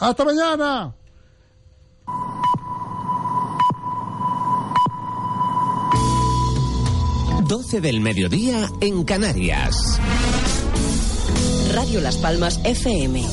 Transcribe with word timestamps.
Hasta 0.00 0.24
mañana. 0.24 0.94
12 7.42 7.80
del 7.82 8.00
mediodía 8.00 8.70
en 8.80 9.04
Canarias. 9.04 9.76
Radio 11.74 12.00
Las 12.00 12.16
Palmas 12.16 12.60
FM. 12.64 13.24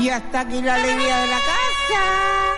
Y 0.00 0.08
hasta 0.08 0.40
aquí 0.40 0.62
la 0.62 0.74
alegría 0.76 1.18
de 1.18 1.26
la 1.26 1.38
casa. 1.38 2.51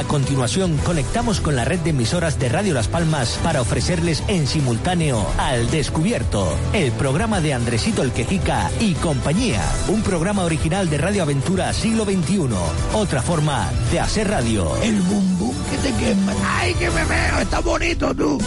A 0.00 0.04
continuación, 0.04 0.78
conectamos 0.78 1.42
con 1.42 1.56
la 1.56 1.66
red 1.66 1.78
de 1.80 1.90
emisoras 1.90 2.38
de 2.38 2.48
Radio 2.48 2.72
Las 2.72 2.88
Palmas 2.88 3.38
para 3.42 3.60
ofrecerles 3.60 4.22
en 4.28 4.46
simultáneo 4.46 5.26
Al 5.36 5.70
Descubierto, 5.70 6.56
el 6.72 6.90
programa 6.92 7.42
de 7.42 7.52
Andresito 7.52 8.02
el 8.02 8.10
Quejica 8.10 8.70
y 8.80 8.94
compañía. 8.94 9.60
Un 9.88 10.00
programa 10.00 10.44
original 10.44 10.88
de 10.88 10.96
Radio 10.96 11.22
Aventura 11.22 11.70
Siglo 11.74 12.06
XXI. 12.06 12.48
Otra 12.94 13.20
forma 13.20 13.68
de 13.92 14.00
hacer 14.00 14.28
radio. 14.28 14.74
El 14.82 15.02
bum 15.02 15.52
que 15.70 15.76
te 15.76 15.94
quema. 15.94 16.32
¡Ay, 16.46 16.72
que 16.72 16.90
me 16.90 17.04
veo! 17.04 17.38
Está 17.40 17.60
bonito 17.60 18.14
tú. 18.14 18.38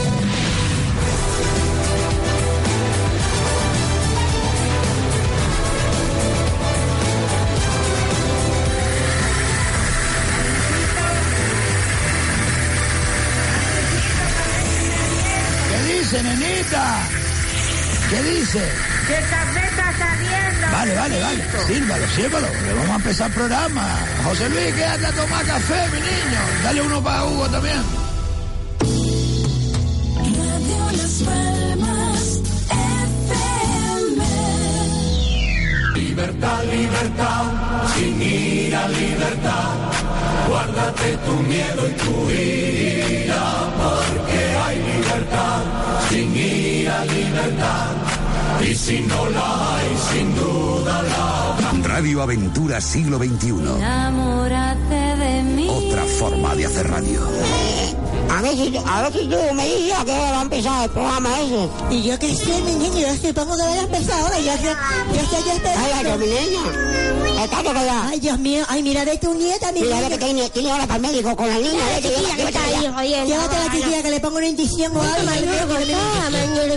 Nenita? 16.74 17.08
¿Qué 18.10 18.24
dice? 18.24 18.72
Que 19.08 19.18
el 19.18 19.30
café 19.30 19.68
está 19.68 19.94
saliendo. 19.98 20.68
Vale, 20.72 20.96
vale, 20.96 21.22
vale. 21.22 21.44
Sírvalo, 21.68 22.08
sírvalo. 22.16 22.48
Que 22.48 22.74
vamos 22.74 22.90
a 22.90 22.96
empezar 22.96 23.28
el 23.28 23.34
programa. 23.34 24.00
José 24.24 24.50
Luis, 24.50 24.74
quédate 24.76 25.06
a 25.06 25.12
tomar 25.12 25.46
café, 25.46 25.88
mi 25.92 26.00
niño. 26.00 26.40
Dale 26.64 26.82
uno 26.82 27.04
para 27.04 27.26
Hugo 27.26 27.50
también. 27.50 27.84
Libertad, 35.96 36.64
libertad, 36.66 37.44
sin 37.96 38.22
ira, 38.22 38.88
libertad. 38.88 39.74
Guárdate 40.48 41.18
tu 41.26 41.32
miedo 41.32 41.88
y 41.88 41.92
tu 41.94 42.30
ira, 42.30 43.44
porque 43.78 44.56
hay 44.64 44.78
libertad, 44.78 45.03
sin 46.10 46.36
ira, 46.36 47.06
libertad. 47.06 47.92
Y 48.62 48.76
si 48.76 49.00
no 49.02 49.30
la 49.30 49.78
hay, 49.78 49.98
sin 50.12 50.36
duda 50.36 51.02
la. 51.04 51.80
Radio 51.84 52.22
Aventura 52.22 52.80
Siglo 52.82 53.18
XXI. 53.18 53.50
Enamórate 53.50 54.96
de 54.96 55.44
mí. 55.44 55.68
Otra 55.70 56.04
forma 56.04 56.56
de 56.56 56.66
hacer 56.66 56.90
radio. 56.90 57.22
A 58.36 58.42
ver 58.42 58.56
si, 58.56 58.78
a 58.86 59.02
ver 59.04 59.14
si 59.14 59.20
tú 59.28 59.38
me 59.54 59.66
dices 59.66 59.94
hora 60.00 60.32
va 60.32 60.40
a 60.40 60.42
empezar 60.42 60.84
el 60.86 60.90
programa 60.90 61.30
ese. 61.42 61.70
Y 61.92 62.02
yo 62.04 62.18
qué 62.20 62.36
sé, 62.36 62.62
mi 62.62 62.74
niño, 62.76 63.00
yo 63.08 63.16
supongo 63.28 63.56
que 63.56 63.64
voy 63.64 63.78
a 63.78 63.82
empezar 63.82 64.20
ahora. 64.22 64.40
Yo, 64.40 64.54
yo, 64.56 64.72
yo 65.14 65.46
ya 65.46 65.54
esperando. 65.54 65.80
Ay, 65.86 66.06
ay, 66.06 66.18
mi 66.18 66.26
niña. 66.26 67.44
Estate 67.44 67.64
callada. 67.74 68.08
Ay, 68.10 68.20
Dios 68.20 68.40
mío. 68.40 68.64
Ay, 68.70 68.84
mira 68.84 69.06
de 69.06 69.18
tu 69.18 69.34
nieta, 69.34 69.72
mi 69.72 69.82
Mira, 69.82 69.98
niña. 69.98 70.10
ve 70.10 70.18
que 70.18 70.26
tiene, 70.26 70.50
tiene 70.50 70.72
ahora 70.72 70.84
para 70.88 70.96
el 70.96 71.02
médico 71.02 71.36
con 71.36 71.48
la 71.48 71.56
niña. 71.58 71.72
Mira, 71.74 71.86
vete, 71.96 72.10
chiquilla, 72.10 72.30
que 72.32 72.38
llévate, 72.38 72.44
está 72.58 72.60
llévate 72.60 72.76
ahí, 72.78 72.86
allá. 72.86 72.98
oye, 73.22 73.26
Llévate 73.28 73.56
a 73.56 73.60
la 73.66 73.72
chiquilla 73.74 74.02
que 74.04 74.10
le 74.12 74.20
pongo 74.20 74.38
una 74.38 74.48
inyección 74.48 74.98
o 74.98 75.02
algo. 75.02 75.16
que 75.18 75.86
me- 75.86 75.94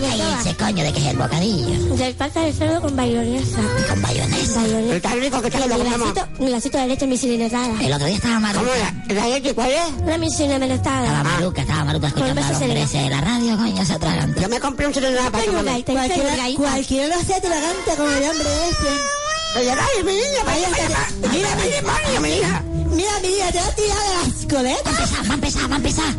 Cállense, 0.07 0.55
coño, 0.57 0.83
de 0.83 0.93
que 0.93 0.99
es 0.99 1.05
el 1.07 1.17
bocadillo. 1.17 1.95
Del 1.95 2.15
pata 2.15 2.41
de 2.41 2.53
cerdo 2.53 2.81
con 2.81 2.95
bayonesa. 2.95 3.59
Con 3.89 4.01
bayonesa. 4.01 4.65
Está 4.95 5.15
rico 5.15 5.41
que 5.41 5.49
tiene 5.51 5.67
lo 5.67 5.75
Un 5.77 6.13
que 6.13 6.45
glacito 6.45 6.77
de 6.77 6.87
leche 6.87 7.07
misilinetada. 7.07 7.81
El 7.81 7.93
otro 7.93 8.05
día 8.07 8.15
estaba 8.15 8.39
maruca. 8.39 8.65
¿Cómo 9.07 9.13
la, 9.15 9.21
la 9.21 9.27
leche 9.35 9.53
cuál 9.53 9.71
es? 9.71 9.81
Una 10.03 10.17
misilinetada. 10.17 11.23
Maruca, 11.57 11.61
estaba 11.61 11.85
maruca 11.85 12.07
escuchando 12.07 12.35
Con 12.35 12.43
a 12.43 12.51
los 12.51 12.61
hombres 12.61 12.91
de 12.91 13.09
la 13.09 13.21
radio, 13.21 13.57
coño, 13.57 13.85
se 13.85 13.93
atraganta. 13.93 14.41
Yo 14.41 14.49
me 14.49 14.59
compré 14.59 14.87
un 14.87 14.93
celular 14.93 15.31
para 15.31 15.43
tengo 15.43 15.63
Cualquiera, 15.63 16.35
cualquiera 16.55 17.07
lo 17.07 17.21
hace 17.21 17.35
atragante 17.35 17.91
como 17.95 18.09
el 18.09 18.23
hombre 18.23 18.47
ese. 18.69 19.17
Oye, 19.57 19.67
dale, 19.67 20.03
mi 20.03 20.11
niña, 20.11 20.43
vaya, 20.45 20.69
vaya. 20.69 21.31
Mira, 21.31 21.55
mi 21.55 21.69
demonio, 21.69 22.21
mi 22.21 22.29
hija. 22.29 22.63
Mira, 22.91 23.11
mira, 23.21 23.51
te 23.51 23.59
ha 23.59 23.75
tirado 23.75 24.01
las 24.23 24.45
coletas. 24.45 24.93
Va 24.93 24.97
a 24.97 25.01
empezar, 25.01 25.29
va 25.29 25.31
a 25.31 25.35
empezar, 25.35 25.71
va 25.71 25.73
a 25.73 25.77
empezar. 25.77 26.15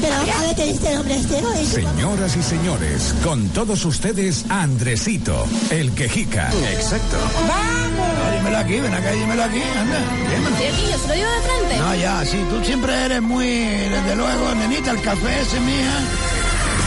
Pero 0.00 0.14
a 0.16 0.42
ver, 0.42 0.56
¿qué 0.56 0.66
dice 0.66 0.92
el 0.92 0.98
hombre 0.98 1.16
este? 1.16 1.42
¿no? 1.42 1.54
Señoras 1.54 2.36
y 2.36 2.42
señores, 2.42 3.14
con 3.22 3.48
todos 3.50 3.84
ustedes, 3.84 4.44
Andresito, 4.48 5.46
el 5.70 5.92
quejica. 5.92 6.50
Exacto. 6.72 7.16
Ah, 7.50 8.29
dímelo 8.40 8.58
aquí, 8.58 8.80
ven 8.80 8.94
acá, 8.94 9.12
dímelo 9.12 9.44
aquí, 9.44 9.62
anda, 9.62 9.98
dímelo. 10.30 10.56
Chiquillo, 10.56 10.98
¿se 10.98 11.08
lo 11.08 11.14
digo 11.14 11.30
de 11.30 11.40
frente? 11.42 11.78
No, 11.78 11.94
ya, 11.94 12.24
sí, 12.24 12.46
tú 12.48 12.64
siempre 12.64 13.04
eres 13.04 13.22
muy, 13.22 13.46
desde 13.46 14.16
luego, 14.16 14.54
nenita, 14.54 14.90
el 14.92 15.02
café 15.02 15.40
ese, 15.40 15.60
mía. 15.60 16.00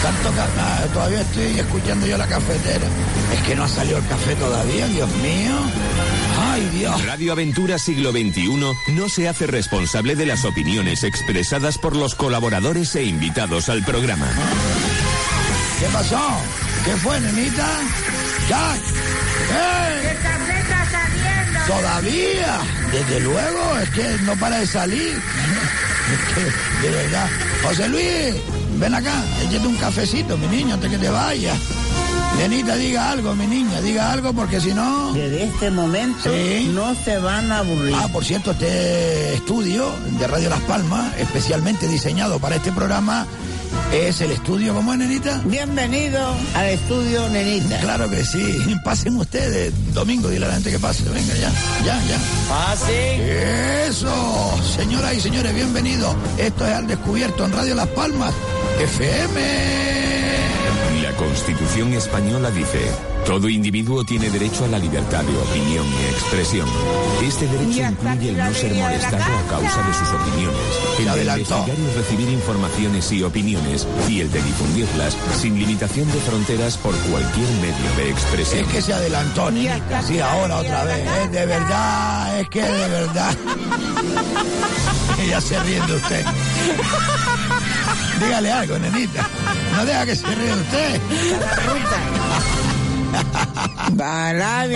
Tanto 0.02 0.32
café, 0.32 0.90
todavía 0.94 1.22
estoy 1.22 1.60
escuchando 1.60 2.06
yo 2.08 2.18
la 2.18 2.28
cafetera. 2.28 2.88
Es 3.34 3.42
que 3.44 3.56
no 3.56 3.64
ha 3.64 3.70
salido 3.70 4.00
el 4.00 4.08
café 4.08 4.36
todavía, 4.36 4.88
Dios 4.88 5.10
mío. 5.18 5.56
Ay, 6.52 6.70
Dios. 6.74 7.06
Radio 7.06 7.32
Aventura 7.32 7.78
Siglo 7.78 8.12
XXI 8.12 8.94
no 8.94 9.10
se 9.10 9.30
hace 9.30 9.48
responsable 9.48 10.16
de 10.16 10.26
las 10.26 10.44
opiniones 10.44 11.04
expresadas 11.04 11.78
por 11.78 11.96
los 11.96 12.16
colaboradores 12.16 12.96
e 12.96 13.04
invitados 13.04 13.70
al 13.70 13.84
programa. 13.84 14.28
¿Qué 15.80 15.86
pasó? 15.94 16.22
¿Qué 16.84 16.92
fue, 16.98 17.20
nenita? 17.22 17.68
¡Jack! 18.50 18.82
¡Eh! 19.54 20.33
Todavía, 21.68 22.58
desde 22.92 23.20
luego, 23.22 23.78
es 23.82 23.90
que 23.92 24.18
no 24.24 24.36
para 24.36 24.60
de 24.60 24.68
salir. 24.68 25.14
Es 26.12 26.34
que, 26.34 26.88
de 26.88 26.94
verdad. 26.94 27.28
José 27.64 27.88
Luis, 27.88 28.36
ven 28.78 28.94
acá, 28.94 29.14
échate 29.42 29.68
un 29.68 29.78
cafecito, 29.78 30.38
mi 30.38 30.48
niño, 30.48 30.74
antes 30.76 30.92
que 30.92 30.98
te 30.98 31.10
vayas. 31.10 31.58
Nenita, 32.38 32.76
diga 32.76 33.12
algo, 33.12 33.34
mi 33.36 33.48
niña, 33.48 33.80
diga 33.80 34.12
algo, 34.12 34.34
porque 34.34 34.60
si 34.60 34.74
no... 34.74 35.14
Desde 35.14 35.44
este 35.44 35.70
momento 35.72 36.32
Sí. 36.34 36.70
no 36.74 36.94
se 36.96 37.18
van 37.20 37.52
a 37.52 37.60
aburrir. 37.60 37.96
Ah, 37.98 38.08
por 38.12 38.26
cierto, 38.26 38.52
este 38.52 39.36
estudio 39.36 39.90
de 40.20 40.28
Radio 40.28 40.50
Las 40.50 40.62
Palmas, 40.62 41.14
especialmente 41.20 41.88
diseñado 41.88 42.40
para 42.40 42.56
este 42.56 42.72
programa, 42.72 43.26
es 43.92 44.22
el 44.22 44.32
estudio, 44.32 44.74
¿cómo 44.74 44.94
es, 44.94 45.00
nenita? 45.00 45.42
Bienvenido 45.46 46.36
al 46.56 46.68
estudio 46.68 47.30
Nenita. 47.30 47.80
Claro 47.80 48.10
que 48.10 48.24
sí. 48.26 48.60
Pasen 48.84 49.16
ustedes. 49.18 49.74
Domingo, 49.94 50.30
dile 50.30 50.46
a 50.46 50.50
la 50.50 50.54
gente 50.56 50.72
que 50.72 50.80
pase. 50.80 51.04
Venga, 51.04 51.34
ya, 51.36 51.52
ya, 51.86 52.02
ya. 52.06 52.18
Pase. 52.50 53.88
Eso, 53.88 54.62
señoras 54.76 55.14
y 55.14 55.22
señores, 55.22 55.54
bienvenidos. 55.54 56.16
Esto 56.38 56.66
es 56.68 56.74
Al 56.74 56.88
Descubierto 56.88 57.46
en 57.46 57.52
Radio 57.54 57.76
Las 57.76 57.88
Palmas, 57.90 58.34
FM. 58.80 59.42
La 61.02 61.12
Constitución 61.18 61.94
española 61.94 62.50
dice, 62.52 62.80
todo 63.26 63.50
individuo 63.50 64.04
tiene 64.04 64.30
derecho 64.30 64.66
a 64.66 64.68
la 64.68 64.78
libertad 64.78 65.24
de 65.24 65.38
opinión 65.38 65.86
y 65.88 66.06
expresión. 66.12 66.68
Este 67.22 67.48
derecho 67.48 67.82
incluye 67.82 68.30
el 68.30 68.38
no 68.38 68.54
ser 68.54 68.74
molestado 68.74 69.24
a 69.24 69.48
causa 69.50 69.82
de 69.84 69.94
sus 69.94 70.08
opiniones, 70.10 70.60
el 71.00 71.06
de 71.06 71.10
adelantó. 71.10 71.58
investigar 71.58 71.78
y 71.80 71.98
recibir 71.98 72.30
informaciones 72.30 73.12
y 73.12 73.24
opiniones, 73.24 73.88
y 74.10 74.22
el 74.22 74.32
de 74.32 74.42
difundirlas 74.42 75.18
sin 75.40 75.58
limitación 75.58 76.12
de 76.12 76.20
fronteras 76.20 76.78
por 76.78 76.96
cualquier 76.96 77.50
medio 77.62 77.96
de 77.98 78.10
expresión. 78.12 78.66
Es 78.66 78.72
que 78.72 78.82
se 78.82 78.94
adelantó, 78.94 79.52
niñita. 79.52 80.02
Sí, 80.04 80.20
ahora 80.20 80.58
otra 80.58 80.84
vez. 80.84 81.08
Es 81.24 81.32
de 81.32 81.46
verdad, 81.46 82.40
es 82.40 82.50
que 82.50 82.62
de 82.62 82.88
verdad. 82.90 83.38
Ella 85.20 85.42
se 85.42 85.60
ríe 85.64 85.80
de 85.82 85.96
usted. 85.96 86.26
Dígale 88.20 88.52
algo, 88.52 88.80
nenita. 88.80 89.30
No 89.76 89.86
deja 89.86 90.06
que 90.06 90.16
se 90.16 90.36
ríe 90.36 90.56
de 90.56 90.62
usted. 90.62 91.02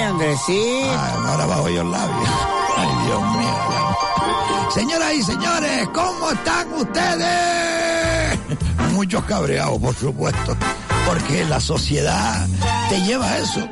Andresito. 0.01 0.91
Ah, 0.91 1.25
ahora 1.27 1.45
bajo 1.45 1.69
yo 1.69 1.81
el 1.81 1.91
labio. 1.91 2.27
Ay, 2.77 2.89
Dios 3.05 3.21
mío. 3.37 3.67
Señoras 4.73 5.13
y 5.13 5.23
señores, 5.23 5.89
¿cómo 5.93 6.31
están 6.31 6.73
ustedes? 6.73 8.39
Muchos 8.93 9.23
cabreados, 9.25 9.79
por 9.79 9.95
supuesto. 9.95 10.55
Porque 11.05 11.45
la 11.45 11.59
sociedad 11.59 12.47
te 12.89 13.01
lleva 13.01 13.27
a 13.27 13.37
eso. 13.37 13.67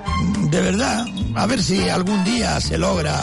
De 0.50 0.62
verdad. 0.62 1.06
A 1.36 1.46
ver 1.46 1.62
si 1.62 1.90
algún 1.90 2.24
día 2.24 2.60
se 2.62 2.78
logra 2.78 3.22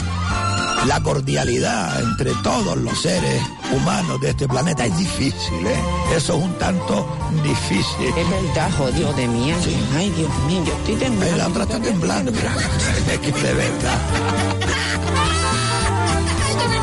la 0.85 1.01
cordialidad 1.01 2.01
entre 2.01 2.33
todos 2.43 2.77
los 2.77 3.01
seres 3.01 3.41
humanos 3.71 4.19
de 4.21 4.31
este 4.31 4.47
planeta. 4.47 4.85
Es 4.85 4.97
difícil, 4.97 5.65
¿eh? 5.65 5.81
Eso 6.15 6.37
es 6.37 6.43
un 6.43 6.53
tanto 6.57 7.07
difícil. 7.43 8.07
Es 8.17 8.29
verdad, 8.29 8.71
jodido 8.77 9.13
de 9.13 9.27
mí. 9.27 9.53
Ay, 9.95 10.09
Dios 10.11 10.31
mío, 10.47 10.63
yo 10.65 10.73
estoy 10.73 10.95
temblando. 10.95 11.37
la 11.37 11.47
otra 11.47 11.63
está 11.63 11.79
temblando, 11.79 12.31
pero 12.31 12.49
es 13.13 13.19
que 13.19 13.31
de 13.31 13.53
verdad. 13.53 13.99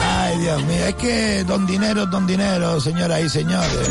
Ay, 0.03 0.39
Dios 0.39 0.63
mío, 0.65 0.87
es 0.87 0.95
que 0.95 1.45
don 1.45 1.67
dinero, 1.67 2.07
don 2.07 2.27
dinero, 2.27 2.81
señoras 2.81 3.21
y 3.21 3.29
señores. 3.29 3.91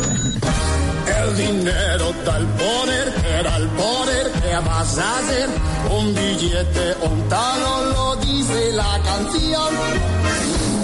El 1.10 1.36
dinero 1.36 2.12
da 2.24 2.36
el 2.36 2.46
poder, 2.46 3.14
era 3.40 3.56
el 3.56 3.68
poder 3.68 4.30
que 4.32 4.54
vas 4.68 4.98
a 4.98 5.18
hacer. 5.18 5.48
Un 5.90 6.14
billete, 6.14 6.96
un 7.02 7.28
talón, 7.28 7.90
lo 7.90 8.16
dice 8.16 8.72
la 8.72 9.00
canción 9.04 9.74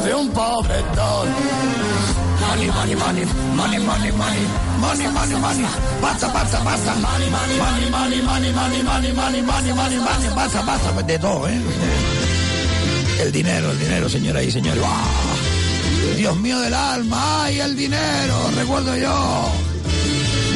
de 0.05 0.15
un 0.15 0.31
pobretón. 0.31 1.29
Money, 2.41 2.71
money, 2.71 2.97
money, 2.97 3.25
money, 3.55 3.79
money, 3.81 4.13
money, 4.13 4.47
money, 4.81 5.09
money, 5.09 5.37
money, 5.41 5.67
basta, 6.01 6.29
basta, 6.29 6.59
basta, 6.61 6.95
money, 6.95 7.31
money, 7.31 7.59
money, 7.59 7.91
money, 7.91 8.23
money, 8.23 8.53
money, 8.53 8.83
money, 8.83 9.13
money, 9.13 9.43
money, 9.43 9.73
money, 9.73 9.99
money, 9.99 10.29
basta, 10.35 10.63
basta, 10.63 11.03
de 11.03 11.19
todo, 11.19 11.49
¿eh? 11.49 11.61
El 13.21 13.33
dinero, 13.33 13.71
el 13.71 13.79
dinero, 13.79 14.09
señoras 14.09 14.45
y 14.45 14.51
señores. 14.51 14.83
¡Ah! 14.87 15.05
Dios 16.17 16.37
mío 16.37 16.59
del 16.61 16.75
alma, 16.75 17.45
ay, 17.45 17.61
el 17.61 17.77
dinero, 17.77 18.51
recuerdo 18.57 18.97
yo. 18.97 19.76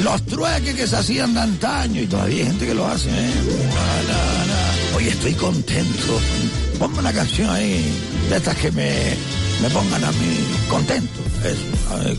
Los 0.02 0.24
trueques 0.26 0.74
que 0.74 0.86
se 0.86 0.96
hacían 0.96 1.34
de 1.34 1.40
antaño 1.40 2.02
y 2.02 2.06
todavía 2.06 2.38
hay 2.38 2.46
gente 2.46 2.66
que 2.66 2.74
lo 2.74 2.86
hace, 2.86 3.08
¿eh? 3.10 3.32
Na, 3.74 4.12
na, 4.12 4.46
na. 4.46 4.96
Oye, 4.96 5.10
estoy 5.10 5.34
contento. 5.34 6.20
Ponme 6.78 6.98
una 6.98 7.12
canción 7.12 7.50
ahí, 7.50 7.84
de 8.28 8.36
estas 8.36 8.56
que 8.56 8.72
me, 8.72 9.14
me 9.60 9.70
pongan 9.70 10.02
a 10.04 10.12
mí 10.12 10.38
contento. 10.68 11.20
Eso, 11.44 11.94
a 11.94 11.96
ver. 12.04 12.16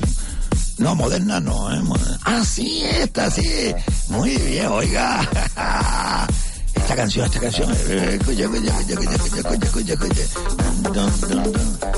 No, 0.77 0.95
moderna 0.95 1.39
no, 1.39 1.73
¿eh? 1.73 1.81
Moderna. 1.81 2.19
Ah, 2.23 2.43
sí, 2.45 2.83
esta, 2.83 3.29
sí. 3.31 3.73
Muy 4.09 4.37
bien, 4.37 4.67
oiga. 4.67 5.27
Esta 6.81 6.95
canción, 6.95 7.25
esta 7.25 7.39
canción. 7.39 7.71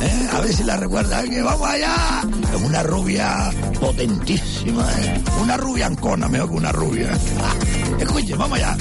eh. 0.01 0.30
A 0.31 0.41
ver 0.41 0.53
si 0.53 0.63
la 0.63 0.77
recuerda 0.77 1.19
alguien. 1.19 1.44
¡Vamos 1.45 1.68
allá! 1.68 2.21
Es 2.53 2.62
una 2.62 2.83
rubia 2.83 3.51
potentísima, 3.80 4.88
¿eh? 5.01 5.24
Una 5.41 5.57
rubia 5.57 5.88
ancona, 5.88 6.27
mejor 6.27 6.50
que 6.50 6.56
una 6.56 6.71
rubia. 6.71 7.09
Escuche, 8.00 8.35
vamos 8.35 8.57
allá. 8.59 8.77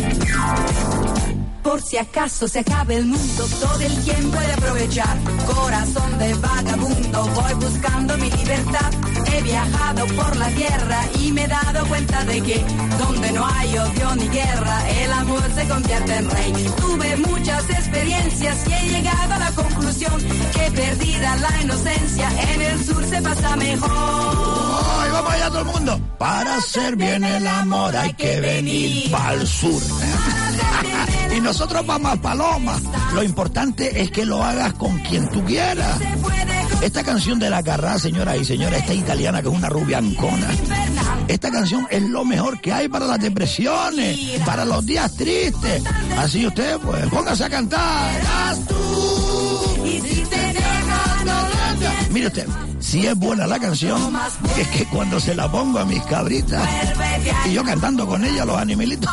Por 1.62 1.80
si 1.80 1.96
acaso 1.96 2.48
se 2.48 2.58
acabe 2.60 2.96
el 2.96 3.06
mundo, 3.06 3.46
todo 3.60 3.80
el 3.80 4.04
tiempo 4.04 4.40
he 4.40 4.46
de 4.46 4.52
aprovechar. 4.52 5.16
Corazón 5.46 6.18
de 6.18 6.34
vagabundo, 6.34 7.24
voy 7.28 7.54
buscando 7.54 8.18
mi 8.18 8.30
libertad. 8.30 8.90
He 9.32 9.42
viajado 9.42 10.06
por 10.06 10.36
la 10.36 10.48
tierra 10.48 11.04
y 11.20 11.32
me 11.32 11.44
he 11.44 11.48
dado 11.48 11.86
cuenta 11.86 12.24
de 12.24 12.42
que 12.42 12.64
donde 12.98 13.32
no 13.32 13.46
hay 13.46 13.78
odio 13.78 14.16
ni 14.16 14.28
guerra, 14.28 14.90
el 14.90 15.12
amor 15.12 15.42
se 15.54 15.68
convierte 15.68 16.16
en 16.16 16.30
rey. 16.30 16.52
Tuve 16.80 17.16
muchas 17.18 17.70
experiencias 17.70 18.56
y 18.68 18.72
he 18.72 18.90
llegado 18.90 19.34
a 19.34 19.38
la 19.38 19.52
conclusión 19.52 20.20
que 20.52 20.70
perdida 20.72 21.36
la 21.36 21.62
inocencia, 21.62 22.28
en 22.52 22.60
el 22.60 22.84
sur 22.84 23.04
se 23.04 23.22
pasa 23.22 23.56
mejor. 23.56 23.90
¡Ay, 23.90 25.10
vamos 25.12 25.32
allá 25.32 25.48
todo 25.48 25.60
el 25.60 25.66
mundo! 25.66 26.00
Para 26.18 26.56
hacer 26.56 26.96
bien 26.96 27.24
el 27.24 27.46
amor 27.46 27.96
hay 27.96 28.12
que 28.14 28.40
venir 28.40 29.10
para 29.10 29.34
el 29.34 29.46
sur. 29.46 29.80
Y 31.36 31.40
nosotros 31.40 31.84
vamos 31.86 32.12
a 32.12 32.16
Paloma. 32.16 32.80
Lo 33.14 33.22
importante 33.22 34.00
es 34.00 34.10
que 34.10 34.24
lo 34.24 34.42
hagas 34.42 34.74
con 34.74 34.98
quien 35.00 35.28
tú 35.30 35.44
quieras. 35.44 35.98
Esta 36.80 37.04
canción 37.04 37.38
de 37.38 37.48
la 37.48 37.62
Carrá, 37.62 37.98
señoras 37.98 38.36
y 38.38 38.44
señores, 38.44 38.80
esta 38.80 38.94
italiana 38.94 39.40
que 39.40 39.48
es 39.48 39.54
una 39.54 39.68
rubia 39.68 39.98
ancona. 39.98 40.48
Esta 41.28 41.50
canción 41.50 41.86
es 41.90 42.02
lo 42.02 42.24
mejor 42.24 42.60
que 42.60 42.72
hay 42.72 42.88
para 42.88 43.06
las 43.06 43.20
depresiones, 43.20 44.40
para 44.44 44.64
los 44.64 44.84
días 44.84 45.14
tristes. 45.14 45.82
Así 46.18 46.46
usted, 46.46 46.78
pues, 46.78 47.06
póngase 47.06 47.44
a 47.44 47.50
cantar. 47.50 48.10
Mire 52.10 52.26
usted, 52.26 52.46
si 52.78 53.06
es 53.06 53.16
buena 53.16 53.46
la 53.46 53.58
canción, 53.58 54.14
es 54.58 54.68
que 54.68 54.84
cuando 54.86 55.18
se 55.18 55.34
la 55.34 55.50
pongo 55.50 55.78
a 55.78 55.84
mis 55.84 56.02
cabritas 56.02 56.68
y 57.46 57.52
yo 57.52 57.64
cantando 57.64 58.06
con 58.06 58.24
ellas, 58.24 58.44
los 58.44 58.58
animalitos, 58.58 59.10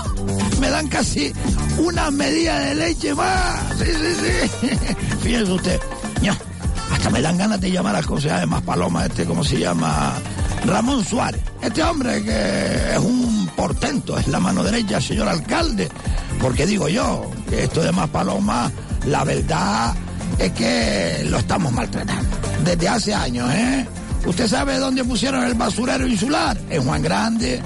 me 0.59 0.69
dan 0.69 0.87
casi 0.87 1.33
una 1.77 2.11
medida 2.11 2.59
de 2.59 2.75
leche 2.75 3.15
más. 3.15 3.77
Sí, 3.77 3.85
sí, 3.85 4.49
sí. 4.61 4.67
Fíjese 5.21 5.51
usted, 5.51 5.79
hasta 6.91 7.09
me 7.11 7.21
dan 7.21 7.37
ganas 7.37 7.61
de 7.61 7.71
llamar 7.71 7.95
al 7.95 8.05
concejal 8.05 8.41
de 8.41 8.45
Más 8.47 8.61
Paloma, 8.63 9.05
este, 9.05 9.25
¿cómo 9.25 9.43
se 9.43 9.59
llama? 9.59 10.13
Ramón 10.65 11.05
Suárez. 11.05 11.41
Este 11.61 11.83
hombre 11.83 12.23
que 12.23 12.93
es 12.93 12.99
un 12.99 13.49
portento, 13.55 14.17
es 14.17 14.27
la 14.27 14.39
mano 14.39 14.63
derecha, 14.63 14.99
señor 14.99 15.27
alcalde. 15.27 15.87
Porque 16.41 16.65
digo 16.65 16.89
yo, 16.89 17.29
que 17.49 17.63
esto 17.63 17.81
de 17.81 17.91
Más 17.91 18.09
Paloma, 18.09 18.71
la 19.05 19.23
verdad 19.23 19.93
es 20.37 20.51
que 20.53 21.25
lo 21.29 21.37
estamos 21.37 21.71
maltratando. 21.71 22.29
Desde 22.63 22.87
hace 22.87 23.13
años, 23.13 23.49
¿eh? 23.53 23.85
¿Usted 24.25 24.47
sabe 24.47 24.77
dónde 24.77 25.03
pusieron 25.03 25.43
el 25.43 25.53
basurero 25.53 26.05
insular? 26.07 26.59
En 26.69 26.83
Juan 26.83 27.01
Grande. 27.01 27.61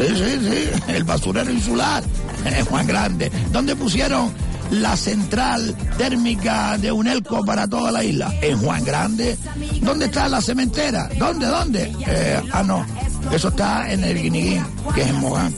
Sí, 0.00 0.06
sí, 0.14 0.48
sí, 0.48 0.92
el 0.94 1.04
basurero 1.04 1.50
insular. 1.50 2.02
Juan 2.70 2.86
Grande. 2.86 3.30
¿Dónde 3.52 3.76
pusieron 3.76 4.32
la 4.70 4.96
central 4.96 5.76
térmica 5.98 6.78
de 6.78 6.90
Unelco 6.90 7.44
para 7.44 7.68
toda 7.68 7.92
la 7.92 8.02
isla? 8.02 8.32
En 8.40 8.56
Juan 8.58 8.82
Grande. 8.82 9.36
¿Dónde 9.82 10.06
está 10.06 10.26
la 10.28 10.40
cementera? 10.40 11.10
¿Dónde, 11.18 11.46
dónde? 11.46 11.92
Eh, 12.06 12.40
ah, 12.50 12.62
no. 12.62 12.86
Eso 13.30 13.48
está 13.48 13.92
en 13.92 14.02
el 14.02 14.22
Guiniguín, 14.22 14.64
que 14.94 15.02
es 15.02 15.08
en 15.08 15.16
Mogán. 15.16 15.54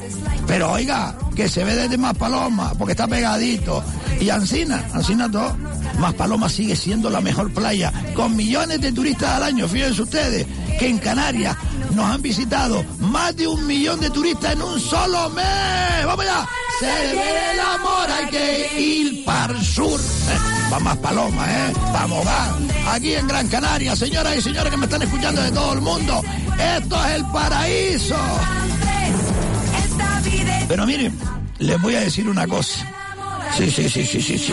Pero 0.48 0.72
oiga, 0.72 1.14
que 1.36 1.48
se 1.48 1.62
ve 1.62 1.76
desde 1.76 1.96
Más 1.96 2.16
Paloma, 2.16 2.72
porque 2.76 2.92
está 2.92 3.06
pegadito. 3.06 3.82
Y 4.20 4.28
Ancina, 4.28 4.84
Ancina 4.92 5.30
todo. 5.30 5.56
Más 5.98 6.14
Paloma 6.14 6.48
sigue 6.48 6.74
siendo 6.74 7.10
la 7.10 7.20
mejor 7.20 7.52
playa, 7.52 7.92
con 8.14 8.34
millones 8.34 8.80
de 8.80 8.90
turistas 8.90 9.30
al 9.36 9.44
año. 9.44 9.68
Fíjense 9.68 10.02
ustedes 10.02 10.46
que 10.78 10.88
en 10.88 10.98
Canarias 10.98 11.56
nos 11.94 12.06
han 12.06 12.22
visitado 12.22 12.84
más 12.98 13.36
de 13.36 13.46
un 13.46 13.66
millón 13.66 14.00
de 14.00 14.10
turistas 14.10 14.52
en 14.52 14.62
un 14.62 14.80
solo 14.80 15.30
mes. 15.30 16.06
¡Vamos 16.06 16.24
allá! 16.24 16.48
Se 16.80 16.86
ve 16.86 17.52
el 17.52 17.60
amor, 17.60 18.10
hay 18.10 18.26
que 18.26 18.80
ir 18.80 19.24
para 19.24 19.52
el 19.52 19.64
sur. 19.64 20.00
Eh, 20.00 20.72
va 20.72 20.78
Más 20.80 20.96
Paloma, 20.98 21.46
¿eh? 21.50 21.72
Vamos, 21.92 22.26
va. 22.26 22.94
Aquí 22.94 23.14
en 23.14 23.28
Gran 23.28 23.46
Canaria, 23.48 23.94
señoras 23.94 24.36
y 24.36 24.42
señores 24.42 24.70
que 24.70 24.76
me 24.76 24.86
están 24.86 25.02
escuchando 25.02 25.42
de 25.42 25.52
todo 25.52 25.74
el 25.74 25.80
mundo. 25.80 26.22
Esto 26.58 27.06
es 27.06 27.14
el 27.14 27.24
paraíso. 27.26 28.16
Pero 30.68 30.86
miren, 30.86 31.18
les 31.58 31.80
voy 31.80 31.94
a 31.94 32.00
decir 32.00 32.28
una 32.28 32.46
cosa. 32.46 32.86
Sí, 33.56 33.70
sí, 33.70 33.88
sí, 33.88 34.04
sí, 34.04 34.22
sí, 34.22 34.38
sí. 34.38 34.52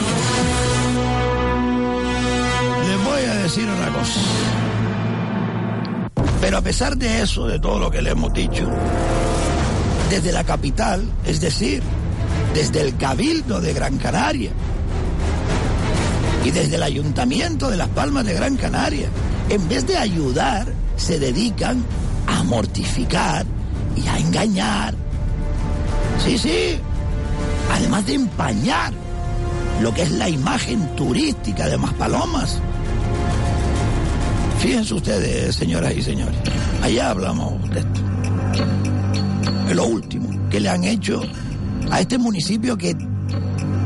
Les 2.88 3.04
voy 3.04 3.22
a 3.22 3.36
decir 3.36 3.68
una 3.70 3.88
cosa. 3.98 4.20
Pero 6.42 6.58
a 6.58 6.62
pesar 6.62 6.98
de 6.98 7.22
eso, 7.22 7.48
de 7.48 7.60
todo 7.60 7.80
lo 7.80 7.92
que 7.92 8.02
le 8.02 8.12
hemos 8.12 8.34
dicho, 8.34 8.68
desde 10.10 10.32
la 10.32 10.44
capital, 10.44 11.04
es 11.26 11.42
decir, 11.42 11.84
desde 12.54 12.82
el 12.82 12.98
Cabildo 12.98 13.62
de 13.62 13.74
Gran 13.74 13.98
Canaria 13.98 14.52
y 16.44 16.52
desde 16.52 16.78
el 16.78 16.84
Ayuntamiento 16.84 17.70
de 17.70 17.78
Las 17.78 17.90
Palmas 17.90 18.26
de 18.26 18.34
Gran 18.34 18.56
Canaria, 18.56 19.10
en 19.50 19.68
vez 19.68 19.86
de 19.86 19.98
ayudar, 19.98 20.68
se 20.96 21.20
dedican 21.20 21.84
a 22.28 22.44
mortificar 22.44 23.46
y 23.96 24.08
a 24.08 24.18
engañar. 24.18 24.96
Sí, 26.24 26.38
sí. 26.38 26.80
Además 27.72 28.06
de 28.06 28.16
empañar 28.16 28.94
lo 29.82 29.94
que 29.94 30.04
es 30.04 30.12
la 30.12 30.30
imagen 30.30 30.96
turística 30.96 31.68
de 31.68 31.78
Maspalomas. 31.78 32.60
Fíjense 34.60 34.94
ustedes, 34.94 35.56
señoras 35.56 35.94
y 35.96 36.02
señores, 36.02 36.36
allá 36.84 37.12
hablamos 37.12 37.70
de 37.70 37.80
esto. 37.80 38.02
Es 39.70 39.76
lo 39.76 39.86
último 39.86 40.30
que 40.50 40.60
le 40.60 40.70
han 40.70 40.84
hecho 40.84 41.22
a 41.90 42.02
este 42.02 42.18
municipio 42.18 42.78
que 42.78 42.96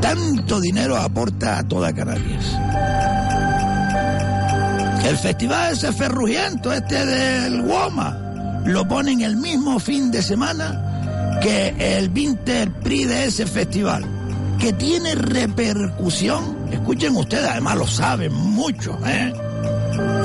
tanto 0.00 0.60
dinero 0.60 0.96
aporta 0.96 1.58
a 1.58 1.68
toda 1.68 1.92
Canarias. 1.94 2.58
El 5.06 5.16
festival 5.16 5.74
ese 5.74 5.92
ferrugiento, 5.92 6.72
este 6.72 7.06
del 7.06 7.62
Guoma, 7.62 8.62
lo 8.66 8.88
ponen 8.88 9.20
el 9.20 9.36
mismo 9.36 9.78
fin 9.78 10.10
de 10.10 10.22
semana 10.22 11.38
que 11.40 11.74
el 11.78 12.10
Winter 12.10 12.72
Prix 12.82 13.08
de 13.08 13.26
ese 13.26 13.46
festival, 13.46 14.04
que 14.58 14.72
tiene 14.72 15.14
repercusión, 15.14 16.56
escuchen 16.72 17.14
ustedes, 17.16 17.48
además 17.48 17.76
lo 17.76 17.86
saben 17.86 18.32
mucho, 18.32 18.98
¿eh? 19.06 19.32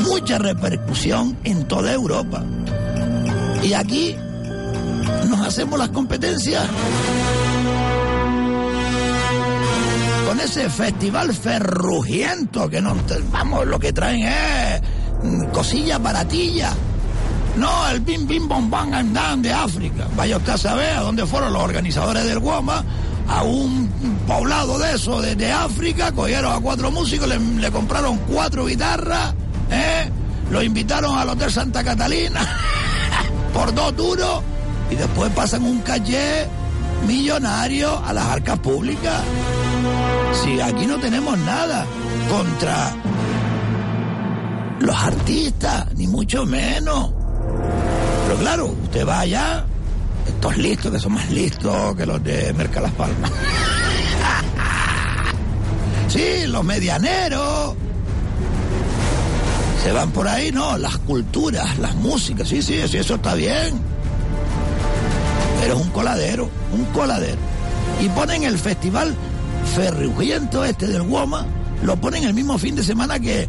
Mucha 0.04 0.38
repercusión 0.38 1.38
en 1.44 1.68
toda 1.68 1.94
Europa. 1.94 2.44
Y 3.64 3.74
aquí 3.74 4.16
nos 5.30 5.46
hacemos 5.46 5.78
las 5.78 5.90
competencias 5.90 6.66
con 10.28 10.40
ese 10.40 10.70
festival 10.70 11.34
ferrugiento 11.34 12.70
que 12.70 12.82
nos, 12.82 12.98
vamos, 13.32 13.66
lo 13.66 13.80
que 13.80 13.92
traen 13.92 14.28
es 14.28 14.82
mm, 15.24 15.46
cosillas 15.52 16.02
baratillas. 16.02 16.74
No, 17.58 17.90
el 17.90 18.00
bim 18.00 18.28
bim 18.28 18.48
bom 18.48 18.70
bam 18.70 18.94
andan 18.94 19.42
de 19.42 19.52
África. 19.52 20.08
Vaya 20.16 20.38
usted 20.38 20.54
a 20.54 20.58
saber 20.58 20.94
a 20.96 21.02
dónde 21.02 21.26
fueron 21.26 21.52
los 21.52 21.62
organizadores 21.62 22.24
del 22.26 22.40
Guama, 22.40 22.86
a 23.28 23.44
un 23.44 23.90
poblado 24.28 24.80
de 24.80 24.94
eso, 24.94 25.22
de, 25.22 25.36
de 25.36 25.52
África, 25.52 26.12
cogieron 26.12 26.54
a 26.54 26.60
cuatro 26.60 26.92
músicos, 26.92 27.28
le, 27.28 27.40
le 27.40 27.72
compraron 27.72 28.18
cuatro 28.28 28.66
guitarras, 28.66 29.34
¿eh? 29.72 30.10
lo 30.52 30.64
invitaron 30.64 31.18
al 31.18 31.30
Hotel 31.30 31.52
Santa 31.52 31.84
Catalina 31.84 32.42
por 33.54 33.74
dos 33.74 33.96
duros 33.96 34.42
y 34.90 34.96
después 34.96 35.32
pasan 35.34 35.64
un 35.64 35.80
caché 35.82 36.48
millonario 37.08 38.04
a 38.06 38.14
las 38.14 38.26
arcas 38.26 38.60
públicas. 38.60 39.22
Si 40.44 40.60
aquí 40.60 40.86
no 40.86 40.98
tenemos 40.98 41.38
nada 41.40 41.86
contra 42.30 42.92
los 44.80 44.96
artistas, 44.96 45.94
ni 45.96 46.08
mucho 46.08 46.46
menos. 46.46 47.12
Pero 48.28 48.40
claro, 48.40 48.66
usted 48.84 49.08
va 49.08 49.22
allá, 49.22 49.66
estos 50.28 50.58
listos 50.58 50.92
que 50.92 51.00
son 51.00 51.14
más 51.14 51.30
listos 51.30 51.96
que 51.96 52.06
los 52.06 52.24
de 52.24 52.54
Merca 52.54 52.82
Las 52.82 52.92
Palmas. 52.94 53.32
sí, 56.08 56.48
los 56.48 56.64
medianeros. 56.64 57.76
Se 59.84 59.92
van 59.94 60.12
por 60.12 60.28
ahí, 60.28 60.52
no, 60.52 60.78
las 60.78 60.98
culturas, 61.00 61.80
las 61.80 61.96
músicas, 61.96 62.48
sí, 62.48 62.62
sí, 62.62 62.82
sí, 62.88 62.98
eso 62.98 63.16
está 63.16 63.34
bien. 63.34 63.80
Pero 65.62 65.76
es 65.76 65.82
un 65.82 65.90
coladero, 65.90 66.50
un 66.74 66.86
coladero. 66.86 67.38
Y 68.02 68.10
ponen 68.10 68.44
el 68.44 68.58
festival 68.58 69.16
ferrugiento 69.76 70.66
este 70.66 70.88
del 70.88 71.04
Guoma, 71.04 71.46
lo 71.84 71.96
ponen 71.96 72.26
el 72.26 72.34
mismo 72.34 72.58
fin 72.58 72.76
de 72.76 72.84
semana 72.84 73.20
que, 73.20 73.48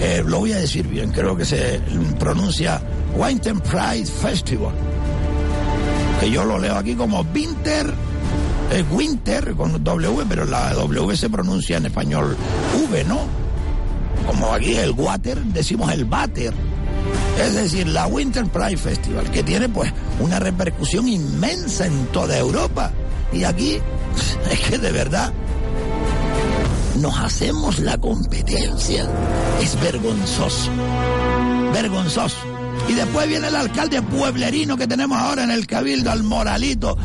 eh, 0.00 0.22
lo 0.26 0.40
voy 0.40 0.52
a 0.52 0.58
decir 0.58 0.86
bien, 0.86 1.12
creo 1.12 1.36
que 1.36 1.44
se 1.44 1.80
pronuncia 2.18 2.80
Winter 3.16 3.54
Pride 3.54 4.06
Festival. 4.06 4.74
Que 6.20 6.30
yo 6.30 6.44
lo 6.44 6.58
leo 6.58 6.76
aquí 6.76 6.94
como 6.94 7.22
Winter, 7.34 7.92
Winter 8.90 9.54
con 9.54 9.82
W, 9.82 10.24
pero 10.28 10.44
la 10.44 10.74
W 10.74 11.16
se 11.16 11.30
pronuncia 11.30 11.78
en 11.78 11.86
español 11.86 12.36
V, 12.78 13.04
¿no? 13.04 13.20
Como 14.30 14.54
aquí 14.54 14.76
el 14.76 14.92
water, 14.92 15.42
decimos 15.46 15.92
el 15.92 16.04
bater. 16.04 16.54
Es 17.36 17.52
decir, 17.52 17.88
la 17.88 18.06
Winter 18.06 18.44
Pride 18.44 18.76
Festival, 18.76 19.28
que 19.32 19.42
tiene 19.42 19.68
pues 19.68 19.92
una 20.20 20.38
repercusión 20.38 21.08
inmensa 21.08 21.86
en 21.86 22.06
toda 22.12 22.38
Europa. 22.38 22.92
Y 23.32 23.42
aquí 23.42 23.78
es 24.52 24.60
que 24.60 24.78
de 24.78 24.92
verdad 24.92 25.32
nos 27.00 27.18
hacemos 27.18 27.80
la 27.80 27.98
competencia. 27.98 29.08
Es 29.60 29.80
vergonzoso. 29.80 30.70
Vergonzoso. 31.72 32.36
Y 32.88 32.92
después 32.92 33.26
viene 33.26 33.48
el 33.48 33.56
alcalde 33.56 34.00
pueblerino 34.00 34.76
que 34.76 34.86
tenemos 34.86 35.18
ahora 35.18 35.42
en 35.42 35.50
el 35.50 35.66
Cabildo, 35.66 36.12
al 36.12 36.22
Moralito. 36.22 36.96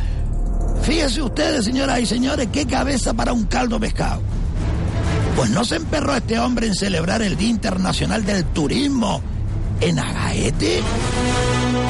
Fíjense 0.84 1.24
ustedes, 1.24 1.66
señoras 1.66 2.00
y 2.02 2.06
señores, 2.06 2.50
qué 2.54 2.68
cabeza 2.68 3.16
para 3.16 3.34
un 3.34 3.46
caldo 3.46 3.80
pescado. 3.80 4.22
Pues 5.36 5.50
no 5.50 5.66
se 5.66 5.76
emperró 5.76 6.16
este 6.16 6.40
hombre 6.40 6.68
en 6.68 6.76
celebrar 6.76 7.22
el 7.22 7.36
Día 7.36 7.50
Internacional 7.50 8.26
del 8.26 8.46
Turismo 8.46 9.22
en 9.82 10.00
Agaete 10.00 10.82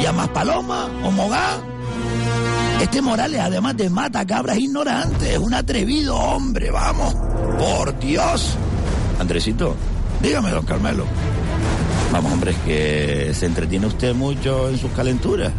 y 0.02 0.06
a 0.06 0.12
Maspaloma 0.12 0.90
o 1.04 1.12
Mogá. 1.12 1.60
Este 2.82 3.02
Morales, 3.02 3.40
además 3.40 3.78
de 3.78 3.90
mata 3.90 4.26
cabras 4.26 4.58
ignorantes, 4.58 5.30
es 5.30 5.38
un 5.38 5.54
atrevido 5.54 6.16
hombre, 6.16 6.72
vamos. 6.72 7.14
Por 7.58 7.98
Dios. 8.00 8.56
Andresito, 9.20 9.76
dígame, 10.22 10.50
don 10.50 10.66
Carmelo. 10.66 11.06
Vamos, 12.12 12.34
hombre, 12.34 12.52
es 12.52 12.58
que 12.58 13.34
se 13.34 13.46
entretiene 13.46 13.86
usted 13.86 14.16
mucho 14.16 14.70
en 14.70 14.78
sus 14.78 14.92
calenturas. 14.92 15.52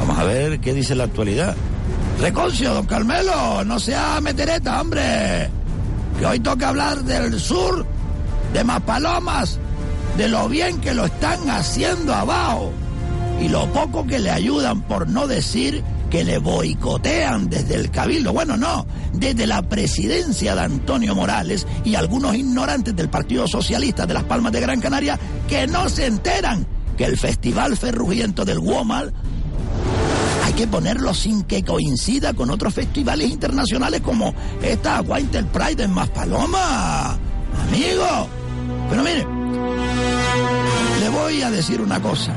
Vamos 0.00 0.18
a 0.18 0.24
ver 0.24 0.60
qué 0.60 0.74
dice 0.74 0.94
la 0.94 1.04
actualidad. 1.04 1.54
Reconcio, 2.20 2.74
don 2.74 2.86
Carmelo, 2.86 3.64
no 3.64 3.78
sea 3.78 4.20
metereta, 4.20 4.80
hombre. 4.80 5.48
Que 6.18 6.26
hoy 6.26 6.40
toca 6.40 6.68
hablar 6.68 7.04
del 7.04 7.38
sur, 7.38 7.86
de 8.52 8.64
Maspalomas, 8.64 9.58
de 10.16 10.28
lo 10.28 10.48
bien 10.48 10.80
que 10.80 10.94
lo 10.94 11.04
están 11.06 11.48
haciendo 11.48 12.14
abajo 12.14 12.72
y 13.40 13.48
lo 13.48 13.72
poco 13.72 14.04
que 14.06 14.18
le 14.18 14.30
ayudan, 14.30 14.82
por 14.82 15.08
no 15.08 15.28
decir 15.28 15.84
que 16.10 16.24
le 16.24 16.38
boicotean 16.38 17.48
desde 17.48 17.76
el 17.76 17.90
cabildo. 17.90 18.32
Bueno, 18.32 18.56
no, 18.56 18.86
desde 19.12 19.46
la 19.46 19.62
presidencia 19.62 20.54
de 20.54 20.62
Antonio 20.62 21.14
Morales 21.14 21.66
y 21.84 21.94
algunos 21.94 22.34
ignorantes 22.34 22.96
del 22.96 23.08
Partido 23.08 23.46
Socialista 23.46 24.06
de 24.06 24.14
las 24.14 24.24
Palmas 24.24 24.52
de 24.52 24.60
Gran 24.60 24.80
Canaria 24.80 25.18
que 25.48 25.66
no 25.66 25.88
se 25.88 26.06
enteran 26.06 26.66
que 26.96 27.04
el 27.04 27.16
Festival 27.16 27.76
Ferrugiento 27.76 28.44
del 28.44 28.58
Womal 28.58 29.12
que 30.58 30.66
ponerlo 30.66 31.14
sin 31.14 31.44
que 31.44 31.62
coincida 31.62 32.34
con 32.34 32.50
otros 32.50 32.74
festivales 32.74 33.30
internacionales 33.30 34.00
como 34.00 34.34
esta 34.60 35.00
Winter 35.02 35.46
Pride 35.46 35.84
en 35.84 35.92
Maspaloma. 35.92 37.16
Amigo, 37.68 38.26
pero 38.90 39.04
mire, 39.04 39.24
le 40.98 41.08
voy 41.10 41.42
a 41.42 41.52
decir 41.52 41.80
una 41.80 42.02
cosa 42.02 42.32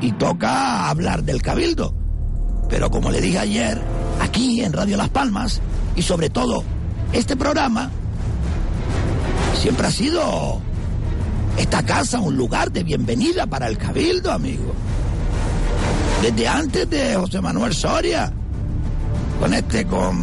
y 0.00 0.10
toca 0.12 0.88
hablar 0.88 1.22
del 1.22 1.42
cabildo. 1.42 1.94
Pero 2.70 2.90
como 2.90 3.10
le 3.10 3.20
dije 3.20 3.40
ayer, 3.40 3.78
aquí 4.22 4.62
en 4.62 4.72
Radio 4.72 4.96
Las 4.96 5.10
Palmas, 5.10 5.60
y 5.96 6.00
sobre 6.00 6.30
todo 6.30 6.64
este 7.12 7.36
programa, 7.36 7.90
siempre 9.60 9.86
ha 9.86 9.90
sido 9.90 10.62
esta 11.58 11.82
casa 11.82 12.20
un 12.20 12.38
lugar 12.38 12.72
de 12.72 12.84
bienvenida 12.84 13.46
para 13.46 13.68
el 13.68 13.76
cabildo, 13.76 14.32
amigo. 14.32 14.72
Desde 16.22 16.48
antes 16.48 16.90
de 16.90 17.16
José 17.16 17.40
Manuel 17.40 17.74
Soria, 17.74 18.30
con 19.40 19.54
este, 19.54 19.86
con 19.86 20.18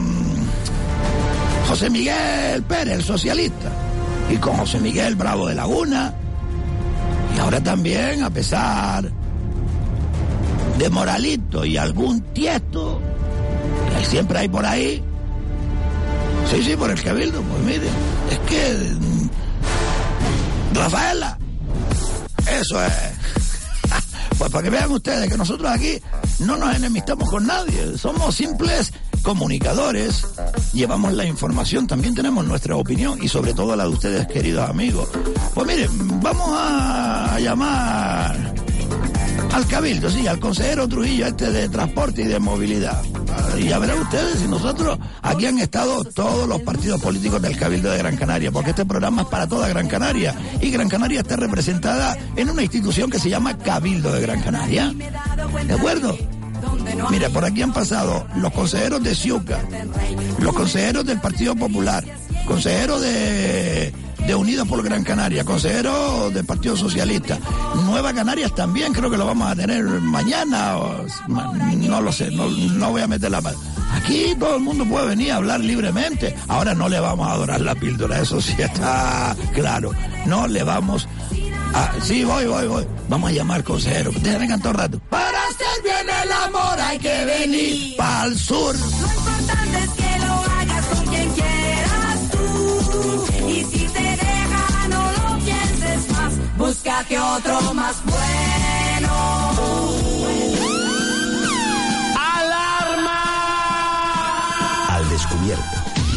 José 1.67 1.89
Miguel 1.89 2.61
Pérez, 2.63 2.95
el 2.95 3.03
socialista, 3.03 3.71
y 4.29 4.37
con 4.37 4.57
José 4.57 4.79
Miguel 4.79 5.15
Bravo 5.15 5.47
de 5.47 5.55
Laguna, 5.55 6.13
y 7.35 7.39
ahora 7.39 7.61
también, 7.61 8.23
a 8.23 8.29
pesar 8.29 9.11
de 10.77 10.89
Moralito 10.89 11.65
y 11.65 11.77
algún 11.77 12.21
tiesto 12.33 13.01
que 13.97 14.05
siempre 14.05 14.39
hay 14.39 14.47
por 14.47 14.65
ahí. 14.65 15.03
Sí, 16.51 16.63
sí, 16.63 16.75
por 16.75 16.91
el 16.91 17.01
cabildo, 17.01 17.41
pues 17.41 17.63
mire, 17.63 17.87
es 18.31 18.39
que 18.39 18.95
mm, 18.99 19.29
Rafaela, 20.75 21.37
eso 22.59 22.85
es. 22.85 23.36
Pues 24.37 24.51
para 24.51 24.63
que 24.63 24.69
vean 24.69 24.91
ustedes 24.91 25.29
que 25.29 25.37
nosotros 25.37 25.69
aquí 25.69 25.99
no 26.39 26.57
nos 26.57 26.75
enemistamos 26.75 27.29
con 27.29 27.47
nadie, 27.47 27.97
somos 27.97 28.35
simples 28.35 28.93
comunicadores, 29.23 30.25
llevamos 30.73 31.13
la 31.13 31.25
información, 31.25 31.87
también 31.87 32.13
tenemos 32.13 32.45
nuestra 32.45 32.75
opinión 32.75 33.19
y 33.21 33.27
sobre 33.27 33.53
todo 33.53 33.75
la 33.75 33.83
de 33.83 33.89
ustedes, 33.89 34.27
queridos 34.27 34.69
amigos. 34.69 35.09
Pues 35.53 35.67
miren, 35.67 36.21
vamos 36.21 36.49
a 36.51 37.37
llamar 37.39 38.46
al 39.53 39.67
cabildo, 39.67 40.09
sí, 40.09 40.27
al 40.27 40.39
consejero 40.39 40.87
Trujillo 40.87 41.27
este 41.27 41.51
de 41.51 41.69
transporte 41.69 42.21
y 42.21 42.25
de 42.25 42.39
movilidad. 42.39 43.01
Y 43.57 43.65
ya 43.65 43.79
verán 43.79 43.99
ustedes 43.99 44.39
si 44.39 44.47
nosotros 44.47 44.97
aquí 45.21 45.45
han 45.45 45.59
estado 45.59 46.03
todos 46.03 46.47
los 46.47 46.61
partidos 46.61 47.01
políticos 47.01 47.41
del 47.41 47.57
cabildo 47.57 47.89
de 47.91 47.97
Gran 47.97 48.17
Canaria, 48.17 48.51
porque 48.51 48.71
este 48.71 48.85
programa 48.85 49.23
es 49.23 49.27
para 49.27 49.47
toda 49.47 49.67
Gran 49.67 49.87
Canaria 49.87 50.35
y 50.61 50.69
Gran 50.69 50.89
Canaria 50.89 51.21
está 51.21 51.35
representada 51.35 52.17
en 52.35 52.49
una 52.49 52.63
institución 52.63 53.09
que 53.09 53.19
se 53.19 53.29
llama 53.29 53.57
Cabildo 53.57 54.11
de 54.11 54.21
Gran 54.21 54.41
Canaria. 54.41 54.93
¿De 55.65 55.73
acuerdo? 55.73 56.17
Mira, 57.09 57.29
por 57.29 57.45
aquí 57.45 57.61
han 57.61 57.73
pasado 57.73 58.25
los 58.35 58.51
consejeros 58.51 59.03
de 59.03 59.15
Ciuca, 59.15 59.59
los 60.39 60.53
consejeros 60.53 61.05
del 61.05 61.19
Partido 61.19 61.55
Popular, 61.55 62.03
consejeros 62.45 63.01
de 63.01 63.93
de 64.25 64.35
Unidos 64.35 64.67
por 64.67 64.83
Gran 64.83 65.03
Canaria, 65.03 65.43
consejero 65.43 66.29
del 66.31 66.45
Partido 66.45 66.75
Socialista. 66.75 67.39
Nueva 67.85 68.13
Canarias 68.13 68.53
también 68.55 68.93
creo 68.93 69.09
que 69.09 69.17
lo 69.17 69.25
vamos 69.25 69.51
a 69.51 69.55
tener 69.55 69.83
mañana, 69.83 70.75
no 71.27 72.01
lo 72.01 72.11
sé, 72.11 72.31
no, 72.31 72.49
no 72.49 72.91
voy 72.91 73.01
a 73.01 73.07
meter 73.07 73.31
la 73.31 73.41
mano. 73.41 73.57
Aquí 73.93 74.35
todo 74.39 74.57
el 74.57 74.63
mundo 74.63 74.85
puede 74.85 75.07
venir 75.07 75.31
a 75.31 75.37
hablar 75.37 75.59
libremente. 75.59 76.35
Ahora 76.47 76.73
no 76.73 76.89
le 76.89 76.99
vamos 76.99 77.27
a 77.27 77.31
adorar 77.31 77.61
la 77.61 77.75
píldora, 77.75 78.19
eso 78.19 78.41
sí 78.41 78.55
está 78.57 79.35
claro. 79.53 79.91
No 80.25 80.47
le 80.47 80.63
vamos 80.63 81.07
a... 81.73 81.91
Sí, 82.01 82.23
voy, 82.23 82.45
voy, 82.45 82.67
voy. 82.67 82.87
Vamos 83.09 83.29
a 83.29 83.33
llamar 83.33 83.63
consejero. 83.63 84.11
Déjame 84.21 84.47
cantar 84.47 84.71
un 84.71 84.77
rato. 84.77 85.01
Para 85.09 85.37
hacer 85.45 85.83
bien 85.83 86.15
el 86.23 86.31
amor 86.31 86.79
hay 86.79 86.99
que 86.99 87.25
venir 87.25 87.95
para 87.97 88.25
el 88.25 88.37
sur. 88.37 88.75
Lo 88.77 88.85
importante 88.85 89.83
es 89.83 89.89
que 89.91 90.06
Búscate 96.67 97.17
otro 97.17 97.73
más 97.73 97.95
bueno. 98.03 99.09
Al 104.89 105.09
descubierto. 105.09 105.63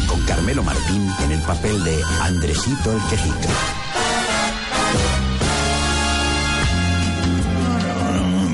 Con 0.09 0.21
Carmelo 0.25 0.61
Martín 0.61 1.09
en 1.23 1.31
el 1.31 1.41
papel 1.43 1.81
de 1.85 2.03
Andresito 2.23 2.91
el 2.91 3.01
Quejica. 3.09 3.49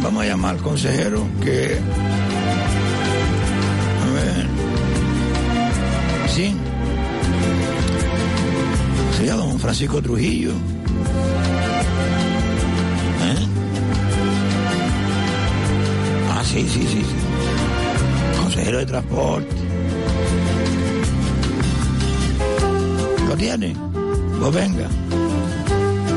Vamos 0.04 0.24
a 0.24 0.28
llamar 0.28 0.56
al 0.56 0.62
consejero 0.62 1.28
que. 1.42 1.80
A 4.04 4.14
ver. 4.14 4.48
Sí. 6.30 6.56
Sí, 9.18 9.30
a 9.30 9.34
don 9.34 9.60
Francisco 9.60 10.00
Trujillo. 10.00 10.54
Sí, 16.48 16.68
sí, 16.68 16.82
sí, 16.82 17.02
sí. 17.02 18.40
consejero 18.42 18.78
de 18.80 18.86
transporte. 18.86 19.56
¿Lo 23.28 23.36
tiene? 23.36 23.76
Pues 24.40 24.54
venga. 24.54 24.88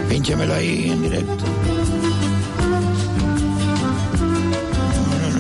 Pínchemelo 0.09 0.55
ahí 0.55 0.91
en 0.93 1.03
directo. 1.03 1.45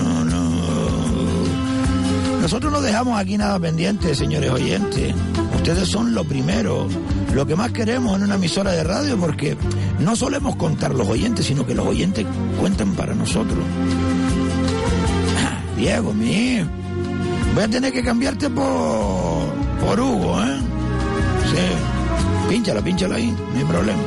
No, 0.02 0.24
no, 0.24 0.50
no. 0.60 2.40
Nosotros 2.42 2.72
no 2.72 2.80
dejamos 2.80 3.18
aquí 3.18 3.38
nada 3.38 3.58
pendiente, 3.60 4.14
señores 4.14 4.50
oyentes. 4.50 5.14
Ustedes 5.54 5.88
son 5.88 6.14
lo 6.14 6.24
primero, 6.24 6.88
lo 7.34 7.46
que 7.46 7.54
más 7.54 7.70
queremos 7.70 8.16
en 8.16 8.24
una 8.24 8.34
emisora 8.34 8.72
de 8.72 8.82
radio, 8.82 9.16
porque 9.18 9.56
no 10.00 10.16
solemos 10.16 10.56
contar 10.56 10.94
los 10.94 11.06
oyentes, 11.06 11.46
sino 11.46 11.64
que 11.66 11.74
los 11.74 11.86
oyentes 11.86 12.26
cuentan 12.58 12.94
para 12.94 13.14
nosotros. 13.14 13.58
Diego, 15.80 16.12
mi 16.12 16.60
voy 17.54 17.64
a 17.64 17.68
tener 17.68 17.90
que 17.90 18.02
cambiarte 18.02 18.50
por, 18.50 19.48
por 19.80 19.98
Hugo, 19.98 20.42
¿eh? 20.42 20.58
Sí. 21.46 22.50
Pínchalo, 22.50 22.84
pínchalo 22.84 23.14
ahí, 23.14 23.34
no 23.54 23.58
hay 23.58 23.64
problema. 23.64 24.02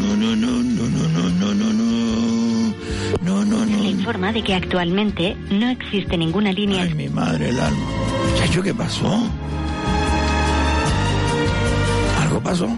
No, 0.00 0.16
no, 0.16 0.36
no, 0.36 0.62
no, 0.62 0.88
no, 0.88 1.08
no, 1.08 1.28
no, 1.28 1.54
no, 1.54 1.72
no. 1.74 2.74
No, 3.20 3.44
no, 3.44 3.66
no. 3.66 3.82
Se 3.82 3.88
informa 3.88 4.32
de 4.32 4.42
que 4.42 4.54
actualmente 4.54 5.36
no 5.50 5.68
existe 5.68 6.16
ninguna 6.16 6.50
línea. 6.50 6.84
Ay, 6.84 6.94
mi 6.94 7.10
madre, 7.10 7.50
el 7.50 7.60
alma. 7.60 7.86
Chacho, 8.38 8.62
¿qué 8.62 8.72
pasó? 8.72 9.28
¿Algo 12.22 12.40
pasó? 12.40 12.70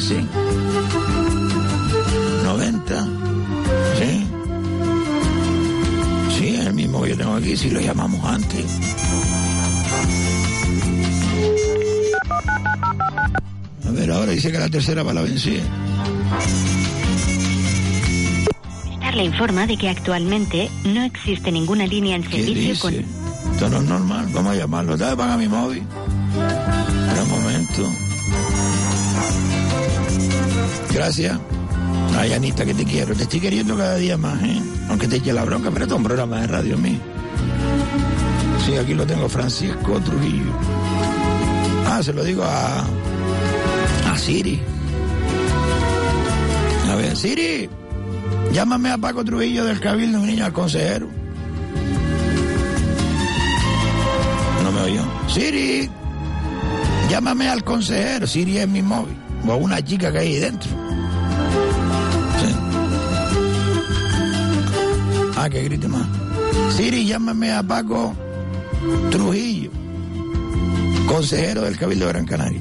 Sí, 0.00 0.14
es 0.14 0.20
ese. 0.20 0.24
90. 2.44 3.04
Sí. 3.98 4.26
Sí, 6.38 6.46
es 6.54 6.66
el 6.66 6.74
mismo 6.74 7.02
que 7.02 7.10
yo 7.10 7.16
tengo 7.16 7.34
aquí, 7.34 7.56
si 7.56 7.70
lo 7.70 7.80
llamamos 7.80 8.24
antes. 8.24 8.64
A 13.86 13.90
ver, 13.90 14.10
ahora 14.12 14.32
dice 14.32 14.52
que 14.52 14.58
la 14.58 14.68
tercera 14.68 15.02
va 15.02 15.12
la 15.12 15.22
vencida. 15.22 15.62
Le 19.14 19.24
informa 19.24 19.66
de 19.66 19.76
que 19.76 19.88
actualmente 19.88 20.70
no 20.84 21.02
existe 21.02 21.50
ninguna 21.50 21.86
línea 21.88 22.14
en 22.14 22.22
¿Qué 22.22 22.44
servicio 22.44 22.68
dice? 22.68 22.80
con. 22.80 22.94
Esto 22.94 23.68
no 23.68 23.78
es 23.78 23.84
normal, 23.84 24.28
vamos 24.32 24.52
a 24.52 24.54
llamarlo. 24.54 24.96
Dale, 24.96 25.16
paga 25.16 25.36
mi 25.36 25.48
móvil. 25.48 25.82
Gracias. 30.98 31.38
Ay, 32.18 32.32
Anita, 32.32 32.64
que 32.64 32.74
te 32.74 32.84
quiero. 32.84 33.14
Te 33.14 33.22
estoy 33.22 33.38
queriendo 33.38 33.76
cada 33.76 33.94
día 33.94 34.16
más, 34.16 34.42
¿eh? 34.42 34.60
Aunque 34.88 35.06
te 35.06 35.18
eche 35.18 35.32
la 35.32 35.44
bronca, 35.44 35.70
pero 35.70 35.84
esto 35.84 35.94
es 35.94 35.98
un 35.98 36.04
programa 36.04 36.40
de 36.40 36.48
radio 36.48 36.76
mío. 36.76 36.98
Sí, 38.66 38.74
aquí 38.74 38.94
lo 38.94 39.06
tengo, 39.06 39.28
Francisco 39.28 40.00
Trujillo. 40.00 40.50
Ah, 41.86 42.02
se 42.02 42.12
lo 42.12 42.24
digo 42.24 42.42
a. 42.42 42.80
a 44.10 44.18
Siri. 44.18 44.60
A 46.90 46.96
ver, 46.96 47.16
Siri, 47.16 47.70
llámame 48.52 48.90
a 48.90 48.98
Paco 48.98 49.24
Trujillo 49.24 49.64
del 49.66 49.78
Cabildo, 49.78 50.18
un 50.18 50.26
niño 50.26 50.46
al 50.46 50.52
consejero. 50.52 51.08
No 54.64 54.72
me 54.72 54.80
oyó. 54.80 55.04
Siri, 55.28 55.88
llámame 57.08 57.48
al 57.48 57.62
consejero. 57.62 58.26
Siri 58.26 58.58
es 58.58 58.68
mi 58.68 58.82
móvil. 58.82 59.16
O 59.46 59.52
a 59.52 59.56
una 59.56 59.80
chica 59.80 60.10
que 60.10 60.18
hay 60.18 60.34
ahí 60.34 60.40
dentro. 60.40 60.87
Ah, 65.40 65.48
que 65.48 65.62
grite 65.62 65.86
más. 65.86 66.04
Siri, 66.76 67.06
llámame 67.06 67.52
a 67.52 67.62
Paco 67.62 68.12
Trujillo, 69.12 69.70
consejero 71.06 71.62
del 71.62 71.78
Cabildo 71.78 72.06
de 72.06 72.12
Gran 72.12 72.26
Canaria. 72.26 72.60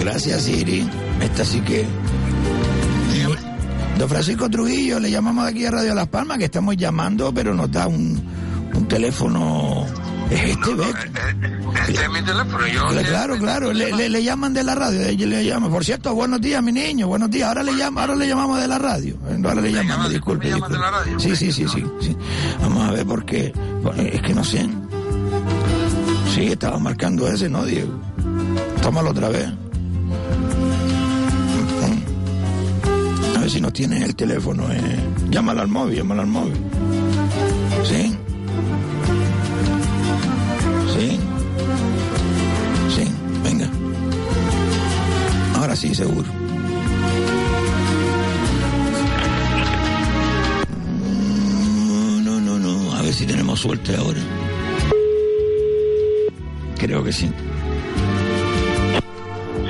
Gracias, 0.00 0.42
Siri. 0.42 0.88
Esta 1.20 1.44
sí 1.44 1.60
que. 1.60 1.86
Don 3.96 4.08
Francisco 4.08 4.50
Trujillo, 4.50 4.98
le 4.98 5.12
llamamos 5.12 5.46
aquí 5.46 5.64
a 5.64 5.70
Radio 5.70 5.94
Las 5.94 6.08
Palmas, 6.08 6.38
que 6.38 6.46
estamos 6.46 6.76
llamando, 6.76 7.32
pero 7.32 7.54
nos 7.54 7.70
da 7.70 7.86
un, 7.86 8.20
un 8.74 8.88
teléfono. 8.88 9.86
Es 10.32 10.50
este. 10.50 10.70
Este 11.88 12.02
es 12.04 12.10
mi 12.10 12.22
teléfono, 12.22 12.66
yo... 12.66 12.86
Claro, 13.04 13.36
Claro, 13.38 13.72
le, 13.72 13.92
le- 13.92 14.08
le 14.08 14.22
llaman 14.24 14.54
de 14.54 14.62
la 14.64 14.74
radio, 14.74 15.00
de 15.00 15.14
le 15.14 15.44
llaman. 15.44 15.70
Por 15.70 15.84
cierto, 15.84 16.14
buenos 16.14 16.40
días, 16.40 16.62
mi 16.62 16.72
niño, 16.72 17.08
buenos 17.08 17.30
días. 17.30 17.48
Ahora 17.48 17.62
le 17.62 17.72
ahora 17.82 18.14
le 18.14 18.26
llamamos 18.28 18.60
de 18.60 18.68
la 18.68 18.78
radio. 18.78 19.16
Ahora 19.44 19.60
le 19.60 19.72
llamamos, 19.72 20.10
disculpe, 20.10 20.46
disculpe. 20.48 20.76
Sí, 21.18 21.36
sí, 21.36 21.52
sí, 21.52 21.66
sí, 21.68 21.84
sí. 22.00 22.16
Vamos 22.60 22.88
a 22.88 22.92
ver 22.92 23.06
por 23.06 23.24
qué. 23.24 23.52
Es 24.12 24.22
que 24.22 24.34
no 24.34 24.44
sé. 24.44 24.68
Sí, 26.34 26.44
estaba 26.46 26.78
marcando 26.78 27.26
ese, 27.28 27.48
¿no, 27.48 27.64
Diego? 27.64 27.92
Tómalo 28.80 29.10
otra 29.10 29.28
vez. 29.28 29.48
A 33.36 33.40
ver 33.40 33.50
si 33.50 33.60
nos 33.60 33.72
tiene 33.72 34.04
el 34.04 34.14
teléfono. 34.14 34.64
Eh. 34.70 35.00
Llámalo 35.30 35.62
al 35.62 35.68
móvil, 35.68 35.96
llámalo 35.96 36.20
al 36.22 36.26
móvil. 36.28 36.54
Seguro. 46.02 46.28
No, 52.24 52.40
no, 52.40 52.58
no. 52.58 52.92
A 52.92 53.02
ver 53.02 53.14
si 53.14 53.24
tenemos 53.24 53.60
suerte 53.60 53.94
ahora. 53.96 54.20
Creo 56.78 57.04
que 57.04 57.12
sí. 57.12 57.30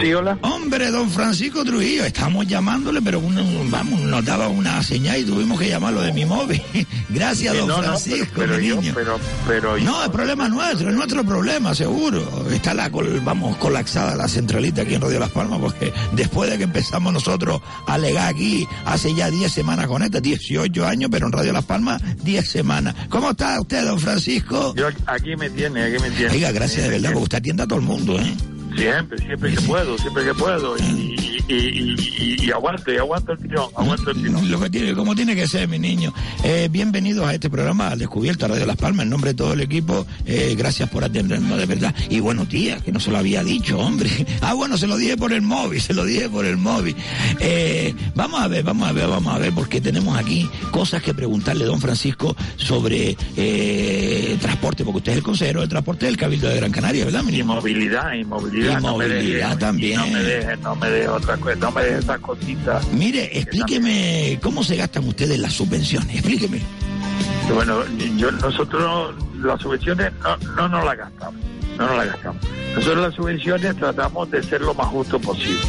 Sí, 0.02 0.12
hola. 0.12 0.36
Hombre, 0.42 0.90
don 0.90 1.08
Francisco 1.08 1.64
Trujillo, 1.64 2.04
estamos 2.04 2.44
llamándole, 2.48 3.00
pero 3.00 3.20
uno, 3.20 3.44
vamos, 3.70 4.00
nos 4.00 4.24
daba 4.24 4.48
una 4.48 4.82
señal 4.82 5.20
y 5.20 5.24
tuvimos 5.24 5.60
que 5.60 5.68
llamarlo 5.68 6.00
de 6.00 6.12
mi 6.12 6.24
móvil. 6.24 6.60
Gracias, 7.08 7.56
don 7.56 7.68
no, 7.68 7.76
no, 7.76 7.82
Francisco, 7.84 8.26
pero, 8.34 8.48
pero 8.48 8.58
mi 8.58 8.66
yo, 8.68 8.80
niño. 8.80 8.92
pero, 8.96 9.20
pero 9.46 9.78
yo- 9.78 9.84
No, 9.84 10.02
es 10.02 10.08
problema 10.10 10.48
nuestro, 10.48 10.88
es 10.90 10.96
nuestro 10.96 11.22
problema, 11.24 11.72
seguro. 11.72 12.46
Está 12.50 12.74
la, 12.74 12.90
vamos, 13.22 13.56
colapsada 13.58 14.16
la 14.16 14.26
centralita 14.26 14.82
aquí 14.82 14.94
en 14.94 15.02
Radio 15.02 15.20
Las 15.20 15.30
Palmas, 15.30 15.60
porque 15.60 15.92
después 16.12 16.50
de 16.50 16.58
que 16.58 16.64
empezamos 16.64 17.12
nosotros 17.12 17.60
a 17.86 17.94
alegar 17.94 18.28
aquí, 18.34 18.66
hace 18.84 19.14
ya 19.14 19.30
10 19.30 19.52
semanas 19.52 19.86
con 19.86 20.02
esta, 20.02 20.20
18 20.20 20.84
años, 20.84 21.10
pero 21.12 21.26
en 21.26 21.32
Radio 21.32 21.52
Las 21.52 21.64
Palmas, 21.64 22.02
10 22.24 22.48
semanas. 22.50 22.96
¿Cómo 23.08 23.30
está 23.30 23.60
usted, 23.60 23.84
don 23.84 24.00
Francisco? 24.00 24.74
yo 24.74 24.88
aquí 25.06 25.36
me 25.36 25.48
tiene, 25.48 25.84
aquí 25.84 26.02
me 26.02 26.10
tiene. 26.10 26.32
Oiga, 26.32 26.50
gracias 26.50 26.82
de 26.82 26.88
verdad, 26.90 27.10
porque 27.12 27.22
usted 27.24 27.38
atiende 27.38 27.62
a 27.62 27.66
todo 27.68 27.78
el 27.78 27.84
mundo, 27.84 28.18
¿eh? 28.18 28.34
Siempre, 28.76 29.18
siempre 29.18 29.54
que 29.54 29.60
puedo, 29.62 29.98
siempre 29.98 30.24
que 30.24 30.34
puedo. 30.34 30.76
Y, 30.78 31.31
y, 31.48 31.54
y, 31.54 31.96
y, 32.18 32.46
y 32.46 32.50
aguanto 32.52 33.32
el 33.32 33.38
tirón, 33.38 33.68
aguanto 33.76 34.10
el 34.10 34.22
tirón. 34.22 34.50
Lo 34.50 34.60
que 34.60 34.70
tiene, 34.70 34.94
como 34.94 35.14
tiene 35.14 35.34
que 35.34 35.46
ser, 35.46 35.68
mi 35.68 35.78
niño. 35.78 36.12
Eh, 36.44 36.68
bienvenidos 36.70 37.26
a 37.26 37.34
este 37.34 37.50
programa, 37.50 37.88
al 37.88 37.98
Descubierto, 37.98 38.44
a 38.44 38.48
Radio 38.48 38.66
Las 38.66 38.76
Palmas, 38.76 39.04
en 39.04 39.10
nombre 39.10 39.30
de 39.30 39.34
todo 39.34 39.52
el 39.52 39.60
equipo. 39.60 40.06
eh, 40.26 40.54
gracias 40.56 40.88
por 40.90 41.04
atendernos, 41.04 41.58
de 41.58 41.66
verdad. 41.66 41.94
Y 42.08 42.20
buenos 42.20 42.48
días, 42.48 42.82
que 42.82 42.92
no 42.92 43.00
se 43.00 43.10
lo 43.10 43.18
había 43.18 43.42
dicho, 43.44 43.78
hombre. 43.78 44.10
Ah, 44.44 44.54
bueno, 44.54 44.76
se 44.76 44.86
lo 44.88 44.96
dije 44.96 45.16
por 45.16 45.32
el 45.32 45.42
móvil, 45.42 45.80
se 45.80 45.94
lo 45.94 46.04
dije 46.04 46.28
por 46.28 46.44
el 46.44 46.56
móvil. 46.56 46.96
Eh, 47.38 47.94
vamos 48.14 48.40
a 48.42 48.48
ver, 48.48 48.64
vamos 48.64 48.88
a 48.88 48.92
ver, 48.92 49.06
vamos 49.06 49.32
a 49.34 49.38
ver, 49.38 49.52
porque 49.52 49.80
tenemos 49.80 50.16
aquí 50.18 50.48
cosas 50.72 51.00
que 51.02 51.14
preguntarle, 51.14 51.64
don 51.64 51.80
Francisco, 51.80 52.34
sobre 52.56 53.16
eh, 53.36 54.36
transporte, 54.40 54.84
porque 54.84 54.98
usted 54.98 55.12
es 55.12 55.18
el 55.18 55.24
consejero 55.24 55.60
del 55.60 55.68
transporte 55.68 56.06
del 56.06 56.16
Cabildo 56.16 56.48
de 56.48 56.56
Gran 56.56 56.72
Canaria, 56.72 57.04
¿verdad, 57.04 57.22
mi 57.22 57.28
Y 57.30 57.32
niño? 57.34 57.44
movilidad, 57.46 58.14
y 58.14 58.24
movilidad. 58.24 58.80
Y 58.80 58.82
no 58.82 58.96
me 58.96 59.06
deje- 59.08 59.56
también. 59.58 60.00
No 60.00 60.06
me 60.08 60.22
deje, 60.22 60.56
no 60.56 60.74
me 60.76 60.90
deje 60.90 61.08
otra 61.08 61.31
cosa, 61.38 61.56
no 61.56 61.70
me 61.70 61.82
deje 61.82 61.98
esas 61.98 62.18
cositas. 62.20 62.88
Mire, 62.92 63.38
explíqueme 63.38 64.38
cómo 64.42 64.62
se 64.62 64.76
gastan 64.76 65.06
ustedes 65.08 65.38
las 65.38 65.52
subvenciones, 65.52 66.16
explíqueme. 66.16 66.60
Bueno, 67.54 67.84
yo, 68.16 68.30
nosotros 68.32 69.14
las 69.42 69.60
subvenciones 69.60 70.12
no, 70.22 70.36
no 70.54 70.68
nos 70.68 70.84
las 70.84 70.96
gastamos, 70.96 71.40
no 71.76 71.86
nos 71.86 71.96
las 71.96 72.06
gastamos. 72.06 72.42
Nosotros 72.74 73.02
las 73.02 73.14
subvenciones 73.14 73.76
tratamos 73.76 74.30
de 74.30 74.42
ser 74.42 74.60
lo 74.62 74.74
más 74.74 74.86
justo 74.86 75.18
posible. 75.20 75.60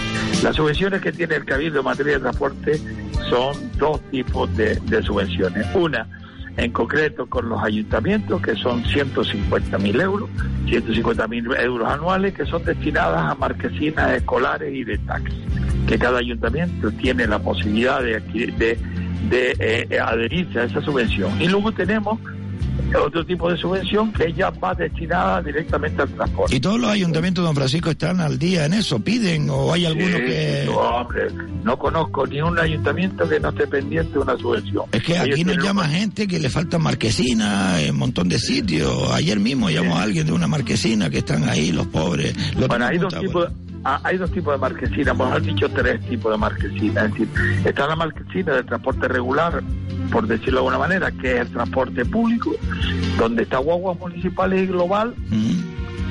Las 0.41 0.55
subvenciones 0.55 1.01
que 1.01 1.11
tiene 1.11 1.35
el 1.35 1.45
Cabildo 1.45 1.79
en 1.79 1.85
materia 1.85 2.13
de 2.13 2.19
transporte 2.19 2.81
son 3.29 3.71
dos 3.77 3.99
tipos 4.11 4.55
de, 4.55 4.75
de 4.75 5.01
subvenciones. 5.01 5.65
Una, 5.73 6.07
en 6.57 6.71
concreto 6.71 7.25
con 7.27 7.49
los 7.49 7.61
ayuntamientos, 7.63 8.41
que 8.41 8.55
son 8.55 8.83
150 8.85 9.77
mil 9.79 9.99
euros, 9.99 10.29
150 10.67 11.27
mil 11.27 11.47
euros 11.59 11.89
anuales, 11.89 12.33
que 12.33 12.45
son 12.45 12.63
destinadas 12.63 13.31
a 13.31 13.35
marquesinas 13.35 14.11
escolares 14.11 14.73
y 14.73 14.83
de 14.83 14.97
taxis, 14.99 15.37
que 15.87 15.97
cada 15.97 16.19
ayuntamiento 16.19 16.91
tiene 16.91 17.25
la 17.27 17.39
posibilidad 17.39 18.01
de, 18.01 18.21
adquirir- 18.21 18.55
de, 19.29 19.55
eh, 19.59 19.99
adherirse 19.99 20.59
a 20.59 20.63
esa 20.65 20.81
subvención. 20.81 21.41
Y 21.41 21.47
luego 21.47 21.71
tenemos 21.71 22.19
otro 22.95 23.25
tipo 23.25 23.49
de 23.51 23.57
subvención 23.57 24.11
que 24.13 24.31
ya 24.33 24.49
va 24.49 24.73
destinada 24.73 25.41
directamente 25.41 26.01
al 26.01 26.09
transporte. 26.09 26.55
¿Y 26.55 26.59
todos 26.59 26.79
los 26.79 26.89
ayuntamientos, 26.89 27.43
don 27.43 27.55
Francisco, 27.55 27.89
están 27.89 28.19
al 28.21 28.37
día 28.37 28.65
en 28.65 28.73
eso? 28.73 28.99
¿Piden 28.99 29.49
o 29.49 29.73
hay 29.73 29.85
algunos 29.85 30.11
Sí, 30.11 30.25
que...? 30.25 30.63
No, 30.65 30.79
hombre, 30.79 31.27
no 31.63 31.77
conozco 31.77 32.27
ni 32.27 32.41
un 32.41 32.57
ayuntamiento 32.59 33.27
que 33.27 33.39
no 33.39 33.49
esté 33.49 33.67
pendiente 33.67 34.13
de 34.13 34.19
una 34.19 34.37
subvención. 34.37 34.85
Es 34.91 35.03
que 35.03 35.13
Ellos 35.13 35.21
aquí 35.21 35.29
nos 35.29 35.53
tienen 35.53 35.59
llama 35.61 35.87
gente 35.87 36.27
que 36.27 36.39
le 36.39 36.49
falta 36.49 36.77
marquesina 36.77 37.81
en 37.81 37.91
un 37.91 37.99
montón 37.99 38.29
de 38.29 38.39
sitios. 38.39 39.11
Ayer 39.11 39.39
mismo 39.39 39.69
llamó 39.69 39.97
a 39.97 40.03
alguien 40.03 40.25
de 40.25 40.33
una 40.33 40.47
marquesina 40.47 41.09
que 41.09 41.19
están 41.19 41.47
ahí, 41.49 41.71
los 41.71 41.87
pobres. 41.87 42.35
Bueno, 42.67 42.85
hay 42.85 42.97
dos, 42.97 43.13
tipos, 43.19 43.49
ah, 43.83 43.99
hay 44.03 44.17
dos 44.17 44.31
tipos 44.31 44.53
de 44.53 44.59
marquesina, 44.59 45.13
mejor 45.13 45.41
dicho, 45.41 45.69
tres 45.69 46.01
tipos 46.07 46.31
de 46.31 46.37
marquesina. 46.37 47.05
Es 47.05 47.11
decir, 47.11 47.29
está 47.65 47.87
la 47.87 47.95
marquesina 47.95 48.53
del 48.53 48.65
transporte 48.65 49.07
regular, 49.07 49.63
por 50.11 50.27
decirlo 50.27 50.53
de 50.53 50.57
alguna 50.57 50.79
manera, 50.79 51.11
que 51.11 51.35
es 51.35 51.41
el 51.41 51.49
transporte 51.51 52.05
público, 52.05 52.51
donde 53.17 53.43
está 53.43 53.57
guaguas 53.57 53.99
municipales 53.99 54.63
y 54.63 54.67
global, 54.67 55.15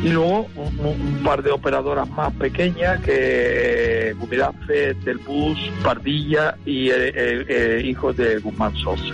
y 0.02 0.08
luego 0.08 0.48
un, 0.56 0.78
un- 0.86 1.22
par 1.22 1.42
de 1.42 1.52
operadoras 1.52 2.08
más 2.10 2.32
pequeñas 2.34 3.00
que 3.00 3.12
eh, 3.14 4.12
Gumidafe, 4.18 4.94
Telbus, 5.04 5.56
Pardilla 5.84 6.56
y 6.66 6.88
eh, 6.90 6.94
eh, 7.14 7.44
eh, 7.48 7.82
hijos 7.86 8.16
de 8.16 8.38
Guzmán 8.40 8.74
Sosa. 8.76 9.04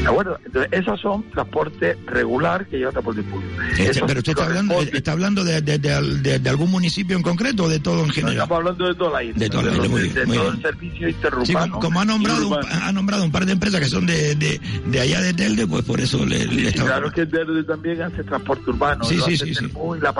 ¿De 0.00 0.06
acuerdo? 0.06 0.38
Entonces, 0.46 0.72
esas 0.72 1.00
son 1.00 1.24
transporte 1.30 1.96
regular 2.06 2.64
que 2.66 2.78
lleva 2.78 2.92
transporte 2.92 3.22
público. 3.24 3.52
Este, 3.76 4.00
pero 4.06 4.20
usted 4.20 4.30
está 4.32 4.44
hablando, 4.44 4.80
está 4.80 5.12
hablando 5.12 5.42
de, 5.44 5.60
de- 5.62 5.78
de- 5.78 6.38
de- 6.38 6.48
algún 6.48 6.70
municipio 6.70 7.16
en 7.16 7.22
concreto 7.22 7.64
o 7.64 7.68
de 7.68 7.80
todo 7.80 8.04
en 8.04 8.10
general. 8.10 8.34
Estamos 8.34 8.58
hablando 8.58 8.86
de 8.86 8.94
toda 8.94 9.10
la 9.10 9.22
isla. 9.24 9.38
De 9.40 9.50
toda 9.50 9.62
la 9.64 9.72
isla, 9.72 9.88
muy 9.88 10.02
bien, 10.02 10.14
muy 10.28 10.36
todo 10.36 10.44
bien. 10.52 10.56
el 10.56 10.62
servicio 10.62 11.08
Sí, 11.08 11.14
interurbano. 11.14 11.72
como, 11.72 11.80
como 11.80 12.00
ha 12.00 12.04
nombrado, 12.04 12.48
un, 12.48 12.58
ha 12.70 12.92
nombrado 12.92 13.24
un 13.24 13.32
par 13.32 13.44
de 13.46 13.52
empresas 13.52 13.80
que 13.80 13.86
son 13.88 14.06
de, 14.06 14.34
de, 14.36 14.60
de 14.86 15.00
allá 15.00 15.20
de 15.20 15.34
Telde, 15.34 15.66
pues 15.66 15.84
por 15.84 16.00
eso 16.00 16.24
le, 16.24 16.46
le 16.46 16.68
estaba- 16.68 16.88
claro 16.90 17.10
que 17.12 17.24
Verde 17.24 17.64
también 17.64 18.00
hace 18.02 18.22
transporte 18.22 18.70
urbano, 18.70 19.02
Sí, 19.04 19.18
sí, 19.24 19.36
sí, 19.36 19.54
sí. 19.54 19.66
Y 19.66 20.00
la 20.00 20.12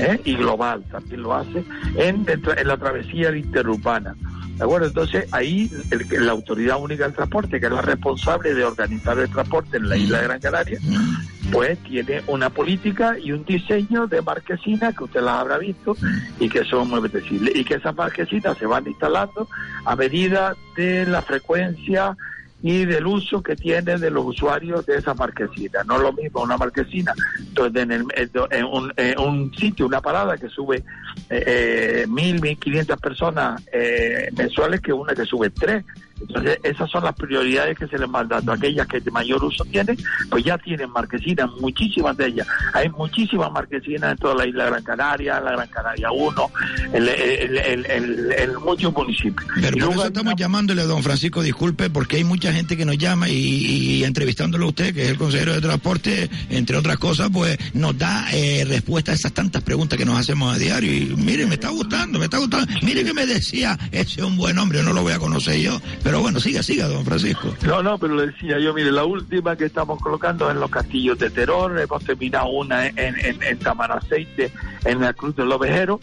¿eh? 0.00 0.20
y 0.24 0.34
Global 0.36 0.82
también 0.90 1.22
lo 1.22 1.34
hace 1.34 1.64
en, 1.96 2.24
dentro- 2.24 2.56
en 2.56 2.66
la 2.68 2.76
travesía 2.76 3.34
interurbana. 3.36 4.14
¿De? 4.58 4.86
Entonces 4.86 5.28
ahí 5.32 5.70
el- 5.90 6.24
la 6.26 6.32
Autoridad 6.32 6.80
Única 6.80 7.04
del 7.04 7.12
Transporte, 7.14 7.60
que 7.60 7.66
es 7.66 7.72
la 7.72 7.82
responsable 7.82 8.54
de 8.54 8.64
organizar 8.64 9.18
el 9.18 9.28
transporte 9.30 9.76
en 9.76 9.88
la 9.88 9.96
isla 9.98 10.18
de 10.18 10.24
Gran 10.24 10.40
Canaria, 10.40 10.78
pues 11.52 11.78
tiene 11.84 12.22
una 12.26 12.48
política 12.50 13.16
y 13.22 13.32
un 13.32 13.44
diseño 13.44 14.06
de 14.06 14.22
marquesinas 14.22 14.96
que 14.96 15.04
usted 15.04 15.20
las 15.20 15.34
habrá 15.40 15.58
visto 15.58 15.94
y 16.40 16.48
que 16.48 16.64
son 16.64 16.88
muy 16.88 17.00
apetecibles. 17.00 17.54
Y 17.54 17.64
que 17.64 17.74
esas 17.74 17.94
marquesinas 17.94 18.56
se 18.56 18.64
van 18.66 18.86
instalando 18.86 19.46
a 19.84 19.94
medida 19.94 20.56
de 20.76 21.04
la 21.06 21.20
frecuencia 21.22 22.16
y 22.68 22.84
del 22.84 23.06
uso 23.06 23.40
que 23.42 23.54
tienen 23.54 24.00
de 24.00 24.10
los 24.10 24.24
usuarios 24.26 24.84
de 24.86 24.96
esa 24.96 25.14
marquesina. 25.14 25.84
No 25.84 25.96
es 25.96 26.02
lo 26.02 26.12
mismo 26.12 26.42
una 26.42 26.56
marquesina 26.56 27.12
donde 27.52 27.82
en, 27.82 27.92
el- 27.92 28.04
en 28.50 28.64
un, 28.64 28.92
en 28.96 29.18
un 29.20 29.54
sitio, 29.54 29.86
una 29.86 30.00
parada 30.00 30.36
que 30.36 30.48
sube 30.48 30.78
eh, 31.30 31.44
eh, 31.46 32.06
mil, 32.08 32.40
mil 32.40 32.58
quinientas 32.58 32.98
personas 32.98 33.62
eh, 33.72 34.30
mensuales 34.36 34.80
que 34.80 34.92
una 34.92 35.14
que 35.14 35.24
sube 35.24 35.50
tres. 35.50 35.84
Entonces, 36.20 36.58
esas 36.62 36.90
son 36.90 37.04
las 37.04 37.14
prioridades 37.14 37.78
que 37.78 37.86
se 37.86 37.98
les 37.98 38.10
van 38.10 38.28
dando. 38.28 38.52
Aquellas 38.52 38.86
que 38.86 39.00
de 39.00 39.10
mayor 39.10 39.42
uso 39.44 39.64
tienen, 39.64 39.96
pues 40.30 40.44
ya 40.44 40.58
tienen 40.58 40.90
marquesinas, 40.90 41.50
muchísimas 41.60 42.16
de 42.16 42.26
ellas. 42.26 42.46
Hay 42.72 42.88
muchísimas 42.90 43.50
marquesinas 43.52 44.12
en 44.12 44.18
toda 44.18 44.34
la 44.34 44.46
isla 44.46 44.64
de 44.64 44.70
Gran 44.70 44.82
Canaria, 44.82 45.40
la 45.40 45.52
Gran 45.52 45.68
Canaria 45.68 46.10
1, 46.10 46.50
en, 46.92 48.54
muchos 48.64 48.92
municipios. 48.92 49.46
Pero 49.54 49.76
Y 49.76 49.80
luego 49.80 49.94
eso 49.94 50.06
estamos 50.06 50.34
llamándole, 50.36 50.82
don 50.82 51.02
Francisco, 51.02 51.42
disculpe, 51.42 51.90
porque 51.90 52.16
hay 52.16 52.24
mucha 52.24 52.52
gente 52.52 52.76
que 52.76 52.84
nos 52.84 52.98
llama 52.98 53.28
y, 53.28 53.34
y 53.34 54.04
entrevistándolo 54.04 54.66
a 54.66 54.68
usted, 54.68 54.94
que 54.94 55.04
es 55.04 55.10
el 55.10 55.18
consejero 55.18 55.54
de 55.54 55.60
transporte, 55.60 56.30
entre 56.50 56.76
otras 56.76 56.96
cosas, 56.98 57.30
pues 57.32 57.58
nos 57.74 57.96
da 57.96 58.26
eh, 58.32 58.64
respuesta 58.66 59.12
a 59.12 59.14
esas 59.14 59.32
tantas 59.32 59.62
preguntas 59.62 59.98
que 59.98 60.04
nos 60.04 60.18
hacemos 60.18 60.54
a 60.54 60.58
diario. 60.58 60.92
Y 60.92 61.14
mire, 61.16 61.46
me 61.46 61.54
está 61.54 61.68
gustando, 61.68 62.18
me 62.18 62.24
está 62.26 62.38
gustando. 62.38 62.72
Mire 62.82 63.04
que 63.04 63.14
me 63.14 63.26
decía, 63.26 63.78
ese 63.92 64.20
es 64.20 64.26
un 64.26 64.36
buen 64.36 64.58
hombre, 64.58 64.82
no 64.82 64.92
lo 64.92 65.02
voy 65.02 65.12
a 65.12 65.18
conocer 65.18 65.60
yo. 65.60 65.80
Pero 66.06 66.20
bueno, 66.20 66.38
siga, 66.40 66.62
siga, 66.62 66.86
don 66.88 67.04
Francisco. 67.04 67.52
No, 67.66 67.82
no, 67.82 67.98
pero 67.98 68.14
le 68.14 68.28
decía 68.28 68.58
yo, 68.60 68.72
mire, 68.72 68.92
la 68.92 69.04
última 69.04 69.56
que 69.56 69.64
estamos 69.64 70.00
colocando 70.00 70.48
es 70.48 70.54
en 70.54 70.60
los 70.60 70.70
castillos 70.70 71.18
de 71.18 71.30
terror, 71.30 71.78
hemos 71.78 72.04
terminado 72.04 72.46
una 72.48 72.86
en, 72.86 72.96
en, 72.98 73.42
en 73.42 73.58
Tamaraceite, 73.58 74.52
en 74.84 75.00
la 75.00 75.12
Cruz 75.12 75.34
del 75.34 75.50
Ovejero, 75.50 75.98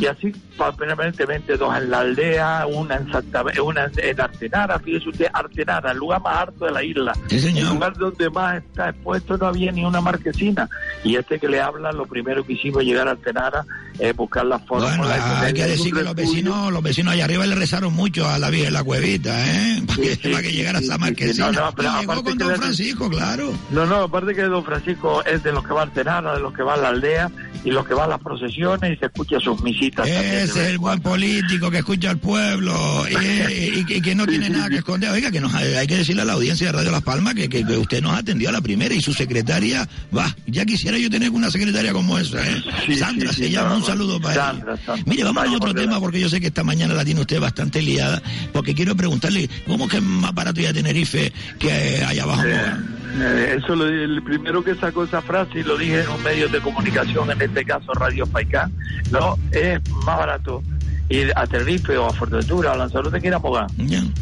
y 0.00 0.06
así 0.06 0.32
permanentemente 0.76 1.56
dos 1.56 1.76
en 1.76 1.90
la 1.90 2.00
aldea, 2.00 2.66
una 2.66 2.96
en 2.96 3.10
Santa 3.12 3.42
una 3.64 3.84
en- 3.84 3.92
en 4.00 4.20
Artenara, 4.20 4.78
fíjese 4.78 5.08
usted, 5.08 5.26
Artenara, 5.32 5.92
el 5.92 5.98
lugar 5.98 6.20
más 6.22 6.48
alto 6.48 6.64
de 6.64 6.70
la 6.72 6.82
isla, 6.82 7.12
Sí, 7.28 7.40
señor. 7.40 7.64
el 7.68 7.74
lugar 7.74 7.96
donde 7.96 8.30
más 8.30 8.56
está 8.62 8.90
expuesto 8.90 9.36
no 9.38 9.46
había 9.46 9.72
ni 9.72 9.84
una 9.84 10.00
marquesina, 10.00 10.68
y 11.04 11.16
este 11.16 11.38
que 11.38 11.48
le 11.48 11.60
habla, 11.60 11.92
lo 11.92 12.06
primero 12.06 12.44
que 12.44 12.52
hicimos 12.54 12.82
llegar 12.84 13.08
a 13.08 13.12
Artenara 13.12 13.64
es 13.98 14.14
buscar 14.14 14.44
la 14.46 14.58
fórmula. 14.60 14.96
Bueno, 14.96 15.08
de 15.40 15.46
hay 15.46 15.52
que 15.52 15.66
decir 15.66 15.92
que 15.94 16.02
los 16.02 16.14
vecinos, 16.14 16.72
los 16.72 16.82
vecinos 16.82 17.14
allá 17.14 17.24
arriba 17.24 17.46
le 17.46 17.54
rezaron 17.54 17.92
mucho 17.92 18.28
a 18.28 18.38
la 18.38 18.50
vieja 18.50 18.66
de 18.66 18.70
la 18.72 18.84
cuevita, 18.84 19.46
¿eh? 19.46 19.47
Para 19.86 20.02
que, 20.02 20.16
para 20.30 20.42
que 20.42 20.52
llegara 20.52 20.78
esa 20.78 20.98
marquesina. 20.98 21.50
No, 21.52 21.60
no, 21.66 21.72
pero 21.74 21.88
Y 21.88 22.00
llegó 22.00 22.12
aparte 22.12 22.30
con 22.30 22.38
que 22.38 22.44
don 22.44 22.56
Francisco, 22.56 23.10
claro. 23.10 23.52
No, 23.70 23.86
no, 23.86 23.96
aparte 24.02 24.34
que 24.34 24.42
don 24.42 24.64
Francisco 24.64 25.24
es 25.24 25.42
de 25.42 25.52
los 25.52 25.64
que 25.66 25.72
va 25.72 25.80
a 25.80 25.84
Artenara, 25.84 26.34
de 26.34 26.40
los 26.40 26.52
que 26.54 26.62
va 26.62 26.74
a 26.74 26.76
la 26.76 26.88
aldea 26.88 27.30
y 27.64 27.70
los 27.70 27.86
que 27.86 27.92
va 27.94 28.04
a 28.04 28.06
las 28.08 28.20
procesiones 28.20 28.96
y 28.96 28.96
se 28.98 29.06
escucha 29.06 29.40
sus 29.40 29.60
misitas. 29.62 30.06
Ese 30.06 30.42
es 30.44 30.56
el 30.56 30.74
en 30.74 30.80
buen 30.80 31.00
político 31.00 31.70
que 31.70 31.78
escucha 31.78 32.10
al 32.10 32.18
pueblo 32.18 33.04
y, 33.10 33.14
y- 33.14 33.84
y- 33.88 33.94
y 33.96 34.00
que 34.00 34.14
no 34.14 34.26
tiene 34.26 34.48
nada 34.50 34.68
que 34.68 34.76
esconder. 34.76 35.10
Oiga, 35.10 35.30
que 35.30 35.40
nos, 35.40 35.52
hay 35.54 35.86
que 35.86 35.96
decirle 35.96 36.22
a 36.22 36.24
la 36.24 36.34
audiencia 36.34 36.66
de 36.68 36.72
Radio 36.72 36.90
Las 36.92 37.02
Palmas 37.02 37.34
que, 37.34 37.48
que- 37.48 37.64
que 37.64 37.76
usted 37.76 38.00
nos 38.02 38.16
atendió 38.16 38.48
a 38.50 38.52
la 38.52 38.60
primera 38.60 38.94
y 38.94 39.00
su 39.00 39.12
secretaria, 39.12 39.88
va, 40.16 40.34
ya 40.46 40.64
quisiera 40.64 40.96
yo 40.98 41.10
tener 41.10 41.30
una 41.30 41.50
secretaria 41.50 41.92
como 41.92 42.16
esa, 42.18 42.46
¿eh? 42.48 42.62
Sí, 42.86 42.94
Sandra 42.96 43.30
sí, 43.32 43.36
se 43.42 43.44
sí, 43.46 43.50
llama, 43.52 43.74
un 43.76 43.84
saludo 43.84 44.20
para 44.20 44.34
Sandra, 44.34 44.74
ella. 44.74 44.82
Sandra. 44.86 45.04
Mire, 45.06 45.24
vamos 45.24 45.44
a 45.44 45.50
otro 45.56 45.74
tema 45.74 45.98
porque 46.00 46.20
yo 46.20 46.28
sé 46.28 46.40
que 46.40 46.46
esta 46.48 46.62
mañana 46.64 46.94
la 46.94 47.04
tiene 47.04 47.20
usted 47.20 47.40
bastante 47.40 47.82
liada, 47.82 48.22
porque 48.52 48.74
quiero 48.74 48.94
preguntarle, 48.96 49.37
¿cómo 49.66 49.86
que 49.86 49.98
es 49.98 50.02
más 50.02 50.34
barato 50.34 50.60
ir 50.60 50.68
a 50.68 50.72
Tenerife 50.72 51.32
que 51.58 52.02
allá 52.04 52.22
abajo? 52.22 52.42
Eh, 52.46 53.56
eso 53.58 53.74
lo, 53.74 53.86
el 53.86 54.22
primero 54.22 54.62
que 54.62 54.74
sacó 54.74 55.04
esa 55.04 55.22
frase 55.22 55.60
y 55.60 55.62
lo 55.62 55.76
dije 55.76 56.02
en 56.02 56.08
un 56.08 56.22
medio 56.22 56.48
de 56.48 56.60
comunicación, 56.60 57.30
en 57.30 57.40
este 57.40 57.64
caso 57.64 57.92
Radio 57.94 58.26
Faicán, 58.26 58.72
no, 59.10 59.38
es 59.52 59.80
más 60.04 60.18
barato 60.18 60.62
ir 61.08 61.32
a 61.36 61.46
Tenerife 61.46 61.96
o 61.96 62.06
a 62.06 62.12
Fuerteventura 62.12 62.70
o 62.70 62.74
a 62.74 62.76
Lanzarote 62.76 63.20
que 63.20 63.28
ir 63.28 63.34
a 63.34 63.38
Mogán. 63.38 63.68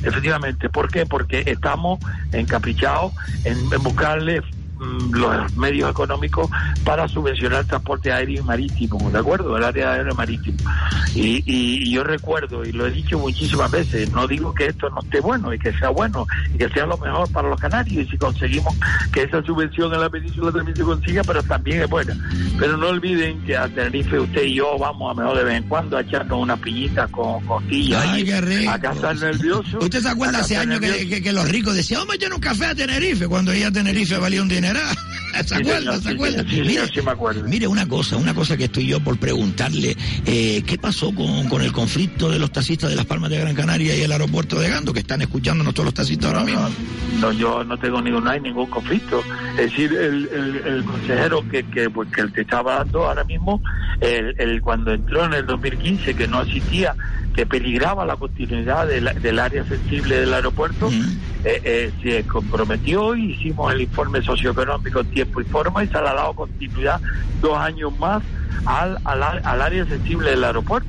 Efectivamente, 0.03 0.69
¿por 0.69 0.91
qué? 0.91 1.05
Porque 1.05 1.43
estamos 1.47 1.99
encaprichados 2.33 3.13
en, 3.45 3.59
en 3.73 3.83
buscarle 3.83 4.43
los 4.79 5.57
medios 5.57 5.91
económicos 5.91 6.51
para 6.85 7.09
subvencionar 7.09 7.61
el 7.61 7.67
transporte 7.67 8.13
aéreo 8.13 8.41
y 8.41 8.45
marítimo, 8.45 9.11
¿de 9.11 9.19
acuerdo? 9.19 9.57
El 9.57 9.65
área 9.65 9.93
aéreo 9.93 10.13
y 10.13 10.17
marítimo. 10.17 10.59
Y, 11.15 11.43
y 11.47 11.91
yo 11.93 12.05
recuerdo, 12.05 12.65
y 12.65 12.73
lo 12.73 12.87
he 12.87 12.91
dicho 12.91 13.19
muchísimas 13.19 13.71
veces, 13.71 14.11
no 14.13 14.27
digo 14.27 14.53
que 14.55 14.67
esto 14.67 14.91
no 14.91 15.01
esté 15.01 15.21
bueno 15.21 15.53
y 15.55 15.59
que 15.59 15.73
sea 15.79 15.89
bueno 15.89 16.27
y 16.55 16.59
que 16.59 16.69
sea 16.69 16.85
lo 16.87 16.99
mejor 16.99 17.31
para 17.33 17.49
los 17.49 17.59
canarios 17.61 18.05
y 18.07 18.11
si 18.11 18.19
conseguimos 18.19 18.75
que 19.13 19.23
esa 19.23 19.43
subvención 19.43 19.93
en 19.95 20.01
la 20.01 20.11
península 20.11 20.53
también 20.53 20.77
se 20.77 20.83
consiga, 20.83 21.23
pero 21.25 21.43
también 21.43 21.83
es 21.83 21.89
buena. 21.89 22.15
Pero 22.59 22.77
no 22.77 22.89
olviden 22.89 23.43
que 23.45 23.57
a 23.57 23.69
Tenerife 23.69 24.19
usted 24.21 24.43
y 24.43 24.55
yo 24.57 24.79
vamos 24.79 25.11
a 25.17 25.21
mejor 25.21 25.39
de 25.39 25.45
vez 25.45 25.57
en 25.57 25.69
cuando 25.69 25.97
a 25.97 26.03
echarnos 26.03 26.39
una 26.43 26.57
piñita 26.57 27.07
con 27.09 27.43
costillas 27.47 28.05
Ay, 28.07 28.31
a 28.31 28.77
estar 28.77 29.17
nervioso. 29.17 29.79
¿Usted 29.81 30.01
se 30.03 30.09
acuerda 30.09 30.39
a 30.39 30.41
hace 30.43 30.57
años 30.59 30.81
que, 30.81 30.87
nervioso. 30.89 31.09
que- 31.09 31.23
que 31.23 31.33
los 31.33 31.49
ricos 31.49 31.75
decían, 31.75 32.01
vamos 32.01 32.13
a 32.15 32.17
echar 32.17 32.33
un 32.35 32.41
café 32.41 32.67
a 32.67 32.75
Tenerife, 32.75 33.27
cuando 33.27 33.55
ya 33.55 33.71
Tenerife 33.71 34.19
valía 34.19 34.43
un 34.43 34.49
mire, 34.67 34.81
señor, 35.47 36.89
sí 36.93 37.03
me 37.03 37.11
acuerdo. 37.11 37.45
mire, 37.45 37.67
una 37.67 37.87
cosa, 37.87 38.17
una 38.17 38.35
cosa 38.35 38.57
que 38.57 38.65
estoy 38.65 38.87
yo 38.87 39.01
por 39.01 39.19
preguntarle, 39.19 39.97
eh, 40.25 40.63
¿qué 40.67 40.79
pasó 40.79 41.15
con, 41.15 41.49
con 41.49 41.63
el 41.63 41.73
conflicto 41.73 42.31
de 42.31 42.39
los 42.39 42.51
taxistas 42.53 42.91
de 42.91 42.97
Las 42.97 43.07
Palmas 43.07 43.31
de 43.31 43.39
Gran 43.39 43.55
Canaria 43.55 43.97
y 43.97 44.03
el 44.03 44.13
aeropuerto 44.13 44.59
de 44.59 44.69
Gando, 44.69 44.93
que 44.93 45.01
están 45.01 45.23
escuchándonos 45.23 45.75
todos 45.75 45.87
los 45.87 45.95
taxistas 45.95 46.33
ahora 46.33 46.45
mismo? 46.45 46.69
No, 47.21 47.33
yo 47.33 47.65
no 47.65 47.79
tengo 47.79 48.01
ningún, 48.01 48.25
no 48.25 48.31
hay 48.31 48.41
ningún 48.41 48.67
conflicto. 48.67 49.23
Es 49.59 49.71
decir, 49.71 49.93
el, 49.93 50.29
el, 50.29 50.57
el 50.67 50.85
consejero 50.85 51.47
que, 51.49 51.65
que, 51.65 51.91
pues, 51.91 52.11
que 52.11 52.25
te 52.29 52.43
estaba 52.43 52.77
dando 52.77 53.07
ahora 53.07 53.25
mismo, 53.25 53.63
el, 54.01 54.35
el, 54.39 54.61
cuando 54.61 54.93
entró 54.93 55.25
en 55.25 55.35
el 55.35 55.47
2015, 55.47 56.15
que 56.15 56.29
no 56.29 56.39
asistía, 56.39 56.95
que 57.37 57.45
peligraba 57.47 58.05
la 58.07 58.17
continuidad 58.17 58.87
del, 58.89 59.11
del 59.23 59.39
área 59.39 59.63
sensible 59.67 60.21
del 60.21 60.33
aeropuerto, 60.33 60.89
eh, 61.45 61.61
eh, 61.65 61.93
se 62.03 62.25
comprometió 62.27 63.15
y 63.15 63.33
hicimos 63.33 63.73
el 63.75 63.83
informe 63.83 64.23
socioeconómico 64.23 65.01
en 65.01 65.07
tiempo 65.11 65.41
y 65.43 65.45
forma 65.45 65.85
y 65.85 65.87
se 65.89 65.93
le 66.01 66.09
ha 66.09 66.15
dado 66.15 66.33
continuidad 66.33 67.01
dos 67.43 67.59
años 67.59 67.97
más 67.99 68.23
al, 68.65 68.99
al, 69.05 69.23
al 69.23 69.63
área 69.63 69.85
sensible 69.85 70.31
del 70.31 70.43
aeropuerto 70.45 70.89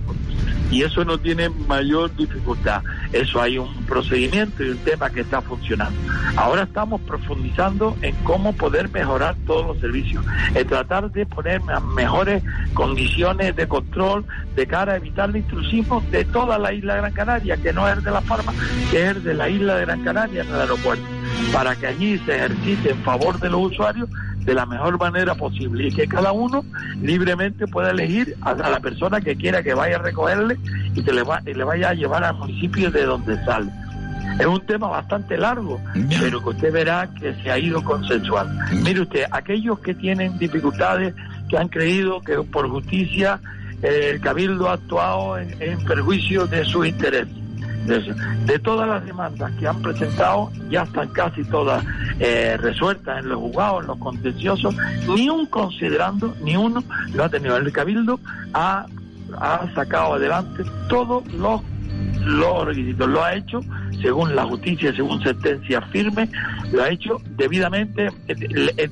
y 0.72 0.82
eso 0.84 1.06
no 1.06 1.18
tiene 1.18 1.48
mayor 1.50 2.14
dificultad. 2.18 2.82
Eso 3.14 3.42
hay 3.42 3.58
un 3.58 3.74
procedimiento 3.86 4.66
y 4.66 4.72
un 4.72 4.78
tema 4.80 5.10
que 5.10 5.22
está 5.22 5.42
funcionando. 5.42 5.98
Ahora 6.36 6.64
estamos 6.64 7.00
profundizando 7.02 7.96
en 8.02 8.14
cómo 8.26 8.52
poder 8.52 8.90
mejorar 8.90 9.38
todos 9.46 9.66
los 9.66 9.80
servicios, 9.80 10.26
en 10.54 10.68
tratar 10.68 11.10
de 11.10 11.26
poner 11.26 11.62
me- 11.64 11.80
mejores 11.96 12.44
condiciones 12.74 13.56
de 13.56 13.66
control 13.68 14.26
de 14.58 14.68
cara 14.68 14.94
a 14.94 14.96
evitar 14.98 15.30
el 15.30 15.38
intrusismo 15.38 16.04
de 16.12 16.26
toda 16.38 16.60
la 16.60 16.72
isla 16.72 16.94
de 16.94 17.02
Gran 17.02 17.14
Canaria, 17.14 17.58
que 17.58 17.74
no 17.74 17.90
es 17.90 18.04
de 18.04 18.12
La 18.12 18.22
Palma, 18.22 18.54
que 18.92 19.10
es 19.10 19.24
de 19.24 19.34
la 19.34 19.50
isla 19.50 19.76
de 19.76 19.86
Gran 19.86 20.04
Canaria 20.04 20.44
en 20.44 20.50
el 20.50 20.62
aeropuerto. 20.62 21.04
para 21.52 21.76
que 21.76 21.88
allí 21.88 22.20
se 22.20 22.36
ejercite 22.36 22.92
en 22.92 23.04
favor 23.04 23.40
de 23.40 23.50
los 23.50 23.72
usuarios 23.72 24.08
de 24.40 24.54
la 24.54 24.66
mejor 24.66 25.00
manera 25.00 25.34
posible 25.36 25.88
y 25.88 25.92
que 25.92 26.08
cada 26.08 26.32
uno 26.32 26.64
libremente 27.02 27.68
pueda 27.68 27.90
elegir 27.90 28.36
a, 28.42 28.54
la 28.54 28.80
persona 28.80 29.20
que 29.20 29.36
quiera 29.36 29.64
que 29.64 29.74
vaya 29.74 29.98
a 29.98 30.00
recogerle 30.00 30.58
y 30.94 31.04
que 31.04 31.12
le, 31.12 31.24
va, 31.24 31.42
y 31.46 31.54
le 31.54 31.64
vaya 31.64 31.90
a 31.90 31.94
llevar 31.94 32.24
al 32.24 32.36
municipio 32.36 32.92
de 32.92 33.04
donde 33.06 33.44
sale. 33.44 33.72
Es 34.40 34.46
un 34.46 34.64
tema 34.66 34.88
bastante 34.88 35.38
largo, 35.38 35.82
pero 36.20 36.42
que 36.44 36.50
usted 36.50 36.72
verá 36.72 37.10
que 37.20 37.34
se 37.42 37.52
ha 37.52 37.58
ido 37.58 37.84
consensuando. 37.84 38.54
Mire 38.84 39.02
usted, 39.02 39.26
aquellos 39.32 39.80
que 39.80 39.96
tienen 39.96 40.38
dificultades, 40.38 41.16
que 41.50 41.58
han 41.58 41.70
creído 41.70 42.22
que 42.22 42.36
por 42.44 42.70
justicia 42.70 43.40
el 43.82 44.20
Cabildo 44.22 44.70
ha 44.70 44.74
actuado 44.74 45.38
en, 45.38 45.84
perjuicio 45.86 46.48
de 46.48 46.66
sus 46.66 46.88
intereses. 46.88 47.36
De 48.46 48.60
todas 48.60 48.88
las 48.90 49.06
demandas 49.06 49.50
que 49.54 49.66
han 49.66 49.82
presentado, 49.82 50.52
ya 50.70 50.84
están 50.84 51.08
casi 51.10 51.46
todas 51.46 51.86
eh, 52.20 52.58
resueltas 52.58 53.20
en 53.20 53.30
los 53.30 53.40
juzgados, 53.40 53.82
en 53.82 53.88
los 53.88 53.98
contenciosos, 54.00 54.76
ni 55.08 55.30
un 55.30 55.46
considerando, 55.46 56.36
ni 56.42 56.58
uno 56.58 56.84
lo 57.14 57.24
ha 57.24 57.30
tenido. 57.30 57.56
El 57.56 57.72
Cabildo 57.72 58.20
ha, 58.54 58.86
ha 59.40 59.74
sacado 59.74 60.16
adelante 60.16 60.64
todos 60.90 61.26
los, 61.34 61.62
los 62.26 62.66
requisitos, 62.66 63.08
lo 63.08 63.24
ha 63.24 63.36
hecho 63.36 63.62
según 64.08 64.38
la 64.38 64.46
justicia, 64.46 64.96
según 64.96 65.22
sentencia 65.22 65.82
firme, 65.82 66.30
lo 66.72 66.82
ha 66.82 66.90
hecho 66.90 67.18
debidamente 67.36 68.08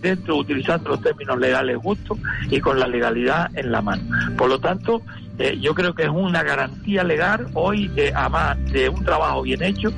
dentro, 0.02 0.36
utilizando 0.36 0.90
los 0.90 1.02
términos 1.02 1.40
legales 1.40 1.78
justos 1.78 2.20
y 2.50 2.60
con 2.60 2.78
la 2.78 2.86
legalidad 2.86 3.50
en 3.56 3.72
la 3.72 3.82
mano. 3.82 4.04
Por 4.38 4.50
lo 4.50 4.60
tanto, 4.60 5.02
eh, 5.40 5.58
yo 5.62 5.74
creo 5.76 5.94
que 5.94 6.04
es 6.04 6.10
una 6.10 6.44
garantía 6.44 7.04
legal 7.04 7.48
hoy, 7.54 7.92
eh, 7.96 8.12
además 8.16 8.58
de 8.72 8.90
un 8.90 9.04
trabajo 9.04 9.42
bien 9.42 9.62
hecho 9.64 9.92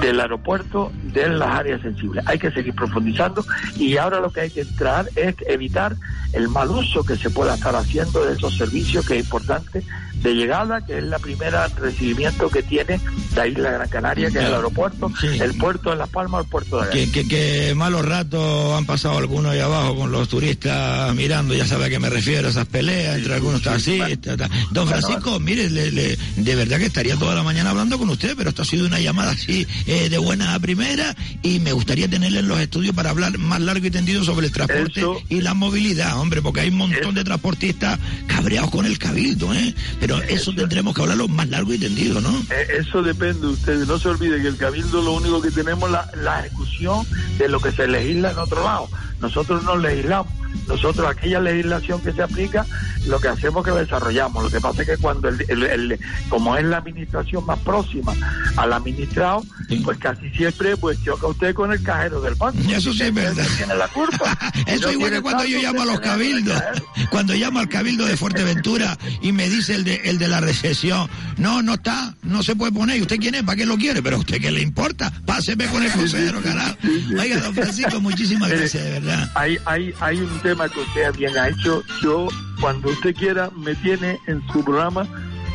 del 0.00 0.20
aeropuerto 0.20 0.90
de 1.12 1.28
las 1.28 1.50
áreas 1.50 1.82
sensibles. 1.82 2.24
Hay 2.26 2.38
que 2.38 2.50
seguir 2.50 2.74
profundizando 2.74 3.44
y 3.76 3.96
ahora 3.98 4.20
lo 4.20 4.30
que 4.32 4.40
hay 4.42 4.50
que 4.50 4.62
entrar 4.62 5.06
es 5.14 5.34
evitar 5.46 5.94
el 6.32 6.48
mal 6.48 6.70
uso 6.70 7.04
que 7.04 7.16
se 7.16 7.28
pueda 7.28 7.54
estar 7.54 7.74
haciendo 7.74 8.24
de 8.24 8.34
esos 8.34 8.56
servicios 8.56 9.06
que 9.06 9.18
es 9.18 9.24
importante 9.24 9.82
de 10.22 10.34
llegada, 10.34 10.84
que 10.84 10.98
es 10.98 11.04
la 11.04 11.18
primera 11.18 11.66
recibimiento 11.68 12.48
que 12.50 12.62
tiene 12.62 13.00
la 13.34 13.46
isla 13.46 13.70
de 13.70 13.74
Gran 13.76 13.88
Canaria, 13.88 14.30
que 14.30 14.38
es 14.38 14.44
el 14.44 14.54
aeropuerto, 14.54 15.10
Sí. 15.18 15.26
el 15.40 15.54
puerto 15.54 15.90
de 15.90 15.96
Las 15.96 16.10
Palmas, 16.10 16.44
el 16.44 16.50
puerto 16.50 16.80
de 16.80 16.90
Que, 16.90 17.10
que, 17.10 17.26
que 17.26 17.74
malos 17.74 18.04
ratos 18.04 18.76
han 18.78 18.84
pasado 18.84 19.16
algunos 19.18 19.52
ahí 19.52 19.60
abajo 19.60 19.96
con 19.96 20.12
los 20.12 20.28
turistas 20.28 21.14
mirando, 21.14 21.54
ya 21.54 21.66
sabe 21.66 21.86
a 21.86 21.88
qué 21.88 21.98
me 21.98 22.10
refiero, 22.10 22.48
esas 22.48 22.66
peleas 22.66 23.16
entre 23.16 23.34
algunos 23.34 23.62
taxistas. 23.62 24.39
Don 24.70 24.86
Francisco, 24.88 25.38
mire, 25.40 25.68
le- 25.70 25.90
le- 25.90 26.16
de 26.36 26.54
verdad 26.54 26.78
que 26.78 26.86
estaría 26.86 27.16
toda 27.16 27.34
la 27.34 27.42
mañana 27.42 27.70
hablando 27.70 27.98
con 27.98 28.08
usted, 28.10 28.34
pero 28.36 28.50
esto 28.50 28.62
ha 28.62 28.64
sido 28.64 28.86
una 28.86 29.00
llamada 29.00 29.32
así 29.32 29.66
eh, 29.86 30.08
de 30.08 30.18
buena 30.18 30.54
a 30.54 30.58
primera 30.60 31.14
y 31.42 31.58
me 31.60 31.72
gustaría 31.72 32.08
tenerle 32.08 32.40
en 32.40 32.48
los 32.48 32.58
estudios 32.60 32.94
para 32.94 33.10
hablar 33.10 33.36
más 33.38 33.60
largo 33.60 33.86
y 33.86 33.90
tendido 33.90 34.24
sobre 34.24 34.46
el 34.46 34.52
transporte 34.52 35.00
Eso- 35.00 35.20
y 35.28 35.40
la 35.40 35.54
movilidad, 35.54 36.18
hombre, 36.18 36.40
porque 36.42 36.60
hay 36.60 36.68
un 36.68 36.76
montón 36.76 37.14
de 37.14 37.24
transportistas 37.24 37.98
cabreados 38.26 38.70
con 38.70 38.86
el 38.86 38.98
cabildo, 38.98 39.52
¿eh? 39.54 39.74
Pero 40.00 40.20
eso 40.22 40.52
tendremos 40.54 40.94
que 40.94 41.02
hablarlo 41.02 41.28
más 41.28 41.48
largo 41.48 41.74
y 41.74 41.78
tendido, 41.78 42.20
¿no? 42.20 42.30
Eh, 42.50 42.66
Eso 42.80 43.02
depende 43.02 43.40
de 43.40 43.46
ustedes. 43.48 43.86
No 43.88 43.98
se 43.98 44.08
olvide 44.08 44.40
que 44.40 44.48
el 44.48 44.56
Cabildo 44.56 45.02
lo 45.02 45.12
único 45.12 45.40
que 45.42 45.50
tenemos 45.50 45.84
es 45.88 45.92
la, 45.92 46.10
la 46.22 46.40
ejecución 46.46 47.06
de 47.38 47.48
lo 47.48 47.60
que 47.60 47.72
se 47.72 47.86
legisla 47.86 48.30
en 48.32 48.38
otro 48.38 48.62
lado. 48.64 48.88
Nosotros 49.20 49.62
no 49.64 49.76
legislamos. 49.76 50.32
Nosotros 50.66 51.06
aquella 51.08 51.40
legislación 51.40 52.00
que 52.02 52.12
se 52.12 52.22
aplica, 52.22 52.66
lo 53.06 53.20
que 53.20 53.28
hacemos 53.28 53.66
es 53.66 53.72
que 53.72 53.78
desarrollamos. 53.80 54.42
Lo 54.44 54.50
que 54.50 54.60
pasa 54.60 54.82
es 54.82 54.88
que 54.88 54.96
cuando, 54.96 55.28
el, 55.28 55.44
el- 55.48 55.62
el- 55.62 56.00
como 56.28 56.56
es 56.56 56.64
la 56.64 56.78
administración 56.78 57.44
más 57.46 57.58
próxima 57.60 58.12
al 58.56 58.72
administrado, 58.72 59.44
pues 59.84 59.98
casi 59.98 60.28
siempre 60.30 60.76
pues 60.76 61.02
choca 61.04 61.26
usted 61.28 61.54
con 61.54 61.72
el 61.72 61.82
cajero 61.82 62.20
del 62.20 62.34
banco. 62.34 62.58
Eso 62.70 62.92
sí 62.92 63.02
es 63.04 63.14
verdad. 63.14 63.46
Tiene 63.56 63.74
la 63.76 63.88
culpa. 63.88 64.36
Eso 64.66 64.86
No 64.88 64.92
igual 64.92 65.10
que 65.12 65.20
cuando 65.20 65.44
yo 65.44 65.60
llamo 65.60 65.82
a 65.82 65.86
los 65.86 66.00
cabildos, 66.00 66.60
cuando 67.10 67.34
llamo 67.34 67.60
al 67.60 67.68
cabildo 67.68 68.06
de 68.06 68.16
Fuerteventura 68.16 68.96
y 69.22 69.32
me 69.32 69.48
dice 69.48 69.74
el 69.74 69.84
de, 69.84 69.96
el 70.04 70.18
de 70.18 70.28
la 70.28 70.40
recesión, 70.40 71.08
no, 71.36 71.62
no 71.62 71.74
está, 71.74 72.14
no 72.22 72.42
se 72.42 72.56
puede 72.56 72.72
poner, 72.72 72.96
¿y 72.98 73.02
usted 73.02 73.18
quién 73.18 73.34
es? 73.36 73.42
¿Para 73.44 73.56
qué 73.56 73.66
lo 73.66 73.76
quiere? 73.76 74.02
Pero 74.02 74.16
a 74.16 74.18
usted 74.20 74.40
qué 74.40 74.50
le 74.50 74.62
importa, 74.62 75.12
páseme 75.26 75.66
con 75.68 75.82
el 75.82 75.92
consejero, 75.92 76.40
carajo. 76.42 76.76
Oiga, 77.18 77.38
don 77.40 77.54
Francisco, 77.54 78.00
muchísimas 78.00 78.48
Mire, 78.48 78.60
gracias, 78.60 78.84
de 78.84 78.90
verdad. 78.90 79.09
Hay, 79.34 79.58
hay, 79.64 79.94
hay 80.00 80.20
un 80.20 80.40
tema 80.40 80.68
que 80.68 80.80
usted 80.80 81.14
bien 81.14 81.36
ha 81.38 81.48
hecho. 81.48 81.82
Yo, 82.02 82.28
cuando 82.60 82.90
usted 82.90 83.14
quiera, 83.14 83.50
me 83.56 83.74
tiene 83.76 84.18
en 84.26 84.42
su 84.52 84.64
programa 84.64 85.06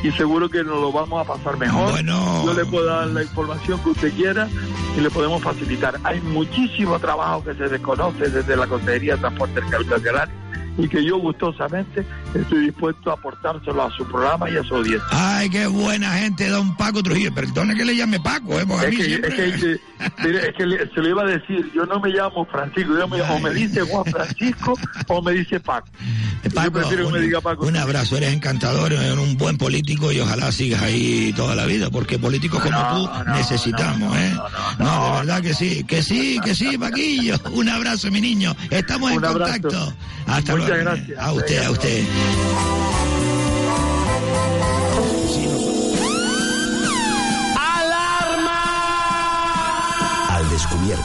y 0.03 0.11
seguro 0.11 0.49
que 0.49 0.63
nos 0.63 0.79
lo 0.79 0.91
vamos 0.91 1.25
a 1.25 1.33
pasar 1.33 1.57
mejor. 1.57 1.91
Bueno. 1.91 2.45
Yo 2.45 2.53
le 2.53 2.65
puedo 2.65 2.85
dar 2.85 3.07
la 3.07 3.23
información 3.23 3.79
que 3.83 3.89
usted 3.89 4.13
quiera 4.13 4.47
y 4.97 5.01
le 5.01 5.09
podemos 5.09 5.41
facilitar. 5.41 5.99
Hay 6.03 6.21
muchísimo 6.21 6.99
trabajo 6.99 7.43
que 7.43 7.53
se 7.55 7.67
desconoce 7.67 8.29
desde 8.29 8.55
la 8.55 8.67
Consejería 8.67 9.15
de 9.15 9.21
Transporte 9.21 9.61
Agrario 9.61 10.44
y 10.77 10.87
que 10.89 11.03
yo 11.03 11.17
gustosamente 11.17 12.05
estoy 12.33 12.65
dispuesto 12.65 13.09
a 13.11 13.13
aportárselo 13.13 13.83
a 13.83 13.91
su 13.91 14.05
programa 14.05 14.49
y 14.49 14.57
a 14.57 14.63
su 14.63 14.75
audiencia. 14.75 15.07
Ay, 15.11 15.49
qué 15.49 15.67
buena 15.67 16.11
gente, 16.13 16.49
don 16.49 16.75
Paco 16.75 17.01
Trujillo. 17.01 17.33
Perdone 17.33 17.75
que 17.75 17.85
le 17.85 17.95
llame 17.95 18.19
Paco, 18.19 18.59
¿eh? 18.59 18.65
Porque 18.67 18.85
a 18.85 18.89
Es 18.89 18.91
mí 18.91 18.97
que, 18.97 19.05
siempre... 19.05 19.29
es 19.49 19.53
que, 19.55 19.59
que- 19.61 19.79
mire, 20.27 20.49
es 20.49 20.55
que 20.55 20.65
le- 20.65 20.89
se 20.93 21.01
lo 21.01 21.09
iba 21.09 21.21
a 21.23 21.25
decir, 21.25 21.71
yo 21.73 21.85
no 21.85 21.99
me 21.99 22.09
llamo 22.09 22.45
Francisco, 22.45 22.97
yo 22.97 23.07
me- 23.07 23.21
o 23.21 23.39
me 23.39 23.53
dice 23.53 23.81
Juan 23.81 24.05
Francisco 24.05 24.73
o 25.07 25.21
me 25.21 25.31
dice 25.33 25.59
Paco. 25.59 25.87
Paco, 26.53 26.65
yo 26.65 26.71
prefiero 26.71 27.03
que 27.03 27.07
un, 27.07 27.13
me 27.13 27.19
diga 27.21 27.41
Paco. 27.41 27.65
un 27.65 27.75
abrazo, 27.77 28.17
eres 28.17 28.33
encantador, 28.33 28.91
eres 28.93 29.17
un 29.17 29.37
buen 29.37 29.57
político 29.57 30.11
y 30.11 30.19
ojalá 30.19 30.51
sigas 30.51 30.81
ahí 30.83 31.33
toda 31.35 31.55
la 31.55 31.65
vida, 31.65 31.89
porque 31.89 32.19
políticos 32.19 32.61
como 32.61 32.77
tú 32.89 33.09
necesitamos, 33.31 34.15
¿eh? 34.17 34.33
No, 34.79 35.05
de 35.05 35.11
verdad 35.19 35.41
que 35.41 35.53
sí, 35.53 35.83
que 35.85 36.03
sí, 36.03 36.39
que 36.43 36.53
sí, 36.53 36.77
Paquillo. 36.77 37.35
Un 37.53 37.69
abrazo, 37.69 38.11
mi 38.11 38.19
niño. 38.21 38.55
Estamos 38.69 39.11
en 39.11 39.21
contacto. 39.21 39.93
Hasta 40.27 40.53
Muchas 40.65 40.79
gracias. 40.79 41.19
A 41.19 41.31
usted, 41.31 41.63
a 41.63 41.71
usted. 41.71 42.03
Al 50.29 50.49
descubierto, 50.49 51.03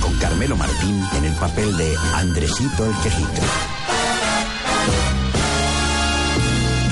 con 0.00 0.16
Carmelo 0.18 0.56
Martín 0.56 1.02
en 1.16 1.24
el 1.24 1.34
papel 1.34 1.76
de 1.76 1.96
Andresito 2.14 2.86
el 2.86 2.94
Quejito. 3.02 3.42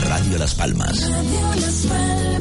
Radio 0.09 0.39
Las 0.39 0.55
Palmas. 0.57 1.09
La 1.09 2.40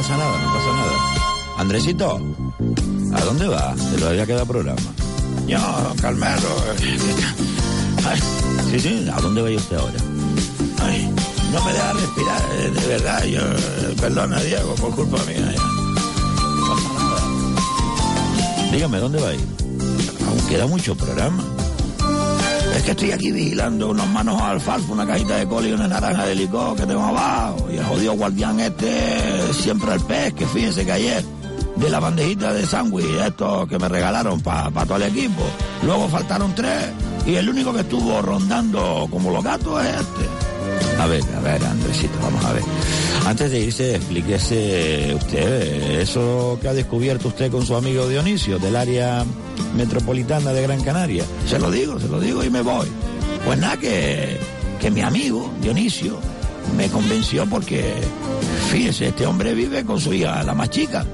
pasa 0.00 0.16
nada, 0.16 0.38
no 0.38 0.54
pasa 0.54 0.72
nada. 0.72 0.96
Andresito, 1.58 2.20
¿a 3.12 3.20
dónde 3.20 3.48
va? 3.48 3.74
Te 3.74 4.00
lo 4.00 4.08
había 4.08 4.24
quedado 4.24 4.46
programa. 4.46 4.80
Yo, 5.46 5.58
Carmelo. 6.00 6.48
Ay, 8.08 8.18
sí, 8.70 8.80
sí, 8.80 9.10
¿a 9.12 9.20
dónde 9.20 9.42
va 9.42 9.50
usted 9.50 9.76
ahora? 9.76 9.98
Ay, 10.82 11.12
no 11.52 11.62
me 11.62 11.72
deja 11.74 11.92
respirar, 11.92 12.42
eh, 12.60 12.70
de 12.70 12.86
verdad, 12.86 13.24
yo, 13.24 13.40
eh, 13.42 13.96
perdona, 14.00 14.40
Diego, 14.40 14.74
por 14.76 14.94
culpa 14.94 15.18
mía. 15.26 15.52
ya. 15.54 15.62
No 15.62 16.74
pasa 16.74 16.88
nada. 16.94 18.70
Dígame, 18.72 19.00
¿dónde 19.00 19.20
va 19.20 19.28
a 19.28 19.34
ir? 19.34 19.46
Aún 20.26 20.40
queda 20.48 20.66
mucho 20.66 20.96
programa. 20.96 21.44
Es 22.76 22.82
que 22.82 22.90
estoy 22.92 23.12
aquí 23.12 23.32
vigilando 23.32 23.90
unos 23.90 24.08
manos 24.08 24.40
alfalfa, 24.40 24.92
una 24.92 25.06
cajita 25.06 25.36
de 25.36 25.46
col 25.46 25.66
y 25.66 25.72
una 25.72 25.88
naranja 25.88 26.26
de 26.26 26.34
licor 26.34 26.76
que 26.76 26.86
tengo 26.86 27.02
abajo. 27.02 27.68
Y 27.72 27.76
el 27.76 27.84
jodido 27.84 28.12
guardián 28.14 28.60
este 28.60 29.52
siempre 29.52 29.92
al 29.92 30.00
pez, 30.00 30.34
que 30.34 30.46
fíjense 30.46 30.84
que 30.84 30.92
ayer 30.92 31.24
de 31.76 31.90
la 31.90 31.98
bandejita 31.98 32.52
de 32.52 32.66
sándwich, 32.66 33.06
estos 33.26 33.66
que 33.68 33.78
me 33.78 33.88
regalaron 33.88 34.40
para 34.40 34.84
todo 34.84 34.96
el 34.96 35.04
equipo, 35.04 35.42
luego 35.82 36.08
faltaron 36.08 36.54
tres 36.54 36.90
y 37.26 37.34
el 37.34 37.48
único 37.48 37.72
que 37.72 37.80
estuvo 37.80 38.20
rondando 38.22 39.06
como 39.10 39.30
los 39.30 39.42
gatos 39.42 39.84
es 39.84 39.94
este. 40.00 41.00
A 41.00 41.06
ver, 41.06 41.22
a 41.36 41.40
ver, 41.40 41.64
Andresito, 41.64 42.18
vamos 42.22 42.44
a 42.44 42.52
ver. 42.52 42.62
Antes 43.26 43.50
de 43.50 43.60
irse, 43.60 43.96
explíquese 43.96 45.14
usted 45.14 46.00
eso 46.00 46.58
que 46.60 46.68
ha 46.68 46.74
descubierto 46.74 47.28
usted 47.28 47.50
con 47.50 47.64
su 47.64 47.74
amigo 47.74 48.06
Dionisio 48.06 48.58
del 48.58 48.76
área 48.76 49.24
metropolitana 49.76 50.52
de 50.52 50.62
Gran 50.62 50.82
Canaria. 50.82 51.24
Se 51.46 51.58
lo 51.58 51.70
digo, 51.70 51.98
se 51.98 52.08
lo 52.08 52.20
digo 52.20 52.44
y 52.44 52.50
me 52.50 52.62
voy. 52.62 52.88
Pues 53.44 53.58
nada, 53.58 53.76
que, 53.76 54.38
que 54.80 54.90
mi 54.90 55.00
amigo 55.00 55.52
Dionisio 55.60 56.18
me 56.76 56.88
convenció 56.88 57.46
porque, 57.46 57.94
fíjese, 58.70 59.08
este 59.08 59.26
hombre 59.26 59.54
vive 59.54 59.84
con 59.84 60.00
su 60.00 60.12
hija, 60.12 60.42
la 60.42 60.54
más 60.54 60.70
chica, 60.70 61.04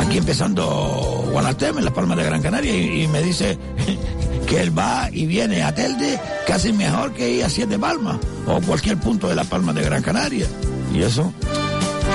aquí 0.00 0.18
empezando 0.18 1.28
Guanalteme, 1.32 1.78
en 1.78 1.84
las 1.84 1.94
Palmas 1.94 2.16
de 2.16 2.24
Gran 2.24 2.42
Canaria, 2.42 2.74
y, 2.74 3.02
y 3.02 3.08
me 3.08 3.22
dice 3.22 3.58
que 4.46 4.60
él 4.60 4.76
va 4.76 5.08
y 5.12 5.26
viene 5.26 5.62
a 5.62 5.74
Telde 5.74 6.18
casi 6.46 6.72
mejor 6.72 7.12
que 7.12 7.30
ir 7.30 7.44
a 7.44 7.48
Siete 7.48 7.78
Palmas 7.78 8.18
o 8.46 8.60
cualquier 8.62 8.98
punto 8.98 9.28
de 9.28 9.34
las 9.34 9.46
Palmas 9.46 9.74
de 9.74 9.82
Gran 9.82 10.02
Canaria. 10.02 10.46
Y 10.92 11.02
eso, 11.02 11.32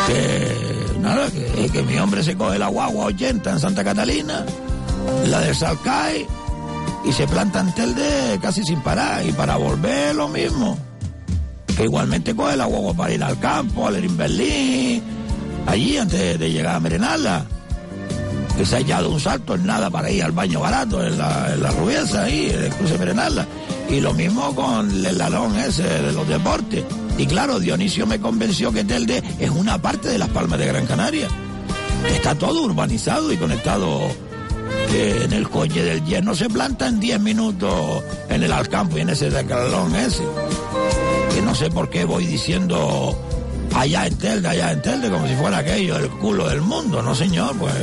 que 0.08 1.00
nada, 1.00 1.30
que, 1.32 1.70
que 1.70 1.84
mi 1.84 1.98
hombre 1.98 2.24
se 2.24 2.36
coge 2.36 2.60
la 2.60 2.68
guagua 2.68 3.06
80 3.06 3.52
en 3.52 3.60
Santa 3.60 3.84
Catalina, 3.84 4.46
la 5.28 5.40
del 5.42 5.56
Salcay 5.56 6.26
y 7.06 7.12
se 7.14 7.28
planta 7.28 7.60
en 7.60 7.72
Telde 7.74 8.40
casi 8.42 8.64
sin 8.64 8.82
parar 8.82 9.26
y 9.26 9.32
para 9.32 9.58
volver 9.58 10.16
lo 10.16 10.28
mismo. 10.28 10.78
Que 11.76 11.84
igualmente 11.84 12.36
coge 12.36 12.56
la 12.56 12.66
guagua 12.66 12.94
para 12.94 13.14
ir 13.14 13.24
al 13.24 13.40
campo, 13.40 13.88
al 13.88 13.98
ir 13.98 14.06
en 14.06 14.18
Berlín, 14.18 15.04
allí 15.68 15.98
antes 15.98 16.40
de 16.40 16.52
llegar 16.52 16.76
a 16.76 16.80
Merenalda. 16.80 17.46
Que 18.58 18.66
se 18.66 18.78
ha 18.78 18.80
echado 18.80 19.10
un 19.10 19.20
salto 19.20 19.56
en 19.56 19.66
nada 19.66 19.90
para 19.90 20.10
ir 20.10 20.24
al 20.24 20.32
baño 20.32 20.62
barato 20.62 21.06
en 21.06 21.18
la, 21.18 21.54
en 21.54 21.62
la 21.62 22.24
ahí, 22.24 22.50
en 22.50 22.64
el 22.64 22.74
cruce 22.74 22.98
Merenalda. 22.98 23.46
Y 23.90 24.00
lo 24.00 24.14
mismo 24.14 24.56
con 24.56 24.90
el 25.06 25.18
lalón 25.18 25.58
ese 25.60 25.84
de 25.84 26.12
los 26.14 26.28
deportes. 26.28 26.86
Y 27.18 27.28
claro, 27.28 27.60
Dionisio 27.60 28.08
me 28.08 28.20
convenció 28.20 28.72
que 28.72 28.84
Telde 28.84 29.22
es 29.40 29.50
una 29.50 29.82
parte 29.82 30.08
de 30.08 30.18
las 30.18 30.30
Palmas 30.30 30.60
de 30.60 30.68
Gran 30.68 30.86
Canaria. 30.86 31.28
Está 32.10 32.36
todo 32.36 32.64
urbanizado 32.64 33.32
y 33.32 33.38
conectado. 33.38 34.02
En 34.98 35.34
el 35.34 35.50
coche 35.50 35.84
del 35.84 36.06
yerno 36.06 36.34
se 36.34 36.48
planta 36.50 36.88
en 36.88 37.02
10 37.02 37.20
minutos 37.20 38.02
en 38.30 38.44
el 38.44 38.52
Alcampo 38.52 38.98
y 38.98 39.02
en 39.02 39.10
ese 39.10 39.30
decalón 39.30 39.94
ese. 39.94 40.24
Que 41.34 41.42
no 41.42 41.54
sé 41.54 41.70
por 41.70 41.90
qué 41.90 42.06
voy 42.06 42.26
diciendo 42.26 43.14
allá 43.76 44.08
en 44.08 44.18
Telde, 44.18 44.48
allá 44.48 44.72
en 44.72 44.82
Telde, 44.82 45.10
como 45.10 45.28
si 45.28 45.36
fuera 45.36 45.58
aquello 45.58 45.98
el 45.98 46.10
culo 46.10 46.48
del 46.48 46.62
mundo. 46.62 47.02
No, 47.02 47.14
señor, 47.14 47.58
pues 47.58 47.74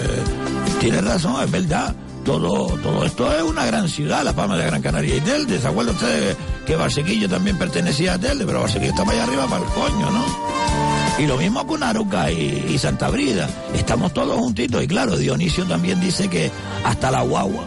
tiene 0.80 1.02
razón, 1.02 1.42
es 1.44 1.50
verdad. 1.50 1.94
Todo, 2.24 2.78
todo 2.78 3.04
esto 3.04 3.30
es 3.36 3.42
una 3.42 3.66
gran 3.66 3.88
ciudad, 3.88 4.24
la 4.24 4.32
Palma 4.32 4.56
de 4.56 4.64
Gran 4.64 4.80
Canaria 4.80 5.16
y 5.16 5.20
Telde. 5.20 5.60
¿Se 5.60 5.68
acuerdan 5.68 5.94
ustedes 5.94 6.34
que 6.64 6.76
Barsequillo 6.76 7.28
también 7.28 7.58
pertenecía 7.58 8.14
a 8.14 8.18
Telde? 8.18 8.46
Pero 8.46 8.60
Barsequillo 8.60 8.92
estaba 8.92 9.12
allá 9.12 9.24
arriba 9.24 9.46
para 9.48 9.64
el 9.64 9.70
coño, 9.70 10.10
¿no? 10.10 10.91
Y 11.22 11.26
lo 11.28 11.36
mismo 11.36 11.64
con 11.68 11.84
Aruca 11.84 12.32
y, 12.32 12.66
y 12.68 12.78
Santa 12.78 13.08
Brida. 13.08 13.48
Estamos 13.74 14.12
todos 14.12 14.36
juntitos. 14.40 14.82
Y 14.82 14.88
claro, 14.88 15.16
Dionisio 15.16 15.64
también 15.64 16.00
dice 16.00 16.28
que 16.28 16.50
hasta 16.84 17.12
la 17.12 17.22
guagua 17.22 17.64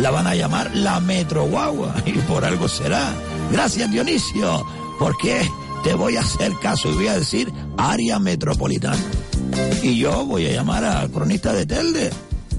la 0.00 0.10
van 0.10 0.26
a 0.26 0.34
llamar 0.34 0.74
la 0.74 1.00
Metro 1.00 1.44
Guagua. 1.44 1.94
Y 2.06 2.12
por 2.12 2.46
algo 2.46 2.66
será. 2.66 3.12
Gracias, 3.52 3.90
Dionisio. 3.90 4.64
Porque 4.98 5.46
te 5.82 5.92
voy 5.92 6.16
a 6.16 6.20
hacer 6.20 6.54
caso 6.62 6.90
y 6.92 6.94
voy 6.94 7.08
a 7.08 7.18
decir 7.18 7.52
área 7.76 8.18
metropolitana. 8.18 8.96
Y 9.82 9.98
yo 9.98 10.24
voy 10.24 10.46
a 10.46 10.52
llamar 10.52 10.84
al 10.84 11.10
cronista 11.10 11.52
de 11.52 11.66
Telde. 11.66 12.10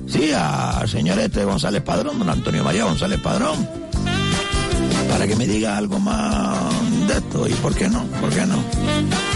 Sí, 0.06 0.32
al 0.32 0.88
señor 0.88 1.18
este 1.18 1.44
González 1.44 1.82
Padrón, 1.82 2.20
don 2.20 2.30
Antonio 2.30 2.64
María 2.64 2.84
González 2.84 3.20
Padrón. 3.20 3.68
Para 5.10 5.26
que 5.26 5.36
me 5.36 5.48
diga 5.48 5.76
algo 5.76 6.00
más 6.00 6.70
de 7.08 7.14
esto. 7.16 7.48
¿Y 7.48 7.54
por 7.54 7.74
qué 7.74 7.90
no? 7.90 8.04
¿Por 8.22 8.30
qué 8.30 8.46
no? 8.46 9.35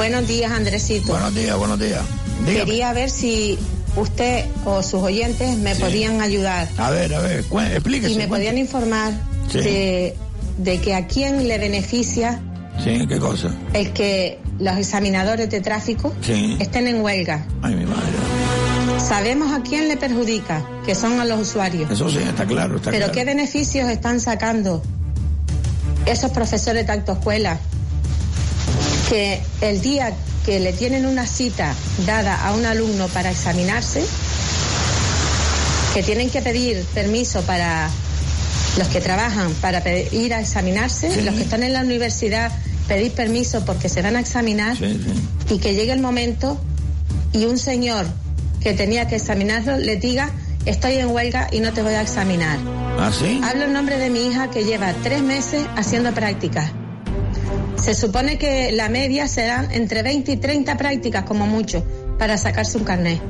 Buenos 0.00 0.26
días, 0.26 0.50
Andresito. 0.50 1.12
Buenos 1.12 1.34
días, 1.34 1.58
buenos 1.58 1.78
días. 1.78 2.00
Dígame. 2.46 2.64
Quería 2.64 2.90
ver 2.94 3.10
si 3.10 3.58
usted 3.96 4.46
o 4.64 4.82
sus 4.82 5.02
oyentes 5.02 5.58
me 5.58 5.74
Sí. 5.74 5.82
podían 5.82 6.22
ayudar 6.22 6.68
A 6.78 6.88
ver, 6.88 7.12
a 7.14 7.20
ver, 7.20 7.44
explíquese. 7.74 8.10
y 8.10 8.16
me 8.16 8.26
podían 8.26 8.56
informar 8.56 9.12
Sí. 9.52 9.58
de, 9.58 10.16
de 10.56 10.80
que 10.80 10.94
a 10.94 11.06
quién 11.06 11.46
le 11.46 11.58
beneficia 11.58 12.40
Sí, 12.82 13.06
¿qué 13.06 13.18
cosa? 13.18 13.50
el 13.74 13.92
que 13.92 14.38
los 14.58 14.78
examinadores 14.78 15.50
de 15.50 15.60
tráfico 15.60 16.14
Sí. 16.22 16.56
estén 16.58 16.86
en 16.86 17.02
huelga. 17.02 17.44
Ay, 17.60 17.74
mi 17.74 17.84
madre. 17.84 18.00
Sabemos 19.06 19.52
a 19.52 19.62
quién 19.62 19.86
le 19.88 19.98
perjudica, 19.98 20.64
que 20.86 20.94
son 20.94 21.20
a 21.20 21.26
los 21.26 21.40
usuarios. 21.42 21.90
Eso 21.90 22.08
sí, 22.08 22.20
está 22.26 22.46
claro, 22.46 22.76
está 22.76 22.90
Pero 22.90 23.04
claro. 23.08 23.12
¿qué 23.12 23.24
beneficios 23.26 23.90
están 23.90 24.18
sacando 24.18 24.82
esos 26.06 26.30
profesores 26.30 26.86
de 26.86 26.92
autoescuela 26.94 27.60
que 29.10 29.42
el 29.60 29.80
día 29.80 30.14
que 30.46 30.60
le 30.60 30.72
tienen 30.72 31.04
una 31.04 31.26
cita 31.26 31.74
dada 32.06 32.46
a 32.46 32.54
un 32.54 32.64
alumno 32.64 33.08
para 33.08 33.32
examinarse, 33.32 34.04
que 35.92 36.04
tienen 36.04 36.30
que 36.30 36.40
pedir 36.40 36.84
permiso 36.94 37.42
para 37.42 37.90
los 38.78 38.86
que 38.86 39.00
trabajan 39.00 39.52
para 39.54 39.82
ir 40.12 40.32
a 40.32 40.40
examinarse, 40.40 41.22
los 41.22 41.34
que 41.34 41.42
están 41.42 41.64
en 41.64 41.72
la 41.72 41.80
universidad 41.80 42.52
pedir 42.86 43.10
permiso 43.12 43.64
porque 43.64 43.88
se 43.88 44.00
van 44.00 44.14
a 44.14 44.20
examinar 44.20 44.76
y 45.50 45.58
que 45.58 45.74
llegue 45.74 45.92
el 45.92 46.00
momento 46.00 46.60
y 47.32 47.46
un 47.46 47.58
señor 47.58 48.06
que 48.60 48.74
tenía 48.74 49.08
que 49.08 49.16
examinarlo 49.16 49.76
le 49.76 49.96
diga 49.96 50.30
estoy 50.66 50.94
en 50.94 51.08
huelga 51.08 51.48
y 51.50 51.60
no 51.60 51.72
te 51.72 51.82
voy 51.82 51.94
a 51.94 52.02
examinar. 52.02 52.58
¿Ah? 52.98 53.10
Hablo 53.42 53.64
en 53.64 53.72
nombre 53.72 53.98
de 53.98 54.10
mi 54.10 54.26
hija 54.26 54.50
que 54.50 54.64
lleva 54.64 54.92
tres 55.02 55.22
meses 55.22 55.66
haciendo 55.76 56.12
prácticas. 56.12 56.70
Se 57.82 57.94
supone 57.94 58.38
que 58.38 58.72
la 58.72 58.88
media 58.88 59.26
serán 59.26 59.70
entre 59.72 60.02
20 60.02 60.32
y 60.32 60.36
30 60.36 60.76
prácticas 60.76 61.24
como 61.24 61.46
mucho 61.46 61.84
para 62.18 62.36
sacarse 62.36 62.76
un 62.76 62.84
carnet. 62.84 63.20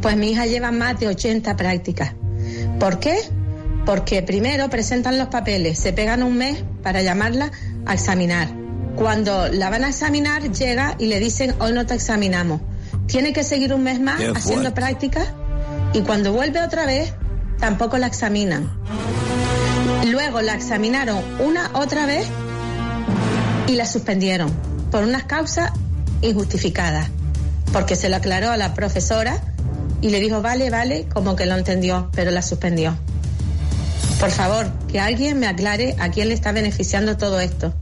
Pues 0.00 0.16
mi 0.16 0.32
hija 0.32 0.46
lleva 0.46 0.72
más 0.72 0.98
de 0.98 1.08
80 1.08 1.56
prácticas. 1.56 2.12
¿Por 2.80 2.98
qué? 2.98 3.18
Porque 3.86 4.22
primero 4.22 4.68
presentan 4.68 5.18
los 5.18 5.28
papeles, 5.28 5.78
se 5.78 5.92
pegan 5.92 6.22
un 6.22 6.36
mes 6.36 6.64
para 6.82 7.02
llamarla 7.02 7.52
a 7.86 7.94
examinar. 7.94 8.48
Cuando 8.96 9.48
la 9.48 9.70
van 9.70 9.84
a 9.84 9.88
examinar 9.88 10.50
llega 10.50 10.96
y 10.98 11.06
le 11.06 11.20
dicen 11.20 11.54
hoy 11.60 11.72
no 11.72 11.86
te 11.86 11.94
examinamos. 11.94 12.60
Tiene 13.06 13.32
que 13.32 13.44
seguir 13.44 13.72
un 13.72 13.84
mes 13.84 14.00
más 14.00 14.18
Qué 14.18 14.28
haciendo 14.28 14.70
fuerte. 14.70 14.72
prácticas 14.72 15.28
y 15.92 16.00
cuando 16.00 16.32
vuelve 16.32 16.60
otra 16.62 16.86
vez 16.86 17.14
tampoco 17.58 17.98
la 17.98 18.08
examinan. 18.08 18.70
Luego 20.06 20.40
la 20.40 20.54
examinaron 20.54 21.22
una 21.40 21.70
otra 21.74 22.06
vez 22.06 22.26
y 23.68 23.72
la 23.72 23.86
suspendieron 23.86 24.50
por 24.90 25.04
unas 25.04 25.24
causas 25.24 25.72
injustificadas, 26.20 27.08
porque 27.72 27.96
se 27.96 28.08
lo 28.08 28.16
aclaró 28.16 28.50
a 28.50 28.56
la 28.56 28.74
profesora 28.74 29.42
y 30.00 30.10
le 30.10 30.20
dijo, 30.20 30.42
vale, 30.42 30.70
vale, 30.70 31.06
como 31.12 31.36
que 31.36 31.46
lo 31.46 31.56
entendió, 31.56 32.10
pero 32.12 32.30
la 32.30 32.42
suspendió. 32.42 32.96
Por 34.20 34.30
favor, 34.30 34.70
que 34.88 35.00
alguien 35.00 35.38
me 35.38 35.46
aclare 35.46 35.96
a 35.98 36.10
quién 36.10 36.28
le 36.28 36.34
está 36.34 36.52
beneficiando 36.52 37.16
todo 37.16 37.40
esto. 37.40 37.72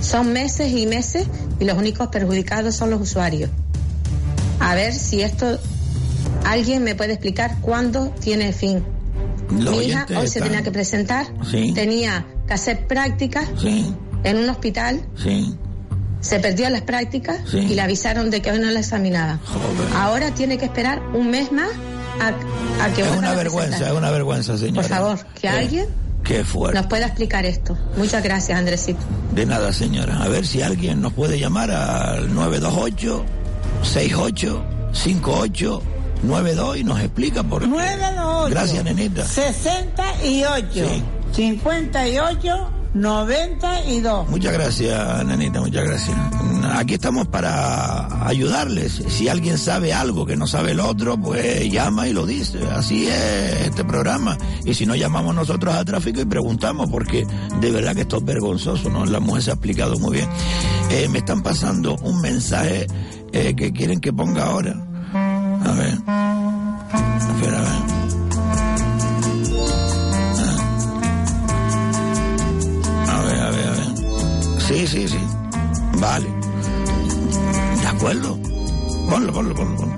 Son 0.00 0.32
meses 0.32 0.72
y 0.72 0.86
meses 0.86 1.26
y 1.58 1.64
los 1.64 1.76
únicos 1.76 2.08
perjudicados 2.08 2.74
son 2.76 2.90
los 2.90 3.00
usuarios. 3.00 3.50
A 4.60 4.74
ver 4.74 4.92
si 4.94 5.22
esto 5.22 5.58
alguien 6.44 6.84
me 6.84 6.94
puede 6.94 7.12
explicar 7.14 7.56
cuándo 7.60 8.10
tiene 8.20 8.52
fin. 8.52 8.84
Los 9.50 9.76
Mi 9.76 9.84
hija 9.86 10.06
hoy 10.16 10.28
se 10.28 10.40
tenía 10.40 10.62
que 10.62 10.70
presentar, 10.72 11.26
Sí. 11.50 11.72
tenía 11.72 12.26
que 12.46 12.54
hacer 12.54 12.86
prácticas 12.86 13.48
Sí, 13.60 13.92
en 14.30 14.38
un 14.38 14.48
hospital, 14.50 15.00
sí. 15.22 15.54
se 16.20 16.38
perdió 16.40 16.68
las 16.70 16.82
prácticas 16.82 17.38
Sí. 17.50 17.58
y 17.58 17.74
le 17.74 17.80
avisaron 17.82 18.30
de 18.30 18.42
que 18.42 18.50
hoy 18.50 18.58
no 18.58 18.70
la 18.70 18.80
examinaban. 18.80 19.40
Ahora 19.94 20.32
tiene 20.32 20.58
que 20.58 20.64
esperar 20.66 21.00
un 21.14 21.30
mes 21.30 21.52
más 21.52 21.68
a, 22.20 22.84
a 22.84 22.88
que 22.94 23.02
Es 23.02 23.10
una 23.16 23.30
a 23.32 23.34
vergüenza, 23.34 23.86
es 23.86 23.92
una 23.92 24.10
vergüenza, 24.10 24.56
señora. 24.58 24.82
Por 24.82 24.90
favor, 24.90 25.18
que 25.40 25.46
Eh, 25.46 25.50
alguien 25.50 25.86
Qué 26.24 26.44
fuerte. 26.44 26.76
nos 26.78 26.86
pueda 26.88 27.06
explicar 27.06 27.46
esto. 27.46 27.76
Muchas 27.96 28.22
gracias, 28.24 28.58
Andresito. 28.58 28.98
De 29.32 29.46
nada, 29.46 29.72
señora. 29.72 30.22
A 30.22 30.28
ver 30.28 30.44
si 30.46 30.60
alguien 30.62 31.00
nos 31.00 31.12
puede 31.12 31.38
llamar 31.38 31.70
al 31.70 32.34
928 32.34 33.24
68 33.82 34.64
58 34.92 35.82
92 36.24 36.76
y 36.78 36.84
nos 36.84 36.98
explica 37.00 37.42
por 37.44 37.60
qué. 37.62 37.68
928. 37.68 38.48
Gracias, 38.50 38.82
nenita. 38.84 39.24
68. 39.24 40.84
58. 41.32 42.70
92. 42.96 44.28
Muchas 44.28 44.52
gracias, 44.52 45.24
nenita, 45.26 45.60
muchas 45.60 45.84
gracias. 45.84 46.16
Aquí 46.74 46.94
estamos 46.94 47.28
para 47.28 48.26
ayudarles. 48.26 49.02
Si 49.08 49.28
alguien 49.28 49.58
sabe 49.58 49.92
algo 49.92 50.24
que 50.26 50.36
no 50.36 50.46
sabe 50.46 50.72
el 50.72 50.80
otro, 50.80 51.16
pues 51.18 51.70
llama 51.70 52.08
y 52.08 52.12
lo 52.12 52.26
dice. 52.26 52.58
Así 52.72 53.06
es 53.06 53.66
este 53.66 53.84
programa. 53.84 54.36
Y 54.64 54.74
si 54.74 54.86
no, 54.86 54.94
llamamos 54.94 55.34
nosotros 55.34 55.74
a 55.74 55.84
tráfico 55.84 56.20
y 56.20 56.24
preguntamos, 56.24 56.90
porque 56.90 57.26
de 57.60 57.70
verdad 57.70 57.94
que 57.94 58.02
esto 58.02 58.16
es 58.16 58.24
vergonzoso, 58.24 58.88
¿no? 58.88 59.04
La 59.04 59.20
mujer 59.20 59.42
se 59.42 59.50
ha 59.50 59.54
explicado 59.54 59.98
muy 59.98 60.16
bien. 60.16 60.28
Eh, 60.90 61.08
me 61.08 61.18
están 61.18 61.42
pasando 61.42 61.96
un 62.02 62.20
mensaje 62.20 62.86
eh, 63.32 63.54
que 63.54 63.72
quieren 63.72 64.00
que 64.00 64.12
ponga 64.12 64.46
ahora. 64.46 64.74
A 65.12 65.72
ver. 65.72 65.98
Espera, 67.18 67.58
a 67.58 67.62
ver. 67.62 67.95
Sí, 74.66 74.86
sí, 74.86 75.08
sí. 75.08 75.18
Vale. 75.98 76.26
De 77.80 77.86
acuerdo. 77.86 78.38
Ponlo, 79.08 79.32
ponlo, 79.32 79.54
ponlo. 79.54 79.76
ponlo. 79.76 79.96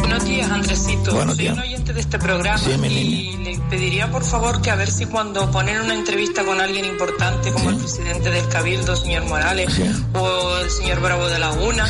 Buenos 0.00 0.24
días, 0.24 0.50
Andresito. 0.50 1.14
Buenos 1.14 1.36
Soy 1.36 1.44
días. 1.44 1.56
un 1.56 1.62
oyente 1.62 1.92
de 1.92 2.00
este 2.00 2.18
programa 2.18 2.58
Sí, 2.58 2.70
y 2.70 3.36
le 3.36 3.58
pediría 3.70 4.10
por 4.10 4.24
favor 4.24 4.60
que 4.62 4.70
a 4.70 4.74
ver 4.74 4.90
si 4.90 5.06
cuando 5.06 5.50
ponen 5.50 5.80
una 5.82 5.94
entrevista 5.94 6.44
con 6.44 6.60
alguien 6.60 6.84
importante 6.84 7.52
como 7.52 7.70
el 7.70 7.76
presidente 7.76 8.30
del 8.30 8.48
Cabildo, 8.48 8.96
señor 8.96 9.24
Morales, 9.26 9.68
o 10.14 10.56
el 10.58 10.70
señor 10.70 11.00
Bravo 11.00 11.28
de 11.28 11.38
Laguna, 11.38 11.86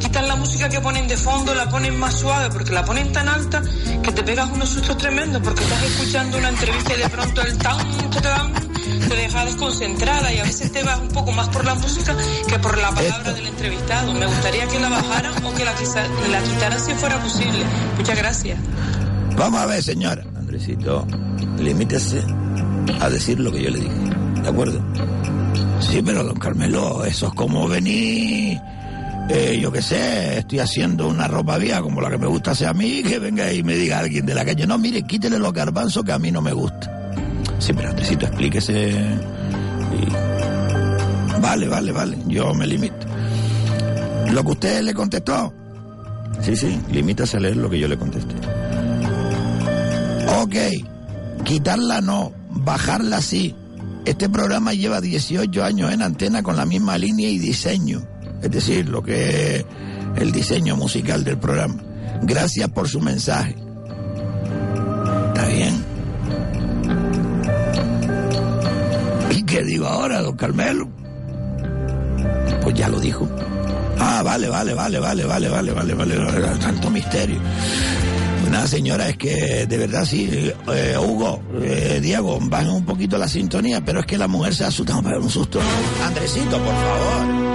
quitan 0.00 0.28
la 0.28 0.36
música 0.36 0.68
que 0.68 0.80
ponen 0.80 1.06
de 1.08 1.16
fondo, 1.16 1.54
la 1.54 1.68
ponen 1.70 1.98
más 1.98 2.14
suave 2.14 2.50
porque 2.50 2.72
la 2.72 2.84
ponen 2.84 3.12
tan 3.12 3.28
alta 3.28 3.62
que 4.02 4.12
te 4.12 4.22
pegas 4.22 4.50
unos 4.50 4.68
sustos 4.68 4.98
tremendos 4.98 5.40
porque 5.42 5.62
estás 5.62 5.82
escuchando 5.84 6.38
una 6.38 6.48
entrevista 6.48 6.94
y 6.94 6.98
de 6.98 7.08
pronto 7.08 7.42
el 7.42 7.58
tan, 7.58 7.78
tan, 8.22 8.69
te 9.10 9.16
deja 9.16 9.44
desconcentrada 9.44 10.32
y 10.32 10.38
a 10.38 10.44
veces 10.44 10.70
te 10.70 10.84
vas 10.84 11.00
un 11.00 11.08
poco 11.08 11.32
más 11.32 11.48
por 11.48 11.64
la 11.64 11.74
música 11.74 12.16
que 12.46 12.58
por 12.60 12.78
la 12.78 12.90
palabra 12.92 13.32
del 13.32 13.44
entrevistado. 13.48 14.12
Me 14.14 14.24
gustaría 14.24 14.68
que 14.68 14.78
la 14.78 14.88
bajaran 14.88 15.44
o 15.44 15.52
que 15.52 15.64
la, 15.64 15.72
la 16.30 16.42
quitaran 16.42 16.78
si 16.78 16.92
fuera 16.92 17.20
posible. 17.20 17.64
Muchas 17.96 18.16
gracias. 18.16 18.58
Vamos 19.36 19.60
a 19.60 19.66
ver, 19.66 19.82
señora. 19.82 20.22
Andresito, 20.36 21.04
limítese 21.58 22.22
a 23.00 23.08
decir 23.10 23.40
lo 23.40 23.50
que 23.50 23.64
yo 23.64 23.70
le 23.70 23.80
dije. 23.80 23.92
¿De 24.42 24.48
acuerdo? 24.48 24.80
Sí, 25.80 26.00
pero 26.04 26.22
don 26.22 26.38
Carmelo, 26.38 27.04
eso 27.04 27.26
es 27.26 27.34
como 27.34 27.66
venir. 27.66 28.60
eh, 29.28 29.58
yo 29.60 29.72
qué 29.72 29.82
sé, 29.82 30.38
estoy 30.38 30.60
haciendo 30.60 31.08
una 31.08 31.26
ropa 31.26 31.58
vieja 31.58 31.82
como 31.82 32.00
la 32.00 32.10
que 32.10 32.18
me 32.18 32.26
gusta 32.28 32.52
hacer 32.52 32.68
a 32.68 32.74
mí, 32.74 33.02
que 33.02 33.18
venga 33.18 33.52
y 33.52 33.64
me 33.64 33.74
diga 33.74 33.98
alguien 33.98 34.24
de 34.24 34.34
la 34.34 34.44
calle, 34.44 34.68
no, 34.68 34.78
mire, 34.78 35.02
quítele 35.02 35.38
los 35.40 35.52
garbanzos 35.52 36.04
que 36.04 36.12
a 36.12 36.18
mí 36.20 36.30
no 36.30 36.40
me 36.40 36.52
gusta. 36.52 36.96
Sí, 37.60 37.72
pero 37.72 37.90
Andresito, 37.90 38.26
explíquese. 38.26 38.90
y- 39.92 41.40
Vale, 41.40 41.68
vale, 41.68 41.92
vale, 41.92 42.18
yo 42.26 42.52
me 42.54 42.66
limito. 42.66 43.06
Lo 44.32 44.42
que 44.44 44.50
usted 44.50 44.82
le 44.82 44.92
contestó. 44.94 45.52
Sí, 46.42 46.56
sí, 46.56 46.80
limítase 46.90 47.36
a 47.36 47.40
leer 47.40 47.56
lo 47.56 47.68
que 47.70 47.78
yo 47.78 47.88
le 47.88 47.96
contesté. 47.96 48.34
Ok, 50.40 50.54
quitarla 51.44 52.00
no, 52.00 52.32
bajarla 52.50 53.20
sí. 53.20 53.54
Este 54.04 54.28
programa 54.28 54.72
lleva 54.72 55.00
18 55.00 55.64
años 55.64 55.92
en 55.92 56.02
antena 56.02 56.42
con 56.42 56.56
la 56.56 56.64
misma 56.64 56.96
línea 56.98 57.28
y 57.28 57.38
diseño, 57.38 58.02
es 58.42 58.50
decir, 58.50 58.88
lo 58.88 59.02
que 59.02 59.56
es 59.56 59.64
el 60.16 60.32
diseño 60.32 60.76
musical 60.76 61.24
del 61.24 61.38
programa. 61.38 61.82
Gracias 62.22 62.68
por 62.70 62.88
su 62.88 63.00
mensaje. 63.00 63.56
Digo 69.64 69.86
ahora, 69.86 70.20
don 70.22 70.36
Carmelo? 70.36 70.88
Pues 72.62 72.74
ya 72.74 72.88
lo 72.88 73.00
dijo. 73.00 73.28
Ah, 73.98 74.22
vale, 74.22 74.48
vale, 74.48 74.74
vale, 74.74 74.98
vale, 74.98 75.24
vale, 75.24 75.48
vale, 75.48 75.72
vale, 75.72 75.94
vale, 75.94 76.58
tanto 76.58 76.90
misterio. 76.90 77.38
Pues 78.40 78.50
nada, 78.50 78.66
señora, 78.66 79.08
es 79.08 79.16
que 79.18 79.66
de 79.66 79.76
verdad 79.76 80.04
sí, 80.04 80.52
eh, 80.74 80.96
Hugo, 80.98 81.42
eh, 81.62 82.00
Diego, 82.02 82.38
bajen 82.40 82.70
un 82.70 82.84
poquito 82.84 83.18
la 83.18 83.28
sintonía, 83.28 83.84
pero 83.84 84.00
es 84.00 84.06
que 84.06 84.16
la 84.16 84.28
mujer 84.28 84.54
se 84.54 84.64
para 84.84 85.18
un 85.18 85.28
susto. 85.28 85.60
Andresito, 86.04 86.58
por 86.58 86.74
favor. 86.74 87.50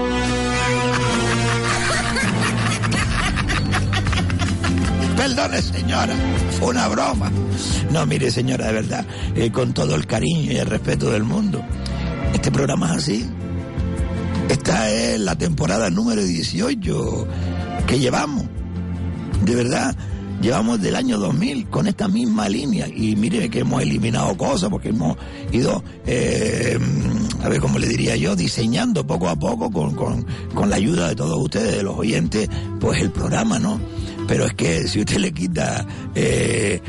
Perdone, 5.18 5.62
señora, 5.62 6.14
fue 6.60 6.70
una 6.70 6.88
broma. 6.88 7.32
No, 7.90 8.06
mire, 8.06 8.30
señora, 8.30 8.68
de 8.68 8.74
verdad, 8.74 9.06
eh, 9.36 9.50
con 9.52 9.74
todo 9.74 9.96
el 9.96 10.06
cariño 10.06 10.52
y 10.52 10.58
el 10.58 10.68
respeto 10.68 11.10
del 11.10 11.24
mundo, 11.24 11.64
este 12.36 12.52
programa 12.52 12.88
es 12.88 12.92
así. 12.92 13.26
Esta 14.50 14.92
es 14.92 15.20
la 15.20 15.38
temporada 15.38 15.90
número 15.90 16.22
18 16.22 17.28
que 17.88 17.98
llevamos. 17.98 18.44
De 19.44 19.56
verdad, 19.56 19.96
llevamos 20.42 20.82
del 20.82 20.96
año 20.96 21.18
2000 21.18 21.70
con 21.70 21.88
esta 21.88 22.10
misma 22.10 22.50
línea. 22.50 22.88
Y 22.88 23.16
mire 23.16 23.50
que 23.50 23.60
hemos 23.60 23.82
eliminado 23.82 24.36
cosas 24.36 24.70
porque 24.70 24.90
hemos 24.90 25.18
ido, 25.54 25.82
eh, 26.06 26.78
a 27.42 27.50
ver 27.50 27.62
cómo 27.62 27.80
le 27.80 27.88
diría 27.88 28.18
yo, 28.18 28.36
diseñando 28.36 29.08
poco 29.08 29.30
a 29.30 29.36
poco 29.38 29.72
con, 29.72 29.96
con, 29.96 30.26
con 30.54 30.70
la 30.70 30.76
ayuda 30.76 31.10
de 31.10 31.16
todos 31.16 31.42
ustedes, 31.42 31.78
de 31.78 31.84
los 31.84 31.98
oyentes, 31.98 32.50
pues 32.82 33.02
el 33.02 33.12
programa, 33.12 33.60
¿no? 33.60 33.80
Pero 34.28 34.46
es 34.46 34.54
que 34.56 34.88
si 34.88 35.00
usted 35.00 35.18
le 35.18 35.32
quita 35.32 35.86
eh, 36.16 36.82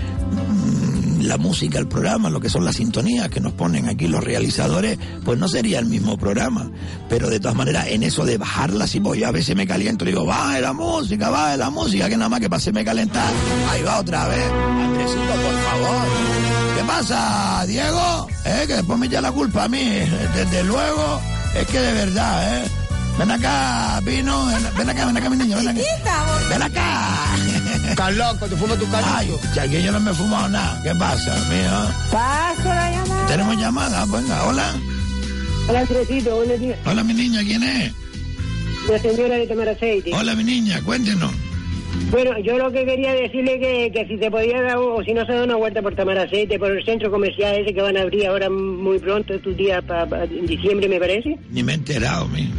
la 1.22 1.38
música 1.38 1.78
al 1.78 1.88
programa, 1.88 2.30
lo 2.30 2.40
que 2.40 2.48
son 2.48 2.64
las 2.64 2.76
sintonías 2.76 3.28
que 3.28 3.40
nos 3.40 3.52
ponen 3.52 3.88
aquí 3.88 4.06
los 4.08 4.22
realizadores, 4.22 4.98
pues 5.24 5.38
no 5.38 5.48
sería 5.48 5.78
el 5.78 5.86
mismo 5.86 6.16
programa. 6.16 6.70
Pero 7.08 7.28
de 7.28 7.40
todas 7.40 7.56
maneras, 7.56 7.86
en 7.88 8.02
eso 8.02 8.24
de 8.24 8.38
bajarla, 8.38 8.86
si 8.86 8.98
voy 8.98 9.24
a 9.24 9.30
veces 9.30 9.56
me 9.56 9.66
caliento, 9.66 10.04
digo, 10.04 10.24
baje 10.24 10.60
la 10.60 10.72
música, 10.72 11.30
baje 11.30 11.56
la 11.56 11.70
música, 11.70 12.08
que 12.08 12.16
nada 12.16 12.28
más 12.28 12.40
que 12.40 12.48
para 12.48 12.58
hacerme 12.58 12.84
calentar. 12.84 13.32
Ahí 13.70 13.82
va 13.82 13.98
otra 14.00 14.28
vez. 14.28 14.50
Andresito, 14.50 15.20
por 15.20 15.54
favor. 15.64 16.06
¿Qué 16.76 16.84
pasa, 16.84 17.64
Diego? 17.66 18.28
¿Eh? 18.44 18.64
Que 18.66 18.74
después 18.74 18.98
me 18.98 19.06
echa 19.06 19.20
la 19.20 19.32
culpa 19.32 19.64
a 19.64 19.68
mí. 19.68 20.00
Desde 20.34 20.64
luego, 20.64 21.20
es 21.54 21.66
que 21.66 21.80
de 21.80 21.92
verdad, 21.92 22.64
¿eh? 22.64 22.68
Ven 23.18 23.30
acá, 23.30 24.00
ven, 24.04 24.26
ven 24.76 24.90
acá, 24.90 25.06
ven 25.06 25.16
acá, 25.16 25.30
mi 25.30 25.36
niño, 25.38 25.56
ven 25.56 25.68
acá. 25.68 25.80
Ven 26.50 26.62
acá. 26.62 27.26
Estás 27.98 28.14
loco, 28.14 28.46
te 28.46 28.56
fumas 28.56 28.78
tu 28.78 28.84
Ay, 28.92 29.30
ya 29.54 29.66
que 29.66 29.82
yo 29.82 29.90
no 29.90 29.98
me 30.00 30.10
he 30.10 30.14
fumado 30.14 30.50
nada. 30.50 30.78
¿Qué 30.82 30.94
pasa, 30.96 31.34
mío? 31.48 31.94
Paso 32.12 32.64
la 32.68 32.90
llamada. 32.90 33.26
Tenemos 33.26 33.56
llamada, 33.56 34.04
venga, 34.04 34.44
hola. 34.44 34.74
Hola, 35.66 35.80
Andresito, 35.80 36.36
buenos 36.36 36.60
días. 36.60 36.78
Hola, 36.84 37.02
mi 37.02 37.14
niña, 37.14 37.40
¿quién 37.42 37.62
es? 37.62 37.94
La 38.90 38.98
señora 38.98 39.36
de 39.36 39.46
tomar 39.46 39.70
aceite. 39.70 40.10
Hola, 40.14 40.34
mi 40.34 40.44
niña, 40.44 40.78
cuéntenos. 40.84 41.32
Bueno, 42.10 42.38
yo 42.44 42.58
lo 42.58 42.70
que 42.70 42.84
quería 42.84 43.14
decirle 43.14 43.58
que, 43.58 43.90
que 43.90 44.06
si 44.08 44.18
se 44.22 44.30
podía 44.30 44.60
dar, 44.60 44.76
o 44.76 45.02
si 45.02 45.14
no 45.14 45.24
se 45.24 45.32
da 45.32 45.44
una 45.44 45.56
vuelta 45.56 45.80
por 45.80 45.94
tomar 45.96 46.18
aceite, 46.18 46.58
por 46.58 46.72
el 46.72 46.84
centro 46.84 47.10
comercial 47.10 47.54
ese 47.54 47.72
que 47.72 47.80
van 47.80 47.96
a 47.96 48.02
abrir 48.02 48.26
ahora 48.26 48.50
muy 48.50 48.98
pronto, 48.98 49.32
estos 49.32 49.56
días, 49.56 49.82
pa- 49.84 50.04
pa- 50.04 50.24
en 50.24 50.44
diciembre 50.46 50.86
me 50.86 50.98
parece. 51.00 51.38
Ni 51.50 51.62
me 51.62 51.72
he 51.72 51.76
enterado, 51.76 52.28
mi. 52.28 52.52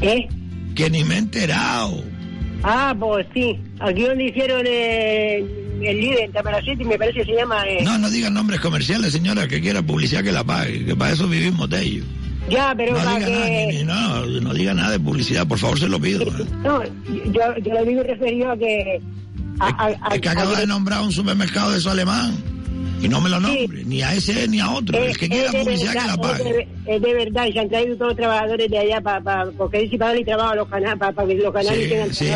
¿Eh? 0.00 0.26
Que 0.74 0.90
ni 0.90 1.04
me 1.04 1.14
he 1.14 1.18
enterado. 1.18 2.02
Ah, 2.66 2.94
pues 2.98 3.26
sí. 3.34 3.58
Aquí 3.80 4.02
donde 4.02 4.24
hicieron 4.24 4.62
eh, 4.66 5.38
el 5.82 6.00
líder 6.00 6.20
en 6.24 6.32
Tamaracete, 6.32 6.82
me 6.84 6.96
parece 6.98 7.20
que 7.20 7.24
se 7.26 7.32
llama... 7.36 7.62
eh, 7.68 7.82
No, 7.84 7.98
no 7.98 8.08
digan 8.08 8.32
nombres 8.32 8.60
comerciales, 8.60 9.12
señora, 9.12 9.46
que 9.46 9.60
quiera 9.60 9.82
publicidad 9.82 10.24
que 10.24 10.32
la 10.32 10.42
pague, 10.44 10.84
que 10.84 10.96
para 10.96 11.12
eso 11.12 11.28
vivimos 11.28 11.68
de 11.68 11.82
ello. 11.82 12.04
Ya, 12.48 12.74
pero 12.76 12.92
No 12.92 12.98
para 13.04 13.18
diga 13.18 13.28
nada, 13.30 13.46
que... 13.46 13.66
ni- 13.66 13.76
ni- 13.78 13.84
no, 13.84 14.26
no 14.26 14.54
diga 14.54 14.72
nada 14.74 14.90
de 14.92 15.00
publicidad, 15.00 15.46
por 15.46 15.58
favor, 15.58 15.78
se 15.78 15.88
lo 15.88 16.00
pido. 16.00 16.22
¿eh? 16.22 16.44
No, 16.62 16.82
yo, 16.84 17.40
yo 17.62 17.74
lo 17.74 17.84
digo 17.84 18.02
referido 18.02 18.50
a 18.50 18.56
que... 18.56 19.00
A, 19.60 19.66
a- 19.68 19.94
a- 20.10 20.14
Es 20.14 20.20
que 20.22 20.28
acaba 20.30 20.58
de 20.58 20.66
nombrar 20.66 21.02
un 21.02 21.12
supermercado 21.12 21.70
de 21.72 21.78
eso 21.78 21.90
alemán. 21.90 22.34
Y 23.04 23.08
no 23.08 23.20
me 23.20 23.28
lo 23.28 23.38
nombre, 23.40 23.84
ni 23.84 24.02
a 24.02 24.14
ese 24.14 24.48
ni 24.48 24.60
a 24.60 24.70
otro. 24.70 24.96
Es- 24.98 25.10
el 25.10 25.16
que 25.18 25.28
quiera 25.28 25.50
publicidad 25.52 25.92
que 25.92 25.98
la 25.98 26.16
verdad, 26.16 26.18
pague. 26.38 26.68
Es 26.86 27.02
de, 27.02 27.14
verdad, 27.14 27.46
y 27.46 27.52
se 27.52 27.60
han 27.60 27.68
traído 27.68 27.96
todos 27.96 28.08
los 28.08 28.16
trabajadores 28.16 28.70
de 28.70 28.78
allá 28.78 29.00
para, 29.00 29.20
para, 29.20 29.50
porque 29.52 29.78
dice 29.80 29.98
para 29.98 30.10
darle 30.10 30.24
trabajo 30.24 30.50
a 30.50 30.56
los 30.56 30.68
canales, 30.68 30.98
para, 30.98 31.12
para 31.12 31.28
que 31.28 31.34
los 31.34 31.52
canales 31.52 31.88
tengan 31.88 32.14
Sí, 32.14 32.28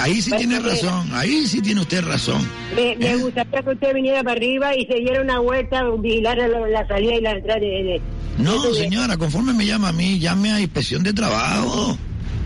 ahí 0.00 0.20
sí 0.22 0.30
Bueno, 0.30 0.38
tiene 0.48 0.60
pues, 0.60 0.82
razón, 0.82 1.08
ahí 1.12 1.46
sí 1.46 1.60
tiene 1.60 1.80
usted 1.80 2.02
razón. 2.04 2.48
Me, 2.76 2.96
me 2.96 3.16
gustaría 3.16 3.62
que 3.62 3.70
usted 3.70 3.94
viniera 3.94 4.22
para 4.22 4.36
arriba 4.36 4.76
y 4.76 4.84
se 4.86 4.94
diera 4.94 5.20
una 5.22 5.38
vuelta, 5.38 5.84
vigilar 5.98 6.38
la, 6.38 6.48
la 6.68 6.86
salida 6.88 7.14
y 7.14 7.20
la 7.20 7.30
entrada 7.32 7.60
de... 7.60 7.66
de- 7.66 8.00
No, 8.38 8.72
señora, 8.74 9.16
conforme 9.16 9.52
me 9.52 9.64
llama 9.66 9.88
a 9.88 9.92
mí, 9.92 10.18
llame 10.18 10.52
a 10.52 10.60
inspección 10.60 11.02
de 11.02 11.12
trabajo. 11.12 11.96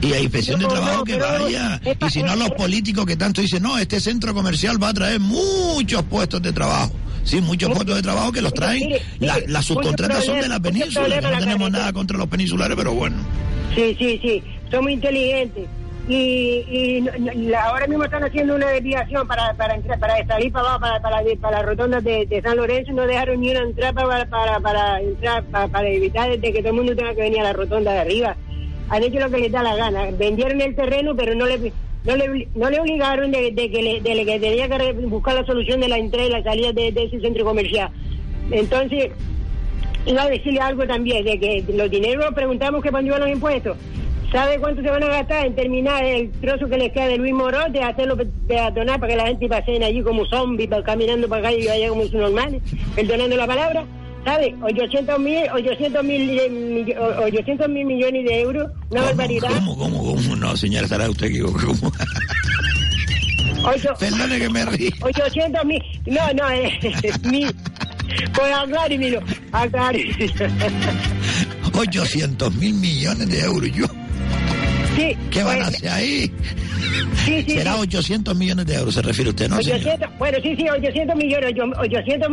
Y 0.07 0.13
a 0.13 0.21
inspección 0.21 0.61
de 0.61 0.67
trabajo 0.67 1.05
que 1.05 1.17
vaya. 1.17 1.81
Y 2.07 2.11
si 2.11 2.23
no, 2.23 2.37
los 2.37 2.51
políticos 2.51 3.07
que 3.07 3.17
tanto 3.17 3.41
dicen, 3.41 3.63
no, 3.63 3.79
este 3.79 4.01
centro 4.01 4.35
comercial 4.35 4.83
va 4.83 4.89
a 4.91 4.95
traer 4.95 5.21
muchos 5.21 6.03
puestos 6.05 6.43
de 6.43 6.53
trabajo. 6.53 6.93
Sí, 7.25 7.41
muchos 7.41 7.71
puestos 7.71 7.97
de 7.97 8.03
trabajo 8.03 8.31
que 8.33 8.43
los 8.43 8.53
traen. 8.53 8.97
La- 9.21 9.39
las 9.47 9.65
subcontratas 9.65 10.25
son 10.25 10.41
de 10.41 10.49
la 10.49 10.61
península. 10.61 11.21
No 11.21 11.39
tenemos 11.39 11.71
nada 11.71 11.93
contra 11.93 12.19
los 12.19 12.29
peninsulares, 12.29 12.77
pero 12.77 12.93
bueno. 12.93 13.17
Sí, 13.75 13.97
sí, 13.99 14.19
sí, 14.23 14.43
somos 14.71 14.91
inteligentes. 14.91 15.67
Y, 16.07 16.65
y 16.69 17.53
ahora 17.55 17.87
mismo 17.87 18.05
están 18.05 18.23
haciendo 18.25 18.55
una 18.57 18.67
desviación 18.69 19.27
para, 19.27 19.55
para 19.55 19.75
entrar, 19.75 19.99
para 19.99 20.15
salir 20.27 20.53
para 20.53 20.67
abajo, 20.75 20.81
para, 20.81 21.01
para, 21.01 21.23
para 21.41 21.57
la 21.61 21.63
rotonda 21.67 22.01
de, 22.03 22.27
de 22.27 22.43
San 22.43 22.59
Lorenzo, 22.59 22.93
no 22.93 23.07
dejaron 23.07 23.41
ni 23.41 23.51
una 23.51 23.61
entrada 23.61 23.93
para, 23.95 24.27
para, 24.29 24.61
para 24.61 25.01
entrar, 25.01 25.45
para, 25.45 25.69
para 25.69 25.89
evitar 25.89 26.29
de 26.39 26.53
que 26.53 26.59
todo 26.59 26.69
el 26.69 26.75
mundo 26.77 26.95
tenga 26.95 27.15
que 27.15 27.23
venir 27.23 27.41
a 27.41 27.45
la 27.45 27.53
rotonda 27.55 27.93
de 27.95 28.01
arriba. 28.01 28.37
Han 28.91 29.03
hecho 29.03 29.19
lo 29.21 29.31
que 29.31 29.39
les 29.39 29.53
da 29.53 29.63
la 29.63 29.77
gana. 29.77 30.11
Vendieron 30.19 30.61
el 30.61 30.75
terreno, 30.75 31.15
pero 31.17 31.35
no 31.35 31.47
le 31.47 31.73
no 32.05 32.17
le, 32.17 32.49
no 32.55 32.69
le 32.69 32.81
obligaron 32.81 33.31
de, 33.31 33.55
que 33.55 33.83
le, 33.83 34.01
de 34.03 34.25
que 34.27 34.39
tenía 34.39 34.69
que 34.69 34.93
buscar 35.07 35.35
la 35.37 35.47
solución 35.47 35.81
de 35.81 35.89
la 35.89 35.97
entrada 35.97 36.27
y 36.29 36.31
la 36.33 36.43
salida 36.43 36.73
de, 36.73 36.89
ese 36.89 37.19
centro 37.21 37.45
comercial. 37.47 37.91
Entonces, 38.51 39.11
iba 40.05 40.23
a 40.23 40.29
decirle 40.29 40.61
algo 40.61 40.87
también, 40.87 41.25
de 41.25 41.41
que 41.41 41.65
los 41.73 41.91
dineros 41.91 42.35
preguntamos 42.35 42.83
que 42.83 42.91
cuándo 42.91 43.09
iban 43.09 43.21
los 43.23 43.31
impuestos. 43.31 43.79
¿Sabe 44.31 44.59
cuánto 44.59 44.83
se 44.83 44.91
van 44.91 45.03
a 45.05 45.07
gastar 45.07 45.47
en 45.47 45.55
terminar 45.55 46.05
el 46.05 46.31
trozo 46.33 46.69
que 46.69 46.77
les 46.77 46.93
queda 46.93 47.07
de 47.07 47.17
Luis 47.19 47.33
Morón, 47.33 47.73
de 47.73 47.81
hacerlo 47.83 48.17
pe- 48.17 48.27
peatonal 48.49 48.99
para 49.01 49.13
que 49.13 49.17
la 49.17 49.27
gente 49.29 49.49
pase 49.49 49.83
allí 49.83 50.03
como 50.03 50.27
zombies, 50.27 50.69
caminando 50.85 51.27
para 51.29 51.49
acá 51.49 51.57
y 51.57 51.69
allá 51.69 51.89
como 51.89 52.03
sus 52.03 52.15
normales, 52.15 52.61
perdonando 52.97 53.37
la 53.37 53.47
palabra? 53.47 53.85
¿Sabe? 54.25 54.55
800 54.63 55.19
mil, 55.21 55.43
800 55.53 56.03
mil, 56.05 56.31
eh, 56.39 56.49
mill- 56.51 56.97
o- 56.99 57.25
800 57.25 57.69
mil 57.69 57.85
millones 57.85 58.25
de 58.25 58.41
euros, 58.41 58.71
una 58.91 59.03
barbaridad. 59.03 59.49
¿Cómo, 59.53 59.77
cómo, 59.77 59.99
cómo? 60.03 60.37
No, 60.37 60.57
señora, 60.57 60.85
estará 60.85 61.11
usted 61.11 61.27
equivocado. 61.27 61.75
¿Cómo? 61.79 61.91
Perdone 63.99 64.39
que 64.39 64.49
me 64.49 64.65
ríe. 64.67 64.91
800 65.01 65.65
mil. 65.65 65.83
No, 66.07 66.21
no, 66.35 66.51
eh, 66.51 66.79
mil. 67.31 67.55
Pues 68.35 68.53
aclárimelo, 68.55 69.21
aclárimelo. 69.53 70.29
800 71.75 72.55
mil 72.55 72.75
millones 72.75 73.29
de 73.29 73.41
euros. 73.41 73.71
Yo, 73.73 73.87
Sí. 74.97 75.17
¿Qué 75.33 75.43
van 75.43 75.61
a 75.61 75.65
pues, 75.65 75.77
hacer 75.77 75.89
ahí? 75.91 76.33
Sí, 77.25 77.43
sí, 77.43 77.51
Será 77.57 77.73
sí. 77.75 77.81
800 77.81 78.37
millones 78.37 78.65
de 78.67 78.75
euros, 78.77 78.95
se 78.95 79.03
refiere 79.03 79.31
usted, 79.31 79.49
¿no? 79.49 79.57
señor? 79.61 79.81
800, 79.81 80.19
bueno, 80.21 80.39
sí, 80.41 80.55
sí, 80.57 80.69
800 80.69 81.17
millones, 81.17 81.53
ocho- 81.53 81.81
800, 81.81 82.31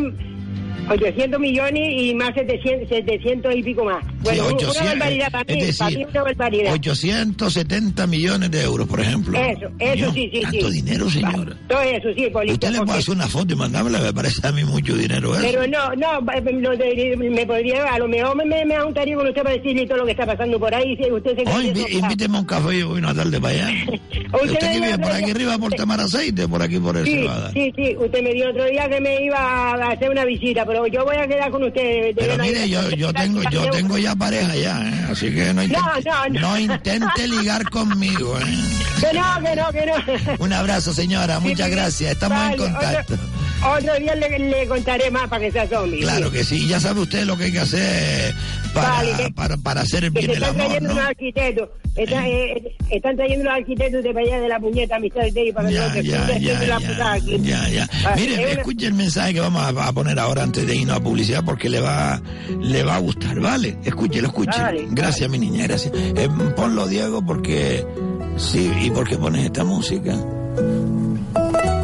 800 0.92 1.40
millones 1.40 1.88
y 1.90 2.14
más 2.16 2.34
700, 2.34 2.90
700 2.90 3.56
y 3.56 3.64
pico 3.64 3.86
más. 3.86 4.04
Bueno, 4.24 4.44
Sí, 4.44 4.50
un- 4.50 4.56
800, 4.56 4.78
una 4.82 4.86
barbaridad 4.92 5.32
para 5.32 5.44
mí, 5.44 5.62
es 5.62 5.78
para 5.78 5.90
mí 5.90 5.96
decir, 5.96 6.08
una 6.12 6.24
barbaridad. 6.24 6.74
870 6.74 8.08
millones 8.08 8.52
de 8.52 8.62
euros, 8.64 8.88
por 8.88 9.00
ejemplo. 9.00 9.38
Eso, 9.40 9.68
eso 9.80 10.12
sí, 10.14 10.30
sí, 10.34 10.42
Tanto 10.42 10.68
sí. 10.72 10.74
dinero, 10.82 11.10
señora. 11.10 11.56
Todo 11.68 11.82
eso, 11.82 12.08
sí, 12.16 12.28
Polito. 12.32 12.54
Usted 12.54 12.72
le 12.72 12.86
puede 12.86 13.00
hacer 13.00 13.16
una 13.16 13.28
foto 13.28 13.54
y 13.54 13.56
mandármela, 13.58 14.00
me 14.00 14.14
parece 14.14 14.48
a 14.48 14.52
mí 14.52 14.64
mucho 14.64 14.96
dinero 14.96 15.34
eso. 15.36 15.44
Pero 15.44 15.68
no, 15.68 15.90
no, 15.96 16.22
me 16.22 17.46
podría, 17.46 17.84
a 17.94 18.00
lo 18.00 18.08
mejor 18.08 18.36
me, 18.36 18.46
me, 18.46 18.66
me 18.66 18.80
juntaría 18.80 19.16
con 19.16 19.28
usted 19.28 19.44
para 19.44 19.56
decirle 19.56 19.86
todo 19.86 19.98
lo 20.00 20.06
que 20.06 20.12
está 20.12 20.26
pasando 20.26 20.60
por 20.60 20.74
ahí, 20.74 20.96
si 20.98 21.12
usted 21.12 21.36
se 21.36 21.42
eso, 21.44 21.98
invíteme 21.98 22.38
a 22.38 22.40
un 22.42 22.46
café 22.46 22.76
y 22.76 22.84
voy 22.84 23.00
una 23.00 23.14
tarde 23.14 23.40
para 23.40 23.54
allá. 23.54 23.70
Usted 24.34 24.54
¿Usted 24.54 24.72
que 24.72 24.80
vive 24.80 24.98
por 24.98 25.12
aquí 25.12 25.32
arriba 25.32 25.58
por 25.58 25.74
Tamar 25.74 26.00
Aceite? 26.00 26.48
Por 26.48 26.62
aquí 26.62 26.80
por 26.80 26.96
el 26.96 27.06
Sí, 27.06 27.16
Cebada. 27.20 27.52
sí, 27.52 27.74
sí, 27.76 27.96
usted 27.98 28.24
me 28.24 28.32
dio 28.34 28.50
otro 28.50 28.64
día 28.66 28.88
que 28.88 29.02
me 29.02 29.26
iba 29.26 29.38
a 29.38 29.92
hacer 29.92 30.10
una 30.10 30.24
visita, 30.24 30.66
pero 30.66 30.88
yo 30.88 31.04
voy 31.04 31.18
a 31.18 31.28
quedar 31.28 31.52
con 31.52 31.64
usted. 31.64 31.82
de 31.82 32.14
Pero 32.16 32.38
mire, 32.38 32.70
yo, 32.70 32.90
yo 32.92 33.12
tengo 33.12 33.42
yo 33.52 33.70
tengo 33.72 33.98
ya 33.98 34.11
pareja 34.16 34.56
ya, 34.56 34.82
¿eh? 34.82 35.06
así 35.12 35.34
que 35.34 35.54
no 35.54 35.64
intente, 35.64 35.82
No, 36.06 36.30
no, 36.30 36.40
no. 36.40 36.60
intente 36.60 37.28
ligar 37.28 37.70
conmigo. 37.70 38.38
¿eh? 38.40 38.44
Que 39.00 39.18
no, 39.18 39.44
que 39.44 39.56
no, 39.56 39.72
que 39.72 39.86
no. 39.86 40.36
Un 40.44 40.54
abrazo, 40.54 40.94
señora, 40.94 41.40
muchas 41.40 41.70
gracias, 41.70 42.12
estamos 42.12 42.38
vale, 42.38 42.54
en 42.54 42.60
contacto. 42.74 43.14
Otro, 43.14 43.78
otro 43.92 43.96
día 44.00 44.16
le, 44.16 44.40
le 44.40 44.68
contaré 44.68 45.10
más 45.12 45.28
para 45.28 45.42
que 45.46 45.52
sea 45.52 45.68
zombie. 45.68 46.02
Claro 46.02 46.32
que 46.32 46.44
sí, 46.44 46.68
ya 46.68 46.80
sabe 46.80 47.02
usted 47.02 47.26
lo 47.26 47.38
que 47.38 47.46
hay 47.46 47.52
que 47.52 47.60
hacer 47.60 48.36
para, 48.74 48.90
Vale, 48.90 49.12
que- 49.18 49.32
para, 49.34 49.58
para 49.58 49.82
hacer 49.82 50.04
Que 50.04 50.10
bien 50.10 50.26
se 50.26 50.32
el 50.32 50.44
están 50.44 50.50
amor, 50.52 50.66
trayendo 50.66 50.90
¿no? 50.90 50.96
unos 50.96 51.06
arquitectos. 51.08 51.70
Están, 51.96 52.24
eh, 52.26 52.76
están 52.90 53.16
trayendo 53.18 53.42
unos 53.44 53.54
arquitectos 53.60 54.04
de 54.04 54.10
allá 54.10 54.40
de 54.40 54.48
la 54.48 54.60
puñeta 54.60 54.96
amistad 54.96 55.22
de 55.34 55.42
ahí 55.42 55.52
para 55.52 55.68
que 55.68 55.74
Ya, 55.76 55.92
se 55.94 56.04
ya, 56.04 56.38
ya, 56.40 56.54
la 56.62 56.80
ya, 56.80 56.88
putada 56.88 57.14
aquí. 57.14 57.38
ya, 57.42 57.68
ya. 57.70 57.90
Ah, 58.06 58.14
Mire, 58.16 58.34
es 58.34 58.40
una- 58.40 58.50
escuche 58.62 58.88
el 58.88 58.94
mensaje 58.94 59.34
que 59.34 59.40
vamos 59.42 59.62
a, 59.62 59.88
a 59.88 59.92
poner 59.94 60.18
ahora 60.20 60.44
antes 60.44 60.66
de 60.66 60.76
irnos 60.76 60.96
a 60.98 61.00
publicidad 61.02 61.44
porque 61.44 61.70
le 61.70 61.82
va, 61.82 62.22
le 62.62 62.84
va 62.84 62.96
a 62.96 63.00
gustar, 63.00 63.40
¿vale? 63.40 63.78
Escúchelo, 63.84 64.28
escúchelo. 64.28 64.64
Vale, 64.64 64.88
gracias, 64.92 65.30
mi 65.30 65.38
niña, 65.38 65.68
gracias. 65.68 65.94
Eh, 65.96 66.30
ponlo, 66.56 66.88
Diego, 66.88 67.26
porque... 67.26 67.86
Sí, 68.38 68.72
¿y 68.82 68.90
por 68.90 69.08
qué 69.08 69.18
pones 69.18 69.44
esta 69.46 69.64
música? 69.66 70.14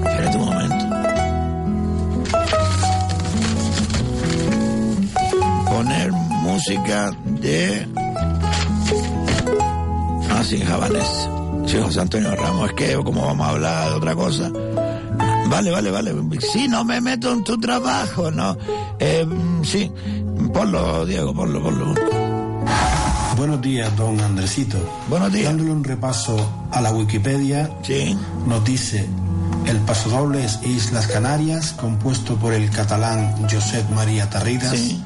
Espérate 0.05 0.37
un 0.37 0.45
momento. 0.45 0.85
Poner 5.69 6.11
música 6.57 7.11
de... 7.39 7.87
Ah, 10.31 10.43
sí, 10.43 10.59
javanés. 10.59 11.29
Sí, 11.67 11.77
José 11.77 12.01
Antonio 12.01 12.35
Ramos, 12.35 12.69
es 12.69 12.73
que 12.73 12.95
como 12.95 13.27
vamos 13.27 13.45
a 13.45 13.49
hablar 13.51 13.89
de 13.89 13.95
otra 13.95 14.15
cosa. 14.15 14.49
Vale, 15.49 15.69
vale, 15.69 15.91
vale. 15.91 16.15
Sí, 16.51 16.67
no 16.67 16.83
me 16.83 16.99
meto 16.99 17.31
en 17.31 17.43
tu 17.43 17.59
trabajo, 17.59 18.31
¿no? 18.31 18.57
Eh, 18.97 19.27
sí, 19.63 19.91
ponlo, 20.51 21.05
Diego, 21.05 21.31
ponlo, 21.31 21.61
ponlo. 21.61 21.93
Buenos 23.37 23.61
días, 23.61 23.95
don 23.95 24.19
Andresito. 24.19 24.79
Buenos 25.09 25.31
días. 25.31 25.45
Dándole 25.45 25.69
un 25.69 25.83
repaso 25.83 26.37
a 26.71 26.81
la 26.81 26.91
Wikipedia, 26.91 27.69
nos 28.47 28.65
dice, 28.65 29.07
el 29.67 29.77
pasodoble 29.81 30.43
es 30.43 30.59
Islas 30.63 31.05
Canarias, 31.05 31.73
compuesto 31.73 32.35
por 32.35 32.53
el 32.53 32.67
catalán 32.71 33.47
Josep 33.47 33.87
María 33.91 34.27
Tarridas, 34.27 34.97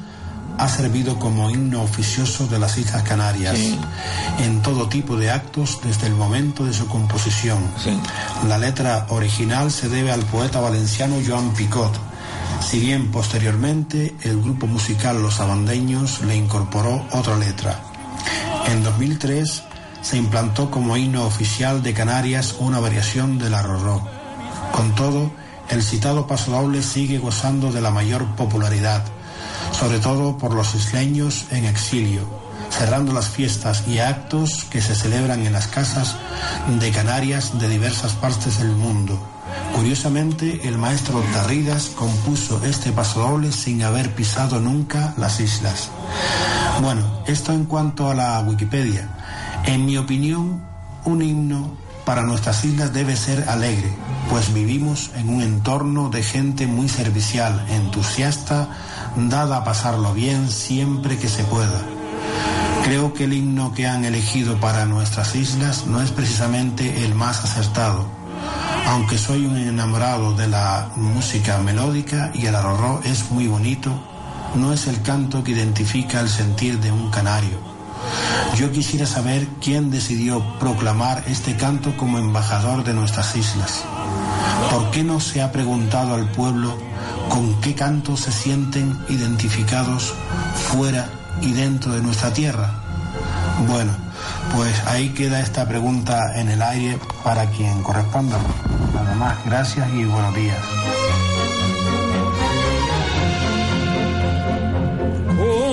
ha 0.58 0.68
servido 0.68 1.18
como 1.18 1.50
himno 1.50 1.82
oficioso 1.82 2.46
de 2.46 2.58
las 2.58 2.78
Islas 2.78 3.02
Canarias 3.02 3.58
en 4.38 4.62
todo 4.62 4.88
tipo 4.88 5.16
de 5.16 5.30
actos 5.30 5.80
desde 5.82 6.06
el 6.06 6.14
momento 6.14 6.64
de 6.64 6.72
su 6.72 6.86
composición. 6.86 7.62
La 8.48 8.58
letra 8.58 9.06
original 9.10 9.70
se 9.70 9.88
debe 9.88 10.12
al 10.12 10.22
poeta 10.22 10.60
valenciano 10.60 11.16
Joan 11.26 11.52
Picot, 11.54 11.92
si 12.60 12.78
bien 12.78 13.10
posteriormente 13.10 14.14
el 14.22 14.40
grupo 14.40 14.66
musical 14.66 15.20
Los 15.20 15.40
Abandeños 15.40 16.20
le 16.22 16.36
incorporó 16.36 17.06
otra 17.12 17.36
letra. 17.36 17.80
En 18.66 18.82
2003 18.82 19.62
se 20.00 20.16
implantó 20.16 20.70
como 20.70 20.96
himno 20.96 21.24
oficial 21.24 21.82
de 21.82 21.94
Canarias 21.94 22.56
una 22.58 22.80
variación 22.80 23.38
del 23.38 23.54
arrorró. 23.54 24.06
Con 24.72 24.94
todo, 24.94 25.30
el 25.70 25.82
citado 25.82 26.26
pasodoble 26.26 26.82
sigue 26.82 27.18
gozando 27.18 27.72
de 27.72 27.80
la 27.80 27.90
mayor 27.90 28.26
popularidad, 28.34 29.04
sobre 29.82 29.98
todo 29.98 30.38
por 30.38 30.54
los 30.54 30.76
isleños 30.76 31.46
en 31.50 31.64
exilio, 31.64 32.22
cerrando 32.70 33.12
las 33.12 33.28
fiestas 33.28 33.82
y 33.88 33.98
actos 33.98 34.64
que 34.70 34.80
se 34.80 34.94
celebran 34.94 35.44
en 35.44 35.52
las 35.52 35.66
casas 35.66 36.14
de 36.78 36.92
Canarias 36.92 37.58
de 37.58 37.68
diversas 37.68 38.12
partes 38.12 38.60
del 38.60 38.70
mundo. 38.70 39.20
Curiosamente, 39.74 40.68
el 40.68 40.78
maestro 40.78 41.20
Tarridas 41.32 41.86
compuso 41.96 42.64
este 42.64 42.92
pasodoble 42.92 43.50
sin 43.50 43.82
haber 43.82 44.14
pisado 44.14 44.60
nunca 44.60 45.14
las 45.16 45.40
islas. 45.40 45.90
Bueno, 46.80 47.02
esto 47.26 47.52
en 47.52 47.64
cuanto 47.64 48.08
a 48.08 48.14
la 48.14 48.38
Wikipedia. 48.38 49.08
En 49.64 49.84
mi 49.84 49.98
opinión, 49.98 50.62
un 51.04 51.22
himno 51.22 51.76
para 52.04 52.22
nuestras 52.22 52.64
islas 52.64 52.92
debe 52.92 53.16
ser 53.16 53.48
alegre, 53.48 53.92
pues 54.28 54.52
vivimos 54.52 55.10
en 55.16 55.28
un 55.28 55.42
entorno 55.42 56.08
de 56.08 56.22
gente 56.22 56.66
muy 56.66 56.88
servicial, 56.88 57.64
entusiasta, 57.68 58.68
dada 59.16 59.58
a 59.58 59.64
pasarlo 59.64 60.14
bien 60.14 60.50
siempre 60.50 61.18
que 61.18 61.28
se 61.28 61.44
pueda. 61.44 61.82
Creo 62.84 63.14
que 63.14 63.24
el 63.24 63.32
himno 63.32 63.72
que 63.72 63.86
han 63.86 64.04
elegido 64.04 64.58
para 64.58 64.86
nuestras 64.86 65.34
islas 65.34 65.86
no 65.86 66.02
es 66.02 66.10
precisamente 66.10 67.04
el 67.04 67.14
más 67.14 67.44
acertado. 67.44 68.06
Aunque 68.86 69.18
soy 69.18 69.46
un 69.46 69.56
enamorado 69.56 70.34
de 70.34 70.48
la 70.48 70.90
música 70.96 71.58
melódica 71.58 72.32
y 72.34 72.46
el 72.46 72.54
arrorró 72.54 73.00
es 73.04 73.30
muy 73.30 73.46
bonito, 73.46 73.92
no 74.56 74.72
es 74.72 74.86
el 74.88 75.00
canto 75.02 75.44
que 75.44 75.52
identifica 75.52 76.20
el 76.20 76.28
sentir 76.28 76.80
de 76.80 76.90
un 76.90 77.10
canario. 77.10 77.58
Yo 78.56 78.70
quisiera 78.72 79.06
saber 79.06 79.46
quién 79.60 79.90
decidió 79.90 80.42
proclamar 80.58 81.22
este 81.28 81.56
canto 81.56 81.96
como 81.96 82.18
embajador 82.18 82.84
de 82.84 82.92
nuestras 82.92 83.34
islas. 83.36 83.84
¿Por 84.70 84.90
qué 84.90 85.04
no 85.04 85.20
se 85.20 85.40
ha 85.40 85.52
preguntado 85.52 86.14
al 86.14 86.30
pueblo 86.30 86.76
con 87.28 87.60
qué 87.60 87.74
canto 87.74 88.16
se 88.16 88.32
sienten 88.32 88.98
identificados 89.08 90.14
fuera 90.70 91.08
y 91.40 91.52
dentro 91.52 91.92
de 91.92 92.02
nuestra 92.02 92.32
tierra? 92.32 92.70
Bueno, 93.68 93.92
pues 94.54 94.74
ahí 94.86 95.10
queda 95.10 95.40
esta 95.40 95.66
pregunta 95.66 96.38
en 96.38 96.48
el 96.48 96.62
aire 96.62 96.98
para 97.24 97.46
quien 97.46 97.82
corresponda. 97.82 98.38
Nada 98.94 99.14
más, 99.14 99.44
gracias 99.44 99.88
y 99.92 100.04
buenos 100.04 100.34
días. 100.34 100.58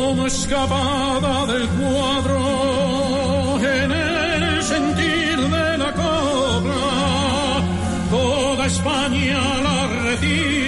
como 0.09 0.25
escapada 0.25 1.45
del 1.45 1.67
cuadro 1.69 3.59
en 3.61 3.91
el 3.91 4.63
sentir 4.63 5.37
de 5.37 5.77
la 5.77 5.93
cobra. 5.93 6.75
Toda 8.09 8.65
España 8.65 9.39
la 9.63 9.87
recibe 10.03 10.58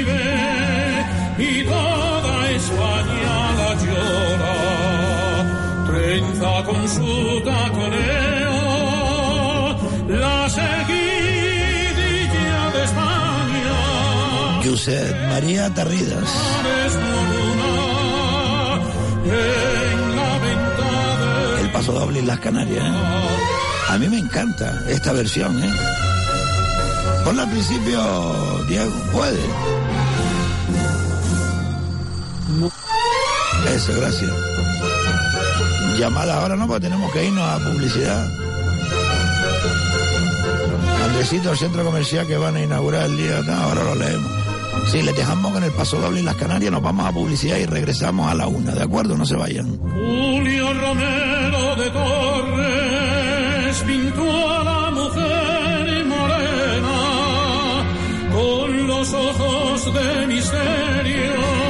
Trenza 6.42 6.64
con 6.64 6.88
su 6.90 7.42
taconeo 7.46 8.58
la 10.08 10.50
seguidilla 10.50 11.92
de 12.74 12.84
España. 12.84 14.62
Josep 14.64 15.30
María 15.30 15.72
Tarridas. 15.72 16.30
El 21.62 21.70
paso 21.72 21.92
doble 21.94 22.20
en 22.20 22.28
las 22.28 22.40
Canarias. 22.40 22.86
¿eh? 22.86 22.94
A 23.90 23.98
mí 24.00 24.10
me 24.10 24.18
encanta 24.18 24.84
esta 24.88 25.14
versión. 25.14 25.64
¿eh? 25.64 25.72
Ponla 27.24 27.44
al 27.44 27.52
principio, 27.52 28.02
Diego. 28.68 28.92
Puede. 29.14 29.40
Eso, 33.76 33.94
gracias 33.96 34.32
llamada 36.02 36.42
ahora 36.42 36.56
no, 36.56 36.66
porque 36.66 36.88
tenemos 36.88 37.12
que 37.12 37.26
irnos 37.26 37.48
a 37.48 37.60
publicidad. 37.60 38.28
Andresito, 41.06 41.52
el 41.52 41.58
centro 41.58 41.86
comercial 41.86 42.26
que 42.26 42.38
van 42.38 42.56
a 42.56 42.64
inaugurar 42.64 43.06
el 43.06 43.18
día 43.18 43.38
ahora 43.38 43.84
lo 43.84 43.94
leemos. 43.94 44.32
Sí, 44.88 45.04
les 45.04 45.16
dejamos 45.16 45.52
con 45.52 45.64
el 45.64 45.72
paso 45.72 46.00
doble 46.00 46.22
y 46.22 46.24
las 46.24 46.36
Canarias, 46.38 46.72
nos 46.72 46.82
vamos 46.82 47.06
a 47.06 47.12
publicidad 47.12 47.58
y 47.58 47.68
regresamos 47.68 48.32
a 48.32 48.34
la 48.34 48.48
una, 48.48 48.72
¿de 48.72 48.82
acuerdo? 48.82 49.16
No 49.16 49.28
se 49.28 49.36
vayan. 49.36 49.78
Julio 49.78 50.74
Romero 50.74 51.76
de 51.76 51.90
Torres 51.92 53.84
pintó 53.86 54.50
a 54.50 54.64
la 54.64 54.90
mujer 54.90 56.06
morena 56.06 56.98
con 58.34 58.88
los 58.88 59.14
ojos 59.14 59.94
de 59.94 60.28
misterio. 60.28 61.61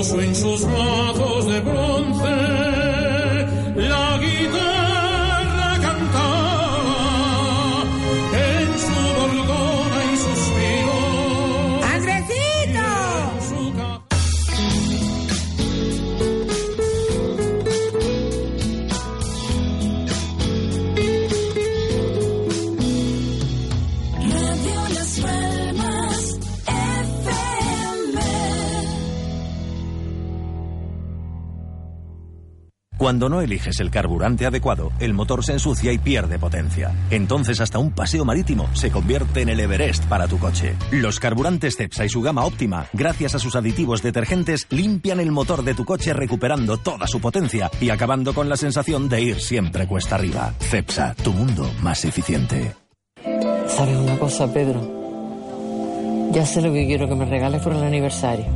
Puso 0.00 0.18
en 0.22 0.34
sus 0.34 0.64
brazos 0.64 1.46
de 1.46 1.60
bronce 1.60 2.79
Cuando 33.10 33.28
no 33.28 33.40
eliges 33.40 33.80
el 33.80 33.90
carburante 33.90 34.46
adecuado, 34.46 34.92
el 35.00 35.14
motor 35.14 35.44
se 35.44 35.50
ensucia 35.50 35.92
y 35.92 35.98
pierde 35.98 36.38
potencia. 36.38 36.92
Entonces 37.10 37.60
hasta 37.60 37.80
un 37.80 37.90
paseo 37.90 38.24
marítimo 38.24 38.68
se 38.72 38.92
convierte 38.92 39.42
en 39.42 39.48
el 39.48 39.58
Everest 39.58 40.04
para 40.04 40.28
tu 40.28 40.38
coche. 40.38 40.76
Los 40.92 41.18
carburantes 41.18 41.76
Cepsa 41.76 42.04
y 42.04 42.08
su 42.08 42.22
gama 42.22 42.44
óptima, 42.44 42.86
gracias 42.92 43.34
a 43.34 43.40
sus 43.40 43.56
aditivos 43.56 44.00
detergentes, 44.00 44.68
limpian 44.70 45.18
el 45.18 45.32
motor 45.32 45.64
de 45.64 45.74
tu 45.74 45.84
coche 45.84 46.12
recuperando 46.12 46.76
toda 46.76 47.08
su 47.08 47.20
potencia 47.20 47.68
y 47.80 47.90
acabando 47.90 48.32
con 48.32 48.48
la 48.48 48.56
sensación 48.56 49.08
de 49.08 49.20
ir 49.22 49.40
siempre 49.40 49.88
cuesta 49.88 50.14
arriba. 50.14 50.54
Cepsa, 50.60 51.16
tu 51.16 51.32
mundo 51.32 51.68
más 51.82 52.04
eficiente. 52.04 52.76
¿Sabes 53.66 53.96
una 53.96 54.20
cosa, 54.20 54.52
Pedro? 54.52 56.30
Ya 56.30 56.46
sé 56.46 56.62
lo 56.62 56.72
que 56.72 56.86
quiero 56.86 57.08
que 57.08 57.16
me 57.16 57.24
regales 57.24 57.60
por 57.60 57.72
el 57.72 57.82
aniversario. 57.82 58.46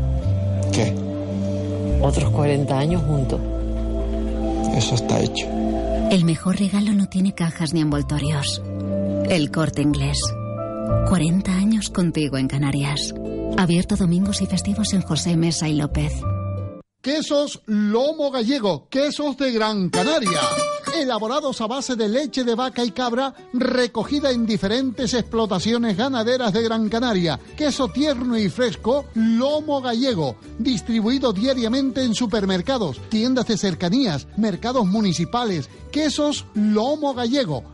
¿Qué? 0.73 0.95
Otros 2.01 2.31
40 2.31 2.79
años 2.79 3.03
juntos. 3.03 3.41
Eso 4.75 4.97
está 4.97 5.21
hecho. 5.21 5.47
El 6.11 6.25
mejor 6.25 6.59
regalo 6.59 6.93
no 6.93 7.07
tiene 7.07 7.35
cajas 7.35 7.73
ni 7.73 7.81
envoltorios. 7.81 8.63
El 9.29 9.51
corte 9.51 9.83
inglés. 9.83 10.19
40 11.09 11.53
años 11.53 11.91
contigo 11.91 12.37
en 12.39 12.49
Canarias. 12.49 13.15
Abierto 13.57 13.97
domingos 13.97 14.43
y 14.43 14.47
festivos 14.47 14.93
en 14.93 15.03
José 15.03 15.37
Mesa 15.37 15.69
y 15.69 15.75
López. 15.75 16.13
Quesos 17.01 17.63
Lomo 17.67 18.31
Gallego, 18.31 18.89
quesos 18.89 19.37
de 19.37 19.53
Gran 19.53 19.91
Canaria. 19.91 20.41
Elaborados 20.95 21.61
a 21.61 21.67
base 21.67 21.97
de 21.97 22.09
leche 22.09 22.45
de 22.45 22.55
vaca 22.55 22.85
y 22.85 22.93
cabra, 22.93 23.35
recogida 23.53 24.31
en 24.31 24.47
diferentes 24.47 25.13
explotaciones 25.13 25.97
ganaderas 25.97 26.53
de 26.53 26.63
Gran 26.63 26.89
Canaria. 26.89 27.41
Queso 27.57 27.89
tierno 27.89 28.39
y 28.39 28.49
fresco, 28.49 29.07
Lomo 29.15 29.83
Gallego. 29.83 30.37
Distribuido 30.59 31.33
diariamente 31.33 32.03
en 32.03 32.15
supermercados, 32.15 33.01
tiendas 33.09 33.47
de 33.49 33.59
cercanías, 33.59 34.29
mercados 34.37 34.87
municipales. 34.87 35.69
Quesos 35.91 36.47
Lomo 36.55 37.13
Gallego 37.13 37.74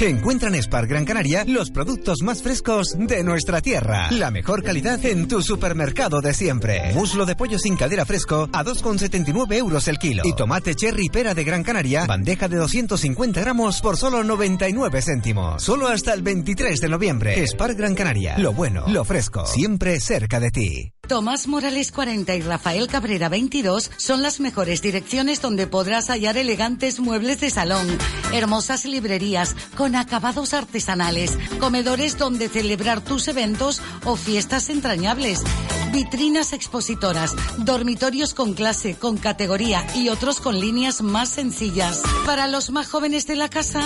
Encuentra 0.00 0.48
en 0.48 0.62
Spar 0.62 0.86
Gran 0.86 1.04
Canaria 1.04 1.44
los 1.44 1.70
productos 1.70 2.22
más 2.22 2.40
frescos 2.40 2.96
de 2.96 3.24
nuestra 3.24 3.60
tierra. 3.60 4.08
La 4.12 4.30
mejor 4.30 4.62
calidad 4.62 5.04
en 5.04 5.26
tu 5.26 5.42
supermercado 5.42 6.20
de 6.20 6.34
siempre. 6.34 6.92
Muslo 6.94 7.26
de 7.26 7.34
pollo 7.34 7.58
sin 7.58 7.76
cadera 7.76 8.04
fresco 8.04 8.48
a 8.52 8.64
2,79 8.64 9.54
euros 9.54 9.88
el 9.88 9.98
kilo. 9.98 10.22
Y 10.24 10.34
tomate 10.34 10.76
cherry 10.76 11.08
pera 11.08 11.34
de 11.34 11.42
Gran 11.42 11.64
Canaria, 11.64 12.06
bandeja 12.06 12.48
de 12.48 12.56
250 12.58 13.40
gramos 13.40 13.80
por 13.80 13.96
solo 13.96 14.22
99 14.22 15.02
céntimos. 15.02 15.62
Solo 15.62 15.88
hasta 15.88 16.14
el 16.14 16.22
23 16.22 16.80
de 16.80 16.88
noviembre. 16.88 17.46
Spar 17.46 17.74
Gran 17.74 17.96
Canaria. 17.96 18.38
Lo 18.38 18.52
bueno, 18.52 18.84
lo 18.86 19.04
fresco, 19.04 19.46
siempre 19.46 19.98
cerca 19.98 20.38
de 20.38 20.50
ti. 20.52 20.92
Tomás 21.08 21.48
Morales 21.48 21.90
40 21.90 22.34
y 22.34 22.42
Rafael 22.42 22.86
Cabrera 22.86 23.30
22 23.30 23.90
son 23.96 24.22
las 24.22 24.40
mejores 24.40 24.82
direcciones 24.82 25.40
donde 25.40 25.66
podrás 25.66 26.08
hallar 26.08 26.36
elegantes 26.36 27.00
muebles 27.00 27.40
de 27.40 27.48
salón, 27.48 27.86
hermosas 28.34 28.84
librerías 28.84 29.56
con 29.74 29.96
acabados 29.96 30.52
artesanales, 30.52 31.38
comedores 31.60 32.18
donde 32.18 32.50
celebrar 32.50 33.00
tus 33.00 33.26
eventos 33.26 33.80
o 34.04 34.16
fiestas 34.16 34.68
entrañables, 34.68 35.44
vitrinas 35.92 36.52
expositoras, 36.52 37.34
dormitorios 37.56 38.34
con 38.34 38.52
clase, 38.52 38.96
con 38.96 39.16
categoría 39.16 39.86
y 39.94 40.10
otros 40.10 40.40
con 40.40 40.60
líneas 40.60 41.00
más 41.00 41.30
sencillas. 41.30 42.02
Para 42.26 42.48
los 42.48 42.68
más 42.68 42.86
jóvenes 42.86 43.26
de 43.26 43.36
la 43.36 43.48
casa, 43.48 43.82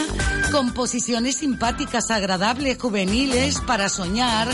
composiciones 0.51 1.37
simpáticas, 1.37 2.11
agradables, 2.11 2.79
juveniles, 2.81 3.61
para 3.61 3.89
soñar. 3.89 4.49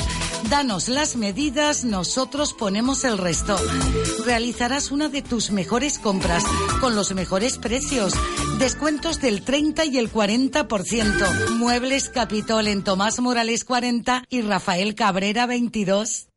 Danos 0.50 0.88
las 0.88 1.16
medidas, 1.16 1.84
nosotros 1.84 2.54
ponemos 2.58 3.04
el 3.04 3.16
resto. 3.16 3.56
Realizarás 4.26 4.90
una 4.90 5.08
de 5.08 5.22
tus 5.22 5.50
mejores 5.50 5.98
compras 5.98 6.44
con 6.80 6.94
los 6.94 7.14
mejores 7.14 7.56
precios. 7.56 8.12
Descuentos 8.58 9.20
del 9.20 9.42
30 9.42 9.86
y 9.86 9.96
el 9.96 10.12
40%. 10.12 11.50
Muebles 11.56 12.10
Capitol 12.10 12.66
en 12.66 12.84
Tomás 12.84 13.20
Morales 13.20 13.64
40 13.64 14.24
y 14.28 14.42
Rafael 14.42 14.94
Cabrera 14.94 15.46
22. 15.46 16.28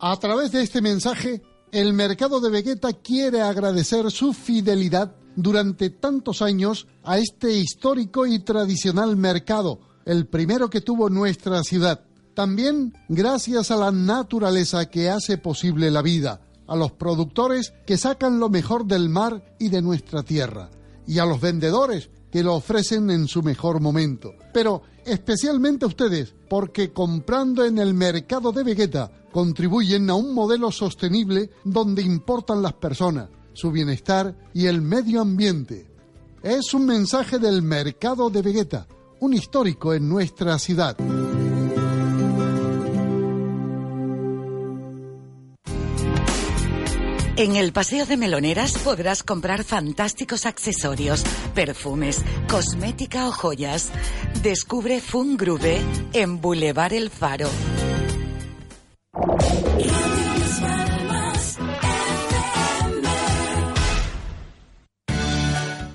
A 0.00 0.16
través 0.18 0.50
de 0.50 0.62
este 0.62 0.82
mensaje, 0.82 1.42
el 1.70 1.92
mercado 1.92 2.40
de 2.40 2.50
Vegeta 2.50 2.92
quiere 2.92 3.40
agradecer 3.40 4.10
su 4.10 4.32
fidelidad 4.32 5.14
durante 5.36 5.90
tantos 5.90 6.42
años 6.42 6.88
a 7.04 7.18
este 7.18 7.52
histórico 7.52 8.26
y 8.26 8.40
tradicional 8.40 9.16
mercado, 9.16 9.78
el 10.04 10.26
primero 10.26 10.68
que 10.70 10.80
tuvo 10.80 11.08
nuestra 11.08 11.62
ciudad. 11.62 12.04
También 12.34 12.94
gracias 13.08 13.70
a 13.70 13.76
la 13.76 13.92
naturaleza 13.92 14.90
que 14.90 15.08
hace 15.08 15.38
posible 15.38 15.92
la 15.92 16.02
vida, 16.02 16.40
a 16.66 16.74
los 16.74 16.90
productores 16.90 17.74
que 17.86 17.96
sacan 17.96 18.40
lo 18.40 18.48
mejor 18.48 18.86
del 18.86 19.08
mar 19.08 19.54
y 19.60 19.68
de 19.68 19.82
nuestra 19.82 20.24
tierra, 20.24 20.68
y 21.06 21.20
a 21.20 21.26
los 21.26 21.40
vendedores 21.40 22.10
que 22.32 22.42
lo 22.42 22.56
ofrecen 22.56 23.10
en 23.10 23.28
su 23.28 23.42
mejor 23.42 23.80
momento. 23.80 24.34
Pero 24.52 24.82
especialmente 25.12 25.84
a 25.84 25.88
ustedes, 25.88 26.34
porque 26.48 26.92
comprando 26.92 27.64
en 27.64 27.78
el 27.78 27.94
mercado 27.94 28.52
de 28.52 28.62
Vegeta 28.62 29.10
contribuyen 29.32 30.08
a 30.10 30.14
un 30.14 30.34
modelo 30.34 30.70
sostenible 30.72 31.50
donde 31.64 32.02
importan 32.02 32.62
las 32.62 32.74
personas, 32.74 33.28
su 33.52 33.70
bienestar 33.70 34.34
y 34.54 34.66
el 34.66 34.82
medio 34.82 35.20
ambiente. 35.20 35.86
Es 36.42 36.72
un 36.74 36.86
mensaje 36.86 37.38
del 37.38 37.62
mercado 37.62 38.30
de 38.30 38.42
Vegeta, 38.42 38.86
un 39.20 39.34
histórico 39.34 39.94
en 39.94 40.08
nuestra 40.08 40.58
ciudad. 40.58 40.96
En 47.38 47.54
el 47.54 47.72
Paseo 47.72 48.04
de 48.04 48.16
Meloneras 48.16 48.76
podrás 48.78 49.22
comprar 49.22 49.62
fantásticos 49.62 50.44
accesorios, 50.44 51.22
perfumes, 51.54 52.24
cosmética 52.50 53.28
o 53.28 53.30
joyas. 53.30 53.92
Descubre 54.42 55.00
Fungrube 55.00 55.80
en 56.14 56.40
Boulevard 56.40 56.94
El 56.94 57.10
Faro. 57.10 57.48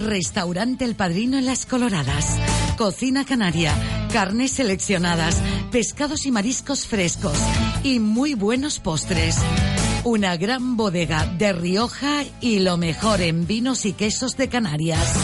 Restaurante 0.00 0.84
El 0.84 0.94
Padrino 0.94 1.38
en 1.38 1.46
Las 1.46 1.66
Coloradas. 1.66 2.36
Cocina 2.76 3.24
canaria, 3.24 3.72
carnes 4.12 4.52
seleccionadas, 4.52 5.36
pescados 5.70 6.26
y 6.26 6.30
mariscos 6.30 6.86
frescos 6.86 7.36
y 7.82 7.98
muy 7.98 8.34
buenos 8.34 8.78
postres. 8.78 9.36
Una 10.04 10.36
gran 10.36 10.76
bodega 10.76 11.26
de 11.26 11.52
Rioja 11.52 12.22
y 12.40 12.60
lo 12.60 12.76
mejor 12.76 13.20
en 13.20 13.46
vinos 13.46 13.84
y 13.86 13.92
quesos 13.92 14.36
de 14.36 14.48
Canarias. 14.48 15.14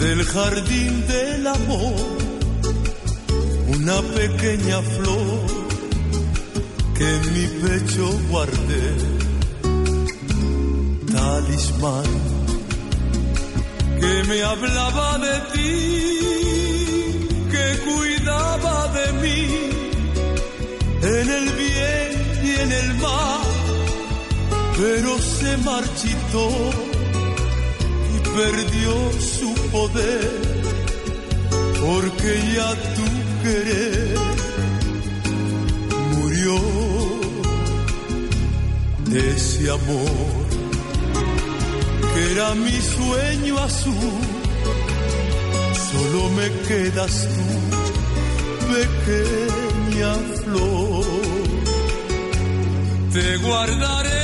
Del 0.00 0.24
jardín 0.24 1.06
del 1.06 1.46
amor 1.46 1.94
una 3.68 4.02
pequeña 4.02 4.80
flor 4.82 5.40
que 6.96 7.06
en 7.16 7.32
mi 7.34 7.46
pecho 7.62 8.10
guardé 8.30 8.86
talismán 11.12 12.40
que 14.00 14.24
me 14.28 14.42
hablaba 14.42 15.18
de 15.18 15.36
ti, 15.52 16.20
que 17.52 17.66
cuidaba 17.86 18.88
de 18.98 19.12
mí 19.22 19.46
en 21.02 21.28
el 21.38 21.46
bien 21.62 22.12
y 22.42 22.50
en 22.62 22.72
el 22.72 22.94
mal, 22.94 23.40
pero 24.78 25.18
se 25.18 25.56
marchitó 25.58 26.89
perdió 28.42 28.92
su 29.36 29.52
poder, 29.70 30.30
porque 31.84 32.32
ya 32.56 32.70
tu 32.96 33.06
querer 33.42 34.14
murió 36.14 36.56
de 39.10 39.20
ese 39.36 39.70
amor 39.70 40.44
que 42.12 42.20
era 42.32 42.54
mi 42.54 42.78
sueño 42.96 43.58
azul. 43.58 44.18
Solo 45.90 46.20
me 46.38 46.48
quedas 46.68 47.14
tú, 47.34 47.46
pequeña 48.74 50.12
flor. 50.42 51.04
Te 53.12 53.36
guardaré 53.38 54.19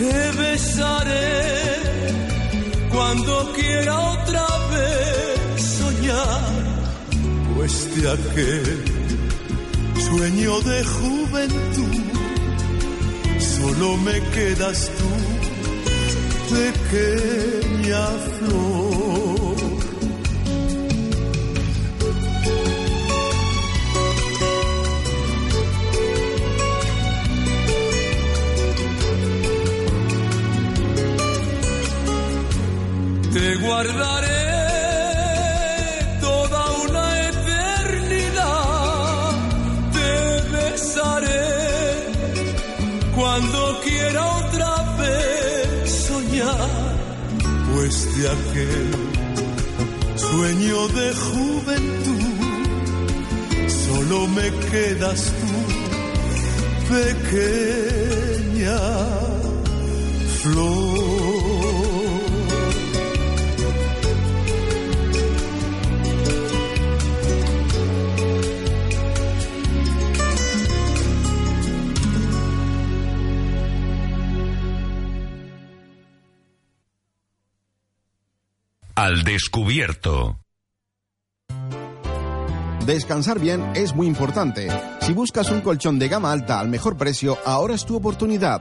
Te 0.00 0.30
besaré 0.32 1.60
cuando 2.90 3.52
quiera 3.52 3.98
otra 4.14 4.46
vez 4.72 5.62
soñar, 5.62 6.52
pues 7.54 7.72
de 7.94 8.10
aquel 8.10 8.84
sueño 10.08 10.60
de 10.62 10.84
juventud, 10.84 11.98
solo 13.58 13.98
me 13.98 14.18
quedas 14.30 14.90
tú, 14.98 15.10
pequeña 16.54 18.06
flor. 18.38 19.39
Te 33.32 33.54
guardaré 33.56 34.28
toda 36.20 36.70
una 36.84 37.28
eternidad, 37.28 38.50
te 39.92 40.12
besaré 40.50 41.48
cuando 43.14 43.80
quiera 43.84 44.26
otra 44.26 44.96
vez 44.98 45.90
soñar, 46.08 46.70
pues 47.72 47.94
de 48.16 48.24
aquel 48.36 48.90
sueño 50.16 50.88
de 50.88 51.14
juventud 51.14 52.30
solo 53.86 54.26
me 54.26 54.50
quedas 54.70 55.20
tú, 55.40 55.52
pequeña 56.92 58.78
flor. 60.42 60.89
Al 79.02 79.24
descubierto. 79.24 80.42
Descansar 82.84 83.40
bien 83.40 83.72
es 83.74 83.94
muy 83.94 84.06
importante. 84.06 84.68
Si 85.00 85.14
buscas 85.14 85.50
un 85.50 85.62
colchón 85.62 85.98
de 85.98 86.08
gama 86.08 86.30
alta 86.30 86.60
al 86.60 86.68
mejor 86.68 86.98
precio, 86.98 87.38
ahora 87.46 87.72
es 87.72 87.86
tu 87.86 87.96
oportunidad. 87.96 88.60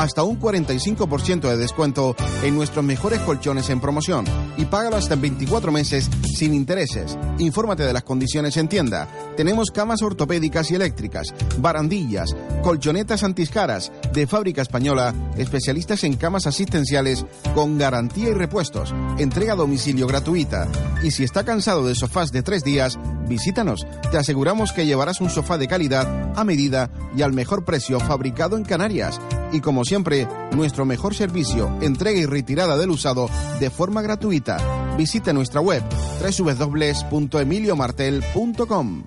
Hasta 0.00 0.22
un 0.22 0.40
45% 0.40 1.42
de 1.42 1.58
descuento 1.58 2.16
en 2.42 2.56
nuestros 2.56 2.82
mejores 2.82 3.20
colchones 3.20 3.68
en 3.68 3.82
promoción 3.82 4.24
y 4.56 4.64
págalo 4.64 4.96
hasta 4.96 5.12
en 5.12 5.20
24 5.20 5.70
meses 5.72 6.08
sin 6.34 6.54
intereses. 6.54 7.18
Infórmate 7.36 7.82
de 7.82 7.92
las 7.92 8.02
condiciones 8.02 8.56
en 8.56 8.70
tienda. 8.70 9.06
Tenemos 9.36 9.70
camas 9.70 10.00
ortopédicas 10.00 10.70
y 10.70 10.76
eléctricas, 10.76 11.34
barandillas, 11.58 12.34
colchonetas 12.62 13.24
antiscaras 13.24 13.92
de 14.14 14.26
fábrica 14.26 14.62
española, 14.62 15.14
especialistas 15.36 16.02
en 16.04 16.16
camas 16.16 16.46
asistenciales 16.46 17.26
con 17.54 17.76
garantía 17.76 18.30
y 18.30 18.32
repuestos, 18.32 18.94
entrega 19.18 19.52
a 19.52 19.56
domicilio 19.56 20.06
gratuita. 20.06 20.66
Y 21.02 21.10
si 21.10 21.24
está 21.24 21.44
cansado 21.44 21.86
de 21.86 21.94
sofás 21.94 22.32
de 22.32 22.42
tres 22.42 22.64
días, 22.64 22.98
visítanos. 23.30 23.86
Te 24.10 24.18
aseguramos 24.18 24.74
que 24.74 24.84
llevarás 24.84 25.22
un 25.22 25.30
sofá 25.30 25.56
de 25.56 25.68
calidad, 25.68 26.34
a 26.36 26.44
medida 26.44 26.90
y 27.16 27.22
al 27.22 27.32
mejor 27.32 27.64
precio 27.64 27.98
fabricado 27.98 28.58
en 28.58 28.64
Canarias. 28.64 29.18
Y 29.52 29.60
como 29.60 29.86
siempre, 29.86 30.28
nuestro 30.52 30.84
mejor 30.84 31.14
servicio, 31.14 31.74
entrega 31.80 32.18
y 32.18 32.26
retirada 32.26 32.76
del 32.76 32.90
usado 32.90 33.30
de 33.58 33.70
forma 33.70 34.02
gratuita. 34.02 34.58
Visite 34.98 35.32
nuestra 35.32 35.62
web 35.62 35.82
www.emiliomartel.com. 36.20 39.04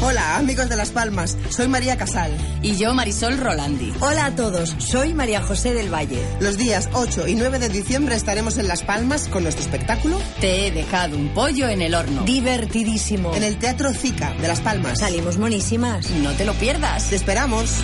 Hola, 0.00 0.36
amigos 0.36 0.68
de 0.68 0.76
Las 0.76 0.90
Palmas. 0.90 1.36
Soy 1.48 1.66
María 1.66 1.96
Casal. 1.96 2.30
Y 2.62 2.76
yo, 2.76 2.94
Marisol 2.94 3.36
Rolandi. 3.36 3.92
Hola 4.00 4.26
a 4.26 4.34
todos. 4.36 4.76
Soy 4.78 5.12
María 5.12 5.42
José 5.42 5.74
del 5.74 5.92
Valle. 5.92 6.24
Los 6.40 6.56
días 6.56 6.88
8 6.92 7.26
y 7.26 7.34
9 7.34 7.58
de 7.58 7.68
diciembre 7.68 8.14
estaremos 8.14 8.58
en 8.58 8.68
Las 8.68 8.84
Palmas 8.84 9.28
con 9.28 9.42
nuestro 9.42 9.64
espectáculo. 9.64 10.20
Te 10.40 10.66
he 10.66 10.70
dejado 10.70 11.16
un 11.16 11.34
pollo 11.34 11.68
en 11.68 11.82
el 11.82 11.94
horno. 11.94 12.22
Divertidísimo. 12.22 13.34
En 13.34 13.42
el 13.42 13.58
Teatro 13.58 13.92
Zica 13.92 14.32
de 14.34 14.46
Las 14.46 14.60
Palmas. 14.60 15.00
Salimos 15.00 15.36
monísimas. 15.36 16.08
No 16.10 16.32
te 16.32 16.44
lo 16.44 16.54
pierdas. 16.54 17.10
Te 17.10 17.16
esperamos. 17.16 17.74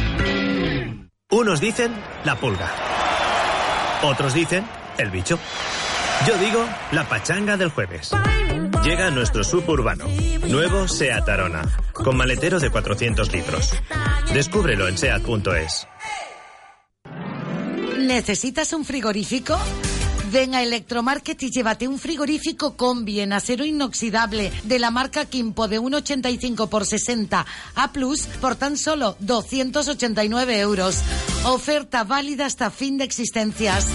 Unos 1.30 1.60
dicen 1.60 1.92
la 2.24 2.36
pulga. 2.36 2.70
Otros 4.04 4.34
dicen 4.34 4.64
el 4.98 5.10
bicho. 5.10 5.36
Yo 6.28 6.38
digo 6.38 6.64
la 6.92 7.08
pachanga 7.08 7.56
del 7.56 7.70
jueves. 7.70 8.12
Llega 8.84 9.10
nuestro 9.10 9.42
suburbano, 9.44 10.04
nuevo 10.46 10.86
SEAT 10.86 11.26
Arona, 11.30 11.62
con 11.94 12.18
maletero 12.18 12.60
de 12.60 12.68
400 12.68 13.32
litros. 13.32 13.72
Descúbrelo 14.34 14.88
en 14.88 14.98
SEAT.es. 14.98 15.88
¿Necesitas 17.98 18.74
un 18.74 18.84
frigorífico? 18.84 19.56
Ven 20.30 20.54
a 20.54 20.62
Electromarket 20.62 21.44
y 21.44 21.50
llévate 21.50 21.88
un 21.88 21.98
frigorífico 21.98 22.76
combi 22.76 23.20
en 23.20 23.32
acero 23.32 23.64
inoxidable 23.64 24.52
de 24.64 24.78
la 24.78 24.90
marca 24.90 25.24
Kimpo 25.24 25.66
de 25.66 25.80
1,85 25.80 26.68
por 26.68 26.84
60 26.84 27.46
A 27.76 27.92
Plus 27.92 28.26
por 28.40 28.56
tan 28.56 28.76
solo 28.76 29.16
289 29.20 30.58
euros. 30.58 31.02
Oferta 31.44 32.04
válida 32.04 32.44
hasta 32.44 32.70
fin 32.70 32.98
de 32.98 33.04
existencias. 33.04 33.86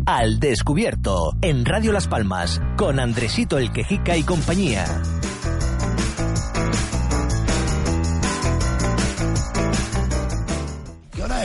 Al 0.06 0.40
descubierto, 0.40 1.34
en 1.42 1.66
Radio 1.66 1.92
Las 1.92 2.08
Palmas, 2.08 2.58
con 2.78 3.00
Andresito 3.00 3.58
el 3.58 3.70
Quejica 3.70 4.16
y 4.16 4.22
compañía. 4.22 4.86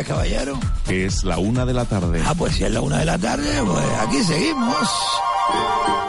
Hora 0.04 0.08
caballero? 0.08 0.60
Es 0.88 1.24
la 1.24 1.38
una 1.38 1.66
de 1.66 1.74
la 1.74 1.86
tarde. 1.86 2.22
Ah, 2.26 2.34
pues 2.38 2.56
si 2.56 2.64
es 2.64 2.72
la 2.72 2.82
una 2.82 3.00
de 3.00 3.06
la 3.06 3.18
tarde, 3.18 3.62
pues 3.66 3.86
aquí 4.02 4.24
seguimos. 4.24 4.90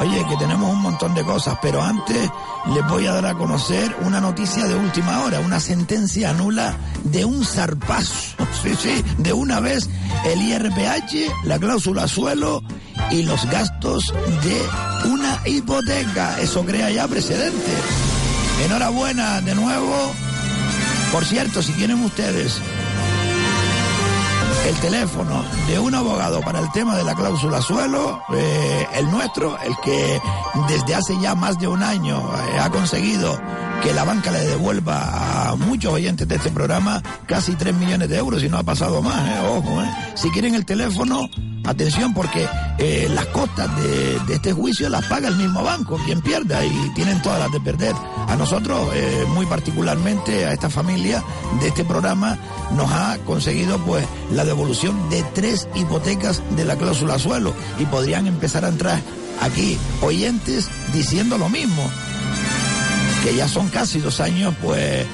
Oye, 0.01 0.25
que 0.29 0.37
tenemos 0.37 0.71
un 0.71 0.83
montón 0.83 1.15
de 1.15 1.25
cosas, 1.25 1.57
pero 1.63 1.83
antes 1.83 2.31
les 2.75 2.89
voy 2.89 3.07
a 3.07 3.13
dar 3.13 3.27
a 3.27 3.35
conocer 3.35 3.95
una 4.03 4.21
noticia 4.21 4.65
de 4.65 4.75
última 4.75 5.23
hora, 5.25 5.41
una 5.41 5.61
sentencia 5.61 6.33
nula 6.33 6.77
de 7.05 7.25
un 7.25 7.45
zarpazo. 7.45 8.35
Sí, 8.65 8.75
sí, 8.81 9.05
de 9.19 9.35
una 9.35 9.61
vez 9.61 9.91
el 10.25 10.41
IRPH, 10.41 11.45
la 11.45 11.59
cláusula 11.59 12.09
suelo 12.09 12.63
y 13.11 13.23
los 13.23 13.45
gastos 13.51 14.05
de 14.43 15.11
una 15.11 15.39
hipoteca. 15.45 16.41
Eso 16.41 16.65
crea 16.65 16.89
ya 16.89 17.07
precedente. 17.07 17.73
Enhorabuena 18.65 19.43
de 19.43 19.55
nuevo. 19.55 20.15
Por 21.13 21.27
cierto, 21.27 21.63
si 21.63 21.73
tienen 21.73 22.03
ustedes 22.03 22.59
el 24.65 24.75
teléfono 24.77 25.45
de 25.69 25.79
un 25.79 25.95
abogado 25.95 26.41
para 26.41 26.61
el 26.61 26.71
tema 26.73 26.97
de 26.97 27.05
la 27.05 27.15
cláusula 27.15 27.61
suelo, 27.61 28.23
eh, 28.35 28.87
el 28.95 29.11
nuestro, 29.11 29.59
el 29.61 29.75
que 29.83 30.21
desde 30.69 30.95
hace 30.95 31.21
ya 31.21 31.35
más 31.35 31.59
de 31.59 31.69
un 31.69 31.83
año 31.83 32.19
eh, 32.19 32.59
ha 32.59 32.71
conseguido 32.71 33.39
que 33.83 33.93
la 33.93 34.05
banca 34.05 34.31
le 34.31 34.41
devuelva 34.41 35.51
a 35.51 35.57
muchos 35.57 35.93
oyentes 35.93 36.27
de 36.27 36.37
este 36.37 36.51
programa 36.51 37.03
casi 37.27 37.55
3 37.55 37.75
millones 37.75 38.09
de 38.09 38.17
euros 38.17 38.43
y 38.43 38.49
no 38.49 38.57
ha 38.57 38.63
pasado 38.63 39.03
más, 39.03 39.29
eh, 39.29 39.41
ojo. 39.47 39.83
Eh. 39.83 39.91
Si 40.15 40.31
quieren 40.31 40.55
el 40.55 40.65
teléfono, 40.65 41.29
atención 41.65 42.15
porque 42.15 42.47
eh, 42.79 43.09
las 43.13 43.27
costas 43.27 43.69
de, 43.77 44.35
este 44.35 44.53
juicio 44.53 44.89
las 44.89 45.05
paga 45.07 45.29
el 45.29 45.37
mismo 45.37 45.63
banco, 45.63 45.99
quien 46.05 46.21
pierda 46.21 46.65
y 46.65 46.91
tienen 46.95 47.21
todas 47.23 47.41
las 47.41 47.53
de 47.53 47.61
perder. 47.61 47.95
A 48.29 48.37
nosotros, 48.37 48.91
eh, 48.95 49.25
muy 49.29 49.47
particularmente 49.47 50.47
a 50.47 50.53
esta 50.53 50.71
familia 50.71 51.23
de 51.61 51.69
este 51.69 51.85
programa, 51.85 52.39
nos 52.77 52.91
ha 52.91 53.19
conseguido 53.25 53.79
pues 53.79 54.07
la 54.33 54.45
devolución 54.45 55.09
de 55.11 55.23
tres 55.35 55.69
hipotecas 55.75 56.43
de 56.57 56.65
la 56.65 56.77
cláusula 56.77 57.19
suelo 57.19 57.55
y 57.79 57.87
podrían 57.87 58.27
empezar 58.27 58.65
a 58.65 58.69
entrar 58.69 59.01
aquí 59.41 59.79
oyentes 60.03 60.69
diciendo 60.93 61.39
lo 61.39 61.49
mismo 61.49 61.91
que 63.25 63.35
ya 63.35 63.49
son 63.49 63.69
casi 63.69 64.01
dos 64.01 64.21
años, 64.21 64.55
pues, 64.63 65.07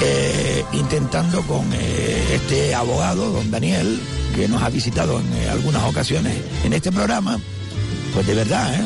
eh, 0.00 0.64
intentando 0.74 1.42
con 1.42 1.72
eh, 1.72 2.34
este 2.34 2.72
abogado, 2.72 3.32
don 3.32 3.50
Daniel, 3.50 3.98
que 4.34 4.46
nos 4.46 4.62
ha 4.62 4.68
visitado 4.70 5.18
en 5.18 5.32
eh, 5.32 5.48
algunas 5.48 5.82
ocasiones 5.84 6.34
en 6.62 6.72
este 6.72 6.92
programa, 6.92 7.38
pues 8.14 8.26
de 8.26 8.34
verdad. 8.34 8.80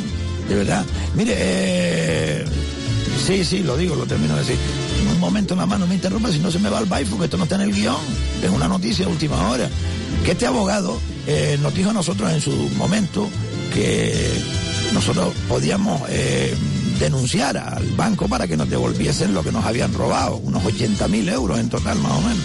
De 0.48 0.54
verdad. 0.54 0.84
Mire, 1.14 2.44
sí, 3.26 3.44
sí, 3.44 3.58
lo 3.60 3.76
digo, 3.76 3.94
lo 3.94 4.06
termino 4.06 4.34
de 4.34 4.40
decir. 4.40 4.56
Un 5.12 5.20
momento 5.20 5.54
nada 5.54 5.66
más, 5.66 5.78
no 5.78 5.86
me 5.86 5.94
interrumpa, 5.94 6.30
si 6.30 6.38
no 6.38 6.50
se 6.50 6.58
me 6.58 6.70
va 6.70 6.80
el 6.80 6.86
baifo, 6.86 7.18
que 7.18 7.24
esto 7.24 7.36
no 7.36 7.44
está 7.44 7.56
en 7.56 7.62
el 7.62 7.72
guion, 7.72 7.96
es 8.42 8.50
una 8.50 8.66
noticia 8.66 9.04
de 9.04 9.12
última 9.12 9.50
hora. 9.50 9.68
Que 10.24 10.32
este 10.32 10.46
abogado 10.46 10.98
nos 11.60 11.74
dijo 11.74 11.90
a 11.90 11.92
nosotros 11.92 12.32
en 12.32 12.40
su 12.40 12.50
momento 12.76 13.28
que 13.74 14.32
nosotros 14.92 15.34
podíamos 15.48 16.02
denunciar 17.02 17.56
al 17.56 17.84
banco 17.96 18.28
para 18.28 18.46
que 18.46 18.56
nos 18.56 18.70
devolviesen 18.70 19.34
lo 19.34 19.42
que 19.42 19.50
nos 19.50 19.64
habían 19.64 19.92
robado, 19.92 20.36
unos 20.36 20.64
80 20.64 21.08
mil 21.08 21.28
euros 21.28 21.58
en 21.58 21.68
total 21.68 21.98
más 21.98 22.12
o 22.12 22.20
menos. 22.20 22.44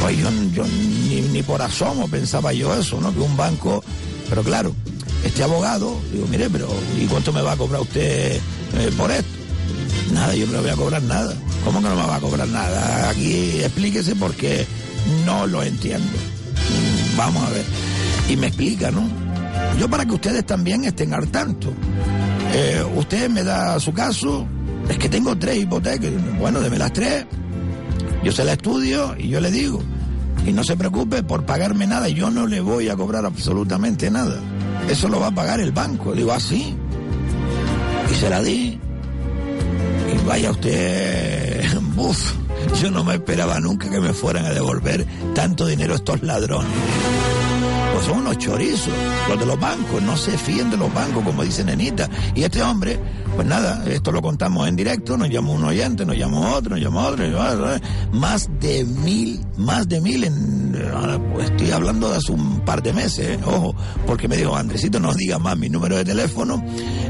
Pues 0.00 0.16
yo, 0.16 0.30
ni, 0.30 1.42
por 1.42 1.60
asomo 1.60 2.08
pensaba 2.08 2.54
yo 2.54 2.74
eso, 2.74 3.00
¿no? 3.00 3.12
Que 3.12 3.20
un 3.20 3.36
banco, 3.36 3.84
pero 4.30 4.42
claro, 4.42 4.74
este 5.24 5.42
abogado, 5.42 5.94
digo, 6.10 6.26
mire, 6.28 6.48
pero 6.48 6.68
¿y 6.98 7.04
cuánto 7.04 7.34
me 7.34 7.42
va 7.42 7.52
a 7.52 7.56
cobrar 7.56 7.82
usted 7.82 8.36
eh, 8.36 8.92
por 8.96 9.10
esto? 9.10 9.28
Nada, 10.12 10.34
yo 10.34 10.46
no 10.46 10.62
voy 10.62 10.70
a 10.70 10.76
cobrar 10.76 11.02
nada. 11.02 11.34
¿Cómo 11.62 11.82
que 11.82 11.88
no 11.88 11.94
me 11.94 12.06
va 12.06 12.16
a 12.16 12.20
cobrar 12.20 12.48
nada? 12.48 13.10
Aquí 13.10 13.60
explíquese 13.60 14.16
porque 14.16 14.66
no 15.26 15.46
lo 15.46 15.62
entiendo. 15.62 16.12
Vamos 17.16 17.44
a 17.44 17.50
ver. 17.50 17.64
Y 18.30 18.36
me 18.36 18.46
explica, 18.46 18.90
¿no? 18.90 19.06
Yo 19.78 19.88
para 19.88 20.06
que 20.06 20.12
ustedes 20.12 20.46
también 20.46 20.84
estén 20.84 21.12
al 21.12 21.28
tanto. 21.28 21.74
Eh, 22.54 22.84
usted 22.96 23.30
me 23.30 23.42
da 23.42 23.80
su 23.80 23.92
caso, 23.92 24.46
es 24.88 24.98
que 24.98 25.08
tengo 25.08 25.36
tres 25.36 25.58
hipotecas. 25.58 26.10
Bueno, 26.38 26.60
deme 26.60 26.78
las 26.78 26.92
tres. 26.92 27.24
Yo 28.22 28.30
se 28.30 28.44
la 28.44 28.52
estudio 28.52 29.14
y 29.18 29.28
yo 29.28 29.40
le 29.40 29.50
digo. 29.50 29.82
Y 30.46 30.52
no 30.52 30.62
se 30.64 30.76
preocupe 30.76 31.22
por 31.22 31.44
pagarme 31.46 31.86
nada, 31.86 32.08
yo 32.08 32.30
no 32.30 32.46
le 32.46 32.60
voy 32.60 32.88
a 32.88 32.96
cobrar 32.96 33.24
absolutamente 33.24 34.10
nada. 34.10 34.38
Eso 34.88 35.08
lo 35.08 35.20
va 35.20 35.28
a 35.28 35.34
pagar 35.34 35.60
el 35.60 35.72
banco. 35.72 36.12
Digo, 36.12 36.32
así. 36.32 36.76
y 38.10 38.14
se 38.14 38.28
la 38.28 38.42
di. 38.42 38.78
Y 40.12 40.26
vaya 40.26 40.50
usted, 40.50 41.64
buf, 41.94 42.34
yo 42.82 42.90
no 42.90 43.02
me 43.02 43.14
esperaba 43.14 43.60
nunca 43.60 43.88
que 43.88 44.00
me 44.00 44.12
fueran 44.12 44.44
a 44.44 44.50
devolver 44.50 45.06
tanto 45.34 45.66
dinero 45.66 45.94
estos 45.94 46.22
ladrones 46.22 46.68
son 48.02 48.18
unos 48.18 48.38
chorizos, 48.38 48.92
los 49.28 49.38
de 49.38 49.46
los 49.46 49.58
bancos, 49.58 50.02
no 50.02 50.16
se 50.16 50.36
fíen 50.36 50.70
de 50.70 50.76
los 50.76 50.92
bancos, 50.92 51.22
como 51.24 51.42
dice 51.42 51.64
Nenita. 51.64 52.08
Y 52.34 52.42
este 52.42 52.62
hombre, 52.62 52.98
pues 53.34 53.46
nada, 53.46 53.84
esto 53.86 54.12
lo 54.12 54.20
contamos 54.20 54.68
en 54.68 54.76
directo, 54.76 55.16
nos 55.16 55.30
llamó 55.30 55.52
un 55.54 55.64
oyente, 55.64 56.04
nos 56.04 56.16
llamó 56.16 56.54
otro, 56.54 56.76
nos 56.76 56.80
llamó 56.80 57.00
otro, 57.00 57.24
más 58.12 58.48
de 58.60 58.84
mil, 58.84 59.40
más 59.56 59.88
de 59.88 60.00
mil, 60.00 60.24
en, 60.24 60.72
pues 61.32 61.50
estoy 61.50 61.70
hablando 61.70 62.10
de 62.10 62.16
hace 62.16 62.32
un 62.32 62.60
par 62.60 62.82
de 62.82 62.92
meses, 62.92 63.38
ojo, 63.44 63.74
porque 64.06 64.28
me 64.28 64.36
dijo, 64.36 64.56
Andresito, 64.56 65.00
no 65.00 65.14
diga 65.14 65.38
más 65.38 65.56
mi 65.56 65.68
número 65.68 65.96
de 65.96 66.04
teléfono, 66.04 66.64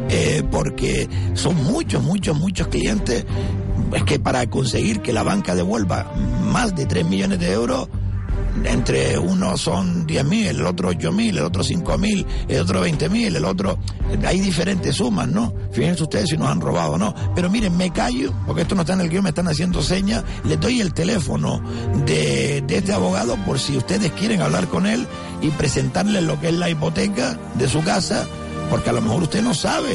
eh, 0.09 0.43
porque 0.51 1.09
son 1.35 1.57
muchos, 1.65 2.03
muchos, 2.03 2.39
muchos 2.39 2.69
clientes, 2.69 3.25
es 3.95 4.05
que 4.05 4.19
para 4.19 4.49
conseguir 4.49 5.01
que 5.01 5.13
la 5.13 5.23
banca 5.23 5.55
devuelva 5.55 6.13
más 6.45 6.75
de 6.75 6.87
3 6.87 7.07
millones 7.07 7.39
de 7.39 7.53
euros, 7.53 7.89
entre 8.65 9.19
uno 9.19 9.57
son 9.57 10.07
10 10.07 10.25
mil, 10.25 10.47
el 10.47 10.67
otro 10.67 10.89
8 10.89 11.13
mil, 11.13 11.39
el 11.39 11.45
otro 11.45 11.65
5 11.65 11.99
mil, 11.99 12.27
el 12.49 12.61
otro 12.61 12.81
20 12.81 13.09
mil, 13.09 13.35
el 13.35 13.45
otro... 13.45 13.79
Hay 14.27 14.41
diferentes 14.41 14.97
sumas, 14.97 15.29
¿no? 15.29 15.55
Fíjense 15.73 16.03
ustedes 16.03 16.31
si 16.31 16.37
nos 16.37 16.49
han 16.49 16.61
robado 16.61 16.93
o 16.93 16.99
no. 16.99 17.15
Pero 17.35 17.49
miren, 17.49 17.77
me 17.77 17.91
callo, 17.91 18.33
porque 18.47 18.63
esto 18.63 18.75
no 18.75 18.83
está 18.83 18.93
en 18.93 19.01
el 19.01 19.09
guion, 19.09 19.25
me 19.25 19.31
están 19.31 19.49
haciendo 19.49 19.83
señas. 19.83 20.25
Les 20.45 20.61
doy 20.61 20.81
el 20.81 20.93
teléfono 20.93 21.63
de, 22.05 22.63
de 22.67 22.77
este 22.77 22.93
abogado 22.93 23.37
por 23.45 23.59
si 23.59 23.77
ustedes 23.77 24.13
quieren 24.13 24.43
hablar 24.43 24.69
con 24.69 24.87
él 24.87 25.07
y 25.41 25.49
presentarle 25.51 26.21
lo 26.21 26.39
que 26.41 26.49
es 26.49 26.55
la 26.55 26.69
hipoteca 26.69 27.39
de 27.55 27.69
su 27.69 27.83
casa, 27.83 28.27
porque 28.71 28.91
a 28.91 28.93
lo 28.93 29.01
mejor 29.01 29.23
usted 29.23 29.43
no 29.43 29.55
sabe 29.55 29.95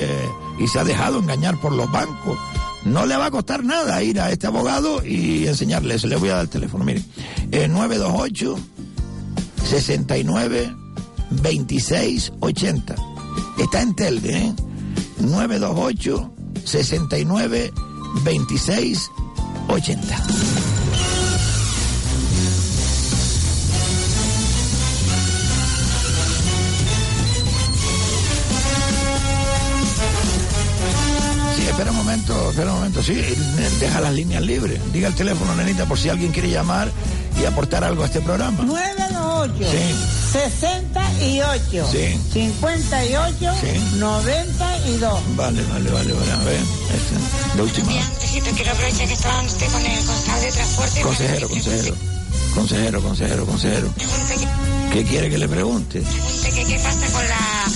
y 0.60 0.68
se 0.68 0.80
ha 0.80 0.84
dejado 0.84 1.20
engañar 1.20 1.60
por 1.60 1.72
los 1.72 1.90
bancos. 1.92 2.38
No 2.86 3.06
le 3.06 3.18
va 3.18 3.26
a 3.26 3.32
costar 3.32 3.64
nada 3.64 4.02
ir 4.02 4.20
a 4.20 4.32
este 4.32 4.48
abogado 4.48 5.06
y 5.06 5.48
enseñarle 5.48 5.96
eso. 5.96 6.08
Le 6.08 6.16
voy 6.16 6.30
a 6.30 6.36
dar 6.36 6.44
el 6.44 6.50
teléfono, 6.50 6.84
mire. 6.86 7.04
Eh, 7.52 7.68
928 7.68 8.58
69 9.66 10.76
26 11.32 12.34
80. 12.40 12.96
Está 13.60 13.82
en 13.82 13.96
Telde, 13.96 14.38
¿eh? 14.38 14.54
928 15.20 16.32
69 16.64 17.74
26 18.24 19.10
80. 19.68 20.24
Espera 31.78 31.92
un 31.92 31.98
momento, 31.98 32.50
espera 32.50 32.72
un 32.72 32.78
momento, 32.78 33.04
sí, 33.04 33.14
deja 33.80 34.02
las 34.02 34.12
líneas 34.12 34.42
libres. 34.42 34.82
Diga 34.92 35.10
el 35.10 35.14
teléfono, 35.14 35.54
nenita, 35.54 35.86
por 35.86 36.00
si 36.00 36.10
alguien 36.10 36.32
quiere 36.32 36.50
llamar 36.50 36.92
y 37.40 37.46
aportar 37.46 37.84
algo 37.84 38.02
a 38.02 38.08
este 38.08 38.20
programa. 38.20 38.64
928 38.64 39.72
sí. 39.72 39.96
68 40.34 41.88
sí. 41.92 42.20
58 42.34 43.54
sí. 43.62 43.96
92. 44.00 45.36
Vale, 45.36 45.62
vale, 45.66 45.92
vale, 45.92 46.14
vale. 46.14 46.32
A 46.32 46.38
ver, 46.46 46.56
este, 46.56 47.58
la 47.58 47.62
última. 47.64 47.92
quiero 48.56 48.72
aprovechar 48.72 49.08
que 49.08 49.14
estaba 49.14 49.42
usted 49.44 49.72
con 49.72 49.86
el 49.86 50.04
concejal 50.04 50.42
de 50.42 50.52
transporte. 50.52 51.02
Consejero, 51.02 51.50
consejero. 51.50 51.96
Consejero, 52.56 53.02
consejero, 53.04 53.46
consejero. 53.46 53.94
¿Qué 54.92 55.04
quiere 55.04 55.30
que 55.30 55.38
le 55.38 55.48
pregunte? 55.48 56.02
Pregunte 56.02 56.50
que 56.50 56.66
qué 56.66 56.80
pasa 56.80 57.06
con 57.12 57.28
la 57.28 57.67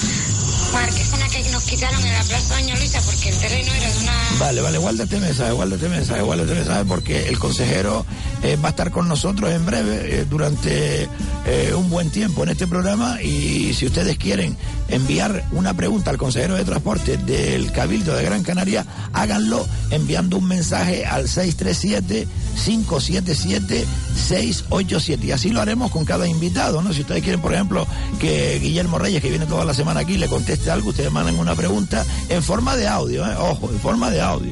marquesana 0.72 1.28
que 1.30 1.50
nos 1.52 1.64
quitaron 1.64 2.06
en 2.06 2.14
la 2.14 2.24
Plaza 2.24 2.56
Doña 2.56 2.76
Luisa 2.76 3.02
porque 3.06 3.30
el 3.30 3.38
terreno 3.38 3.74
era 3.74 3.92
de 3.92 3.98
una... 4.00 4.14
Vale, 4.40 4.62
vale, 4.62 4.78
guárdate 4.78 5.20
mensaje, 5.20 5.52
guárdate 5.52 5.90
mensaje, 5.90 6.22
guárdate 6.22 6.54
mensaje 6.54 6.86
porque 6.86 7.28
el 7.28 7.40
consejero 7.40 8.06
eh, 8.44 8.58
va 8.58 8.70
a 8.70 8.72
estar 8.72 8.92
con 8.92 9.08
nosotros 9.08 9.52
en 9.52 9.66
breve 9.66 10.22
eh, 10.22 10.26
durante 10.30 11.10
eh, 11.46 11.74
un 11.76 11.90
buen 11.90 12.10
tiempo 12.10 12.44
en 12.44 12.50
este 12.50 12.68
programa. 12.68 13.22
Y 13.22 13.74
si 13.74 13.86
ustedes 13.86 14.18
quieren 14.18 14.58
enviar 14.88 15.44
una 15.52 15.74
pregunta 15.74 16.12
al 16.12 16.18
consejero 16.18 16.56
de 16.56 16.64
transporte 16.64 17.18
del 17.18 17.72
Cabildo 17.72 18.16
de 18.16 18.24
Gran 18.24 18.44
Canaria, 18.44 18.86
háganlo 19.14 19.68
enviando 19.90 20.38
un 20.38 20.48
mensaje 20.48 21.06
al 21.06 21.28
637 21.28 22.28
577 22.64 23.86
687 24.16 25.28
y 25.28 25.32
así 25.32 25.50
lo 25.50 25.62
haremos 25.62 25.92
con 25.92 26.06
cada 26.06 26.28
invitado, 26.28 26.82
¿no? 26.82 26.94
Si 26.94 27.02
ustedes 27.02 27.24
quieren, 27.24 27.42
por 27.42 27.54
ejemplo, 27.54 27.88
que 28.20 28.60
Guillermo 28.60 29.00
Reyes, 29.00 29.22
que 29.22 29.30
viene 29.30 29.46
toda 29.46 29.66
la 29.66 29.74
semana 29.74 30.02
aquí, 30.02 30.18
le 30.18 30.28
conteste 30.28 30.61
algo, 30.70 30.90
ustedes 30.90 31.12
mandan 31.12 31.40
una 31.40 31.56
pregunta 31.56 32.06
en 32.30 32.44
forma 32.44 32.76
de 32.76 32.88
audio, 32.88 33.26
¿eh? 33.26 33.36
ojo, 33.38 33.70
en 33.72 33.80
forma 33.80 34.10
de 34.10 34.22
audio. 34.22 34.52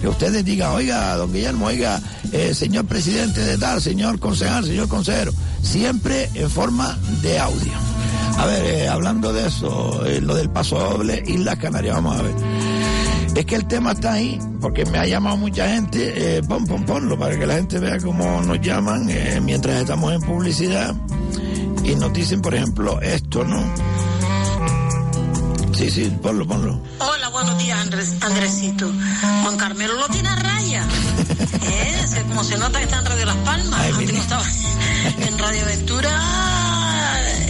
Que 0.00 0.08
ustedes 0.08 0.44
digan, 0.44 0.72
oiga, 0.72 1.16
don 1.16 1.32
Guillermo, 1.32 1.66
oiga, 1.66 2.00
eh, 2.30 2.54
señor 2.54 2.84
presidente 2.84 3.40
de 3.40 3.58
tal, 3.58 3.82
señor 3.82 4.20
concejal, 4.20 4.64
señor 4.64 4.88
consejero, 4.88 5.32
siempre 5.62 6.30
en 6.34 6.48
forma 6.48 6.96
de 7.22 7.38
audio. 7.38 7.72
A 8.36 8.46
ver, 8.46 8.64
eh, 8.64 8.88
hablando 8.88 9.32
de 9.32 9.48
eso, 9.48 10.02
lo 10.20 10.34
del 10.36 10.50
paso 10.50 10.78
doble, 10.78 11.22
Islas 11.26 11.56
Canarias, 11.56 11.96
vamos 11.96 12.20
a 12.20 12.22
ver. 12.22 12.34
Es 13.34 13.44
que 13.44 13.56
el 13.56 13.66
tema 13.66 13.92
está 13.92 14.12
ahí, 14.12 14.38
porque 14.60 14.84
me 14.86 14.98
ha 14.98 15.06
llamado 15.06 15.36
mucha 15.36 15.68
gente, 15.68 16.42
pon, 16.48 16.64
pon, 16.66 16.84
ponlo, 16.84 17.18
para 17.18 17.36
que 17.36 17.46
la 17.46 17.54
gente 17.54 17.78
vea 17.78 17.98
cómo 17.98 18.40
nos 18.42 18.60
llaman 18.60 19.08
mientras 19.42 19.80
estamos 19.80 20.12
en 20.12 20.20
publicidad 20.20 20.94
y 21.84 21.94
nos 21.94 22.12
dicen, 22.12 22.40
por 22.40 22.54
ejemplo, 22.54 23.00
esto, 23.00 23.44
¿no? 23.44 23.62
Sí, 25.78 25.88
sí, 25.90 26.12
ponlo, 26.20 26.44
ponlo. 26.46 26.80
Hola, 26.98 27.28
buenos 27.28 27.56
días, 27.58 27.78
Andrés, 27.80 28.12
Andresito. 28.20 28.90
Juan 29.42 29.56
Carmelo 29.56 29.94
lo 29.94 30.08
tiene 30.08 30.28
a 30.28 30.34
raya. 30.36 30.84
¿Eh? 31.62 32.04
Se- 32.06 32.22
Como 32.24 32.42
se 32.42 32.58
nota 32.58 32.78
que 32.78 32.84
está 32.84 32.98
en 32.98 33.04
Radio 33.06 33.26
Las 33.26 33.36
Palmas. 33.36 33.80
Antes 33.80 34.10
que 34.10 34.18
estaba 34.18 34.42
en 35.18 35.38
Radio 35.38 35.62
Aventura 35.62 36.10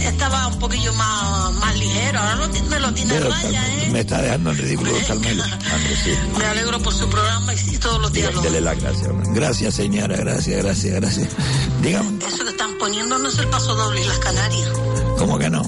estaba 0.05 0.47
un 0.47 0.59
poquillo 0.59 0.93
más, 0.93 1.53
más 1.53 1.75
ligero. 1.79 2.19
Ahora 2.19 2.35
lo 2.35 2.47
me 2.69 2.79
lo 2.79 2.93
tiene 2.93 3.13
a 3.13 3.17
Pero, 3.17 3.29
raya, 3.31 3.67
¿eh? 3.83 3.89
Me 3.91 3.99
está 4.01 4.21
dejando 4.21 4.51
en 4.51 4.57
ridículo 4.57 4.91
Carmelo. 5.07 5.43
Andrés, 5.73 5.99
sí. 6.03 6.11
Me 6.37 6.45
alegro 6.45 6.79
por 6.83 6.93
su 6.93 7.09
programa 7.09 7.53
y, 7.55 7.75
y 7.75 7.77
todos 7.79 7.99
los 7.99 8.13
días 8.13 8.31
lo 8.33 8.41
Dele 8.41 8.61
la 8.61 8.75
gracia. 8.75 9.09
hombre. 9.09 9.27
Gracias, 9.33 9.73
señora, 9.73 10.15
gracias, 10.17 10.63
gracias, 10.63 10.93
gracias. 10.95 11.29
Dígame, 11.81 12.23
Eso 12.27 12.43
que 12.43 12.51
están 12.51 12.77
poniendo 12.77 13.17
no 13.17 13.27
es 13.29 13.37
el 13.39 13.47
paso 13.47 13.73
doble 13.73 14.03
y 14.03 14.07
las 14.07 14.19
Canarias. 14.19 14.69
¿cómo 15.17 15.37
que 15.39 15.49
no? 15.49 15.63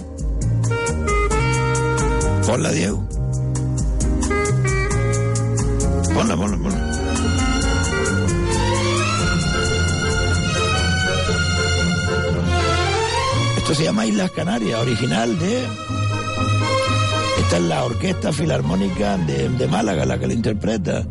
Ponla, 2.52 2.70
Diego. 2.74 3.02
Ponla, 6.14 6.36
ponla, 6.36 6.58
ponla. 6.58 6.92
Esto 13.56 13.74
se 13.74 13.84
llama 13.86 14.06
Islas 14.06 14.32
Canarias, 14.32 14.82
original 14.82 15.40
de... 15.40 15.66
Esta 17.40 17.56
es 17.56 17.64
la 17.64 17.86
Orquesta 17.86 18.34
Filarmónica 18.34 19.16
de, 19.16 19.48
de 19.48 19.68
Málaga, 19.70 20.06
la 20.06 20.20
que 20.20 20.28
la 20.28 20.34
interpreta. 20.34 21.06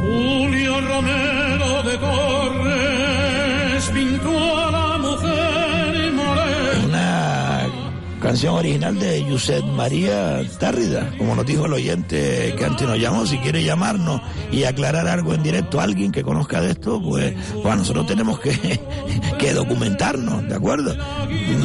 Julio 0.00 0.80
Romero 0.80 1.82
de 1.82 1.98
Torres 1.98 3.90
pintó 3.92 4.58
a 4.58 4.70
la 4.70 4.98
mujer 4.98 5.53
canción 8.24 8.54
original 8.54 8.98
de 8.98 9.22
Josep 9.28 9.62
María 9.62 10.40
Tárrida, 10.58 11.12
como 11.18 11.34
nos 11.34 11.44
dijo 11.44 11.66
el 11.66 11.74
oyente 11.74 12.54
que 12.56 12.64
antes 12.64 12.88
nos 12.88 12.98
llamó, 12.98 13.26
si 13.26 13.36
quiere 13.36 13.62
llamarnos 13.62 14.22
y 14.50 14.64
aclarar 14.64 15.06
algo 15.08 15.34
en 15.34 15.42
directo 15.42 15.78
a 15.78 15.82
alguien 15.82 16.10
que 16.10 16.22
conozca 16.22 16.62
de 16.62 16.70
esto, 16.70 17.02
pues, 17.02 17.34
pues 17.62 17.76
nosotros 17.76 18.06
tenemos 18.06 18.40
que, 18.40 18.80
que 19.38 19.52
documentarnos, 19.52 20.48
¿de 20.48 20.54
acuerdo? 20.54 20.96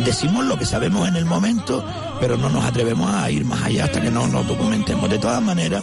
Decimos 0.03 0.43
lo 0.47 0.59
que 0.59 0.65
sabemos 0.65 1.07
en 1.07 1.15
el 1.15 1.23
momento, 1.23 1.81
pero 2.19 2.35
no 2.35 2.49
nos 2.49 2.65
atrevemos 2.65 3.09
a 3.09 3.31
ir 3.31 3.45
más 3.45 3.63
allá 3.63 3.85
hasta 3.85 4.01
que 4.01 4.11
no 4.11 4.27
nos 4.27 4.45
documentemos. 4.45 5.09
De 5.09 5.17
todas 5.17 5.41
maneras, 5.41 5.81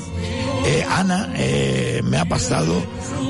eh, 0.67 0.85
Ana 0.91 1.31
eh, 1.37 2.03
me 2.05 2.19
ha 2.19 2.27
pasado 2.27 2.83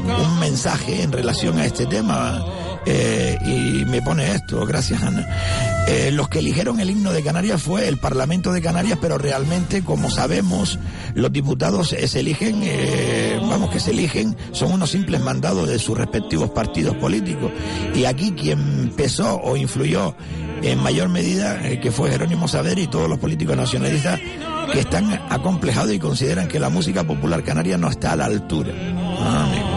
un 0.03 0.41
mensaje 0.41 1.01
en 1.01 1.13
relación 1.13 1.61
a 1.61 1.65
este 1.65 1.87
tema 1.87 2.45
eh, 2.85 3.39
y 3.47 3.85
me 3.85 4.03
pone 4.03 4.33
esto, 4.33 4.67
gracias 4.67 5.01
Ana. 5.01 5.76
Eh, 5.89 6.11
los 6.11 6.29
que 6.29 6.41
eligieron 6.41 6.81
el 6.81 6.91
himno 6.91 7.13
de 7.13 7.23
Canarias 7.23 7.63
fue 7.63 7.87
el 7.87 7.99
Parlamento 7.99 8.53
de 8.53 8.61
Canarias, 8.61 8.99
pero 9.01 9.19
realmente, 9.19 9.83
como 9.83 10.11
sabemos, 10.11 10.81
los 11.15 11.33
diputados 11.33 11.93
eh, 11.93 12.09
se 12.09 12.21
eligen, 12.21 12.61
eh, 12.63 13.39
vamos 13.41 13.71
que 13.71 13.79
se 13.79 13.93
eligen, 13.93 14.37
son 14.51 14.73
unos 14.73 14.91
simples 14.91 15.21
mandados 15.21 15.69
de 15.69 15.79
sus 15.79 15.97
respectivos 15.97 16.51
partidos 16.51 16.97
políticos. 16.97 17.53
Y 17.95 18.05
aquí 18.05 18.33
quien 18.33 18.93
pesó 18.97 19.41
o 19.41 19.57
influyó 19.57 20.17
en 20.63 20.83
mayor 20.83 21.09
medida, 21.09 21.65
eh, 21.69 21.79
que 21.79 21.93
fue 21.93 22.11
Jerónimo 22.11 22.49
Saber 22.49 22.79
y 22.79 22.89
todos 22.89 23.09
los 23.09 23.19
políticos 23.19 23.57
nacionalistas 23.57 24.19
que 24.73 24.81
están 24.81 25.13
acomplejados 25.31 25.93
y 25.93 26.01
consideran 26.01 26.49
que 26.49 26.59
la 26.59 26.69
música 26.69 27.05
popular 27.05 27.45
canaria 27.45 27.79
no 27.79 27.89
está 27.89 28.13
a 28.13 28.17
la 28.17 28.25
altura. 28.25 28.73
Ah. 29.21 29.77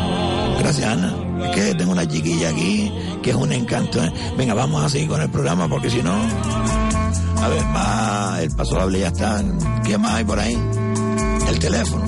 Gracias, 0.60 0.88
Ana. 0.88 1.16
Es 1.46 1.56
que 1.56 1.76
tengo 1.76 1.94
una 1.94 2.06
chiquilla 2.06 2.50
aquí 2.50 2.92
que 3.22 3.32
es 3.32 3.36
un 3.36 3.52
encanto. 3.52 4.04
¿eh? 4.04 4.12
Venga, 4.38 4.54
vamos 4.54 4.84
a 4.84 4.90
seguir 4.90 5.08
con 5.10 5.22
el 5.22 5.30
programa 5.30 5.68
porque 5.68 5.90
si 5.90 6.02
no. 6.02 6.14
A 7.42 7.48
ver, 7.48 7.66
más 7.68 8.40
el 8.40 8.52
paso 8.52 8.76
doble 8.80 9.00
ya 9.00 9.08
está. 9.08 9.42
¿Qué 9.86 9.98
más 9.98 10.14
hay 10.16 10.24
por 10.24 10.40
ahí? 10.40 10.58
El 11.50 11.60
teléfono. 11.60 12.06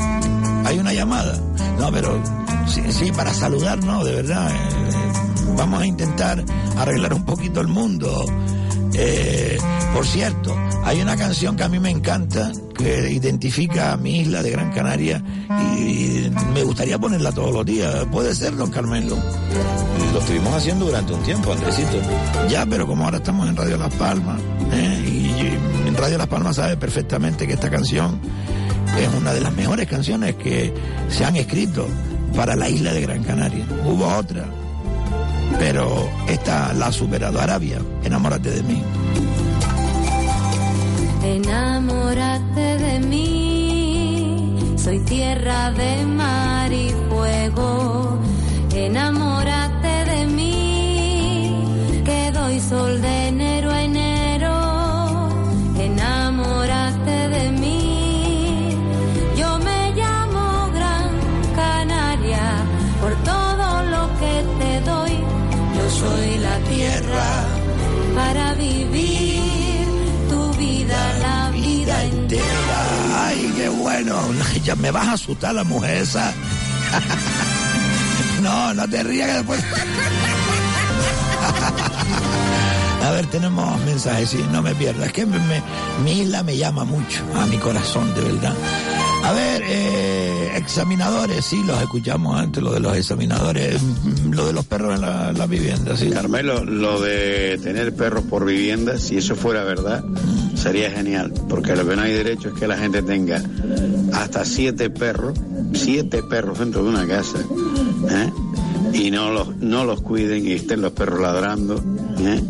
Hay 0.65 0.77
una 0.79 0.93
llamada. 0.93 1.39
No, 1.79 1.91
pero 1.91 2.21
sí, 2.67 2.81
sí 2.89 3.11
para 3.11 3.33
saludar, 3.33 3.83
no, 3.83 4.03
de 4.03 4.13
verdad. 4.15 4.51
eh, 4.51 5.13
vamos 5.57 5.81
a 5.81 5.85
intentar 5.85 6.43
arreglar 6.77 7.13
un 7.13 7.25
poquito 7.25 7.61
el 7.61 7.67
mundo. 7.67 8.25
Eh, 8.93 9.57
por 9.93 10.05
cierto, 10.05 10.55
hay 10.83 11.01
una 11.01 11.15
canción 11.15 11.55
que 11.55 11.63
a 11.63 11.69
mí 11.69 11.79
me 11.79 11.89
encanta, 11.89 12.51
que 12.75 13.11
identifica 13.11 13.93
a 13.93 13.97
mi 13.97 14.19
isla 14.21 14.43
de 14.43 14.51
Gran 14.51 14.71
Canaria 14.71 15.23
y 15.77 16.29
me 16.53 16.63
gustaría 16.63 16.97
ponerla 16.97 17.31
todos 17.31 17.53
los 17.53 17.65
días. 17.65 18.05
¿Puede 18.11 18.33
ser, 18.35 18.55
don 18.55 18.71
Carmelo? 18.71 19.17
Lo 20.13 20.19
estuvimos 20.19 20.53
haciendo 20.53 20.85
durante 20.85 21.13
un 21.13 21.23
tiempo, 21.23 21.53
Andresito. 21.53 21.97
Ya, 22.49 22.65
pero 22.65 22.85
como 22.85 23.05
ahora 23.05 23.17
estamos 23.17 23.47
en 23.47 23.55
Radio 23.55 23.77
Las 23.77 23.93
Palmas, 23.95 24.39
¿eh? 24.73 25.03
y 25.07 25.95
Radio 25.95 26.17
Las 26.17 26.27
Palmas 26.27 26.55
sabe 26.55 26.77
perfectamente 26.77 27.45
que 27.45 27.53
esta 27.53 27.69
canción 27.69 28.19
es 28.99 29.07
una 29.13 29.33
de 29.33 29.41
las 29.41 29.53
mejores 29.53 29.87
canciones 29.87 30.35
que 30.35 30.73
se 31.09 31.23
han 31.23 31.35
escrito 31.35 31.87
para 32.35 32.55
la 32.55 32.69
isla 32.69 32.91
de 32.93 33.01
Gran 33.01 33.23
Canaria. 33.23 33.65
Hubo 33.85 34.07
otra, 34.07 34.45
pero 35.59 36.09
esta 36.27 36.73
la 36.73 36.87
ha 36.87 36.91
superado. 36.91 37.39
Arabia, 37.39 37.79
enamórate 38.03 38.51
de 38.51 38.63
mí. 38.63 38.83
Enamórate 41.23 42.77
de 42.77 42.99
mí, 42.99 44.75
soy 44.77 44.99
tierra 45.05 45.71
de 45.71 46.05
mar 46.05 46.71
y 46.71 46.89
fuego. 47.09 48.19
Enamórate 48.73 50.05
de 50.11 50.27
mí, 50.27 52.01
que 52.03 52.31
doy 52.31 52.59
sol 52.59 53.01
de 53.01 53.20
Ya 74.63 74.75
me 74.75 74.91
vas 74.91 75.07
a 75.07 75.13
asustar 75.13 75.53
la 75.55 75.63
mujer 75.63 75.97
esa. 75.97 76.33
No, 78.41 78.73
no 78.73 78.87
te 78.89 79.03
rías 79.03 79.27
que 79.29 79.33
después. 79.35 79.63
A 83.05 83.11
ver, 83.11 83.25
tenemos 83.27 83.79
mensajes, 83.85 84.29
sí, 84.29 84.43
no 84.51 84.61
me 84.61 84.73
pierdas. 84.75 85.07
Es 85.07 85.13
que 85.13 85.25
me- 85.25 85.37
me- 85.39 85.61
mi 86.03 86.21
isla 86.21 86.41
me 86.43 86.55
llama 86.57 86.83
mucho, 86.83 87.23
a 87.35 87.45
mi 87.47 87.57
corazón, 87.57 88.13
de 88.15 88.21
verdad. 88.21 88.53
A 89.23 89.31
ver, 89.33 89.61
eh, 89.65 90.53
examinadores, 90.55 91.45
sí, 91.45 91.61
los 91.65 91.79
escuchamos 91.81 92.39
antes, 92.39 92.61
lo 92.63 92.71
de 92.73 92.79
los 92.79 92.95
examinadores, 92.97 93.79
mm, 93.81 94.31
lo 94.33 94.47
de 94.47 94.53
los 94.53 94.65
perros 94.65 94.95
en 94.95 95.01
la, 95.01 95.31
la 95.33 95.45
vivienda, 95.47 95.95
sí. 95.97 96.09
Carmelo, 96.09 96.63
lo 96.65 96.99
de 97.01 97.59
tener 97.61 97.95
perros 97.95 98.23
por 98.29 98.45
vivienda, 98.45 98.97
si 98.97 99.17
eso 99.17 99.35
fuera 99.35 99.63
verdad, 99.63 100.03
sería 100.55 100.89
genial, 100.91 101.31
porque 101.49 101.75
lo 101.75 101.87
que 101.87 101.95
no 101.95 102.01
hay 102.03 102.13
derecho 102.13 102.49
es 102.49 102.55
que 102.59 102.67
la 102.67 102.77
gente 102.77 103.01
tenga 103.03 103.41
hasta 104.13 104.45
siete 104.45 104.89
perros, 104.89 105.37
siete 105.73 106.23
perros 106.23 106.59
dentro 106.59 106.83
de 106.83 106.89
una 106.89 107.07
casa, 107.07 107.39
¿eh? 108.09 108.31
y 108.93 109.11
no 109.11 109.31
los, 109.31 109.55
no 109.57 109.85
los 109.85 110.01
cuiden 110.01 110.45
y 110.45 110.53
estén 110.53 110.81
los 110.81 110.91
perros 110.91 111.19
ladrando, 111.19 111.81
¿eh? 112.19 112.41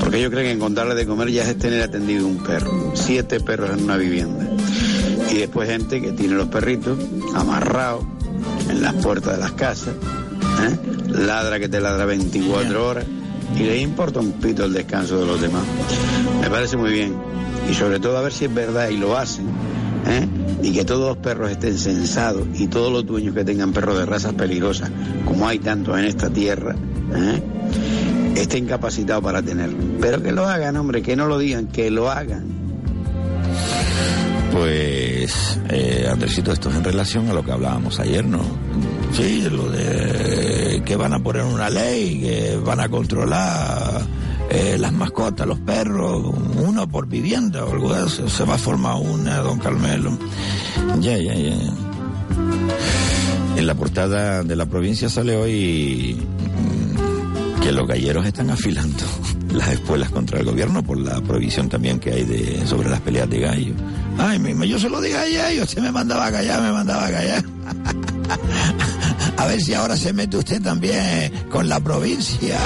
porque 0.00 0.18
ellos 0.18 0.30
creen 0.30 0.56
que 0.56 0.58
con 0.60 0.74
darle 0.74 0.94
de 0.94 1.06
comer 1.06 1.30
ya 1.30 1.48
es 1.48 1.58
tener 1.58 1.82
atendido 1.82 2.26
un 2.26 2.38
perro, 2.38 2.92
siete 2.94 3.40
perros 3.40 3.70
en 3.76 3.84
una 3.84 3.96
vivienda. 3.96 4.48
Y 5.32 5.38
después 5.38 5.68
gente 5.68 6.00
que 6.00 6.12
tiene 6.12 6.34
los 6.34 6.48
perritos 6.48 6.98
amarrados 7.34 8.04
en 8.68 8.82
las 8.82 8.94
puertas 8.94 9.34
de 9.34 9.40
las 9.40 9.52
casas, 9.52 9.94
¿eh? 10.62 10.78
ladra 11.08 11.58
que 11.58 11.68
te 11.68 11.80
ladra 11.80 12.04
24 12.04 12.86
horas 12.86 13.06
y 13.56 13.60
le 13.60 13.78
importa 13.78 14.20
un 14.20 14.32
pito 14.32 14.64
el 14.64 14.72
descanso 14.72 15.18
de 15.18 15.26
los 15.26 15.40
demás. 15.40 15.62
Me 16.40 16.50
parece 16.50 16.76
muy 16.76 16.90
bien. 16.90 17.14
Y 17.70 17.74
sobre 17.74 17.98
todo 18.00 18.18
a 18.18 18.22
ver 18.22 18.32
si 18.32 18.44
es 18.46 18.54
verdad 18.54 18.88
y 18.88 18.96
lo 18.96 19.16
hacen. 19.16 19.46
¿Eh? 20.06 20.26
Y 20.62 20.72
que 20.72 20.84
todos 20.84 21.08
los 21.08 21.16
perros 21.18 21.50
estén 21.50 21.76
censados 21.76 22.46
y 22.54 22.68
todos 22.68 22.92
los 22.92 23.06
dueños 23.06 23.34
que 23.34 23.44
tengan 23.44 23.72
perros 23.72 23.98
de 23.98 24.06
razas 24.06 24.34
peligrosas, 24.34 24.90
como 25.24 25.48
hay 25.48 25.58
tantos 25.58 25.98
en 25.98 26.04
esta 26.04 26.30
tierra, 26.30 26.74
¿eh? 27.14 27.42
estén 28.36 28.66
capacitados 28.66 29.22
para 29.22 29.42
tenerlo. 29.42 29.78
Pero 30.00 30.22
que 30.22 30.32
lo 30.32 30.46
hagan, 30.46 30.76
hombre, 30.76 31.02
que 31.02 31.16
no 31.16 31.26
lo 31.26 31.38
digan, 31.38 31.66
que 31.68 31.90
lo 31.90 32.10
hagan. 32.10 32.44
Pues, 34.52 35.58
eh, 35.68 36.06
Andresito, 36.10 36.52
esto 36.52 36.70
es 36.70 36.76
en 36.76 36.84
relación 36.84 37.28
a 37.28 37.34
lo 37.34 37.44
que 37.44 37.50
hablábamos 37.50 37.98
ayer, 37.98 38.24
¿no? 38.24 38.40
Sí, 39.12 39.48
lo 39.50 39.68
de 39.70 40.82
que 40.84 40.96
van 40.96 41.12
a 41.12 41.18
poner 41.18 41.42
una 41.42 41.70
ley, 41.70 42.20
que 42.20 42.56
van 42.64 42.80
a 42.80 42.88
controlar 42.88 44.02
eh, 44.54 44.78
las 44.78 44.92
mascotas, 44.92 45.48
los 45.48 45.58
perros, 45.58 46.32
uno 46.64 46.88
por 46.88 47.08
vivienda 47.08 47.64
o 47.64 47.72
algo 47.72 47.92
de. 47.92 48.08
Se 48.08 48.44
va 48.44 48.54
a 48.54 48.58
formar 48.58 48.96
una, 48.96 49.38
don 49.38 49.58
Carmelo. 49.58 50.16
Ya, 51.00 51.18
ya, 51.18 51.34
ya. 51.34 51.56
En 53.56 53.66
la 53.66 53.74
portada 53.74 54.44
de 54.44 54.54
la 54.54 54.66
provincia 54.66 55.08
sale 55.08 55.34
hoy 55.36 56.16
mm, 56.20 57.60
que 57.62 57.72
los 57.72 57.86
galleros 57.88 58.24
están 58.26 58.50
afilando 58.50 59.02
las 59.52 59.72
espuelas 59.72 60.10
contra 60.10 60.38
el 60.38 60.44
gobierno 60.44 60.84
por 60.84 60.98
la 60.98 61.20
prohibición 61.20 61.68
también 61.68 61.98
que 61.98 62.12
hay 62.12 62.24
de 62.24 62.64
sobre 62.64 62.88
las 62.90 63.00
peleas 63.00 63.28
de 63.28 63.40
gallo. 63.40 63.74
Ay, 64.18 64.38
mismo, 64.38 64.62
yo 64.64 64.78
se 64.78 64.88
lo 64.88 65.00
diga 65.00 65.20
a 65.20 65.26
ella 65.26 65.52
y 65.52 65.60
usted 65.60 65.82
me 65.82 65.90
mandaba 65.90 66.26
a 66.26 66.32
callar, 66.32 66.62
me 66.62 66.70
mandaba 66.70 67.06
a 67.06 67.10
callar. 67.10 67.44
a 69.36 69.46
ver 69.46 69.60
si 69.60 69.74
ahora 69.74 69.96
se 69.96 70.12
mete 70.12 70.36
usted 70.36 70.62
también 70.62 71.32
con 71.50 71.68
la 71.68 71.80
provincia. 71.80 72.56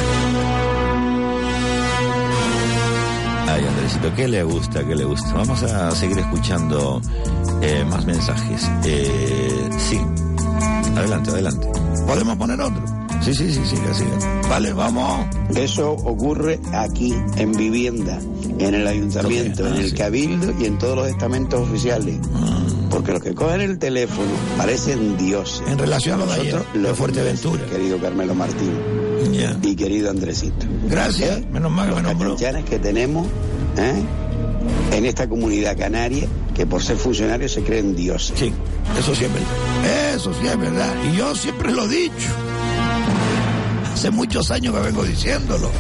Ay, 3.51 3.65
Andresito, 3.65 4.15
¿qué 4.15 4.29
le 4.29 4.43
gusta? 4.43 4.87
¿Qué 4.87 4.95
le 4.95 5.05
gusta? 5.05 5.33
Vamos 5.33 5.63
a 5.63 5.91
seguir 5.93 6.19
escuchando 6.19 7.01
eh, 7.63 7.83
más 7.89 8.05
mensajes. 8.05 8.71
Eh, 8.85 9.71
sí. 9.79 9.99
Adelante, 10.95 11.31
adelante. 11.31 11.69
¿Podemos 12.07 12.37
poner 12.37 12.61
otro? 12.61 12.83
Sí, 13.23 13.33
sí, 13.33 13.51
sí, 13.51 13.61
sí, 13.65 13.77
así. 13.91 14.05
Vale, 14.51 14.75
vamos. 14.75 15.27
Eso 15.55 15.93
ocurre 15.93 16.61
aquí, 16.75 17.15
en 17.37 17.53
vivienda, 17.53 18.19
en 18.59 18.75
el 18.75 18.87
ayuntamiento, 18.87 19.67
en 19.67 19.77
el 19.77 19.95
cabildo 19.95 20.53
y 20.61 20.67
en 20.67 20.77
todos 20.77 20.97
los 20.97 21.09
estamentos 21.09 21.61
oficiales. 21.61 22.19
Porque 22.91 23.13
los 23.13 23.23
que 23.23 23.35
cogen 23.35 23.63
el 23.63 23.79
teléfono 23.79 24.29
parecen 24.59 25.17
dioses. 25.17 25.63
En 25.67 25.79
relación 25.79 26.21
a 26.21 26.27
de 26.27 26.37
Nosotros, 26.37 26.67
de 26.75 26.81
los 26.81 26.99
Fuerteventura. 26.99 27.65
Querido 27.65 27.99
Carmelo 27.99 28.35
Martín. 28.35 28.73
Y 29.63 29.75
querido 29.75 30.11
Andresito. 30.11 30.67
Gracias, 30.89 31.45
menos 31.51 31.71
mal 31.71 31.89
que 31.89 31.95
me 31.97 32.03
nombró. 32.03 32.37
que 32.37 32.79
tenemos 32.79 33.27
¿eh? 33.77 34.03
en 34.93 35.07
esta 35.07 35.29
comunidad 35.29 35.77
canaria 35.77 36.27
que 36.55 36.67
por 36.67 36.83
ser 36.83 36.97
funcionarios 36.97 37.53
se 37.53 37.63
creen 37.63 37.95
dioses. 37.95 38.39
Sí, 38.39 38.53
eso 38.99 39.15
sí 39.15 39.25
es 39.25 39.33
verdad. 39.33 40.15
Eso 40.15 40.33
sí 40.35 40.47
es 40.47 40.59
verdad. 40.59 40.95
Y 41.09 41.17
yo 41.17 41.35
siempre 41.35 41.73
lo 41.73 41.85
he 41.85 41.89
dicho. 41.89 42.29
Hace 43.93 44.11
muchos 44.11 44.51
años 44.51 44.75
que 44.75 44.81
vengo 44.81 45.05
diciéndolo. 45.05 45.71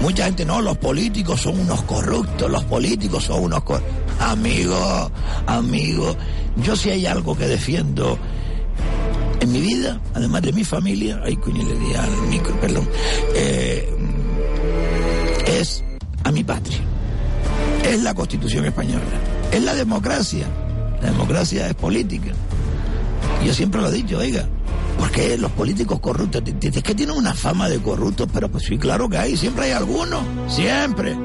Mucha 0.00 0.24
gente, 0.24 0.44
no, 0.44 0.60
los 0.60 0.76
políticos 0.78 1.40
son 1.40 1.60
unos 1.60 1.82
corruptos, 1.82 2.50
los 2.50 2.64
políticos 2.64 3.24
son 3.24 3.44
unos 3.44 3.62
corruptos. 3.62 3.92
Amigo, 4.20 5.10
amigo, 5.46 6.16
yo 6.56 6.76
si 6.76 6.90
hay 6.90 7.06
algo 7.06 7.36
que 7.36 7.46
defiendo 7.46 8.18
en 9.40 9.52
mi 9.52 9.60
vida, 9.60 10.00
además 10.14 10.42
de 10.42 10.52
mi 10.52 10.64
familia, 10.64 11.20
ay, 11.24 11.36
coño, 11.36 11.64
le 11.64 11.74
di 11.78 11.94
al 11.94 12.28
micro, 12.28 12.60
perdón, 12.60 12.88
eh, 13.34 13.88
mi 16.42 16.44
patria. 16.44 16.78
Es 17.84 18.02
la 18.02 18.14
constitución 18.14 18.64
española. 18.64 19.04
Es 19.52 19.62
la 19.62 19.74
democracia. 19.74 20.46
La 21.00 21.10
democracia 21.10 21.68
es 21.68 21.74
política. 21.74 22.30
Yo 23.44 23.54
siempre 23.54 23.80
lo 23.80 23.88
he 23.88 23.92
dicho, 23.92 24.18
oiga, 24.18 24.44
porque 24.98 25.36
los 25.36 25.50
políticos 25.52 26.00
corruptos, 26.00 26.42
es 26.60 26.82
que 26.82 26.94
tienen 26.94 27.16
una 27.16 27.34
fama 27.34 27.68
de 27.68 27.78
corruptos, 27.80 28.28
pero 28.32 28.48
pues 28.48 28.64
sí, 28.64 28.78
claro 28.78 29.08
que 29.08 29.18
hay, 29.18 29.36
siempre 29.36 29.66
hay 29.66 29.72
algunos, 29.72 30.20
siempre. 30.48 31.16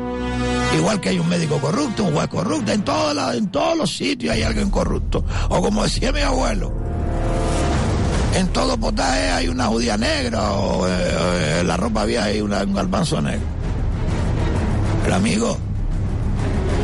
Igual 0.77 0.99
que 0.99 1.10
hay 1.10 1.19
un 1.19 1.30
médico 1.30 1.57
corrupto, 1.60 2.03
un 2.03 2.14
juez 2.14 2.27
corrupto, 2.27 2.72
en, 2.72 2.84
todas 2.84 3.15
las- 3.15 3.35
en 3.35 3.48
todos 3.48 3.77
los 3.77 3.95
sitios 3.95 4.34
hay 4.35 4.44
alguien 4.44 4.69
corrupto. 4.69 5.23
O 5.49 5.61
como 5.61 5.84
decía 5.84 6.11
mi 6.11 6.22
abuelo, 6.22 6.73
en 8.35 8.48
todo 8.49 8.77
potaje 8.77 9.30
hay 9.30 9.48
una 9.48 9.65
judía 9.68 9.95
negra, 9.98 10.52
o 10.53 10.88
eh, 10.88 11.60
en 11.61 11.68
la 11.68 11.77
ropa 11.77 12.06
vieja 12.06 12.26
hay 12.26 12.41
una- 12.41 12.64
un 12.64 12.73
garbanzo 12.73 13.22
negro. 13.22 13.41
Pero 15.07 15.15
amigo, 15.15 15.57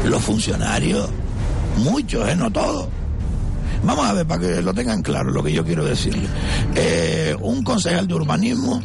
los 0.05 0.23
funcionarios, 0.23 1.09
muchos, 1.79 2.29
eh, 2.29 2.37
no 2.37 2.49
todos. 2.49 2.87
Vamos 3.83 4.05
a 4.05 4.13
ver, 4.13 4.25
para 4.25 4.39
que 4.39 4.61
lo 4.61 4.73
tengan 4.73 5.01
claro 5.01 5.29
lo 5.29 5.43
que 5.43 5.51
yo 5.51 5.65
quiero 5.65 5.83
decirle. 5.83 6.29
Eh, 6.73 7.35
un 7.41 7.65
concejal 7.65 8.07
de 8.07 8.13
urbanismo, 8.13 8.81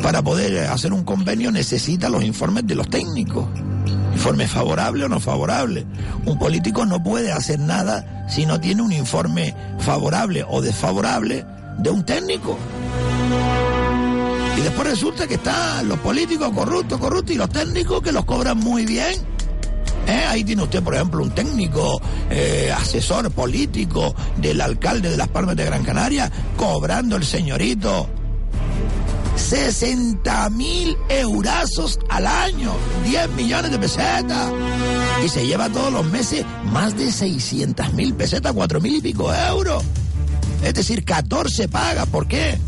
para 0.00 0.22
poder 0.22 0.68
hacer 0.68 0.92
un 0.92 1.02
convenio, 1.02 1.50
necesita 1.50 2.08
los 2.08 2.22
informes 2.22 2.64
de 2.64 2.76
los 2.76 2.88
técnicos. 2.88 3.44
Informe 4.12 4.46
favorable 4.46 5.04
o 5.04 5.08
no 5.08 5.18
favorable. 5.18 5.84
Un 6.24 6.38
político 6.38 6.86
no 6.86 7.02
puede 7.02 7.32
hacer 7.32 7.58
nada 7.58 8.24
si 8.28 8.46
no 8.46 8.60
tiene 8.60 8.82
un 8.82 8.92
informe 8.92 9.52
favorable 9.80 10.44
o 10.48 10.62
desfavorable 10.62 11.44
de 11.78 11.90
un 11.90 12.04
técnico. 12.04 12.56
Y 14.56 14.60
después 14.60 14.88
resulta 14.88 15.26
que 15.26 15.34
están 15.34 15.88
los 15.88 15.98
políticos 15.98 16.50
corruptos, 16.54 16.98
corruptos 16.98 17.34
y 17.34 17.38
los 17.38 17.50
técnicos 17.50 18.02
que 18.02 18.12
los 18.12 18.24
cobran 18.24 18.58
muy 18.58 18.86
bien. 18.86 19.14
¿Eh? 20.06 20.24
Ahí 20.28 20.44
tiene 20.44 20.62
usted, 20.62 20.82
por 20.82 20.94
ejemplo, 20.94 21.22
un 21.22 21.30
técnico, 21.30 22.00
eh, 22.30 22.72
asesor 22.76 23.30
político 23.30 24.14
del 24.36 24.60
alcalde 24.60 25.10
de 25.10 25.16
Las 25.16 25.28
Palmas 25.28 25.56
de 25.56 25.64
Gran 25.64 25.82
Canaria, 25.82 26.30
cobrando 26.56 27.16
el 27.16 27.24
señorito 27.24 28.08
60 29.36 30.50
mil 30.50 30.96
eurazos 31.08 31.98
al 32.08 32.26
año, 32.26 32.72
10 33.04 33.30
millones 33.30 33.70
de 33.70 33.78
pesetas. 33.78 34.52
Y 35.24 35.28
se 35.28 35.46
lleva 35.46 35.68
todos 35.70 35.92
los 35.92 36.04
meses 36.06 36.44
más 36.66 36.96
de 36.96 37.10
600 37.10 37.92
mil 37.94 38.14
pesetas, 38.14 38.52
4 38.52 38.80
mil 38.80 38.96
y 38.96 39.00
pico 39.00 39.32
euros. 39.34 39.82
Es 40.62 40.74
decir, 40.74 41.04
14 41.04 41.68
paga. 41.68 42.06
¿Por 42.06 42.26
qué? 42.26 42.58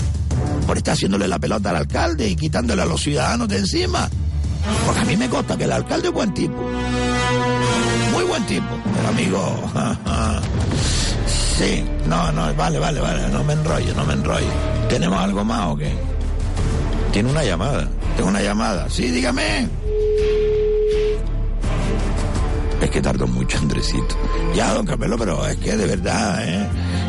Por 0.66 0.76
estar 0.76 0.94
haciéndole 0.94 1.28
la 1.28 1.38
pelota 1.38 1.70
al 1.70 1.76
alcalde 1.76 2.28
y 2.28 2.36
quitándole 2.36 2.82
a 2.82 2.86
los 2.86 3.00
ciudadanos 3.00 3.48
de 3.48 3.58
encima. 3.58 4.08
Porque 4.84 5.00
a 5.00 5.04
mí 5.04 5.16
me 5.16 5.28
consta 5.28 5.56
que 5.56 5.64
el 5.64 5.72
alcalde 5.72 6.08
es 6.08 6.14
buen 6.14 6.34
tipo. 6.34 6.60
Muy 8.12 8.24
buen 8.24 8.44
tipo, 8.46 8.66
amigo. 9.08 9.70
sí, 11.58 11.84
no, 12.08 12.32
no, 12.32 12.54
vale, 12.54 12.78
vale, 12.78 13.00
vale, 13.00 13.28
no 13.28 13.44
me 13.44 13.52
enrollo, 13.52 13.94
no 13.94 14.04
me 14.04 14.14
enrollo. 14.14 14.50
¿Tenemos 14.88 15.18
algo 15.20 15.44
más 15.44 15.66
o 15.68 15.76
qué? 15.76 15.92
Tiene 17.12 17.30
una 17.30 17.44
llamada. 17.44 17.88
Tengo 18.16 18.30
una 18.30 18.42
llamada. 18.42 18.88
Sí, 18.90 19.10
dígame. 19.10 19.68
Es 22.80 22.90
que 22.90 23.00
tardó 23.00 23.26
mucho, 23.26 23.58
Andresito. 23.58 24.16
Ya, 24.54 24.74
don 24.74 24.86
Carmelo, 24.86 25.16
pero 25.18 25.46
es 25.46 25.56
que 25.56 25.76
de 25.76 25.86
verdad, 25.86 26.46
¿eh? 26.46 26.66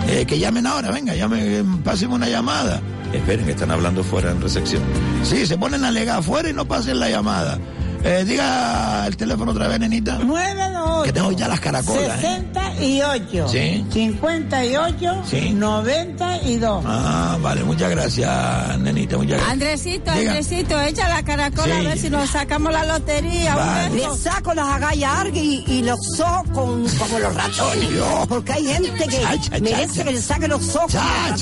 Eh, 0.10 0.26
que 0.26 0.40
llamen 0.40 0.66
ahora, 0.66 0.92
venga, 0.92 1.14
llamen, 1.16 1.82
pásenme 1.84 2.16
una 2.16 2.30
llamada. 2.30 2.82
Esperen, 3.14 3.48
están 3.50 3.72
hablando 3.72 4.04
fuera 4.04 4.32
en 4.32 4.42
recepción. 4.42 4.82
Sí, 5.24 5.46
se 5.46 5.58
ponen 5.58 5.84
a 5.84 5.90
alegar 5.90 6.20
afuera 6.20 6.50
y 6.50 6.54
no 6.54 6.66
pasen 6.66 7.00
la 7.00 7.10
llamada. 7.10 7.60
Eh, 8.04 8.24
diga 8.26 9.06
el 9.08 9.18
teléfono 9.18 9.52
otra 9.52 9.68
vez, 9.68 9.80
nenita. 9.80 10.18
928. 10.20 11.04
Que 11.04 11.14
tengo 11.14 11.32
ya 11.32 11.48
las 11.48 11.60
caracolas, 11.60 12.24
¿eh? 12.24 12.44
68. 12.80 13.48
Sí. 13.50 13.86
58. 13.92 15.24
Sí. 15.30 15.50
92. 15.54 16.84
Ah, 16.88 17.38
vale, 17.42 17.64
muchas 17.64 17.90
gracias, 17.90 18.78
nenita, 18.80 19.18
muchas 19.18 19.32
gracias. 19.38 19.52
Andresito, 19.52 20.12
Diga. 20.14 20.32
Andresito, 20.32 20.82
echa 20.82 21.10
la 21.10 21.24
caracola 21.24 21.76
Sí. 21.80 21.86
a 21.86 21.90
ver 21.90 21.98
si 22.00 22.10
nos 22.10 22.30
sacamos 22.30 22.72
la 22.72 22.86
lotería. 22.86 23.56
Vale. 23.56 23.96
Le 23.96 24.18
saco 24.18 24.54
las 24.54 24.68
agallas 24.68 25.26
y, 25.34 25.64
y 25.68 25.82
los 25.84 26.20
ojos 26.20 26.44
con, 26.54 26.88
como 26.88 27.20
los 27.20 27.34
ratones. 27.36 27.90
Porque 28.30 28.54
hay 28.54 28.66
gente 28.68 28.92
que 29.08 29.08
Cha, 29.22 29.60
merece 29.60 29.94
cha. 29.98 30.04
que 30.04 30.12
le 30.14 30.22
saque 30.22 30.48
los 30.48 30.76
ojos 30.76 30.92
Cha, 30.92 31.36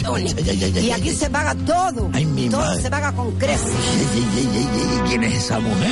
Y 0.81 0.91
aquí 0.91 1.09
se 1.11 1.29
paga 1.29 1.53
todo. 1.55 2.09
Ay, 2.13 2.25
mi 2.25 2.49
todo 2.49 2.61
madre. 2.61 2.81
se 2.81 2.89
paga 2.89 3.11
con 3.11 3.31
creces. 3.33 3.71
¿Quién 5.07 5.23
es 5.23 5.35
esa 5.35 5.59
mujer? 5.59 5.91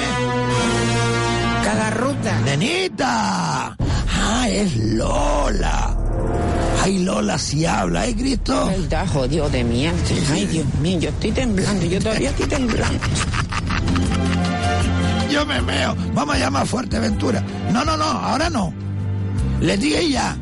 Cagarruta. 1.64 2.40
¡Nenita! 2.42 3.76
Ah, 4.26 4.48
es 4.50 4.76
Lola. 4.78 5.98
Ay, 6.84 7.00
Lola, 7.00 7.38
si 7.38 7.66
habla, 7.66 8.06
¿eh, 8.08 8.16
Cristo? 8.16 8.68
Verdad, 8.68 9.08
jodido 9.08 9.50
de 9.50 9.64
mierda. 9.64 9.98
Ay, 10.32 10.46
Dios 10.48 10.66
mío, 10.82 11.00
yo 11.00 11.10
estoy 11.10 11.32
temblando, 11.32 11.86
yo 11.86 12.00
todavía 12.00 12.30
estoy 12.30 12.48
temblando. 12.48 13.00
Yo 15.32 15.46
me 15.46 15.62
meo. 15.62 15.96
Vamos 16.14 16.36
a 16.36 16.40
llamar 16.40 16.64
a 16.64 16.66
Fuerteventura. 16.66 17.44
No, 17.72 17.86
no, 17.86 17.96
no, 17.96 18.04
ahora 18.04 18.50
no. 18.50 18.74
Les 19.62 19.80
dije 19.80 20.10
ya. 20.10 20.36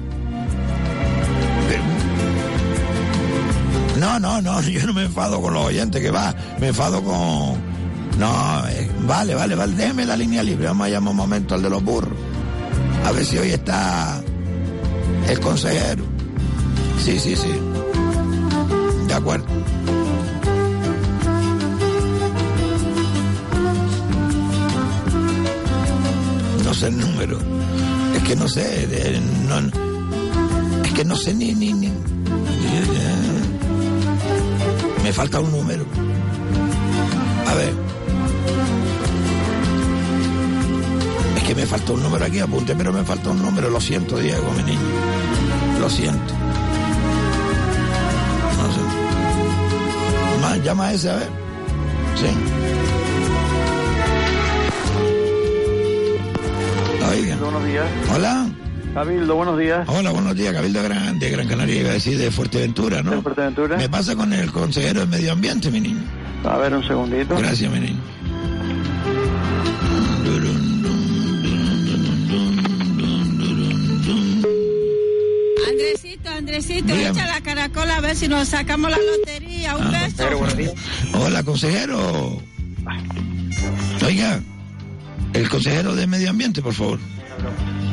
No, 3.99 4.19
no, 4.19 4.41
no, 4.41 4.61
yo 4.63 4.85
no 4.87 4.93
me 4.93 5.03
enfado 5.03 5.39
con 5.41 5.53
los 5.53 5.65
oyentes, 5.65 6.01
que 6.01 6.09
va. 6.09 6.33
Me 6.59 6.69
enfado 6.69 7.03
con... 7.03 7.70
No, 8.21 8.67
eh, 8.67 8.87
vale, 9.07 9.33
vale, 9.33 9.55
vale. 9.55 9.73
Déjeme 9.73 10.05
la 10.05 10.15
línea 10.15 10.43
libre. 10.43 10.67
Vamos 10.67 10.85
a 10.85 10.89
llamar 10.91 11.09
un 11.11 11.17
momento 11.17 11.55
al 11.55 11.63
de 11.63 11.69
los 11.71 11.83
burros. 11.83 12.13
A 13.03 13.11
ver 13.11 13.25
si 13.25 13.35
hoy 13.39 13.49
está 13.49 14.21
el 15.27 15.39
consejero. 15.39 16.03
Sí, 17.03 17.19
sí, 17.19 17.35
sí. 17.35 17.51
De 19.07 19.13
acuerdo. 19.15 19.45
No 26.63 26.73
sé 26.73 26.87
el 26.87 26.97
número. 26.97 27.37
Es 28.15 28.23
que 28.23 28.35
no 28.35 28.47
sé. 28.47 28.87
es 30.83 30.93
que 30.93 31.05
no 31.05 31.15
sé 31.15 31.33
ni, 31.33 31.53
ni, 31.53 31.73
ni- 31.73 31.91
Me 35.03 35.11
falta 35.11 35.39
un 35.39 35.51
número. 35.51 35.83
A 37.47 37.53
ver. 37.55 37.73
Falta 41.65 41.93
un 41.93 42.03
número 42.03 42.25
aquí, 42.25 42.39
apunte, 42.39 42.75
pero 42.75 42.91
me 42.93 43.03
falta 43.03 43.29
un 43.29 43.41
número. 43.41 43.69
Lo 43.69 43.79
siento, 43.79 44.17
Diego, 44.17 44.51
mi 44.57 44.63
niño. 44.63 44.79
Lo 45.79 45.89
siento. 45.89 46.33
No 48.57 48.73
sé. 48.73 48.81
Más, 50.41 50.63
llama 50.63 50.87
a 50.87 50.93
ese, 50.93 51.09
a 51.09 51.15
ver. 51.15 51.29
Sí. 52.15 52.27
Oiga. 57.09 57.35
Buenos 57.37 57.65
días. 57.65 57.85
Hola. 58.13 58.47
Cabildo, 58.93 59.35
buenos 59.35 59.57
días. 59.57 59.87
Hola, 59.87 60.11
buenos 60.11 60.35
días, 60.35 60.53
Cabildo 60.53 60.81
de 60.81 60.89
Gran, 60.89 61.17
de 61.17 61.29
Gran 61.29 61.47
Canaria, 61.47 61.79
iba 61.79 61.89
a 61.91 61.93
decir 61.93 62.17
de 62.17 62.29
Fuerteventura, 62.29 63.01
¿no? 63.01 63.11
¿De 63.11 63.21
Fuerteventura? 63.21 63.77
Me 63.77 63.87
pasa 63.87 64.17
con 64.17 64.33
el 64.33 64.51
consejero 64.51 65.01
de 65.01 65.05
Medio 65.05 65.31
Ambiente, 65.31 65.71
mi 65.71 65.79
niño. 65.79 66.03
A 66.43 66.57
ver, 66.57 66.73
un 66.73 66.85
segundito. 66.85 67.37
Gracias, 67.37 67.71
mi 67.71 67.79
niño. 67.79 68.01
Echa 76.93 77.25
la 77.27 77.41
caracola 77.41 77.97
a 77.97 78.01
ver 78.01 78.15
si 78.15 78.27
nos 78.27 78.47
sacamos 78.49 78.91
la 78.91 78.97
lotería. 78.97 79.75
Un 79.75 79.93
Ah, 79.95 80.07
beso. 80.15 80.73
Hola, 81.13 81.43
consejero. 81.43 82.41
Oiga, 84.05 84.39
el 85.33 85.49
consejero 85.49 85.95
de 85.95 86.07
Medio 86.07 86.29
Ambiente, 86.29 86.61
por 86.61 86.73
favor. 86.73 86.99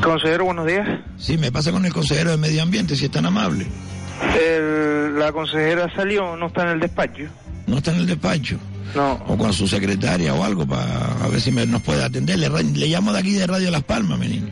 Consejero, 0.03 0.45
buenos 0.47 0.67
días. 0.67 0.87
Sí, 1.19 1.37
me 1.39 1.51
pasa 1.53 1.71
con 1.73 1.85
el 1.85 1.93
consejero 1.93 2.31
de 2.31 2.37
Medio 2.37 2.63
Ambiente, 2.63 2.97
si 2.97 3.07
es 3.07 3.11
tan 3.11 3.27
amable. 3.27 3.67
El- 4.41 5.19
la 5.19 5.33
consejera 5.33 5.93
salió, 5.95 6.37
no 6.37 6.47
está 6.47 6.63
en 6.63 6.69
el 6.71 6.81
despacho. 6.81 7.25
No 7.67 7.79
está 7.79 7.93
en 7.93 7.99
el 7.99 8.07
despacho. 8.07 8.59
No. 8.95 9.13
O 9.29 9.37
con 9.37 9.53
su 9.53 9.69
secretaria 9.69 10.33
o 10.35 10.43
algo 10.43 10.67
para 10.67 11.23
a 11.23 11.29
ver 11.29 11.41
si 11.41 11.53
me, 11.53 11.67
nos 11.67 11.83
puede 11.83 12.03
atender. 12.03 12.39
Le, 12.39 12.49
le 12.49 12.87
llamo 12.89 13.13
de 13.13 13.19
aquí 13.19 13.33
de 13.33 13.47
Radio 13.47 13.71
Las 13.71 13.83
Palmas, 13.83 14.19
mi 14.19 14.29
niño. 14.29 14.49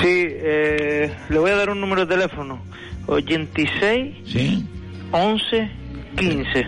Sí, 0.00 0.24
eh, 0.26 1.14
le 1.28 1.38
voy 1.38 1.50
a 1.50 1.56
dar 1.56 1.70
un 1.70 1.80
número 1.80 2.06
de 2.06 2.14
teléfono. 2.14 2.62
86 3.06 4.14
¿Sí? 4.26 4.64
11 5.12 5.70
15. 6.16 6.66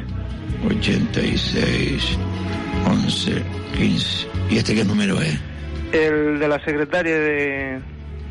86, 0.68 2.18
11, 2.86 3.42
15. 3.76 4.28
¿Y 4.50 4.56
este 4.58 4.74
qué 4.74 4.84
número 4.84 5.20
es? 5.20 5.38
El 5.92 6.38
de 6.40 6.48
la 6.48 6.58
secretaria 6.64 7.14
de, 7.18 7.80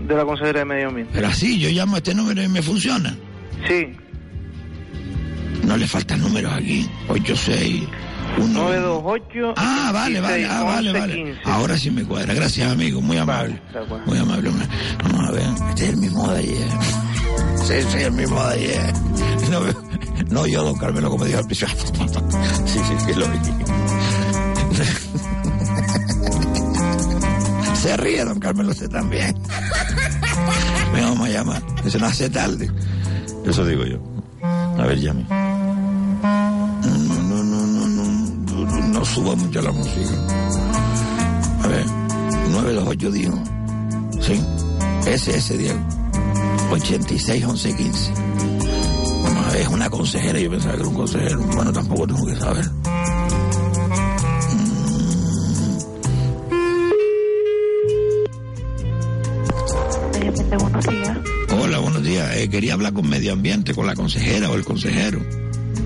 de 0.02 0.16
la 0.16 0.26
consejera 0.26 0.60
de 0.60 0.66
Medio 0.66 0.90
Ambiente. 0.90 1.12
Pero 1.16 1.28
así, 1.28 1.60
yo 1.60 1.70
llamo 1.70 1.96
a 1.96 1.98
este 2.00 2.14
número 2.14 2.44
y 2.44 2.48
me 2.50 2.62
funciona. 2.62 3.16
Sí, 3.68 3.94
No 5.64 5.78
le 5.78 5.88
faltan 5.88 6.20
números 6.22 6.52
aquí. 6.54 6.86
86, 7.08 7.84
1. 8.38 8.54
928. 8.54 9.54
Ah, 9.58 9.92
vale, 9.94 10.20
vale, 10.20 10.38
16, 10.40 10.60
ah, 10.60 10.64
vale, 10.64 10.90
11, 10.90 11.00
vale. 11.00 11.14
15. 11.16 11.40
Ahora 11.46 11.78
sí 11.78 11.92
me 11.92 12.04
cuadra. 12.04 12.34
Gracias, 12.34 12.70
amigo. 12.72 13.02
Muy 13.02 13.18
amable. 13.18 13.60
Muy 14.06 14.18
amable. 14.18 14.50
Vamos 15.04 15.30
a 15.30 15.32
ver. 15.32 15.44
Este 15.70 15.84
es 15.86 15.90
el 15.92 15.98
mismo 15.98 16.30
de 16.32 16.40
ayer. 16.40 16.68
Sí, 17.66 17.74
sí, 17.92 17.98
el 17.98 18.12
mismo 18.12 18.40
de 18.44 18.54
ayer. 18.54 18.94
No, 19.50 19.62
no 20.30 20.46
yo, 20.46 20.64
don 20.64 20.78
Carmelo, 20.78 21.10
como 21.10 21.26
dijo 21.26 21.40
al 21.40 21.46
principio. 21.46 21.74
Sí, 22.66 22.80
sí, 22.80 23.06
que 23.06 23.16
lo 23.16 23.28
vi. 23.28 23.38
Se 27.82 27.98
ríe, 27.98 28.24
don 28.24 28.40
Carmelo, 28.40 28.70
usted 28.72 28.90
también. 28.90 29.36
Me 30.94 31.02
vamos 31.02 31.28
a 31.28 31.32
llamar. 31.32 31.64
Se 31.88 31.98
nos 31.98 32.12
hace 32.12 32.30
tarde. 32.30 32.70
Eso 33.46 33.66
digo 33.66 33.84
yo. 33.86 33.98
A 34.44 34.86
ver, 34.86 35.00
llame. 35.00 35.26
No, 35.30 35.38
no, 36.84 37.44
no, 37.44 37.66
no, 37.66 37.88
no, 37.88 38.06
no, 38.66 38.88
no 38.90 39.06
suba 39.06 39.36
mucho 39.36 39.60
la 39.62 39.72
música. 39.72 40.14
A 41.64 41.68
ver, 41.68 41.86
928 42.52 43.12
dijo. 43.12 43.34
Sí, 44.22 44.40
ese, 45.08 45.38
ese 45.38 45.58
Diego. 45.58 45.80
86 46.72 47.46
11 47.46 47.76
15. 47.76 48.14
Vamos 49.24 49.46
a 49.46 49.52
ver, 49.52 49.62
es 49.62 49.68
una 49.68 49.90
consejera, 49.90 50.40
yo 50.40 50.50
pensaba 50.50 50.74
que 50.76 50.80
era 50.82 50.90
un 50.90 50.96
consejero. 50.96 51.40
Bueno, 51.56 51.74
tampoco 51.74 52.08
tengo 52.08 52.26
que 52.26 52.36
saber. 52.36 52.66
buenos 60.58 60.88
días. 60.88 61.18
Hola, 61.52 61.80
buenos 61.80 62.04
días. 62.04 62.36
Eh, 62.36 62.50
quería 62.50 62.74
hablar 62.74 62.94
con 62.94 63.10
medio 63.10 63.34
ambiente, 63.34 63.74
con 63.74 63.88
la 63.88 63.96
consejera 63.96 64.50
o 64.50 64.56
el 64.56 64.64
consejero. 64.64 65.20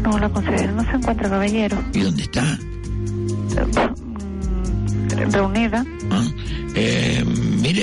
No, 0.03 0.17
la 0.17 0.29
consejera 0.29 0.71
no 0.71 0.83
se 0.83 0.91
encuentra, 0.91 1.29
caballero. 1.29 1.77
¿Y 1.93 1.99
dónde 2.01 2.23
está? 2.23 2.59
Reunida. 5.31 5.85
Ah, 6.11 6.27
eh, 6.75 7.23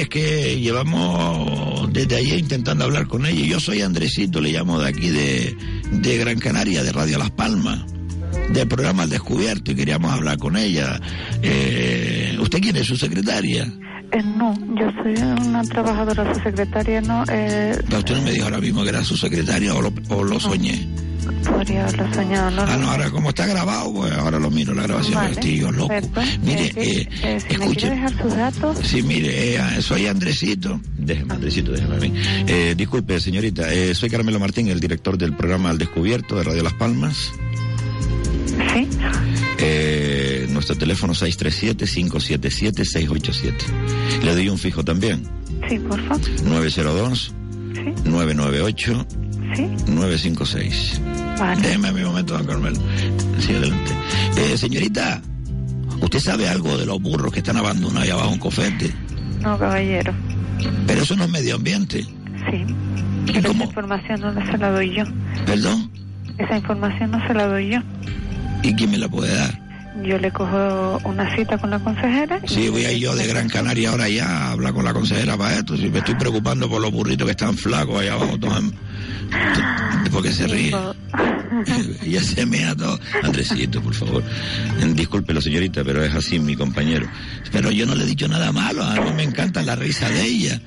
es 0.01 0.09
que 0.09 0.61
llevamos 0.61 1.93
desde 1.93 2.17
ayer 2.17 2.39
intentando 2.39 2.85
hablar 2.85 3.07
con 3.07 3.27
ella. 3.27 3.47
Yo 3.47 3.61
soy 3.61 3.83
Andresito, 3.83 4.41
le 4.41 4.53
llamo 4.53 4.81
de 4.81 4.89
aquí 4.89 5.09
de, 5.09 5.57
de 5.91 6.19
Gran 6.19 6.39
Canaria, 6.39 6.83
de 6.83 6.93
Radio 6.93 7.19
Las 7.19 7.31
Palmas, 7.31 7.85
del 8.53 8.69
programa 8.69 9.05
Al 9.05 9.11
Descubierto, 9.11 9.73
y 9.73 9.75
queríamos 9.75 10.13
hablar 10.13 10.39
con 10.39 10.57
ella. 10.57 11.01
Eh, 11.43 12.37
¿Usted 12.41 12.61
quién 12.61 12.77
es 12.77 12.87
su 12.87 12.97
secretaria? 12.97 13.73
Eh, 14.13 14.23
no, 14.23 14.55
yo 14.79 14.91
soy 15.03 15.15
una 15.47 15.63
trabajadora, 15.65 16.35
su 16.35 16.41
secretaria 16.41 17.01
no, 17.01 17.25
eh, 17.29 17.77
No, 17.91 17.99
Usted 17.99 18.17
no 18.17 18.23
me 18.23 18.33
dijo 18.33 18.45
ahora 18.45 18.59
mismo 18.61 18.83
que 18.83 18.91
era 18.91 19.03
su 19.03 19.17
secretaria 19.17 19.75
o 19.75 19.83
lo, 19.83 19.93
o 20.09 20.23
lo 20.23 20.39
soñé. 20.39 20.87
Podría 21.59 21.87
haberlo 21.87 22.15
soñado, 22.15 22.51
¿no? 22.51 22.63
Ah, 22.63 22.77
no, 22.77 22.91
ahora 22.91 23.11
como 23.11 23.31
está 23.31 23.47
grabado, 23.47 23.93
pues 23.95 24.13
ahora 24.13 24.39
lo 24.39 24.51
miro, 24.51 24.75
la 24.75 24.83
grabación. 24.83 25.15
Vale, 25.15 25.33
Estoy 25.33 25.59
yo 25.61 25.73
loco. 25.73 25.89
perfecto. 25.89 26.21
Mire, 26.43 26.67
Eh, 26.67 26.73
eh, 26.77 27.09
eh, 27.23 27.41
si 27.41 27.47
escuche. 27.55 27.81
quiere 27.81 27.95
dejar 27.97 28.23
sus 28.23 28.37
datos, 28.37 28.79
Sí, 28.85 29.03
mire, 29.03 29.57
eh, 29.57 29.81
soy 29.83 30.07
Andresito. 30.07 30.79
Déjeme, 30.99 31.33
Andresito, 31.35 31.73
déjeme 31.73 31.97
a 31.97 31.99
mí. 31.99 32.13
Eh, 32.47 32.75
disculpe, 32.77 33.19
señorita, 33.21 33.73
eh, 33.73 33.95
soy 33.95 34.11
Carmelo 34.11 34.39
Martín, 34.39 34.69
el 34.69 34.81
director 34.81 35.17
del 35.19 35.35
programa 35.35 35.71
Al 35.71 35.79
Descubierto 35.79 36.37
de 36.37 36.45
Radio 36.45 36.63
Las 36.63 36.75
Palmas. 36.75 37.33
Sí. 38.75 38.87
Eh, 39.59 40.47
nuestro 40.51 40.77
teléfono 40.77 41.15
637-577-687. 41.15 43.55
Le 44.23 44.35
doy 44.35 44.49
un 44.49 44.59
fijo 44.59 44.85
también. 44.85 45.23
sí, 45.69 45.79
por 45.79 46.01
favor. 46.07 46.21
902 46.45 47.33
Sí. 47.75 47.81
998 48.05 49.07
Sí. 49.55 49.67
956. 49.87 51.01
Vale. 51.39 51.63
Déjeme 51.63 51.93
mi 51.93 52.03
momento, 52.03 52.35
don 52.37 52.47
Carmelo. 52.47 52.77
Sí, 53.39 53.53
adelante. 53.55 53.93
Eh, 54.37 54.57
señorita, 54.57 55.23
¿usted 56.01 56.19
sabe 56.19 56.49
algo 56.49 56.77
de 56.77 56.87
los 56.87 57.01
burros 57.01 57.33
que 57.33 57.39
están 57.39 57.57
abandonados 57.57 58.03
ahí 58.03 58.11
abajo 58.11 58.33
en 58.33 58.39
Cofete? 58.39 58.95
No, 59.41 59.59
caballero. 59.59 60.13
Pero 60.87 61.03
eso 61.03 61.17
no 61.17 61.25
es 61.25 61.31
medio 61.31 61.57
ambiente. 61.57 62.03
Sí. 62.51 62.67
Pero 63.27 63.51
esa 63.51 63.65
información 63.65 64.21
no 64.21 64.47
se 64.51 64.59
la 64.59 64.71
doy 64.71 64.95
yo. 64.95 65.05
¿Perdón? 65.45 65.91
Esa 66.39 66.57
información 66.59 67.11
no 67.11 67.27
se 67.27 67.35
la 67.35 67.47
doy 67.47 67.71
yo. 67.71 67.79
¿Y 68.63 68.75
quién 68.75 68.91
me 68.91 68.99
la 68.99 69.09
puede 69.09 69.35
dar? 69.35 69.66
Yo 70.03 70.19
le 70.19 70.31
cojo 70.31 71.01
una 71.05 71.35
cita 71.35 71.59
con 71.59 71.71
la 71.71 71.79
consejera. 71.79 72.41
Sí, 72.47 72.69
voy 72.69 72.85
a 72.85 72.93
ir 72.93 72.99
yo 72.99 73.17
de 73.17 73.27
Gran 73.27 73.49
Canaria 73.49 73.91
ahora 73.91 74.09
ya 74.09 74.27
a 74.27 74.53
hablar 74.53 74.73
con 74.75 74.85
la 74.85 74.93
consejera 74.93 75.37
para 75.37 75.57
esto. 75.57 75.77
Si 75.77 75.89
me 75.89 75.99
estoy 75.99 76.15
preocupando 76.17 76.69
por 76.69 76.81
los 76.83 76.93
burritos 76.93 77.25
que 77.27 77.31
están 77.33 77.57
flacos 77.57 78.01
allá 78.01 78.13
abajo, 78.15 78.39
todos 78.39 78.59
en- 78.59 78.75
porque 80.13 80.33
se 80.33 80.47
ríe. 80.47 80.73
Ella 82.05 82.23
se 82.23 82.47
mea 82.47 82.75
todo. 82.77 82.99
Andresito, 83.23 83.83
por 83.83 83.95
favor. 83.95 84.23
Discúlpelo, 84.95 85.41
señorita, 85.41 85.83
pero 85.83 86.05
es 86.05 86.15
así 86.15 86.39
mi 86.39 86.55
compañero. 86.57 87.09
Pero 87.51 87.71
yo 87.71 87.87
no 87.87 87.95
le 87.95 88.05
he 88.05 88.07
dicho 88.07 88.29
nada 88.29 88.53
malo. 88.53 88.85
A 88.85 88.95
mí 89.01 89.11
me 89.17 89.23
encanta 89.25 89.63
la 89.63 89.75
risa 89.77 90.09
de 90.11 90.23
ella. 90.25 90.61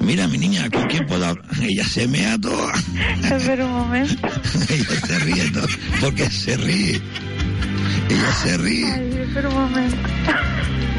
Mira, 0.00 0.28
mi 0.28 0.38
niña, 0.38 0.68
¿con 0.70 0.84
quién 0.88 1.06
puedo 1.06 1.24
hablar? 1.26 1.44
Ella 1.62 1.84
se 1.84 2.06
mea 2.06 2.38
todo. 2.38 2.70
Espera 3.22 3.64
un 3.66 3.72
momento. 3.72 4.28
Ella 4.68 5.00
se 5.06 5.18
ríe 5.20 5.50
todo. 5.50 5.66
porque 6.00 6.30
se 6.30 6.56
ríe. 6.56 7.00
Ella 8.08 8.32
se 8.42 8.56
ríe. 8.58 8.92
Ay, 8.92 9.18
espera 9.26 9.48
un 9.48 9.54
momento. 9.54 9.96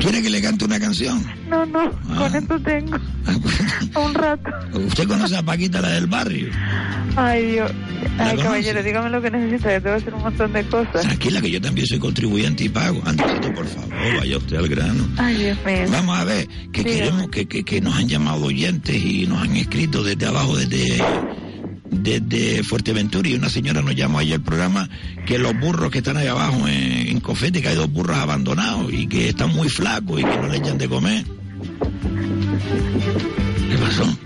¿Quiere 0.02 0.22
que 0.22 0.30
le 0.30 0.42
cante 0.42 0.66
una 0.66 0.80
canción? 0.80 1.24
No, 1.50 1.66
no, 1.66 1.92
Ah. 2.10 2.16
con 2.18 2.36
esto 2.36 2.60
tengo. 2.60 2.98
Un 4.06 4.14
rato. 4.14 4.50
¿Usted 4.74 5.08
conoce 5.08 5.38
a 5.38 5.42
Paquita, 5.44 5.82
la 5.82 5.90
del 5.90 6.06
barrio? 6.08 6.50
Ay, 7.16 7.52
Dios. 7.54 7.72
Ay, 8.20 8.38
caballero, 8.38 8.84
dígame 8.84 9.10
lo 9.10 9.22
que 9.22 9.32
necesita. 9.32 9.72
Yo 9.74 9.82
te 9.82 9.88
voy 9.88 9.92
a 9.94 9.96
hacer 9.96 10.14
un 10.14 10.22
montón 10.22 10.52
de 10.54 10.64
cosas. 10.66 11.02
Tranquila, 11.02 11.42
que 11.42 11.50
yo 11.50 11.62
también 11.62 11.88
soy 11.88 11.98
contribuyente 11.98 12.66
y 12.66 12.70
pago. 12.70 13.02
Andresito, 13.06 13.54
por 13.54 13.66
favor, 13.68 13.90
vaya 14.20 14.38
usted 14.38 14.58
al 14.58 14.68
grano. 14.68 15.08
Ay, 15.18 15.36
Dios 15.38 15.58
mío. 15.66 15.86
Vamos 15.90 16.20
a 16.20 16.24
ver, 16.26 16.48
que 16.74 16.84
queremos 16.84 17.30
que, 17.30 17.48
que, 17.48 17.64
que 17.64 17.82
nos 17.82 17.96
han 17.96 18.08
llamado 18.10 18.44
oyentes 18.46 18.96
y 19.04 19.26
nos 19.28 19.42
han 19.42 19.56
escrito 19.56 20.04
desde 20.04 20.26
abajo, 20.28 20.58
desde, 20.58 21.02
desde 21.90 22.64
Fuerteventura, 22.64 23.28
y 23.30 23.36
una 23.36 23.50
señora 23.50 23.82
nos 23.82 23.96
llamó 23.96 24.20
ayer 24.20 24.36
al 24.36 24.42
programa 24.42 24.90
que 25.26 25.38
los 25.40 25.58
burros 25.60 25.92
que 25.92 26.00
están 26.00 26.18
ahí 26.18 26.28
abajo 26.28 26.68
en, 26.68 27.08
en 27.10 27.20
Cofete, 27.20 27.62
que 27.62 27.70
hay 27.70 27.76
dos 27.76 27.92
burros 27.92 28.18
abandonados 28.18 28.92
y 28.92 29.08
que 29.08 29.30
están 29.30 29.54
muy 29.54 29.70
flacos 29.70 30.20
y 30.20 30.24
que 30.24 30.38
no 30.38 30.48
les 30.48 30.62
echan 30.62 30.78
de 30.78 30.88
comer. 30.90 31.24
¿Qué 33.70 33.78
pasó? 33.78 34.18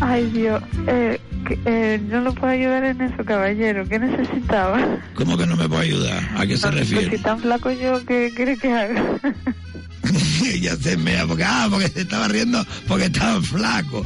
Ay, 0.00 0.26
Dios. 0.32 0.62
Eh, 0.86 1.20
que- 1.46 1.58
eh, 1.64 2.00
no 2.08 2.20
lo 2.20 2.34
puedo 2.34 2.52
ayudar 2.52 2.84
en 2.84 3.00
eso, 3.00 3.24
caballero. 3.24 3.84
¿Qué 3.88 3.98
necesitaba? 3.98 4.98
¿Cómo 5.14 5.36
que 5.38 5.46
no 5.46 5.56
me 5.56 5.68
puede 5.68 5.82
ayudar? 5.82 6.22
¿A 6.36 6.46
qué 6.46 6.56
se 6.56 6.68
Pues 6.68 6.80
refiere? 6.80 7.16
si 7.16 7.22
tan 7.22 7.40
flaco 7.40 7.70
yo, 7.70 8.04
¿qué 8.04 8.32
quiere 8.34 8.56
que 8.56 8.72
haga? 8.72 9.18
Ella 10.44 10.76
se 10.76 10.96
mea 10.96 11.26
porque, 11.26 11.44
ah, 11.44 11.68
porque 11.70 11.88
se 11.88 12.00
estaba 12.02 12.28
riendo 12.28 12.64
porque 12.86 13.06
estaba 13.06 13.40
flaco. 13.42 14.04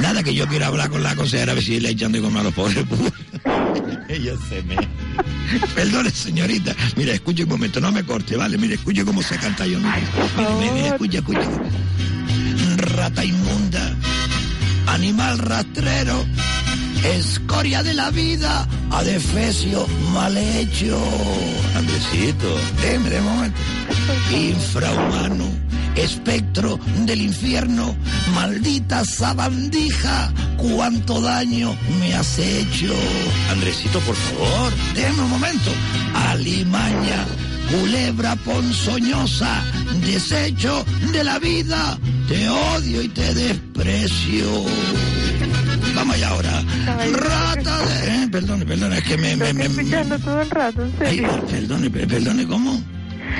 Nada 0.00 0.22
que 0.22 0.34
yo 0.34 0.46
quiera 0.46 0.68
hablar 0.68 0.90
con 0.90 1.02
la 1.02 1.14
consejera 1.16 1.52
a 1.52 1.54
ver 1.54 1.64
si 1.64 1.80
le 1.80 1.90
echan 1.90 2.12
de 2.12 2.20
comer 2.20 2.40
a 2.40 2.44
los 2.44 2.54
pobres. 2.54 2.84
Ella 4.08 4.32
se 4.48 4.62
mea. 4.62 4.88
Perdone, 5.74 6.10
señorita. 6.10 6.74
Mira, 6.96 7.12
escuche 7.12 7.44
un 7.44 7.50
momento, 7.50 7.80
no 7.80 7.92
me 7.92 8.04
corte, 8.04 8.36
¿vale? 8.36 8.58
Mire, 8.58 8.74
escuche 8.74 9.04
cómo 9.04 9.22
se 9.22 9.36
canta 9.36 9.66
yo. 9.66 9.78
Mire, 9.78 10.02
mire, 10.58 10.72
mire, 10.72 10.88
escuche, 10.88 11.18
escuche. 11.18 11.40
Rata 12.76 13.24
inmunda, 13.24 13.96
animal 14.86 15.38
rastrero, 15.38 16.24
escoria 17.04 17.82
de 17.82 17.94
la 17.94 18.10
vida, 18.10 18.66
adefesio 18.90 19.86
mal 20.12 20.36
hecho. 20.36 20.98
Andresito, 21.76 22.48
déjeme 22.82 23.10
de 23.10 23.20
momento. 23.20 23.60
Infrahumano, 24.32 25.44
espectro 25.96 26.78
del 27.06 27.22
infierno, 27.22 27.96
maldita 28.34 29.04
sabandija, 29.04 30.32
cuánto 30.56 31.20
daño 31.20 31.76
me 32.00 32.14
has 32.14 32.38
hecho. 32.38 32.94
Andresito, 33.50 34.00
por 34.00 34.16
favor, 34.16 34.72
déjeme 34.94 35.22
un 35.22 35.30
momento. 35.30 35.70
Alimaña, 36.14 37.26
culebra 37.70 38.36
ponzoñosa, 38.36 39.62
desecho 40.00 40.84
de 41.12 41.24
la 41.24 41.38
vida, 41.38 41.98
te 42.28 42.48
odio 42.48 43.02
y 43.02 43.08
te 43.08 43.34
desprecio. 43.34 44.64
Vamos 45.98 46.14
allá 46.14 46.28
ahora. 46.28 46.62
Rata 47.12 47.78
de... 47.86 48.24
eh, 48.24 48.28
perdone, 48.30 48.64
perdone, 48.64 48.98
es 48.98 49.04
que 49.04 49.16
me... 49.16 49.36
me, 49.36 49.52
me- 49.52 49.64
escuchando 49.64 50.18
todo 50.20 50.40
el 50.42 50.50
rato, 50.50 50.82
en 50.84 50.92
Ay, 51.00 51.06
serio. 51.16 51.46
perdone, 51.50 51.90
pe- 51.90 52.06
perdone, 52.06 52.46
¿cómo? 52.46 52.80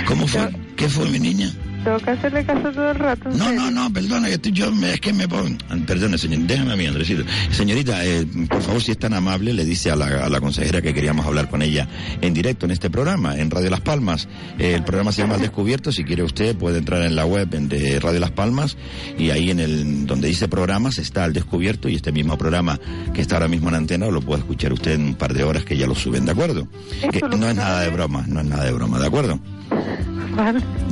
¿Cómo 0.07 0.27
fue? 0.27 0.51
¿Qué 0.77 0.89
fue, 0.89 1.09
mi 1.09 1.19
niña? 1.21 1.53
Tengo 1.85 1.99
que 1.99 2.11
hacerle 2.11 2.45
caso 2.45 2.71
todo 2.73 2.91
el 2.91 2.99
rato, 2.99 3.29
No, 3.31 3.45
serio. 3.47 3.61
no, 3.63 3.71
no, 3.71 3.93
perdone, 3.93 4.29
que 4.29 4.35
estoy- 4.35 4.53
yo 4.53 4.71
es 4.85 5.01
que 5.01 5.13
me 5.13 5.29
pongo... 5.29 5.57
Perdone, 5.87 6.19
señor, 6.19 6.41
déjame 6.41 6.73
a 6.73 6.77
mí, 6.77 6.87
Andresito. 6.87 7.23
Señorita, 7.51 8.05
eh, 8.05 8.27
por 8.49 8.61
favor, 8.63 8.83
si 8.83 8.91
es 8.93 8.99
tan 8.99 9.15
amable, 9.15 9.53
le 9.55 9.65
dice 9.65 9.91
a 9.91 9.97
la, 9.97 10.07
a 10.25 10.29
la 10.29 10.41
consejera 10.41 10.83
que 10.83 10.93
queríamos 10.93 11.25
hablar 11.25 11.49
con 11.49 11.63
ella 11.63 11.89
en 12.21 12.35
directo 12.35 12.67
en 12.67 12.73
este 12.73 12.91
programa, 12.91 13.37
en 13.37 13.51
Radio 13.51 13.71
Las 13.71 13.81
Palmas. 13.81 14.29
Eh, 14.59 14.75
el 14.75 14.83
programa 14.85 15.13
se 15.13 15.23
llama 15.23 15.37
El 15.37 15.41
Descubierto, 15.43 15.93
si 15.93 16.05
quiere 16.05 16.23
usted 16.25 16.57
puede 16.57 16.79
entrar 16.79 17.03
en 17.03 17.15
la 17.15 17.25
web 17.25 17.49
de 17.49 18.01
Radio 18.01 18.21
Las 18.21 18.33
Palmas 18.33 18.77
y 19.17 19.31
ahí 19.31 19.51
en 19.51 19.61
el 19.61 20.07
donde 20.07 20.29
dice 20.29 20.49
programas 20.49 20.99
está 20.99 21.25
El 21.25 21.33
Descubierto 21.33 21.89
y 21.89 21.95
este 21.95 22.13
mismo 22.13 22.37
programa 22.37 22.79
que 23.15 23.21
está 23.21 23.37
ahora 23.37 23.49
mismo 23.49 23.69
en 23.69 23.77
antena 23.77 24.07
lo 24.09 24.21
puede 24.21 24.41
escuchar 24.41 24.73
usted 24.73 24.93
en 24.93 25.03
un 25.05 25.15
par 25.15 25.33
de 25.33 25.45
horas 25.45 25.65
que 25.65 25.77
ya 25.77 25.87
lo 25.87 25.95
suben, 25.95 26.25
¿de 26.25 26.33
acuerdo? 26.33 26.69
Que 27.13 27.21
no 27.21 27.49
es 27.49 27.55
nada 27.57 27.81
de 27.83 27.91
broma, 27.91 28.25
no 28.27 28.41
es 28.41 28.47
nada 28.47 28.65
de 28.65 28.73
broma, 28.73 28.99
¿de 28.99 29.07
acuerdo? 29.07 29.39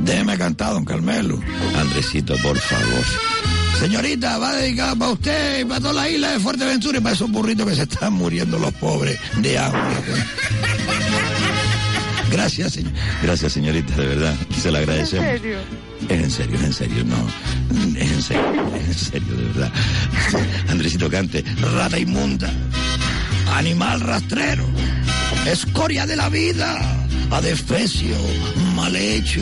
Déjeme 0.01 0.37
cantar, 0.37 0.73
don 0.73 0.85
Carmelo. 0.85 1.39
Andresito, 1.79 2.35
por 2.37 2.57
favor. 2.59 3.03
Señorita, 3.79 4.37
va 4.39 4.53
dedicada 4.55 4.95
para 4.95 5.11
usted 5.11 5.61
y 5.61 5.65
para 5.65 5.79
toda 5.79 5.93
la 5.93 6.09
isla 6.09 6.31
de 6.31 6.39
Fuerteventura 6.39 6.97
y 6.97 7.01
para 7.01 7.15
esos 7.15 7.29
burritos 7.31 7.67
que 7.67 7.75
se 7.75 7.83
están 7.83 8.13
muriendo 8.13 8.57
los 8.57 8.73
pobres 8.73 9.19
de 9.37 9.57
hambre. 9.57 9.81
Gracias, 12.31 12.73
señor. 12.73 12.91
Gracias, 13.23 13.53
señorita, 13.53 13.95
de 13.95 14.07
verdad. 14.07 14.35
Se 14.61 14.71
la 14.71 14.79
¿En 14.79 14.89
agradecemos. 14.89 15.25
serio? 15.27 15.57
Es 16.09 16.23
en 16.23 16.31
serio, 16.31 16.55
es 16.57 16.63
en 16.63 16.73
serio, 16.73 17.03
no. 17.05 17.97
Es 17.99 18.11
en 18.11 18.21
serio, 18.21 18.71
es 18.75 18.87
en 18.87 18.93
serio, 18.93 19.35
de 19.35 19.43
verdad. 19.45 19.71
Andresito 20.69 21.09
Cante, 21.09 21.43
rata 21.73 21.97
inmunda, 21.99 22.51
animal 23.55 24.01
rastrero, 24.01 24.65
escoria 25.45 26.05
de 26.05 26.15
la 26.15 26.29
vida, 26.29 26.77
adefesio, 27.31 28.15
mal 28.77 28.95
hecho. 28.95 29.41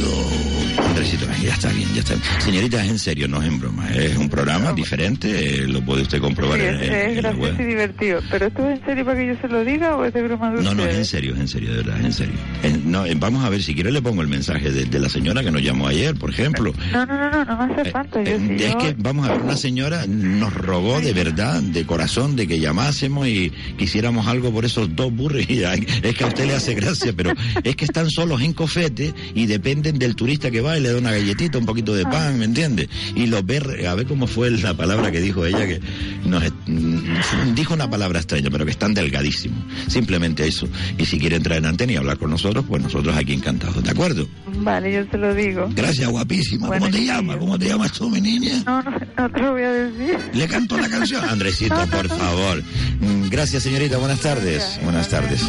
Andresito, 0.77 1.25
ya 1.43 1.53
está 1.53 1.69
bien, 1.69 1.87
ya 1.93 1.99
está 1.99 2.13
bien. 2.15 2.25
Señorita, 2.41 2.83
es 2.83 2.89
en 2.89 2.99
serio, 2.99 3.27
no 3.27 3.41
es 3.41 3.47
en 3.49 3.59
broma. 3.59 3.89
Es 3.93 4.15
un 4.17 4.29
programa 4.29 4.71
diferente, 4.73 5.27
eh, 5.63 5.67
lo 5.67 5.81
puede 5.81 6.03
usted 6.03 6.19
comprobar 6.21 6.57
Sí, 6.59 6.65
en, 6.65 6.75
es, 6.75 6.81
en- 6.81 6.93
es 6.93 7.07
en 7.07 7.15
la 7.15 7.21
gracioso 7.21 7.41
web. 7.41 7.55
y 7.59 7.63
divertido. 7.65 8.19
¿Pero 8.31 8.45
esto 8.47 8.69
es 8.69 8.79
en 8.79 8.85
serio 8.85 9.05
para 9.05 9.17
que 9.19 9.27
yo 9.27 9.33
se 9.41 9.47
lo 9.49 9.63
diga 9.65 9.95
o 9.97 10.05
es 10.05 10.13
de 10.13 10.23
broma 10.23 10.51
de 10.51 10.63
No, 10.63 10.73
no, 10.73 10.85
es 10.85 10.95
en 10.95 11.05
serio, 11.05 11.33
es 11.35 11.39
en 11.41 11.47
serio, 11.49 11.71
de 11.71 11.77
verdad, 11.77 11.99
es 11.99 12.05
en 12.05 12.13
serio. 12.13 12.33
En- 12.63 12.91
no, 12.91 13.05
en- 13.05 13.19
vamos 13.19 13.43
a 13.43 13.49
ver, 13.49 13.61
si 13.61 13.75
quiere 13.75 13.91
le 13.91 14.01
pongo 14.01 14.21
el 14.21 14.27
mensaje 14.29 14.71
de, 14.71 14.85
de 14.85 14.99
la 14.99 15.09
señora 15.09 15.43
que 15.43 15.51
nos 15.51 15.61
llamó 15.61 15.87
ayer, 15.87 16.15
por 16.15 16.29
ejemplo. 16.29 16.73
No, 16.93 17.05
no, 17.05 17.17
no, 17.17 17.29
no, 17.31 17.45
no 17.45 17.67
me 17.67 17.73
hace 17.81 17.91
falta. 17.91 18.23
Yo, 18.23 18.37
si 18.39 18.53
Es 18.63 18.71
yo- 18.71 18.77
que, 18.77 18.95
vamos 18.97 19.27
a 19.27 19.33
ver, 19.33 19.41
una 19.41 19.57
señora 19.57 20.05
nos 20.07 20.53
rogó 20.53 21.01
de 21.01 21.11
verdad, 21.13 21.61
de 21.61 21.85
corazón, 21.85 22.35
de 22.37 22.47
que 22.47 22.59
llamásemos 22.59 23.27
y 23.27 23.51
quisiéramos 23.77 24.27
algo 24.27 24.51
por 24.51 24.63
esos 24.65 24.95
dos 24.95 25.13
burros. 25.13 25.43
Y 25.49 25.61
es 25.63 26.15
que 26.15 26.23
a 26.23 26.27
usted 26.27 26.45
le 26.47 26.55
hace 26.55 26.73
gracia, 26.73 27.13
pero 27.15 27.31
es 27.63 27.75
que 27.75 27.85
están 27.85 28.09
solos 28.09 28.41
en 28.41 28.53
cofete 28.53 29.13
y 29.33 29.45
dependen 29.47 29.97
del 29.99 30.15
turista 30.15 30.51
que 30.51 30.61
va 30.61 30.77
y 30.77 30.81
le 30.81 30.91
da 30.91 30.97
una 30.97 31.11
galletita, 31.11 31.57
un 31.57 31.65
poquito 31.65 31.93
de 31.95 32.03
pan, 32.03 32.37
¿me 32.37 32.45
entiende? 32.45 32.89
Y 33.15 33.27
los 33.27 33.45
ve, 33.45 33.59
re- 33.59 33.87
a 33.87 33.95
ver 33.95 34.05
cómo 34.05 34.27
fue 34.27 34.51
la 34.51 34.73
palabra 34.75 35.11
que 35.11 35.19
dijo 35.21 35.45
ella, 35.45 35.65
que 35.65 35.79
nos, 36.25 36.43
mm, 36.67 37.53
dijo 37.55 37.73
una 37.73 37.89
palabra 37.89 38.19
extraña, 38.19 38.49
pero 38.51 38.65
que 38.65 38.71
están 38.71 38.93
delgadísimos. 38.93 39.59
Simplemente 39.87 40.45
eso. 40.47 40.67
Y 40.97 41.05
si 41.05 41.17
quiere 41.19 41.35
entrar 41.35 41.57
en 41.57 41.65
antena 41.65 41.93
y 41.93 41.95
hablar 41.95 42.17
con 42.17 42.29
nosotros, 42.29 42.65
pues 42.67 42.81
nosotros 42.83 43.15
aquí 43.15 43.33
encantados, 43.33 43.83
¿de 43.83 43.89
acuerdo? 43.91 44.27
Vale, 44.59 44.91
yo 44.93 45.05
se 45.09 45.17
lo 45.17 45.33
digo. 45.33 45.69
Gracias, 45.75 46.07
guapísima. 46.09 46.67
¿Cómo 46.67 46.89
te 46.89 47.05
llamas? 47.05 47.37
¿Cómo 47.37 47.57
te 47.59 47.67
llamas 47.67 47.91
tú, 47.91 48.09
mi 48.09 48.21
niña? 48.21 48.63
No, 48.65 48.81
no, 48.81 48.91
no 49.17 49.29
te 49.31 49.41
lo 49.41 49.51
voy 49.53 49.63
a 49.63 49.71
decir. 49.71 50.17
Le 50.33 50.47
canto 50.47 50.77
la 50.77 50.89
canción. 50.89 51.23
Andresito, 51.29 51.75
por 51.91 52.07
favor. 52.07 52.63
Mm, 52.99 53.29
Gracias, 53.29 53.63
señorita. 53.63 53.97
Buenas 53.97 54.19
tardes. 54.21 54.79
Buenas 54.83 55.09
tardes. 55.09 55.41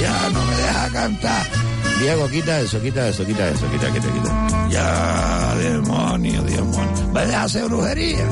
Ya 0.00 0.30
no 0.32 0.44
me 0.44 0.56
deja 0.56 0.88
cantar. 0.92 1.71
Diego, 2.02 2.28
quita 2.28 2.60
eso, 2.60 2.82
quita 2.82 3.08
eso, 3.08 3.24
quita 3.24 3.48
eso, 3.48 3.70
quita, 3.70 3.92
quita, 3.92 4.12
quita. 4.12 4.68
Ya, 4.70 5.54
demonio, 5.54 6.42
demonio. 6.42 7.12
¿Va 7.14 7.20
a 7.20 7.44
hacer 7.44 7.64
brujería? 7.66 8.28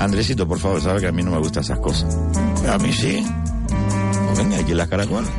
Andresito, 0.00 0.48
por 0.48 0.58
favor, 0.58 0.80
sabe 0.80 1.00
que 1.00 1.08
a 1.08 1.12
mí 1.12 1.22
no 1.22 1.32
me 1.32 1.38
gustan 1.38 1.62
esas 1.62 1.78
cosas. 1.78 2.16
A 2.66 2.78
mí 2.78 2.90
sí. 2.90 3.22
Venga, 4.34 4.56
aquí 4.56 4.70
en 4.70 4.78
las 4.78 4.88
caracolas. 4.88 5.30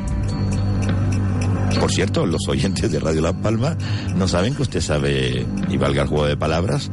Por 1.79 1.91
cierto, 1.91 2.27
los 2.27 2.47
oyentes 2.47 2.91
de 2.91 2.99
Radio 2.99 3.21
La 3.21 3.33
Palma 3.33 3.75
no 4.15 4.27
saben 4.27 4.53
que 4.53 4.61
usted 4.61 4.79
sabe, 4.79 5.43
y 5.67 5.77
valga 5.77 6.03
el 6.03 6.09
juego 6.09 6.27
de 6.27 6.37
palabras, 6.37 6.91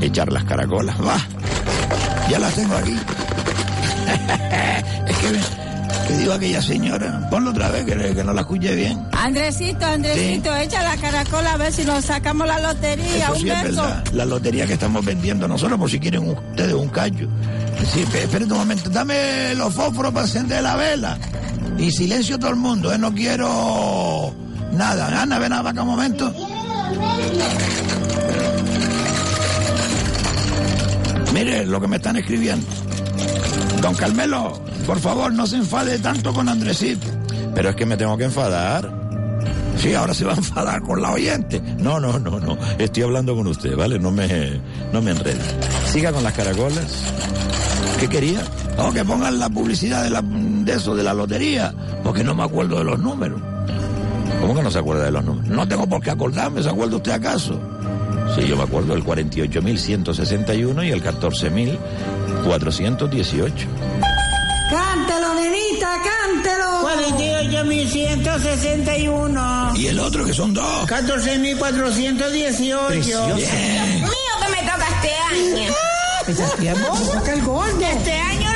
echar 0.00 0.32
las 0.32 0.44
caracolas. 0.44 0.96
Va, 1.00 1.16
ya 2.30 2.38
las 2.38 2.54
tengo 2.54 2.76
aquí. 2.76 2.94
es 5.08 5.18
que, 5.18 5.67
que 6.08 6.16
digo 6.16 6.32
aquella 6.32 6.62
señora, 6.62 7.28
ponlo 7.30 7.50
otra 7.50 7.68
vez, 7.70 7.84
que, 7.84 8.14
que 8.14 8.24
no 8.24 8.32
la 8.32 8.40
escuche 8.40 8.74
bien. 8.74 9.06
Andresito, 9.12 9.84
Andresito, 9.86 10.56
echa 10.56 10.82
la 10.82 10.96
caracola 10.96 11.52
a 11.52 11.56
ver 11.58 11.72
si 11.72 11.84
nos 11.84 12.04
sacamos 12.04 12.46
la 12.46 12.58
lotería. 12.60 13.24
Eso 13.24 13.32
un 13.34 13.40
sí 13.40 13.50
es 13.50 13.62
beso. 13.62 13.82
verdad. 13.82 14.04
La 14.14 14.24
lotería 14.24 14.66
que 14.66 14.72
estamos 14.72 15.04
vendiendo 15.04 15.46
nosotros, 15.46 15.78
por 15.78 15.90
si 15.90 16.00
quieren 16.00 16.28
ustedes 16.28 16.72
un 16.72 16.88
callo. 16.88 17.28
Sí, 17.92 18.00
espérate 18.00 18.44
un 18.52 18.58
momento, 18.58 18.90
dame 18.90 19.54
los 19.54 19.72
fósforos 19.74 20.12
para 20.12 20.26
encender 20.26 20.62
la 20.62 20.76
vela. 20.76 21.18
Y 21.78 21.90
silencio 21.92 22.38
todo 22.38 22.50
el 22.50 22.56
mundo, 22.56 22.92
¿eh? 22.92 22.98
No 22.98 23.14
quiero 23.14 24.34
nada. 24.72 25.22
Ana, 25.22 25.38
ven 25.38 25.52
acá 25.52 25.82
un 25.82 25.88
momento. 25.88 26.32
Mire 31.32 31.66
lo 31.66 31.80
que 31.80 31.86
me 31.86 31.96
están 31.96 32.16
escribiendo. 32.16 32.66
Don 33.80 33.94
Carmelo, 33.94 34.60
por 34.86 34.98
favor, 34.98 35.32
no 35.32 35.46
se 35.46 35.56
enfade 35.56 35.98
tanto 35.98 36.32
con 36.32 36.48
Andresito. 36.48 37.06
Pero 37.54 37.70
es 37.70 37.76
que 37.76 37.86
me 37.86 37.96
tengo 37.96 38.16
que 38.16 38.24
enfadar. 38.24 38.90
Sí, 39.76 39.94
ahora 39.94 40.12
se 40.12 40.24
va 40.24 40.32
a 40.32 40.36
enfadar 40.36 40.82
con 40.82 41.00
la 41.00 41.12
oyente. 41.12 41.60
No, 41.78 42.00
no, 42.00 42.18
no, 42.18 42.40
no. 42.40 42.58
Estoy 42.78 43.04
hablando 43.04 43.36
con 43.36 43.46
usted, 43.46 43.76
¿vale? 43.76 43.98
No 43.98 44.10
me, 44.10 44.60
no 44.92 45.00
me 45.00 45.12
enrede. 45.12 45.40
Siga 45.86 46.12
con 46.12 46.24
las 46.24 46.32
caracolas. 46.32 46.92
¿Qué 48.00 48.08
quería? 48.08 48.42
No, 48.76 48.92
que 48.92 49.04
pongan 49.04 49.38
la 49.38 49.48
publicidad 49.48 50.02
de, 50.02 50.10
la, 50.10 50.22
de 50.22 50.72
eso, 50.72 50.94
de 50.94 51.02
la 51.02 51.14
lotería, 51.14 51.72
porque 52.02 52.22
no 52.24 52.34
me 52.34 52.44
acuerdo 52.44 52.78
de 52.78 52.84
los 52.84 52.98
números. 52.98 53.40
¿Cómo 54.40 54.54
que 54.54 54.62
no 54.62 54.70
se 54.70 54.78
acuerda 54.78 55.04
de 55.04 55.10
los 55.12 55.24
números? 55.24 55.48
No 55.48 55.66
tengo 55.66 55.86
por 55.88 56.00
qué 56.00 56.10
acordarme, 56.10 56.62
¿se 56.62 56.68
acuerda 56.68 56.96
usted 56.96 57.12
acaso? 57.12 57.60
Sí, 58.38 58.46
yo 58.46 58.56
me 58.56 58.62
acuerdo 58.62 58.94
del 58.94 59.04
48.161 59.04 60.86
y 60.86 60.90
el 60.90 61.02
14.418. 61.02 63.52
Cántelo, 64.70 65.34
nenita, 65.34 66.00
cántelo. 66.04 66.82
48.161. 66.82 69.76
Y 69.76 69.88
el 69.88 69.98
otro 69.98 70.24
que 70.24 70.32
son 70.32 70.54
dos. 70.54 70.86
14.418. 70.88 72.86
Precioso. 72.86 73.34
Bien. 73.34 74.02
Mío 74.02 74.10
que 74.40 74.48
me 74.50 74.62
toca 74.70 74.86
este 74.96 75.12
año. 75.14 75.72
el. 76.26 77.88
Este 77.88 78.12
año 78.12 78.16
nos 78.30 78.30
toca. 78.38 78.47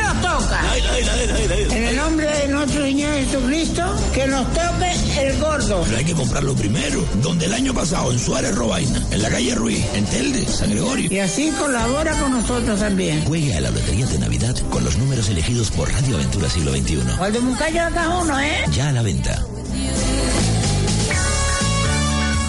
En 0.73 1.85
el 1.85 1.97
nombre 1.97 2.27
de 2.27 2.49
nuestro 2.49 2.83
Señor 2.83 3.15
Jesucristo, 3.15 3.83
que 4.15 4.27
nos 4.27 4.47
toque 4.55 4.93
el 5.21 5.39
gordo. 5.39 5.83
Pero 5.85 5.99
hay 5.99 6.05
que 6.05 6.15
comprarlo 6.15 6.55
primero. 6.55 7.05
Donde 7.21 7.47
el 7.47 7.53
año 7.53 7.75
pasado, 7.75 8.11
en 8.11 8.19
Suárez 8.19 8.55
Robaina, 8.55 9.03
en 9.11 9.21
la 9.23 9.29
calle 9.29 9.55
Ruiz, 9.55 9.85
en 9.95 10.05
Telde, 10.07 10.47
San 10.47 10.71
Gregorio. 10.71 11.13
Y 11.13 11.19
así 11.19 11.51
colabora 11.51 12.19
con 12.19 12.33
nosotros 12.33 12.81
también. 12.81 13.25
Juegue 13.27 13.55
a 13.55 13.61
la 13.61 13.71
Lotería 13.71 14.07
de 14.07 14.19
Navidad 14.19 14.57
con 14.71 14.83
los 14.85 14.97
números 14.97 15.29
elegidos 15.29 15.71
por 15.71 15.93
Radio 15.93 16.17
Aventura 16.17 16.49
Siglo 16.49 16.73
XXI. 16.73 17.03
Guarde 17.19 17.39
un 17.39 17.55
callo 17.55 17.83
a 17.83 17.91
cada 17.91 18.19
uno, 18.21 18.41
¿eh? 18.41 18.65
Ya 18.73 18.89
a 18.89 18.93
la 18.93 19.03
venta. 19.03 19.45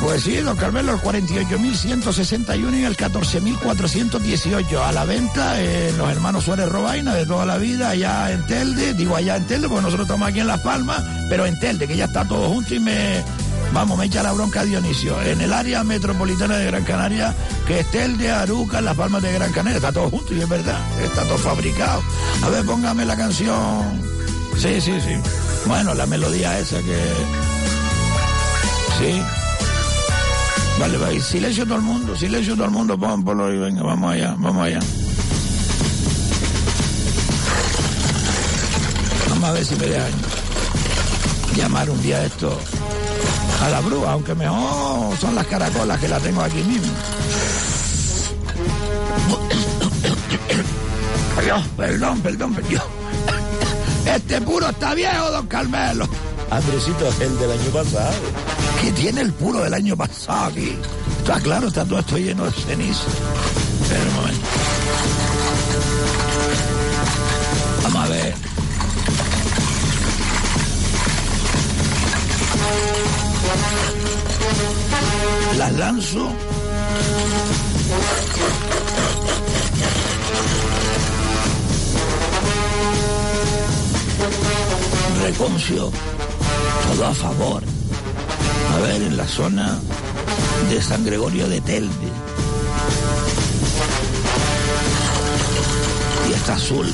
Pues 0.04 0.24
sí, 0.24 0.36
don 0.36 0.58
Carmelo, 0.58 0.92
el 0.92 1.00
48.161 1.00 2.78
y 2.78 2.84
el 2.84 2.98
14.418 2.98 4.86
a 4.86 4.92
la 4.92 5.06
venta 5.06 5.62
en 5.62 5.98
los 5.98 6.12
hermanos 6.12 6.44
Suárez 6.44 6.68
Robaina 6.68 7.14
de 7.16 7.26
toda 7.26 7.46
la 7.46 7.58
vida, 7.58 7.92
allá 7.92 8.30
en 8.30 8.46
Telde, 8.46 8.94
digo 8.96 9.16
allá 9.16 9.38
en 9.38 9.48
Telde 9.48 9.70
porque 9.70 9.84
nosotros 9.84 10.06
estamos 10.06 10.28
aquí 10.28 10.42
en 10.42 10.48
Las 10.48 10.60
Palmas, 10.60 11.02
pero 11.30 11.46
en 11.46 11.58
Telde, 11.58 11.88
que 11.88 11.96
ya 11.96 12.06
está 12.06 12.28
todo 12.28 12.50
junto 12.50 12.76
y 12.76 12.82
me, 12.82 13.24
vamos, 13.72 13.98
me 13.98 14.06
echa 14.06 14.22
la 14.22 14.34
bronca 14.34 14.66
Dionisio. 14.66 15.22
En 15.22 15.40
el 15.40 15.54
área 15.54 15.86
metropolitana 15.86 16.58
de 16.58 16.66
Gran 16.66 16.84
Canaria, 16.84 17.34
que 17.66 17.80
es 17.80 17.90
Telde, 17.90 18.30
Aruca, 18.30 18.82
Las 18.82 18.98
Palmas 18.98 19.22
de 19.22 19.32
Gran 19.32 19.54
Canaria, 19.54 19.78
está 19.78 19.94
todo 19.94 20.10
junto 20.10 20.34
y 20.34 20.42
es 20.42 20.50
verdad, 20.50 20.82
está 21.02 21.24
todo 21.24 21.38
fabricado. 21.38 22.04
A 22.44 22.50
ver, 22.50 22.66
póngame 22.66 23.06
la 23.06 23.16
canción. 23.16 24.02
Sí, 24.58 24.82
sí, 24.82 25.00
sí. 25.00 25.16
Bueno, 25.66 25.94
la 25.94 26.06
melodía 26.06 26.60
esa 26.60 26.78
que... 26.80 27.00
Sí. 29.00 29.43
Vale, 30.80 30.98
vale. 30.98 31.22
Silencio 31.22 31.66
todo 31.66 31.76
el 31.76 31.82
mundo, 31.84 32.16
silencio 32.16 32.56
todo 32.56 32.66
el 32.66 32.72
mundo, 32.72 32.98
pon, 32.98 33.24
ponlo 33.24 33.54
y 33.54 33.58
venga, 33.58 33.84
vamos 33.84 34.14
allá, 34.14 34.36
vamos 34.38 34.66
allá. 34.66 34.80
Vamos 39.30 39.50
a 39.50 39.52
ver 39.54 39.66
si 39.66 39.76
me 39.76 39.86
dejan 39.88 40.12
llamar 41.56 41.90
un 41.90 42.02
día 42.02 42.26
esto 42.26 42.58
a 43.62 43.70
la 43.70 43.80
brúa, 43.82 44.14
aunque 44.14 44.36
mejor 44.36 45.18
son 45.18 45.36
las 45.36 45.46
caracolas 45.48 46.00
que 46.00 46.08
la 46.08 46.20
tengo 46.20 46.42
aquí 46.42 46.62
mismo. 46.64 46.92
Perdón, 51.78 52.20
perdón, 52.22 52.54
perdón. 52.54 52.84
Este 54.06 54.42
puro 54.42 54.70
está 54.70 54.94
viejo, 54.94 55.32
don 55.32 55.48
Carmelo. 55.48 56.08
Andresito, 56.50 57.10
el 57.20 57.40
del 57.40 57.52
año 57.52 57.70
pasado. 57.72 58.14
Que 58.84 58.92
tiene 58.92 59.22
el 59.22 59.32
puro 59.32 59.62
del 59.62 59.74
año 59.74 59.96
pasado 59.96 60.48
aquí. 60.48 60.78
Está 61.20 61.40
claro, 61.40 61.70
está 61.70 61.86
todo 61.86 62.18
lleno 62.18 62.44
de 62.44 62.52
ceniza. 62.52 63.06
Vamos 67.84 68.06
a 68.06 68.10
ver. 68.10 68.36
Las 75.58 75.74
lanzo. 75.76 76.30
Reconcio. 85.22 85.90
Todo 86.90 87.06
a 87.06 87.14
favor. 87.14 87.64
A 88.74 88.80
ver, 88.80 89.02
en 89.02 89.18
la 89.18 89.28
zona 89.28 89.80
de 90.70 90.82
San 90.82 91.06
Gregorio 91.06 91.48
de 91.48 91.62
Telde. 91.62 92.08
Y 96.30 96.34
está 96.34 96.56
azul. 96.56 96.92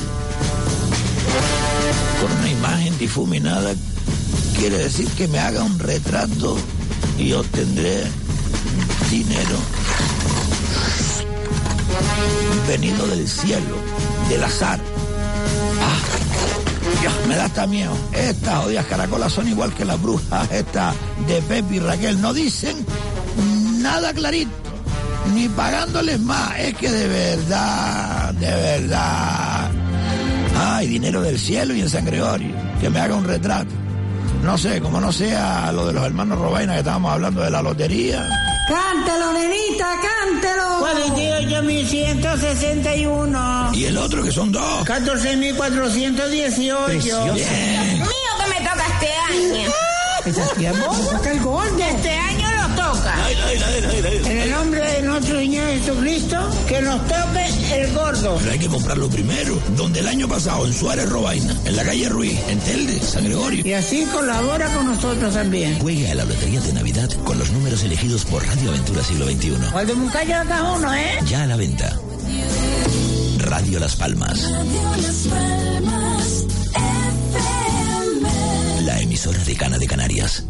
Con 2.20 2.32
una 2.38 2.50
imagen 2.50 2.98
difuminada 2.98 3.72
quiere 4.58 4.78
decir 4.78 5.08
que 5.08 5.28
me 5.28 5.38
haga 5.38 5.62
un 5.62 5.78
retrato 5.78 6.56
y 7.18 7.32
obtendré 7.32 8.04
dinero 9.10 9.58
venido 12.70 13.04
del 13.08 13.26
cielo, 13.26 13.76
del 14.28 14.44
azar. 14.44 14.78
Dios, 17.00 17.12
me 17.26 17.36
da 17.36 17.46
hasta 17.46 17.66
miedo. 17.66 17.96
Estas 18.12 18.66
odias 18.66 18.86
caracolas 18.86 19.32
son 19.32 19.48
igual 19.48 19.72
que 19.74 19.84
las 19.84 20.00
brujas, 20.00 20.50
estas 20.52 20.94
de 21.26 21.40
Pepe 21.42 21.76
y 21.76 21.78
Raquel. 21.78 22.20
No 22.20 22.32
dicen 22.32 22.76
nada 23.78 24.12
clarito, 24.12 24.50
ni 25.34 25.48
pagándoles 25.48 26.20
más. 26.20 26.58
Es 26.58 26.76
que 26.76 26.90
de 26.90 27.08
verdad, 27.08 28.34
de 28.34 28.50
verdad. 28.50 29.70
Ay, 30.58 30.88
dinero 30.88 31.22
del 31.22 31.38
cielo 31.38 31.74
y 31.74 31.80
en 31.80 31.88
San 31.88 32.04
Gregorio. 32.04 32.54
Que 32.80 32.90
me 32.90 33.00
haga 33.00 33.14
un 33.14 33.24
retrato. 33.24 33.70
No 34.42 34.56
sé, 34.56 34.80
como 34.80 34.98
no 35.00 35.12
sea 35.12 35.70
lo 35.72 35.86
de 35.86 35.92
los 35.92 36.04
hermanos 36.04 36.38
Robaina 36.38 36.72
que 36.74 36.78
estábamos 36.80 37.12
hablando 37.12 37.42
de 37.42 37.50
la 37.50 37.62
lotería. 37.62 38.26
Cántelo, 38.68 39.32
nenita, 39.32 39.96
cántelo. 40.00 40.80
48.161. 40.80 43.74
Y 43.74 43.84
el 43.86 43.96
otro 43.96 44.22
que 44.22 44.30
son 44.30 44.52
dos. 44.52 44.84
14.418. 44.84 46.84
Precioso. 46.86 47.34
Bien. 47.34 47.98
Mío 47.98 48.06
que 48.38 48.46
me 48.48 48.60
toca 48.66 48.86
este 48.94 49.12
año. 49.12 49.68
Toca 51.10 51.30
el 51.32 51.40
gordo. 51.40 51.78
Este 51.78 52.10
año 52.10 52.39
En 54.26 54.38
el 54.38 54.50
nombre 54.50 54.80
de 54.80 55.02
nuestro 55.02 55.38
Señor 55.38 55.68
Jesucristo, 55.68 56.36
que 56.68 56.80
nos 56.82 57.00
toque 57.06 57.46
el 57.74 57.92
gordo. 57.94 58.36
Pero 58.38 58.52
hay 58.52 58.58
que 58.58 58.68
comprarlo 58.68 59.08
primero. 59.08 59.58
Donde 59.76 60.00
el 60.00 60.08
año 60.08 60.28
pasado, 60.28 60.66
en 60.66 60.72
Suárez 60.72 61.08
Robaina, 61.08 61.54
en 61.64 61.76
la 61.76 61.84
calle 61.84 62.08
Ruiz, 62.08 62.38
en 62.48 62.58
Telde, 62.60 63.00
San 63.00 63.24
Gregorio. 63.24 63.66
Y 63.66 63.72
así 63.72 64.04
colabora 64.12 64.72
con 64.74 64.86
nosotros 64.86 65.34
también. 65.34 65.78
Juegue 65.78 66.10
a 66.10 66.14
la 66.14 66.24
Lotería 66.24 66.60
de 66.60 66.72
Navidad 66.72 67.10
con 67.24 67.38
los 67.38 67.50
números 67.50 67.82
elegidos 67.82 68.24
por 68.24 68.46
Radio 68.46 68.70
Aventura 68.70 69.02
Siglo 69.02 69.26
XXI. 69.26 69.56
¿Cuál 69.72 69.86
de 69.86 69.94
Muncayo 69.94 70.36
acá 70.36 70.62
uno, 70.72 70.94
eh? 70.94 71.18
Ya 71.26 71.44
a 71.44 71.46
la 71.46 71.56
venta. 71.56 71.96
Radio 73.38 73.80
Las 73.80 73.96
Palmas. 73.96 74.50
La 78.84 79.00
emisora 79.00 79.42
de 79.44 79.56
Cana 79.56 79.78
de 79.78 79.86
Canarias. 79.86 80.44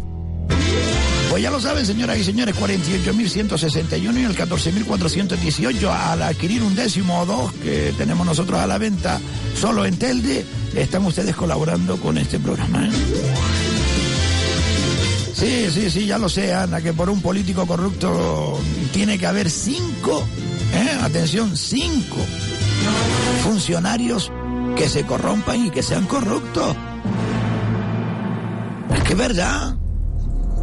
Pues 1.31 1.45
ya 1.45 1.51
lo 1.53 1.61
saben, 1.61 1.87
señoras 1.87 2.19
y 2.19 2.25
señores, 2.25 2.57
48.161 2.57 4.21
y 4.21 4.25
el 4.25 4.37
14.418 4.37 5.89
al 5.89 6.23
adquirir 6.23 6.61
un 6.61 6.75
décimo 6.75 7.21
o 7.21 7.27
dos 7.27 7.53
que 7.53 7.95
tenemos 7.97 8.27
nosotros 8.27 8.59
a 8.59 8.67
la 8.67 8.79
venta 8.79 9.21
solo 9.55 9.87
en 9.87 9.97
Telde, 9.97 10.45
están 10.75 11.07
ustedes 11.07 11.37
colaborando 11.37 11.99
con 11.99 12.19
este 12.19 12.41
programa. 12.41 12.85
¿eh? 12.85 12.91
Sí, 15.33 15.69
sí, 15.73 15.89
sí, 15.89 16.07
ya 16.07 16.19
lo 16.19 16.29
sé, 16.29 16.53
Ana, 16.53 16.81
que 16.81 16.93
por 16.93 17.09
un 17.09 17.23
político 17.23 17.65
corrupto 17.65 18.59
tiene 18.93 19.17
que 19.17 19.27
haber 19.29 19.49
cinco, 19.49 20.25
¿eh? 20.75 20.99
atención, 21.01 21.57
cinco 21.57 22.17
funcionarios 23.45 24.33
que 24.77 24.89
se 24.89 25.07
corrompan 25.07 25.67
y 25.67 25.71
que 25.71 25.85
sean 25.85 26.07
corruptos. 26.07 26.77
Es 28.97 29.03
que 29.05 29.13
es 29.13 29.19
verdad. 29.19 29.80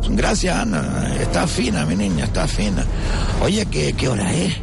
Gracias, 0.09 0.55
Ana. 0.55 1.15
Está 1.19 1.47
fina, 1.47 1.85
mi 1.85 1.95
niña, 1.95 2.25
está 2.25 2.47
fina. 2.47 2.85
Oye, 3.41 3.65
¿qué, 3.65 3.93
qué 3.93 4.07
hora 4.07 4.33
es? 4.33 4.53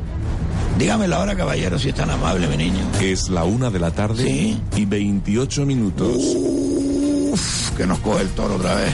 Dígame 0.78 1.06
la 1.06 1.20
hora, 1.20 1.36
caballero, 1.36 1.78
si 1.78 1.90
es 1.90 1.94
tan 1.94 2.10
amable, 2.10 2.48
mi 2.48 2.56
niño. 2.56 2.80
Es 3.00 3.28
la 3.28 3.44
una 3.44 3.70
de 3.70 3.78
la 3.78 3.90
tarde 3.92 4.56
y 4.76 4.84
28 4.84 5.64
minutos. 5.66 6.16
Uf, 6.16 7.70
que 7.76 7.86
nos 7.86 8.00
coge 8.00 8.22
el 8.22 8.28
toro 8.30 8.56
otra 8.56 8.74
vez. 8.74 8.92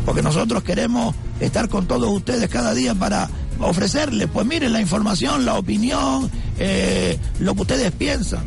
porque 0.04 0.22
nosotros 0.22 0.62
queremos 0.62 1.14
estar 1.40 1.68
con 1.68 1.86
todos 1.86 2.10
ustedes 2.10 2.48
cada 2.48 2.74
día 2.74 2.94
para 2.94 3.28
ofrecerles, 3.60 4.28
pues 4.32 4.46
miren, 4.46 4.72
la 4.72 4.80
información, 4.80 5.44
la 5.44 5.54
opinión, 5.54 6.30
eh, 6.58 7.18
lo 7.40 7.54
que 7.54 7.62
ustedes 7.62 7.92
piensan. 7.92 8.42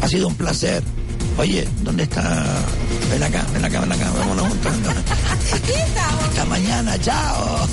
Ha 0.00 0.08
sido 0.08 0.28
un 0.28 0.34
placer. 0.34 0.82
Oye, 1.38 1.66
¿dónde 1.82 2.02
está? 2.02 2.44
Ven 3.10 3.22
acá, 3.22 3.44
ven 3.54 3.64
acá, 3.64 3.80
ven 3.80 3.92
acá, 3.92 4.10
vámonos 4.18 4.48
juntos. 4.48 4.72
Hasta 6.28 6.44
mañana, 6.46 6.98
chao. 6.98 7.68